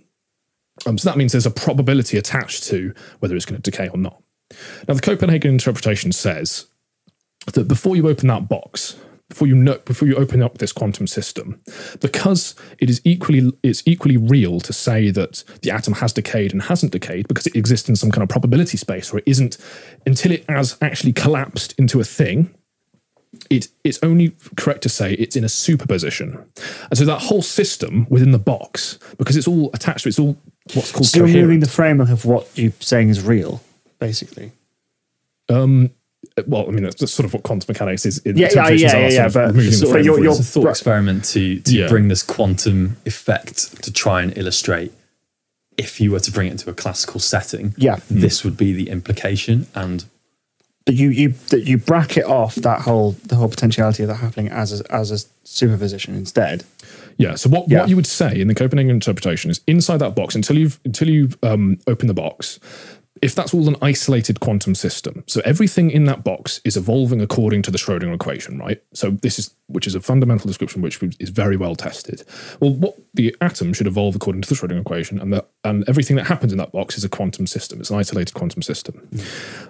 Um, 0.87 0.99
so 0.99 1.09
that 1.09 1.19
means 1.19 1.33
there's 1.33 1.47
a 1.47 1.51
probability 1.51 2.17
attached 2.17 2.65
to 2.65 2.95
whether 3.21 3.37
it's 3.37 3.45
going 3.45 3.61
to 3.61 3.71
decay 3.71 3.89
or 3.89 3.99
not. 3.99 4.23
Now, 4.89 4.95
the 4.95 5.01
Copenhagen 5.01 5.51
interpretation 5.51 6.13
says 6.13 6.67
that 7.53 7.69
before 7.69 7.97
you 7.97 8.09
open 8.09 8.29
that 8.29 8.49
box, 8.49 8.97
before 9.33 9.49
you 9.49 9.55
know, 9.55 9.79
before 9.87 10.07
you 10.07 10.15
open 10.17 10.43
up 10.43 10.59
this 10.59 10.73
quantum 10.73 11.07
system, 11.07 11.59
because 12.01 12.55
it 12.79 12.91
is 12.91 13.01
equally 13.03 13.51
it's 13.63 13.83
equally 13.87 14.19
real 14.19 14.61
to 14.61 14.73
say 14.75 15.11
that 15.11 15.43
the 15.63 15.71
atom 15.71 15.95
has 15.95 16.13
decayed 16.13 16.53
and 16.53 16.63
hasn't 16.65 16.93
decayed 16.93 17.27
because 17.29 17.47
it 17.47 17.57
exists 17.57 17.89
in 17.89 17.97
some 17.97 18.11
kind 18.11 18.23
of 18.23 18.29
probability 18.29 18.77
space, 18.77 19.11
or 19.11 19.19
it 19.19 19.25
isn't 19.27 19.57
until 20.05 20.33
it 20.33 20.45
has 20.51 20.77
actually 20.83 21.15
collapsed 21.15 21.75
into 21.79 21.99
a 21.99 22.05
thing. 22.05 22.55
It, 23.49 23.69
it's 23.83 23.99
only 24.03 24.37
correct 24.57 24.83
to 24.83 24.91
say 24.91 25.15
it's 25.15 25.37
in 25.37 25.45
a 25.45 25.49
superposition, 25.49 26.39
and 26.91 26.99
so 26.99 27.07
that 27.07 27.23
whole 27.23 27.41
system 27.43 28.07
within 28.11 28.33
the 28.33 28.39
box, 28.39 28.99
because 29.17 29.39
it's 29.39 29.49
all 29.49 29.71
attached 29.73 30.03
to 30.03 30.11
it's 30.11 30.19
all 30.19 30.37
what's 30.75 30.93
called 30.93 31.07
So 31.07 31.19
you're 31.19 31.27
coherent. 31.27 31.47
moving 31.47 31.61
the 31.61 31.69
framework 31.69 32.11
of 32.11 32.27
what 32.27 32.51
you're 32.55 32.73
saying 32.81 33.09
is 33.09 33.23
real, 33.23 33.63
basically. 33.99 34.53
Um, 35.49 35.91
well, 36.47 36.67
I 36.69 36.71
mean, 36.71 36.85
that's 36.85 36.97
that's 36.97 37.13
sort 37.13 37.27
of 37.27 37.35
what 37.35 37.43
quantum 37.43 37.67
mechanics 37.69 38.07
is. 38.07 38.19
in 38.19 38.37
Yeah, 38.37 38.43
yeah, 38.43 38.49
interpretations 38.49 38.93
yeah, 38.93 38.99
yeah, 39.01 39.09
yeah, 39.11 39.29
but- 39.29 39.47
removing 39.49 39.73
so 39.73 39.91
framework. 39.91 40.05
you're- 40.19 40.29
It's 40.31 40.41
a 40.41 40.43
thought 40.45 40.65
Right. 40.65 40.71
experiment 40.71 41.25
to 41.27 41.61
to 41.61 41.77
Yeah. 41.77 41.89
bring 41.89 42.09
this 42.09 42.23
quantum 42.23 42.97
effect 43.07 43.83
to 43.83 43.93
try 43.93 44.23
and 44.23 44.37
illustrate. 44.37 44.93
If 45.77 46.01
you 46.01 46.11
were 46.11 46.21
to 46.21 46.31
bring 46.31 46.49
it 46.49 46.53
into 46.53 46.71
a 46.71 46.75
classical 46.75 47.19
setting, 47.21 47.75
Yeah. 47.77 47.97
this 48.11 48.45
would 48.45 48.57
be 48.57 48.73
the 48.73 48.89
implication. 48.91 49.67
And 49.75 50.05
But 50.85 50.95
you 50.97 51.09
you 51.11 51.35
that 51.51 51.67
you 51.67 51.79
bracket 51.79 52.25
off 52.25 52.55
that 52.57 52.83
whole 52.83 53.17
the 53.27 53.37
whole 53.37 53.49
potentiality 53.49 54.03
of 54.03 54.09
that 54.09 54.17
happening 54.17 54.49
as 54.49 54.81
a, 54.81 54.93
as 54.95 55.11
a 55.11 55.19
superposition 55.45 56.15
instead. 56.15 56.65
Yeah. 57.19 57.35
So 57.37 57.49
what, 57.51 57.69
Yeah. 57.71 57.81
what 57.81 57.89
you 57.89 57.97
would 57.97 58.07
say 58.07 58.41
in 58.41 58.49
the 58.49 58.55
Copenhagen 58.55 58.91
interpretation 58.91 59.51
is 59.51 59.61
inside 59.67 59.99
that 59.99 60.15
box 60.15 60.35
until 60.35 60.57
you've 60.59 60.79
until 60.85 61.09
you've 61.09 61.37
um, 61.43 61.79
opened 61.87 62.11
the 62.11 62.15
box. 62.15 62.59
If 63.23 63.37
that's 63.37 63.55
all 63.55 63.69
an 63.69 63.77
isolated 63.81 64.41
quantum 64.41 64.75
system, 64.75 65.23
so 65.29 65.41
everything 65.45 65.91
in 65.91 66.05
that 66.05 66.25
box 66.25 66.61
is 66.65 66.77
evolving 66.77 67.21
according 67.21 67.63
to 67.63 67.71
the 67.71 67.79
Schrodinger 67.79 68.15
equation, 68.15 68.59
right? 68.59 68.83
So 68.93 69.11
this 69.11 69.39
is 69.39 69.55
which 69.69 69.87
is 69.87 69.95
a 69.95 70.01
fundamental 70.01 70.49
description 70.49 70.83
which 70.83 71.01
is 71.19 71.31
very 71.31 71.57
well 71.57 71.75
tested. 71.75 72.25
Well, 72.61 72.75
what 72.75 72.97
the 73.15 73.35
atom 73.41 73.73
should 73.73 73.87
evolve 73.87 74.17
according 74.17 74.43
to 74.43 74.49
the 74.49 74.55
Schrodinger 74.55 74.81
equation, 74.81 75.21
and 75.21 75.41
and 75.65 75.89
everything 75.89 76.17
that 76.17 76.27
happens 76.27 76.53
in 76.53 76.59
that 76.59 76.73
box 76.73 76.99
is 76.99 77.05
a 77.05 77.09
quantum 77.09 77.47
system. 77.47 77.81
It's 77.81 77.91
an 77.91 77.99
isolated 77.99 78.35
quantum 78.35 78.63
system. 78.63 79.09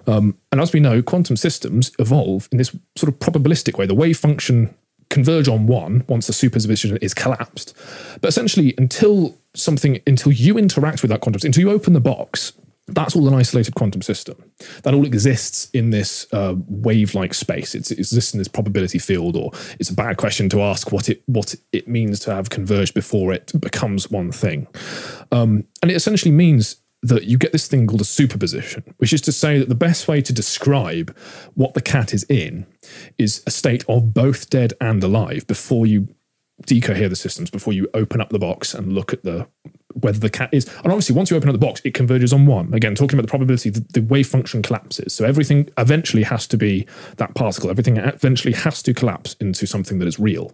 Um, 0.07 0.37
and 0.51 0.59
as 0.59 0.73
we 0.73 0.79
know, 0.79 1.03
quantum 1.03 1.37
systems 1.37 1.91
evolve 1.99 2.49
in 2.51 2.57
this 2.57 2.75
sort 2.95 3.13
of 3.13 3.19
probabilistic 3.19 3.77
way. 3.77 3.85
The 3.85 3.93
wave 3.93 4.17
function 4.17 4.73
converge 5.13 5.47
on 5.47 5.67
one 5.67 6.03
once 6.07 6.25
the 6.25 6.33
superposition 6.33 6.97
is 6.97 7.13
collapsed. 7.13 7.75
But 8.19 8.29
essentially, 8.29 8.73
until 8.79 9.37
something, 9.53 10.01
until 10.07 10.31
you 10.31 10.57
interact 10.57 11.03
with 11.03 11.11
that 11.11 11.21
quantum, 11.21 11.41
until 11.45 11.61
you 11.61 11.69
open 11.69 11.93
the 11.93 12.01
box, 12.01 12.53
that's 12.87 13.15
all 13.15 13.27
an 13.27 13.33
isolated 13.33 13.75
quantum 13.75 14.01
system. 14.01 14.51
That 14.83 14.93
all 14.93 15.05
exists 15.05 15.69
in 15.71 15.91
this 15.91 16.27
uh, 16.33 16.55
wave-like 16.67 17.33
space. 17.33 17.75
It's, 17.75 17.91
it 17.91 17.99
exists 17.99 18.33
in 18.33 18.39
this 18.39 18.49
probability 18.49 18.99
field, 18.99 19.35
or 19.35 19.51
it's 19.79 19.89
a 19.89 19.95
bad 19.95 20.17
question 20.17 20.49
to 20.49 20.61
ask 20.61 20.91
what 20.91 21.09
it 21.09 21.23
what 21.25 21.55
it 21.71 21.87
means 21.87 22.19
to 22.21 22.33
have 22.33 22.49
converged 22.49 22.93
before 22.93 23.33
it 23.33 23.51
becomes 23.59 24.11
one 24.11 24.31
thing. 24.31 24.67
Um, 25.31 25.65
and 25.81 25.91
it 25.91 25.95
essentially 25.95 26.31
means 26.31 26.77
that 27.03 27.25
you 27.25 27.37
get 27.37 27.51
this 27.51 27.67
thing 27.67 27.85
called 27.85 28.01
a 28.01 28.05
superposition, 28.05 28.83
which 28.97 29.11
is 29.11 29.21
to 29.21 29.31
say 29.31 29.59
that 29.59 29.67
the 29.67 29.75
best 29.75 30.07
way 30.07 30.21
to 30.21 30.33
describe 30.33 31.15
what 31.53 31.73
the 31.73 31.81
cat 31.81 32.13
is 32.13 32.25
in 32.29 32.65
is 33.17 33.43
a 33.45 33.51
state 33.51 33.83
of 33.89 34.13
both 34.13 34.49
dead 34.49 34.73
and 34.79 35.03
alive 35.03 35.45
before 35.45 35.85
you 35.85 36.07
decohere 36.65 37.09
the 37.09 37.15
systems, 37.15 37.49
before 37.49 37.73
you 37.73 37.87
open 37.93 38.21
up 38.21 38.29
the 38.29 38.39
box 38.39 38.73
and 38.73 38.93
look 38.93 39.13
at 39.13 39.23
the 39.23 39.47
whether 39.99 40.17
the 40.17 40.29
cat 40.29 40.49
is. 40.51 40.65
And 40.83 40.87
obviously, 40.87 41.15
once 41.15 41.29
you 41.29 41.37
open 41.37 41.49
up 41.49 41.53
the 41.53 41.59
box, 41.59 41.79
it 41.85 41.93
converges 41.93 42.33
on 42.33 42.47
one. 42.47 42.73
Again, 42.73 42.95
talking 42.95 43.17
about 43.17 43.27
the 43.27 43.29
probability, 43.29 43.69
the, 43.69 43.85
the 43.93 44.01
wave 44.01 44.27
function 44.27 44.63
collapses. 44.63 45.13
So 45.13 45.23
everything 45.23 45.69
eventually 45.77 46.23
has 46.23 46.47
to 46.47 46.57
be 46.57 46.87
that 47.17 47.35
particle. 47.35 47.69
Everything 47.69 47.97
eventually 47.97 48.55
has 48.55 48.81
to 48.83 48.93
collapse 48.95 49.35
into 49.39 49.67
something 49.67 49.99
that 49.99 50.07
is 50.07 50.19
real. 50.19 50.51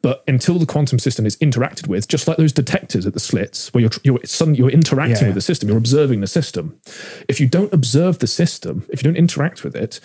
But 0.00 0.24
until 0.26 0.58
the 0.58 0.64
quantum 0.64 0.98
system 0.98 1.26
is 1.26 1.36
interacted 1.36 1.86
with, 1.86 2.08
just 2.08 2.26
like 2.26 2.38
those 2.38 2.52
detectors 2.52 3.04
at 3.06 3.12
the 3.12 3.20
slits, 3.20 3.72
where 3.74 3.82
you're 3.82 3.90
you're 4.04 4.20
suddenly 4.24 4.58
you're 4.58 4.70
interacting 4.70 5.18
Yeah. 5.20 5.26
with 5.28 5.34
the 5.34 5.42
system, 5.42 5.68
you're 5.68 5.78
observing 5.78 6.22
the 6.22 6.26
system. 6.26 6.80
If 7.28 7.40
you 7.40 7.46
don't 7.46 7.72
observe 7.74 8.20
the 8.20 8.26
system, 8.26 8.86
if 8.88 9.02
you 9.02 9.10
don't 9.10 9.18
interact 9.18 9.64
with 9.64 9.76
it, 9.76 10.00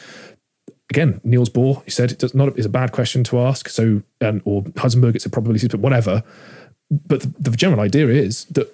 again, 0.94 1.20
Niels 1.24 1.50
Bohr, 1.50 1.84
he 1.86 1.92
said 1.92 2.12
it's 2.12 2.36
not 2.36 2.58
is 2.58 2.68
a 2.68 2.70
bad 2.70 2.92
question 2.92 3.24
to 3.26 3.40
ask. 3.40 3.68
So, 3.68 4.04
and 4.22 4.42
or 4.46 4.64
Heisenberg, 4.64 5.16
it's 5.16 5.26
a 5.26 5.30
probability, 5.30 5.68
but 5.68 5.80
whatever. 5.80 6.24
But 6.92 7.22
the, 7.22 7.50
the 7.50 7.58
general 7.58 7.82
idea 7.82 8.08
is 8.10 8.46
that 8.46 8.68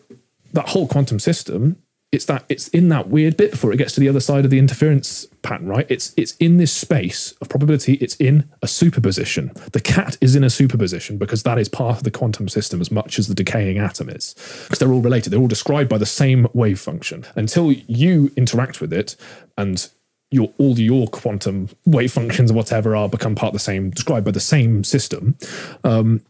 that 0.51 0.69
whole 0.69 0.87
quantum 0.87 1.19
system, 1.19 1.77
it's 2.11 2.25
that 2.25 2.43
it's 2.49 2.67
in 2.69 2.89
that 2.89 3.07
weird 3.07 3.37
bit 3.37 3.51
before 3.51 3.71
it 3.71 3.77
gets 3.77 3.93
to 3.93 4.01
the 4.01 4.09
other 4.09 4.19
side 4.19 4.43
of 4.43 4.51
the 4.51 4.59
interference 4.59 5.27
pattern, 5.43 5.67
right? 5.67 5.85
It's 5.89 6.13
it's 6.17 6.35
in 6.37 6.57
this 6.57 6.73
space 6.73 7.31
of 7.39 7.47
probability. 7.47 7.93
It's 7.95 8.15
in 8.15 8.49
a 8.61 8.67
superposition. 8.67 9.51
The 9.71 9.79
cat 9.79 10.17
is 10.19 10.35
in 10.35 10.43
a 10.43 10.49
superposition 10.49 11.17
because 11.17 11.43
that 11.43 11.57
is 11.57 11.69
part 11.69 11.97
of 11.97 12.03
the 12.03 12.11
quantum 12.11 12.49
system 12.49 12.81
as 12.81 12.91
much 12.91 13.17
as 13.17 13.27
the 13.27 13.35
decaying 13.35 13.77
atom 13.77 14.09
is, 14.09 14.33
because 14.63 14.79
they're 14.79 14.91
all 14.91 15.01
related. 15.01 15.29
They're 15.31 15.39
all 15.39 15.47
described 15.47 15.89
by 15.89 15.99
the 15.99 16.05
same 16.05 16.47
wave 16.53 16.81
function. 16.81 17.25
Until 17.35 17.71
you 17.71 18.31
interact 18.35 18.81
with 18.81 18.91
it 18.91 19.15
and 19.57 19.89
your 20.31 20.51
all 20.57 20.77
your 20.79 21.07
quantum 21.07 21.69
wave 21.85 22.11
functions 22.11 22.51
or 22.51 22.53
whatever 22.53 22.95
are 22.95 23.09
become 23.09 23.35
part 23.35 23.49
of 23.49 23.53
the 23.53 23.59
same 23.59 23.89
described 23.89 24.25
by 24.25 24.31
the 24.31 24.39
same 24.39 24.83
system 24.83 25.35
um, 25.83 26.21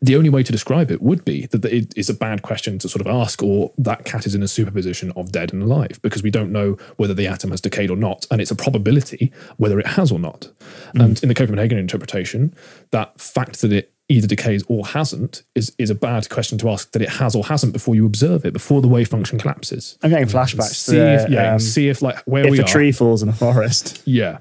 the 0.00 0.16
only 0.16 0.30
way 0.30 0.42
to 0.42 0.52
describe 0.52 0.90
it 0.90 1.02
would 1.02 1.24
be 1.24 1.46
that 1.46 1.64
it 1.64 1.92
is 1.96 2.08
a 2.08 2.14
bad 2.14 2.42
question 2.42 2.78
to 2.78 2.88
sort 2.88 3.00
of 3.00 3.06
ask 3.06 3.42
or 3.42 3.72
that 3.78 4.04
cat 4.04 4.26
is 4.26 4.34
in 4.34 4.42
a 4.42 4.48
superposition 4.48 5.12
of 5.16 5.32
dead 5.32 5.52
and 5.52 5.62
alive 5.62 6.00
because 6.02 6.22
we 6.22 6.30
don't 6.30 6.52
know 6.52 6.76
whether 6.96 7.14
the 7.14 7.26
atom 7.26 7.50
has 7.50 7.60
decayed 7.60 7.90
or 7.90 7.96
not 7.96 8.26
and 8.30 8.40
it's 8.40 8.50
a 8.50 8.56
probability 8.56 9.32
whether 9.56 9.78
it 9.78 9.86
has 9.86 10.10
or 10.10 10.18
not. 10.18 10.50
And 10.94 11.22
in 11.22 11.28
the 11.28 11.34
copenhagen 11.34 11.78
interpretation 11.78 12.54
that 12.90 13.20
fact 13.20 13.60
that 13.60 13.72
it 13.72 13.93
either 14.08 14.26
decays 14.26 14.62
or 14.68 14.86
hasn't 14.86 15.42
is 15.54 15.74
is 15.78 15.88
a 15.90 15.94
bad 15.94 16.28
question 16.28 16.58
to 16.58 16.68
ask 16.68 16.92
that 16.92 17.00
it 17.02 17.08
has 17.08 17.34
or 17.34 17.44
hasn't 17.44 17.72
before 17.72 17.94
you 17.94 18.04
observe 18.04 18.44
it 18.44 18.52
before 18.52 18.82
the 18.82 18.88
wave 18.88 19.08
function 19.08 19.38
collapses 19.38 19.96
I'm 20.02 20.10
getting 20.10 20.26
flashbacks. 20.28 20.74
see 20.74 20.96
to, 20.96 21.14
if 21.24 21.30
yeah 21.30 21.52
um, 21.54 21.58
see 21.58 21.88
if 21.88 22.02
like 22.02 22.18
where 22.26 22.44
if 22.44 22.50
we 22.50 22.58
a 22.58 22.62
are 22.62 22.68
tree 22.68 22.92
falls 22.92 23.22
in 23.22 23.28
a 23.30 23.32
forest. 23.32 24.02
yeah 24.04 24.38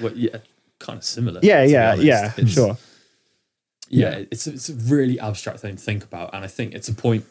Well, 0.00 0.12
yeah, 0.14 0.38
kind 0.80 0.98
of 0.98 1.04
similar. 1.04 1.40
Yeah, 1.42 1.62
yeah, 1.62 1.94
yeah, 1.94 2.32
It's- 2.36 2.50
sure. 2.50 2.76
yeah, 3.88 4.22
it's 4.30 4.46
it's 4.46 4.68
a 4.68 4.74
really 4.74 5.20
abstract 5.20 5.60
thing 5.60 5.76
to 5.76 5.82
think 5.82 6.02
about, 6.04 6.34
and 6.34 6.44
I 6.44 6.48
think 6.48 6.74
it's 6.74 6.88
a 6.88 6.94
point 6.94 7.24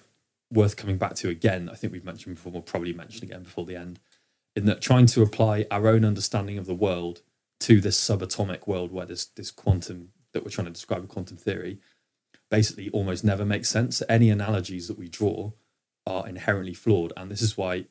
worth 0.51 0.77
coming 0.77 0.97
back 0.97 1.15
to 1.15 1.29
again. 1.29 1.69
I 1.69 1.75
think 1.75 1.91
we've 1.91 2.05
mentioned 2.05 2.35
before. 2.35 2.51
We'll 2.53 2.61
probably 2.61 2.93
mention 2.93 3.23
again 3.25 3.43
before 3.43 3.65
the 3.65 3.75
end, 3.75 3.99
in 4.55 4.65
that 4.65 4.79
trying 4.81 5.07
to 5.07 5.21
apply 5.21 5.65
our 5.69 5.87
own 5.87 6.05
understanding 6.05 6.57
of 6.57 6.65
the 6.65 6.73
world 6.75 7.21
to 7.61 7.81
this 7.81 7.99
subatomic 7.99 8.67
world 8.67 8.91
where 8.93 9.05
this 9.05 9.25
this 9.25 9.51
quantum 9.51 10.09
that 10.35 10.43
we're 10.43 10.51
trying 10.51 10.65
to 10.65 10.71
describe 10.71 11.01
with 11.01 11.09
quantum 11.09 11.37
theory 11.37 11.79
basically 12.51 12.89
almost 12.89 13.23
never 13.23 13.45
makes 13.45 13.69
sense. 13.69 14.03
Any 14.07 14.29
analogies 14.29 14.87
that 14.87 14.99
we 14.99 15.07
draw 15.07 15.53
are 16.05 16.27
inherently 16.27 16.73
flawed, 16.73 17.11
and 17.17 17.31
this 17.31 17.41
is 17.41 17.57
why 17.57 17.85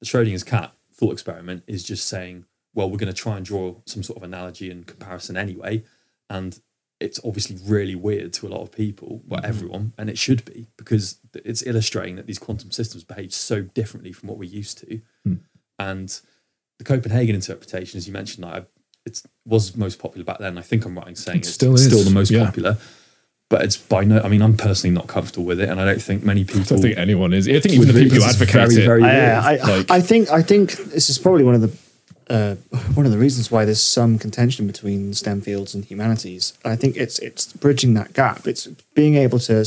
the 0.00 0.06
Schrodinger's 0.06 0.44
cat 0.44 0.74
thought 0.92 1.12
experiment 1.12 1.64
is 1.66 1.82
just 1.82 2.06
saying, 2.06 2.44
well, 2.74 2.88
we're 2.88 2.98
going 2.98 3.12
to 3.12 3.20
try 3.20 3.36
and 3.36 3.44
draw 3.44 3.76
some 3.86 4.02
sort 4.02 4.18
of 4.18 4.22
analogy 4.22 4.70
and 4.70 4.86
comparison 4.86 5.36
anyway, 5.36 5.82
and 6.30 6.60
it's 7.00 7.18
obviously 7.24 7.56
really 7.66 7.94
weird 7.94 8.32
to 8.34 8.46
a 8.46 8.50
lot 8.50 8.62
of 8.62 8.70
people, 8.70 9.22
well, 9.26 9.40
mm-hmm. 9.40 9.48
everyone, 9.48 9.92
and 9.98 10.08
it 10.08 10.18
should 10.18 10.44
be 10.44 10.68
because 10.76 11.18
it's 11.34 11.66
illustrating 11.66 12.16
that 12.16 12.26
these 12.26 12.38
quantum 12.38 12.70
systems 12.70 13.04
behave 13.04 13.34
so 13.34 13.62
differently 13.62 14.12
from 14.12 14.28
what 14.28 14.38
we're 14.38 14.48
used 14.48 14.78
to. 14.78 15.00
Hmm. 15.24 15.34
And 15.78 16.20
the 16.78 16.84
Copenhagen 16.84 17.34
interpretation, 17.34 17.98
as 17.98 18.06
you 18.06 18.12
mentioned, 18.12 18.46
I 18.46 18.64
it 19.06 19.22
was 19.44 19.76
most 19.76 19.98
popular 19.98 20.24
back 20.24 20.38
then. 20.38 20.58
I 20.58 20.62
think 20.62 20.84
I'm 20.84 20.96
right 20.96 21.08
in 21.08 21.16
saying 21.16 21.38
It 21.38 21.46
it's 21.46 21.54
still 21.54 21.76
still 21.76 22.02
the 22.02 22.10
most 22.10 22.30
yeah. 22.30 22.44
popular. 22.44 22.76
But 23.48 23.62
it's 23.62 23.76
by 23.76 24.02
no. 24.02 24.20
I 24.20 24.28
mean, 24.28 24.42
I'm 24.42 24.56
personally 24.56 24.92
not 24.92 25.06
comfortable 25.06 25.46
with 25.46 25.60
it, 25.60 25.68
and 25.68 25.80
I 25.80 25.84
don't 25.84 26.02
think 26.02 26.24
many 26.24 26.44
people. 26.44 26.62
I 26.62 26.64
don't 26.64 26.82
think 26.82 26.98
anyone 26.98 27.32
is. 27.32 27.48
I 27.48 27.60
think 27.60 27.74
even 27.76 27.86
the 27.86 27.94
people 27.94 28.18
who 28.18 28.24
advocate 28.24 28.54
very, 28.54 28.74
it. 28.82 28.84
very 28.84 29.02
I, 29.04 29.14
weird. 29.14 29.60
I, 29.62 29.76
like- 29.76 29.90
I 29.90 30.00
think 30.00 30.30
I 30.30 30.42
think 30.42 30.72
this 30.72 31.08
is 31.08 31.18
probably 31.18 31.44
one 31.44 31.54
of 31.54 31.60
the 31.60 31.72
uh, 32.28 32.56
one 32.94 33.06
of 33.06 33.12
the 33.12 33.18
reasons 33.18 33.50
why 33.52 33.64
there's 33.64 33.80
some 33.80 34.18
contention 34.18 34.66
between 34.66 35.14
STEM 35.14 35.42
fields 35.42 35.76
and 35.76 35.84
humanities. 35.84 36.54
I 36.64 36.74
think 36.74 36.96
it's 36.96 37.20
it's 37.20 37.52
bridging 37.52 37.94
that 37.94 38.14
gap. 38.14 38.48
It's 38.48 38.66
being 38.94 39.14
able 39.14 39.38
to, 39.38 39.64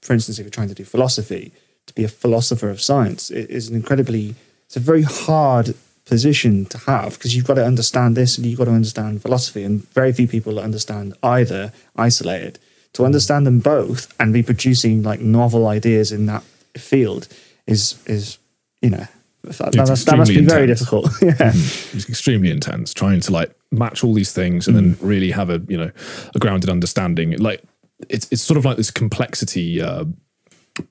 for 0.00 0.14
instance, 0.14 0.38
if 0.38 0.44
you're 0.44 0.50
trying 0.50 0.68
to 0.68 0.74
do 0.74 0.84
philosophy, 0.84 1.52
to 1.88 1.94
be 1.94 2.04
a 2.04 2.08
philosopher 2.08 2.70
of 2.70 2.80
science 2.80 3.30
it 3.30 3.50
is 3.50 3.68
an 3.68 3.74
incredibly 3.74 4.34
it's 4.66 4.76
a 4.76 4.80
very 4.80 5.02
hard 5.02 5.74
position 6.08 6.64
to 6.66 6.78
have 6.78 7.14
because 7.14 7.36
you've 7.36 7.46
got 7.46 7.54
to 7.54 7.64
understand 7.64 8.16
this 8.16 8.36
and 8.36 8.46
you've 8.46 8.58
got 8.58 8.64
to 8.66 8.72
understand 8.72 9.22
philosophy, 9.22 9.62
and 9.62 9.88
very 9.92 10.12
few 10.12 10.26
people 10.26 10.58
understand 10.58 11.14
either 11.22 11.72
isolated. 11.96 12.58
To 12.94 13.04
understand 13.04 13.46
them 13.46 13.60
both 13.60 14.12
and 14.18 14.32
be 14.32 14.42
producing 14.42 15.02
like 15.02 15.20
novel 15.20 15.68
ideas 15.68 16.10
in 16.10 16.26
that 16.26 16.42
field 16.76 17.28
is 17.66 18.02
is 18.06 18.38
you 18.80 18.90
know 18.90 19.06
that, 19.44 19.72
that, 19.72 19.88
must- 19.88 20.06
that 20.06 20.16
must 20.16 20.30
be 20.30 20.38
extremely 20.38 20.46
very 20.46 20.66
difficult. 20.66 21.10
yeah. 21.22 21.52
it's 21.52 22.08
extremely 22.08 22.50
intense 22.50 22.92
trying 22.94 23.20
to 23.20 23.32
like 23.32 23.54
match 23.70 24.02
all 24.02 24.14
these 24.14 24.32
things 24.32 24.66
and 24.66 24.74
then 24.76 24.96
really 25.00 25.30
have 25.30 25.50
a 25.50 25.62
you 25.68 25.76
know 25.76 25.90
a 26.34 26.38
grounded 26.38 26.70
understanding 26.70 27.36
like 27.38 27.62
it's 28.08 28.26
it's 28.32 28.42
sort 28.42 28.56
of 28.56 28.64
like 28.64 28.76
this 28.78 28.90
complexity 28.90 29.80
uh 29.82 30.04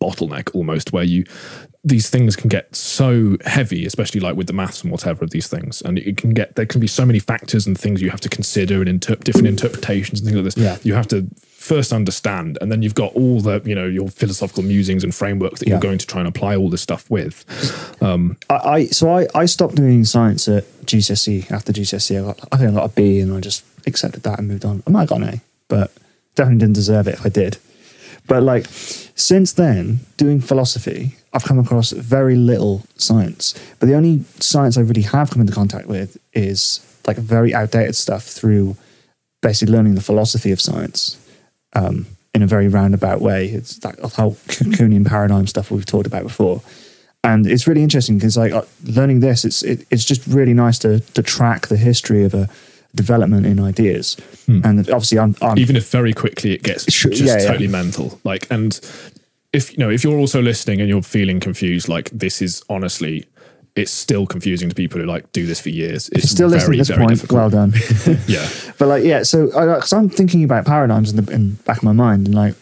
bottleneck 0.02 0.54
almost 0.54 0.94
where 0.94 1.04
you 1.04 1.24
these 1.88 2.10
things 2.10 2.36
can 2.36 2.50
get 2.50 2.76
so 2.76 3.38
heavy 3.46 3.86
especially 3.86 4.20
like 4.20 4.36
with 4.36 4.48
the 4.48 4.54
maths 4.54 4.82
and 4.82 4.92
whatever 4.92 5.24
of 5.24 5.32
these 5.32 5.48
things 5.48 5.82
and 5.84 5.98
it 6.00 6.18
can 6.18 6.32
get 6.32 6.56
there 6.56 6.66
can 6.66 6.82
be 6.82 6.88
so 6.88 7.06
many 7.06 7.20
factors 7.20 7.66
and 7.68 7.78
things 7.80 8.02
you 8.02 8.10
have 8.10 8.22
to 8.22 8.30
consider 8.30 8.82
and 8.82 9.00
different 9.00 9.48
interpretations 9.48 10.20
and 10.20 10.28
things 10.28 10.36
like 10.36 10.46
this 10.46 10.58
Yeah. 10.58 10.78
you 10.84 10.94
have 10.96 11.08
to 11.10 11.28
first 11.42 11.92
understand 11.92 12.58
and 12.62 12.72
then 12.72 12.82
you've 12.82 12.96
got 12.96 13.14
all 13.14 13.42
the 13.42 13.62
you 13.66 13.76
know 13.76 13.86
your 13.86 14.08
philosophical 14.10 14.64
musings 14.64 15.04
and 15.04 15.14
frameworks 15.14 15.60
that 15.60 15.68
Yeah. 15.68 15.76
you're 15.76 15.82
going 15.82 15.98
to 15.98 16.08
try 16.08 16.20
and 16.20 16.28
apply 16.28 16.56
all 16.56 16.70
this 16.70 16.82
stuff 16.82 17.10
with 17.10 17.46
um, 18.02 18.38
I, 18.50 18.56
I 18.56 18.86
so 18.88 19.10
I, 19.18 19.28
I 19.36 19.46
stopped 19.46 19.76
doing 19.76 20.04
science 20.06 20.48
at 20.48 20.64
GCSE 20.86 21.52
after 21.52 21.74
GCSE. 21.74 22.20
I 22.20 22.22
got 22.26 22.40
I 22.52 22.58
think 22.58 22.72
I 22.72 22.74
got 22.74 22.86
a 22.92 22.94
B 22.94 23.20
and 23.20 23.34
I 23.34 23.40
just 23.42 23.64
accepted 23.86 24.24
that 24.24 24.40
and 24.40 24.48
moved 24.48 24.64
on. 24.66 24.84
I 24.88 24.90
might 24.92 25.02
have 25.02 25.10
got 25.10 25.22
an 25.22 25.30
A, 25.36 25.42
but 25.68 25.92
definitely 26.36 26.60
didn't 26.60 26.76
deserve 26.76 27.08
it 27.08 27.16
if 27.16 27.26
I 27.26 27.30
did. 27.30 27.58
But 28.28 28.44
like 28.44 28.66
since 29.18 29.54
then, 29.54 30.02
doing 30.16 30.40
philosophy, 30.40 31.16
I've 31.34 31.44
come 31.44 31.58
across 31.58 31.92
very 31.92 32.36
little 32.36 32.84
science. 32.98 33.56
But 33.80 33.88
the 33.88 33.96
only 33.96 34.24
science 34.40 34.78
I 34.78 34.82
really 34.82 35.02
have 35.02 35.32
come 35.32 35.42
into 35.42 35.54
contact 35.54 35.88
with 35.88 36.18
is 36.34 36.86
like 37.08 37.18
very 37.18 37.52
outdated 37.52 37.96
stuff 37.96 38.24
through 38.24 38.78
basically 39.42 39.74
learning 39.74 39.96
the 39.96 40.02
philosophy 40.02 40.52
of 40.52 40.62
science 40.62 41.18
um, 41.74 42.06
in 42.36 42.44
a 42.44 42.48
very 42.48 42.68
roundabout 42.68 43.20
way. 43.20 43.48
It's 43.48 43.78
that 43.80 44.00
whole 44.00 44.34
Kuhnian 44.48 45.06
paradigm 45.08 45.48
stuff 45.48 45.72
we've 45.72 45.86
talked 45.86 46.06
about 46.06 46.24
before, 46.24 46.62
and 47.24 47.48
it's 47.48 47.68
really 47.68 47.82
interesting 47.82 48.18
because 48.18 48.38
like 48.38 48.52
uh, 48.52 48.62
learning 48.84 49.22
this, 49.22 49.46
it's 49.46 49.64
it, 49.64 49.88
it's 49.90 50.06
just 50.06 50.28
really 50.28 50.54
nice 50.54 50.78
to 50.80 51.00
to 51.00 51.24
track 51.24 51.68
the 51.68 51.78
history 51.78 52.24
of 52.24 52.36
a 52.36 52.48
development 52.98 53.46
in 53.46 53.60
ideas. 53.60 54.18
And 54.48 54.80
obviously, 54.90 55.20
I'm, 55.20 55.36
I'm 55.42 55.58
even 55.58 55.76
if 55.76 55.90
very 55.92 56.14
quickly 56.14 56.54
it 56.54 56.64
gets 56.64 56.92
Sure, 56.92 57.12
just 57.12 57.24
yeah, 57.24 57.38
yeah. 57.38 57.48
totally 57.48 57.68
mental 57.68 58.20
like 58.24 58.48
and 58.50 58.80
if 59.54 59.72
you 59.74 59.78
know 59.78 59.90
if 59.90 60.04
you're 60.04 60.18
also 60.18 60.42
listening 60.42 60.80
and 60.82 60.90
you're 60.90 61.02
feeling 61.02 61.40
confused 61.40 61.88
like 61.90 62.10
this 62.12 62.42
is 62.42 62.64
honestly 62.70 63.26
it's 63.76 63.92
still 63.92 64.26
confusing 64.26 64.70
to 64.70 64.76
people 64.76 65.00
who 65.00 65.06
like 65.06 65.30
do 65.34 65.46
this 65.46 65.60
for 65.60 65.70
years 65.70 66.10
it's 66.10 66.30
still 66.30 66.48
listening 66.48 66.78
very 66.78 66.78
at 66.78 66.88
this 66.88 66.88
very 66.88 67.00
point. 67.06 67.10
difficult 67.12 67.38
Well 67.38 67.50
done. 67.50 67.74
yeah 68.28 68.48
but 68.80 68.88
like 68.88 69.04
yeah 69.04 69.24
so 69.24 69.48
because 69.48 69.94
i'm 69.94 70.10
thinking 70.10 70.44
about 70.44 70.66
paradigms 70.66 71.12
in 71.12 71.24
the 71.24 71.32
in 71.32 71.54
back 71.66 71.78
of 71.78 71.84
my 71.84 71.92
mind 71.92 72.26
and 72.28 72.36
like 72.36 72.56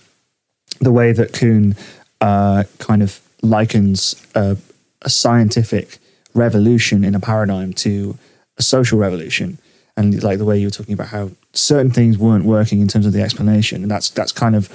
the 0.79 0.91
way 0.91 1.11
that 1.13 1.33
kuhn 1.33 1.75
uh, 2.21 2.63
kind 2.79 3.03
of 3.03 3.21
likens 3.41 4.15
a, 4.33 4.57
a 5.03 5.09
scientific 5.09 5.99
revolution 6.33 7.03
in 7.03 7.13
a 7.15 7.19
paradigm 7.19 7.73
to 7.73 8.17
a 8.57 8.63
social 8.63 8.97
revolution 8.97 9.59
and 9.97 10.21
like 10.23 10.37
the 10.37 10.45
way 10.45 10.57
you 10.59 10.67
were 10.67 10.71
talking 10.71 10.93
about 10.93 11.07
how 11.07 11.29
certain 11.53 11.91
things 11.91 12.17
weren't 12.17 12.45
working 12.45 12.81
in 12.81 12.87
terms 12.87 13.05
of 13.05 13.13
the 13.13 13.21
explanation 13.21 13.81
and 13.81 13.89
that's 13.91 14.09
that's 14.09 14.31
kind 14.31 14.55
of 14.55 14.69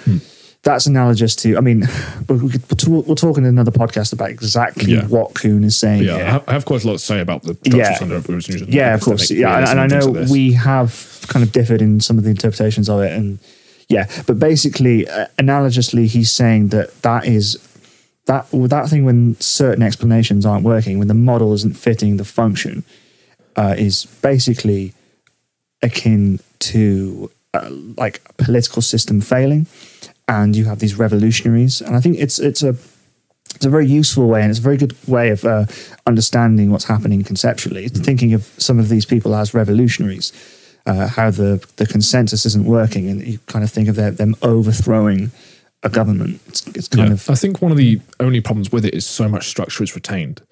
that's 0.62 0.86
analogous 0.86 1.34
to 1.36 1.56
i 1.56 1.60
mean 1.60 1.80
we 2.28 2.38
could, 2.50 2.62
we'll, 2.70 2.76
talk, 2.76 3.06
we'll 3.06 3.16
talk 3.16 3.36
in 3.38 3.44
another 3.44 3.70
podcast 3.70 4.12
about 4.12 4.30
exactly 4.30 4.92
Yeah. 4.92 5.06
what 5.06 5.34
kuhn 5.34 5.64
is 5.64 5.76
saying 5.76 6.04
yeah. 6.04 6.16
I, 6.16 6.18
have, 6.20 6.44
I 6.48 6.52
have 6.52 6.64
quite 6.64 6.84
a 6.84 6.86
lot 6.86 6.94
to 6.94 6.98
say 6.98 7.20
about 7.20 7.42
the 7.42 7.54
structural 7.54 8.10
Yeah. 8.10 8.16
of 8.16 8.24
evolution 8.24 8.66
Yeah, 8.68 8.94
of 8.94 9.00
course. 9.02 9.30
Yeah, 9.30 9.56
and, 9.58 9.68
and 9.68 9.80
I 9.80 9.86
know 9.86 10.06
we 10.30 10.52
have 10.52 11.20
kind 11.28 11.42
of 11.42 11.52
differed 11.52 11.82
in 11.82 12.00
some 12.00 12.16
of 12.18 12.24
the 12.24 12.30
interpretations 12.30 12.88
of 12.88 13.00
it, 13.00 13.12
and 13.12 13.38
yeah, 13.88 14.06
but 14.26 14.38
basically, 14.38 15.08
uh, 15.08 15.26
analogously, 15.38 16.06
he's 16.06 16.30
saying 16.30 16.68
that 16.68 17.02
that 17.02 17.26
is 17.26 17.58
that 18.26 18.46
that 18.52 18.88
thing 18.88 19.04
when 19.04 19.34
certain 19.40 19.82
explanations 19.82 20.46
aren't 20.46 20.64
working, 20.64 20.98
when 20.98 21.08
the 21.08 21.14
model 21.14 21.52
isn't 21.52 21.76
fitting 21.76 22.16
the 22.16 22.24
function, 22.24 22.84
uh, 23.56 23.74
is 23.76 24.06
basically 24.22 24.94
akin 25.82 26.40
to 26.58 27.30
uh, 27.54 27.70
like 27.96 28.20
a 28.28 28.32
political 28.34 28.82
system 28.82 29.20
failing, 29.20 29.66
and 30.28 30.54
you 30.54 30.66
have 30.66 30.78
these 30.78 30.94
revolutionaries, 30.94 31.80
and 31.80 31.96
I 31.96 32.00
think 32.00 32.18
it's 32.18 32.38
it's 32.38 32.62
a 32.62 32.76
it's 33.54 33.64
a 33.64 33.70
very 33.70 33.86
useful 33.86 34.28
way 34.28 34.42
and 34.42 34.50
it's 34.50 34.60
a 34.60 34.62
very 34.62 34.76
good 34.76 34.94
way 35.08 35.30
of 35.30 35.44
uh, 35.44 35.66
understanding 36.06 36.70
what's 36.70 36.84
happening 36.84 37.24
conceptually. 37.24 37.88
Thinking 37.88 38.32
of 38.32 38.44
some 38.58 38.78
of 38.78 38.88
these 38.88 39.04
people 39.04 39.34
as 39.34 39.52
revolutionaries, 39.52 40.32
uh, 40.86 41.08
how 41.08 41.30
the 41.30 41.64
the 41.76 41.86
consensus 41.86 42.46
isn't 42.46 42.64
working, 42.64 43.08
and 43.08 43.26
you 43.26 43.38
kind 43.46 43.64
of 43.64 43.70
think 43.70 43.88
of 43.88 43.96
their, 43.96 44.10
them 44.10 44.36
overthrowing 44.42 45.30
a 45.82 45.88
government. 45.88 46.40
It's, 46.46 46.66
it's 46.68 46.88
kind 46.88 47.08
Yeah. 47.08 47.14
of 47.14 47.30
I 47.30 47.34
think 47.34 47.62
one 47.62 47.72
of 47.72 47.78
the 47.78 48.00
only 48.18 48.40
problems 48.40 48.70
with 48.70 48.84
it 48.84 48.94
is 48.94 49.06
so 49.06 49.28
much 49.28 49.48
structure 49.48 49.82
is 49.82 49.94
retained. 49.94 50.42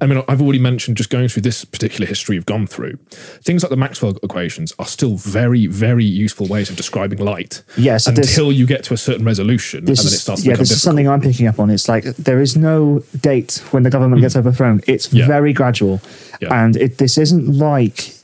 I 0.00 0.06
mean, 0.06 0.22
I've 0.28 0.40
already 0.40 0.58
mentioned 0.58 0.96
just 0.96 1.10
going 1.10 1.28
through 1.28 1.42
this 1.42 1.64
particular 1.64 2.06
history 2.06 2.36
you've 2.36 2.46
gone 2.46 2.66
through. 2.66 2.96
Things 3.42 3.62
like 3.62 3.68
the 3.70 3.76
Maxwell 3.76 4.16
equations 4.22 4.72
are 4.78 4.86
still 4.86 5.16
very, 5.16 5.66
very 5.66 6.04
useful 6.04 6.46
ways 6.46 6.70
of 6.70 6.76
describing 6.76 7.18
light. 7.18 7.62
Yeah, 7.76 7.98
so 7.98 8.12
until 8.12 8.50
you 8.50 8.66
get 8.66 8.82
to 8.84 8.94
a 8.94 8.96
certain 8.96 9.26
resolution, 9.26 9.80
and 9.80 9.88
then 9.88 9.92
it 9.92 9.98
starts 9.98 10.42
to 10.42 10.48
yeah, 10.48 10.54
become 10.54 10.62
this 10.62 10.70
is 10.70 10.82
something 10.82 11.06
I'm 11.06 11.20
picking 11.20 11.46
up 11.46 11.60
on. 11.60 11.68
It's 11.68 11.88
like 11.88 12.04
there 12.04 12.40
is 12.40 12.56
no 12.56 13.00
date 13.20 13.62
when 13.72 13.82
the 13.82 13.90
government 13.90 14.20
mm. 14.20 14.22
gets 14.22 14.36
overthrown. 14.36 14.80
It's 14.86 15.12
Yeah. 15.12 15.26
very 15.26 15.52
gradual, 15.52 16.00
and 16.40 16.76
it, 16.76 16.96
this 16.98 17.18
isn't 17.18 17.46
like. 17.58 18.14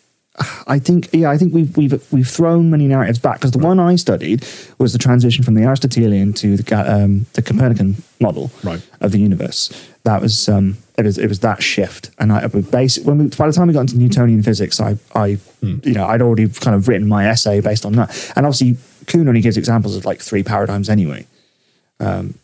I 0.66 0.80
think 0.80 1.08
yeah, 1.12 1.30
I 1.30 1.38
think 1.38 1.54
we've 1.54 1.76
we've 1.76 2.12
we've 2.12 2.26
thrown 2.28 2.68
many 2.70 2.88
narratives 2.88 3.20
back 3.20 3.36
because 3.38 3.52
the 3.52 3.58
one 3.58 3.78
I 3.78 3.94
studied 3.94 4.44
was 4.78 4.92
the 4.92 4.98
transition 4.98 5.44
from 5.44 5.54
the 5.54 5.62
Aristotelian 5.62 6.32
to 6.34 6.56
the 6.56 6.92
um, 6.92 7.26
the 7.34 7.42
Copernican 7.42 8.02
model 8.20 8.50
Right. 8.64 8.82
of 9.00 9.12
the 9.12 9.18
universe. 9.20 9.70
That 10.02 10.20
was 10.20 10.48
um, 10.48 10.78
it 10.98 11.04
was 11.04 11.18
it 11.18 11.28
was 11.28 11.38
that 11.40 11.62
shift, 11.62 12.10
and 12.18 12.32
I 12.32 12.46
basic 12.48 13.06
when 13.06 13.18
we, 13.18 13.26
by 13.28 13.46
the 13.46 13.52
time 13.52 13.68
we 13.68 13.74
got 13.74 13.82
into 13.82 13.96
Newtonian 13.96 14.42
physics, 14.42 14.80
I 14.80 14.96
I 15.14 15.34
Hmm. 15.60 15.76
you 15.84 15.94
know 15.94 16.06
I'd 16.06 16.20
already 16.20 16.48
kind 16.48 16.74
of 16.74 16.88
written 16.88 17.06
my 17.08 17.28
essay 17.28 17.60
based 17.60 17.86
on 17.86 17.92
that, 17.92 18.32
and 18.34 18.44
obviously 18.44 18.76
Kuhn 19.06 19.28
only 19.28 19.40
gives 19.40 19.56
examples 19.56 19.94
of 19.96 20.04
like 20.04 20.20
three 20.20 20.42
paradigms 20.42 20.88
anyway 20.88 21.26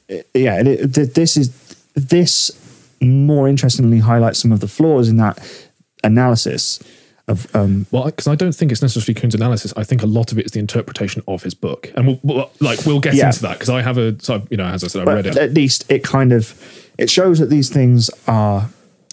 it- 0.08 0.28
yeah, 0.32 0.58
and 0.58 0.68
it, 0.68 0.94
this 1.14 1.36
is 1.36 1.50
this 1.94 2.50
more 3.00 3.48
interestingly 3.48 3.98
highlights 3.98 4.38
some 4.38 4.52
of 4.52 4.60
the 4.60 4.68
flaws 4.68 5.08
in 5.08 5.16
that 5.16 5.38
analysis 6.04 6.78
of 7.28 7.54
um, 7.54 7.86
Well, 7.90 8.04
because 8.04 8.26
I 8.26 8.34
don't 8.34 8.52
think 8.54 8.72
it's 8.72 8.82
necessarily 8.82 9.14
Kuhn's 9.20 9.34
analysis. 9.34 9.72
I 9.76 9.84
think 9.84 10.02
a 10.02 10.06
lot 10.06 10.32
of 10.32 10.38
it 10.38 10.46
is 10.46 10.52
the 10.52 10.58
interpretation 10.60 11.22
of 11.28 11.42
his 11.42 11.54
book, 11.54 11.92
and 11.96 12.06
we'll, 12.06 12.20
we'll 12.22 12.50
like 12.60 12.84
we'll 12.86 13.00
get 13.00 13.14
Yeah. 13.14 13.26
into 13.26 13.42
that 13.42 13.54
because 13.54 13.70
I 13.70 13.82
have 13.82 13.98
a 13.98 14.20
so 14.22 14.46
you 14.50 14.56
know 14.56 14.66
as 14.66 14.82
I 14.84 14.88
said 14.88 15.08
I 15.08 15.14
read 15.14 15.26
it. 15.26 15.36
at 15.36 15.52
least 15.52 15.84
it 15.90 16.02
kind 16.02 16.32
of 16.32 16.54
it 16.98 17.08
shows 17.10 17.38
that 17.38 17.50
these 17.50 17.68
things 17.68 18.10
are 18.26 18.68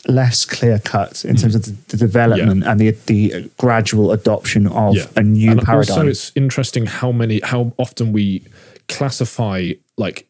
less 0.07 0.45
clear 0.45 0.79
cut 0.79 1.25
in 1.25 1.35
terms 1.35 1.53
of 1.53 1.63
the, 1.65 1.71
the 1.89 1.97
development 1.97 2.63
and 2.65 2.79
the 2.79 2.91
the 3.07 3.51
gradual 3.57 4.11
adoption 4.11 4.67
of 4.67 4.95
a 5.17 5.21
new 5.23 5.51
and 5.51 5.61
paradigm. 5.61 5.97
Also, 5.97 6.07
it's 6.07 6.31
interesting 6.35 6.85
how 6.85 7.11
many, 7.11 7.41
how 7.43 7.73
often 7.77 8.13
we 8.13 8.43
classify 8.87 9.71
like 9.97 10.27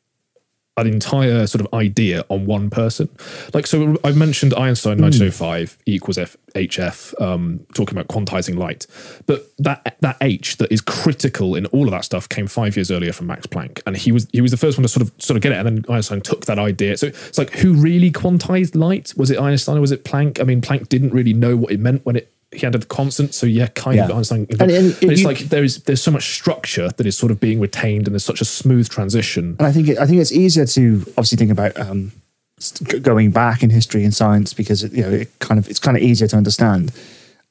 an 0.77 0.87
entire 0.87 1.47
sort 1.47 1.65
of 1.65 1.73
idea 1.73 2.23
on 2.29 2.45
one 2.45 2.69
person. 2.69 3.09
Like, 3.53 3.65
so 3.65 3.97
I've 4.03 4.15
mentioned 4.15 4.53
Einstein 4.53 5.01
1905 5.01 5.77
equals 5.85 6.17
F, 6.17 6.37
HF, 6.55 7.19
um, 7.21 7.65
talking 7.73 7.97
about 7.97 8.07
quantizing 8.07 8.57
light, 8.57 8.85
but 9.25 9.51
that 9.57 9.97
that 10.01 10.17
H 10.21 10.57
that 10.57 10.71
is 10.71 10.81
critical 10.81 11.55
in 11.55 11.65
all 11.67 11.85
of 11.85 11.91
that 11.91 12.05
stuff 12.05 12.29
came 12.29 12.47
five 12.47 12.77
years 12.77 12.91
earlier 12.91 13.11
from 13.11 13.27
Max 13.27 13.47
Planck, 13.47 13.81
and 13.85 13.97
he 13.97 14.11
was 14.11 14.27
he 14.31 14.41
was 14.41 14.51
the 14.51 14.57
first 14.57 14.77
one 14.77 14.83
to 14.83 14.89
sort 14.89 15.01
of 15.01 15.11
sort 15.17 15.35
of 15.35 15.41
get 15.41 15.51
it, 15.51 15.57
and 15.57 15.67
then 15.67 15.85
Einstein 15.93 16.21
took 16.21 16.45
that 16.45 16.59
idea. 16.59 16.95
So 16.97 17.07
it's 17.07 17.37
like, 17.37 17.51
who 17.51 17.73
really 17.73 18.11
quantized 18.11 18.75
light? 18.75 19.13
Was 19.17 19.31
it 19.31 19.39
Einstein 19.39 19.77
or 19.77 19.81
was 19.81 19.91
it 19.91 20.03
Planck? 20.03 20.39
I 20.39 20.43
mean, 20.43 20.61
Planck 20.61 20.89
didn't 20.89 21.11
really 21.11 21.33
know 21.33 21.57
what 21.57 21.71
it 21.71 21.79
meant 21.79 22.05
when 22.05 22.15
it 22.15 22.31
he 22.59 22.65
had 22.65 22.75
a 22.75 22.79
constant, 22.79 23.33
so 23.33 23.45
yeah, 23.45 23.67
kind 23.67 23.99
of 23.99 24.09
Yeah. 24.09 24.15
Einstein. 24.15 24.47
And- 24.59 24.71
and 24.71 24.95
but 24.99 25.11
it's 25.11 25.21
you- 25.21 25.27
like 25.27 25.39
there 25.49 25.63
is 25.63 25.77
there's 25.83 26.01
so 26.01 26.11
much 26.11 26.33
structure 26.33 26.89
that 26.97 27.05
is 27.05 27.15
sort 27.17 27.31
of 27.31 27.39
being 27.39 27.59
retained, 27.59 28.07
and 28.07 28.13
there's 28.13 28.25
such 28.25 28.41
a 28.41 28.45
smooth 28.45 28.89
transition. 28.89 29.55
And 29.59 29.67
I 29.67 29.71
think 29.71 29.87
it, 29.89 29.97
I 29.97 30.05
think 30.05 30.19
it's 30.21 30.31
easier 30.31 30.65
to 30.65 31.03
obviously 31.17 31.37
think 31.37 31.51
about 31.51 31.79
um, 31.79 32.11
going 33.01 33.31
back 33.31 33.63
in 33.63 33.69
history 33.69 34.03
and 34.03 34.13
science 34.13 34.53
because 34.53 34.83
it, 34.83 34.91
you 34.93 35.03
know 35.03 35.11
it 35.11 35.29
kind 35.39 35.59
of 35.59 35.69
it's 35.69 35.79
kind 35.79 35.95
of 35.97 36.03
easier 36.03 36.27
to 36.27 36.35
understand. 36.37 36.91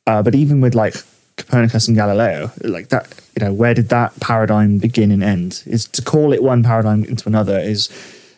Uh, 0.06 0.22
but 0.22 0.34
even 0.34 0.60
with 0.60 0.74
like 0.74 0.94
Copernicus 1.36 1.86
and 1.88 1.96
Galileo, 1.96 2.50
like 2.62 2.88
that, 2.88 3.08
you 3.38 3.44
know, 3.44 3.52
where 3.52 3.74
did 3.74 3.88
that 3.90 4.18
paradigm 4.20 4.78
begin 4.78 5.10
and 5.10 5.22
end? 5.22 5.62
Is 5.66 5.84
to 5.88 6.02
call 6.02 6.32
it 6.32 6.42
one 6.42 6.62
paradigm 6.62 7.04
into 7.04 7.28
another 7.28 7.58
is, 7.58 7.88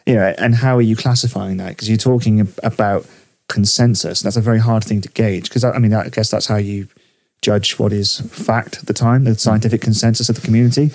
you 0.07 0.15
know, 0.15 0.35
and 0.39 0.55
how 0.57 0.77
are 0.77 0.83
you 0.83 0.97
classifying 0.97 1.59
that? 1.59 1.69
Because 1.71 1.89
you're 1.89 1.99
talking 1.99 2.41
about 2.63 3.07
consensus. 3.49 4.21
That's 4.21 4.37
a 4.37 4.41
very 4.41 4.61
hard 4.61 4.85
thing 4.85 5.01
to 5.01 5.09
gauge. 5.09 5.49
Because 5.49 5.65
I 5.65 5.79
mean, 5.79 5.93
I 5.93 6.09
guess 6.09 6.31
that's 6.31 6.47
how 6.47 6.57
you 6.57 6.89
judge 7.43 7.79
what 7.79 7.93
is 7.93 8.21
fact 8.21 8.79
at 8.79 8.87
the 8.87 8.95
time, 8.95 9.25
the 9.25 9.35
scientific 9.37 9.81
consensus 9.81 10.29
of 10.29 10.37
the 10.37 10.43
community. 10.43 10.91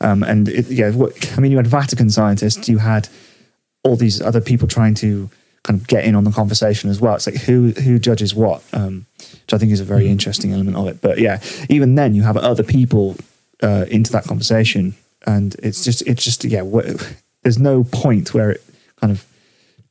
Um, 0.00 0.22
and 0.22 0.48
it, 0.48 0.66
yeah, 0.66 0.90
what, 0.90 1.32
I 1.36 1.40
mean, 1.40 1.52
you 1.52 1.58
had 1.58 1.66
Vatican 1.66 2.10
scientists, 2.10 2.68
you 2.68 2.78
had 2.78 3.08
all 3.84 3.96
these 3.96 4.20
other 4.20 4.40
people 4.40 4.66
trying 4.66 4.94
to 4.94 5.30
kind 5.62 5.80
of 5.80 5.86
get 5.86 6.04
in 6.04 6.14
on 6.14 6.24
the 6.24 6.32
conversation 6.32 6.90
as 6.90 7.00
well. 7.00 7.14
It's 7.14 7.26
like 7.26 7.36
who 7.36 7.70
who 7.70 7.98
judges 7.98 8.34
what, 8.34 8.62
um, 8.72 9.06
which 9.18 9.52
I 9.52 9.58
think 9.58 9.72
is 9.72 9.80
a 9.80 9.84
very 9.84 10.08
interesting 10.08 10.52
element 10.52 10.76
of 10.76 10.88
it. 10.88 11.00
But 11.00 11.18
yeah, 11.18 11.40
even 11.68 11.94
then 11.94 12.14
you 12.14 12.22
have 12.22 12.36
other 12.36 12.64
people 12.64 13.16
uh, 13.62 13.86
into 13.88 14.10
that 14.12 14.24
conversation, 14.24 14.94
and 15.26 15.54
it's 15.62 15.84
just 15.84 16.02
it's 16.02 16.24
just 16.24 16.44
yeah, 16.44 16.62
wh- 16.62 17.00
there's 17.42 17.58
no 17.58 17.84
point 17.84 18.34
where 18.34 18.50
it 18.50 18.64
kind 19.00 19.12
of 19.12 19.24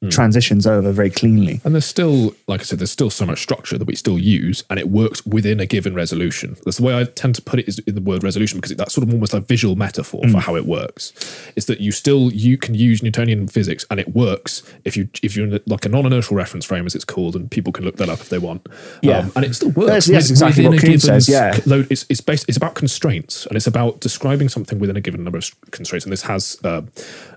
transitions 0.09 0.65
over 0.65 0.91
very 0.91 1.11
cleanly. 1.11 1.61
And 1.63 1.75
there's 1.75 1.85
still, 1.85 2.33
like 2.47 2.61
I 2.61 2.63
said, 2.63 2.79
there's 2.79 2.89
still 2.91 3.11
so 3.11 3.23
much 3.25 3.39
structure 3.41 3.77
that 3.77 3.85
we 3.85 3.95
still 3.95 4.17
use, 4.17 4.63
and 4.69 4.79
it 4.79 4.89
works 4.89 5.23
within 5.25 5.59
a 5.59 5.67
given 5.67 5.93
resolution. 5.93 6.57
That's 6.65 6.77
the 6.77 6.83
way 6.83 6.99
I 6.99 7.03
tend 7.03 7.35
to 7.35 7.41
put 7.43 7.59
it 7.59 7.67
is 7.67 7.77
in 7.79 7.93
the 7.93 8.01
word 8.01 8.23
resolution 8.23 8.57
because 8.57 8.71
it, 8.71 8.77
that's 8.79 8.93
sort 8.95 9.07
of 9.07 9.13
almost 9.13 9.33
a 9.35 9.39
visual 9.39 9.75
metaphor 9.75 10.21
Mm. 10.23 10.31
for 10.31 10.39
how 10.39 10.55
it 10.55 10.65
works. 10.65 11.13
Is 11.55 11.65
that 11.65 11.79
you 11.81 11.91
still 11.91 12.31
you 12.33 12.57
can 12.57 12.73
use 12.73 13.03
Newtonian 13.03 13.47
physics, 13.47 13.85
and 13.91 13.99
it 13.99 14.15
works 14.15 14.63
if 14.85 14.97
you 14.97 15.07
if 15.21 15.35
you're 15.35 15.45
in 15.47 15.59
like 15.67 15.85
a 15.85 15.89
non-inertial 15.89 16.35
reference 16.35 16.65
frame, 16.65 16.85
as 16.87 16.95
it's 16.95 17.05
called, 17.05 17.35
and 17.35 17.49
people 17.51 17.71
can 17.71 17.85
look 17.85 17.97
that 17.97 18.09
up 18.09 18.19
if 18.21 18.29
they 18.29 18.37
want. 18.39 18.65
Yeah. 19.03 19.19
Um, 19.19 19.31
and 19.35 19.45
it 19.45 19.53
still 19.55 19.69
works. 19.69 20.07
That's- 20.07 20.07
that's 20.07 20.29
exactly 20.31 20.67
what 20.67 20.79
Kuhn 20.79 20.99
says, 20.99 21.29
yeah. 21.29 21.59
load. 21.65 21.87
It's 21.91 22.05
it's 22.09 22.21
based. 22.21 22.45
It's 22.47 22.57
about 22.57 22.73
constraints, 22.75 23.45
and 23.45 23.55
it's 23.55 23.67
about 23.67 23.99
describing 23.99 24.49
something 24.49 24.79
within 24.79 24.95
a 24.97 25.01
given 25.01 25.23
number 25.23 25.37
of 25.37 25.49
constraints. 25.71 26.05
And 26.05 26.11
this 26.13 26.23
has 26.23 26.57
uh, 26.63 26.81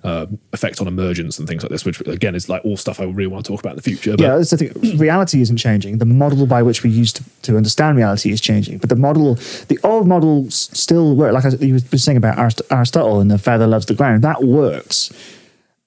uh, 0.03 0.27
effect 0.53 0.81
on 0.81 0.87
emergence 0.89 1.39
and 1.39 1.47
things 1.49 1.63
like 1.63 1.71
this, 1.71 1.85
which 1.85 2.01
again 2.07 2.35
is 2.35 2.49
like 2.49 2.54
all 2.61 2.77
stuff 2.77 3.01
I 3.01 3.05
really 3.05 3.27
want 3.27 3.45
to 3.47 3.53
talk 3.53 3.61
about 3.61 3.71
in 3.71 3.77
the 3.77 3.83
future. 3.83 4.13
But 4.13 4.21
yeah, 4.21 4.37
that's 4.37 4.51
the 4.51 4.57
thing. 4.57 4.99
Reality 4.99 5.41
isn't 5.41 5.57
changing. 5.57 5.99
The 5.99 6.05
model 6.05 6.47
by 6.47 6.63
which 6.63 6.83
we 6.83 6.91
use 6.91 7.13
to, 7.15 7.25
to 7.43 7.57
understand 7.57 7.97
reality 7.97 8.31
is 8.31 8.41
changing. 8.41 8.79
But 8.79 8.89
the 8.89 8.97
model, 8.97 9.35
the 9.69 9.79
old 9.83 10.07
model 10.07 10.51
still 10.51 11.17
work. 11.17 11.33
Like 11.33 11.45
I, 11.45 11.51
you 11.65 11.75
were 11.75 11.99
saying 11.99 12.17
about 12.17 12.39
Arist- 12.39 12.63
Aristotle 12.71 13.21
and 13.21 13.31
the 13.31 13.39
feather 13.39 13.67
loves 13.67 13.87
the 13.87 13.95
ground. 13.95 14.23
That 14.23 14.45
works. 14.45 15.13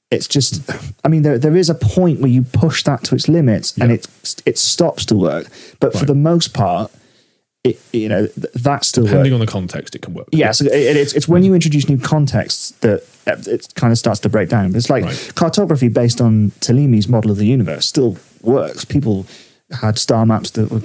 It's 0.10 0.28
just, 0.28 0.70
I 1.04 1.10
mean, 1.10 1.24
there, 1.24 1.38
there 1.38 1.56
is 1.56 1.70
a 1.70 1.76
point 1.76 2.22
where 2.22 2.32
you 2.32 2.44
push 2.44 2.84
that 2.84 3.04
to 3.06 3.16
its 3.16 3.28
limits 3.28 3.78
and 3.78 3.92
it 3.92 4.08
it 4.46 4.58
stops 4.58 5.06
to 5.08 5.16
work. 5.16 5.48
But 5.82 5.94
for 5.94 6.06
the 6.06 6.16
most 6.16 6.54
part, 6.54 6.92
it 7.70 7.80
you 7.94 8.10
know 8.10 8.28
th- 8.28 8.54
that 8.54 8.86
still 8.86 9.04
works. 9.04 9.12
depending 9.12 9.34
on 9.34 9.40
the 9.40 9.46
context, 9.48 9.96
it 9.96 10.02
can 10.02 10.14
work. 10.14 10.28
Yeah, 10.32 10.52
so 10.52 10.66
it, 10.66 10.72
it's 10.98 11.14
it's 11.14 11.28
when 11.28 11.44
you 11.44 11.54
introduce 11.54 11.88
new 11.90 11.98
contexts 11.98 12.72
that 12.82 13.02
uh, 13.28 13.36
it 13.48 13.74
kind 13.76 13.92
of 13.92 13.98
starts 13.98 14.20
to 14.22 14.30
break 14.30 14.50
down. 14.50 14.76
It's 14.76 14.90
like 14.90 15.04
Right. 15.06 15.32
cartography 15.36 15.88
based 15.90 16.22
on 16.22 16.52
Ptolemy's 16.60 17.08
model 17.08 17.32
of 17.32 17.38
the 17.38 17.46
universe 17.46 17.86
still 17.86 18.18
works. 18.42 18.86
People 18.86 19.26
had 19.82 19.98
star 20.00 20.26
maps 20.26 20.52
that 20.52 20.72
were 20.72 20.82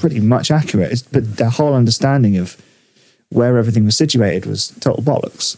pretty 0.00 0.20
much 0.20 0.50
accurate, 0.50 0.92
it's, 0.92 1.02
but 1.02 1.36
their 1.36 1.50
whole 1.50 1.74
understanding 1.74 2.36
of 2.36 2.56
where 3.30 3.58
everything 3.58 3.84
was 3.84 3.96
situated 3.96 4.46
was 4.46 4.68
total 4.80 5.02
bollocks. 5.02 5.56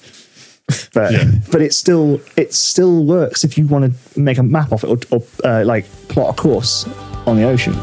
But 0.94 1.12
Yeah. 1.12 1.24
but 1.52 1.60
it 1.60 1.74
still 1.74 2.20
it 2.36 2.54
still 2.54 3.04
works 3.04 3.44
if 3.44 3.58
you 3.58 3.66
want 3.66 3.84
to 4.12 4.20
make 4.20 4.38
a 4.38 4.42
map 4.42 4.72
of 4.72 4.84
it 4.84 4.88
or, 4.88 4.98
or 5.18 5.22
uh, 5.44 5.64
like 5.64 5.84
plot 6.08 6.38
a 6.38 6.40
course 6.40 6.86
on 7.26 7.36
the 7.36 7.44
ocean. 7.44 7.74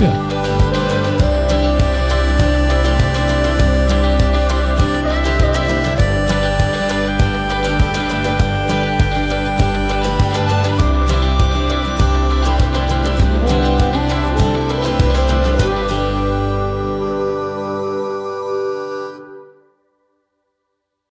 Yeah. 0.00 0.67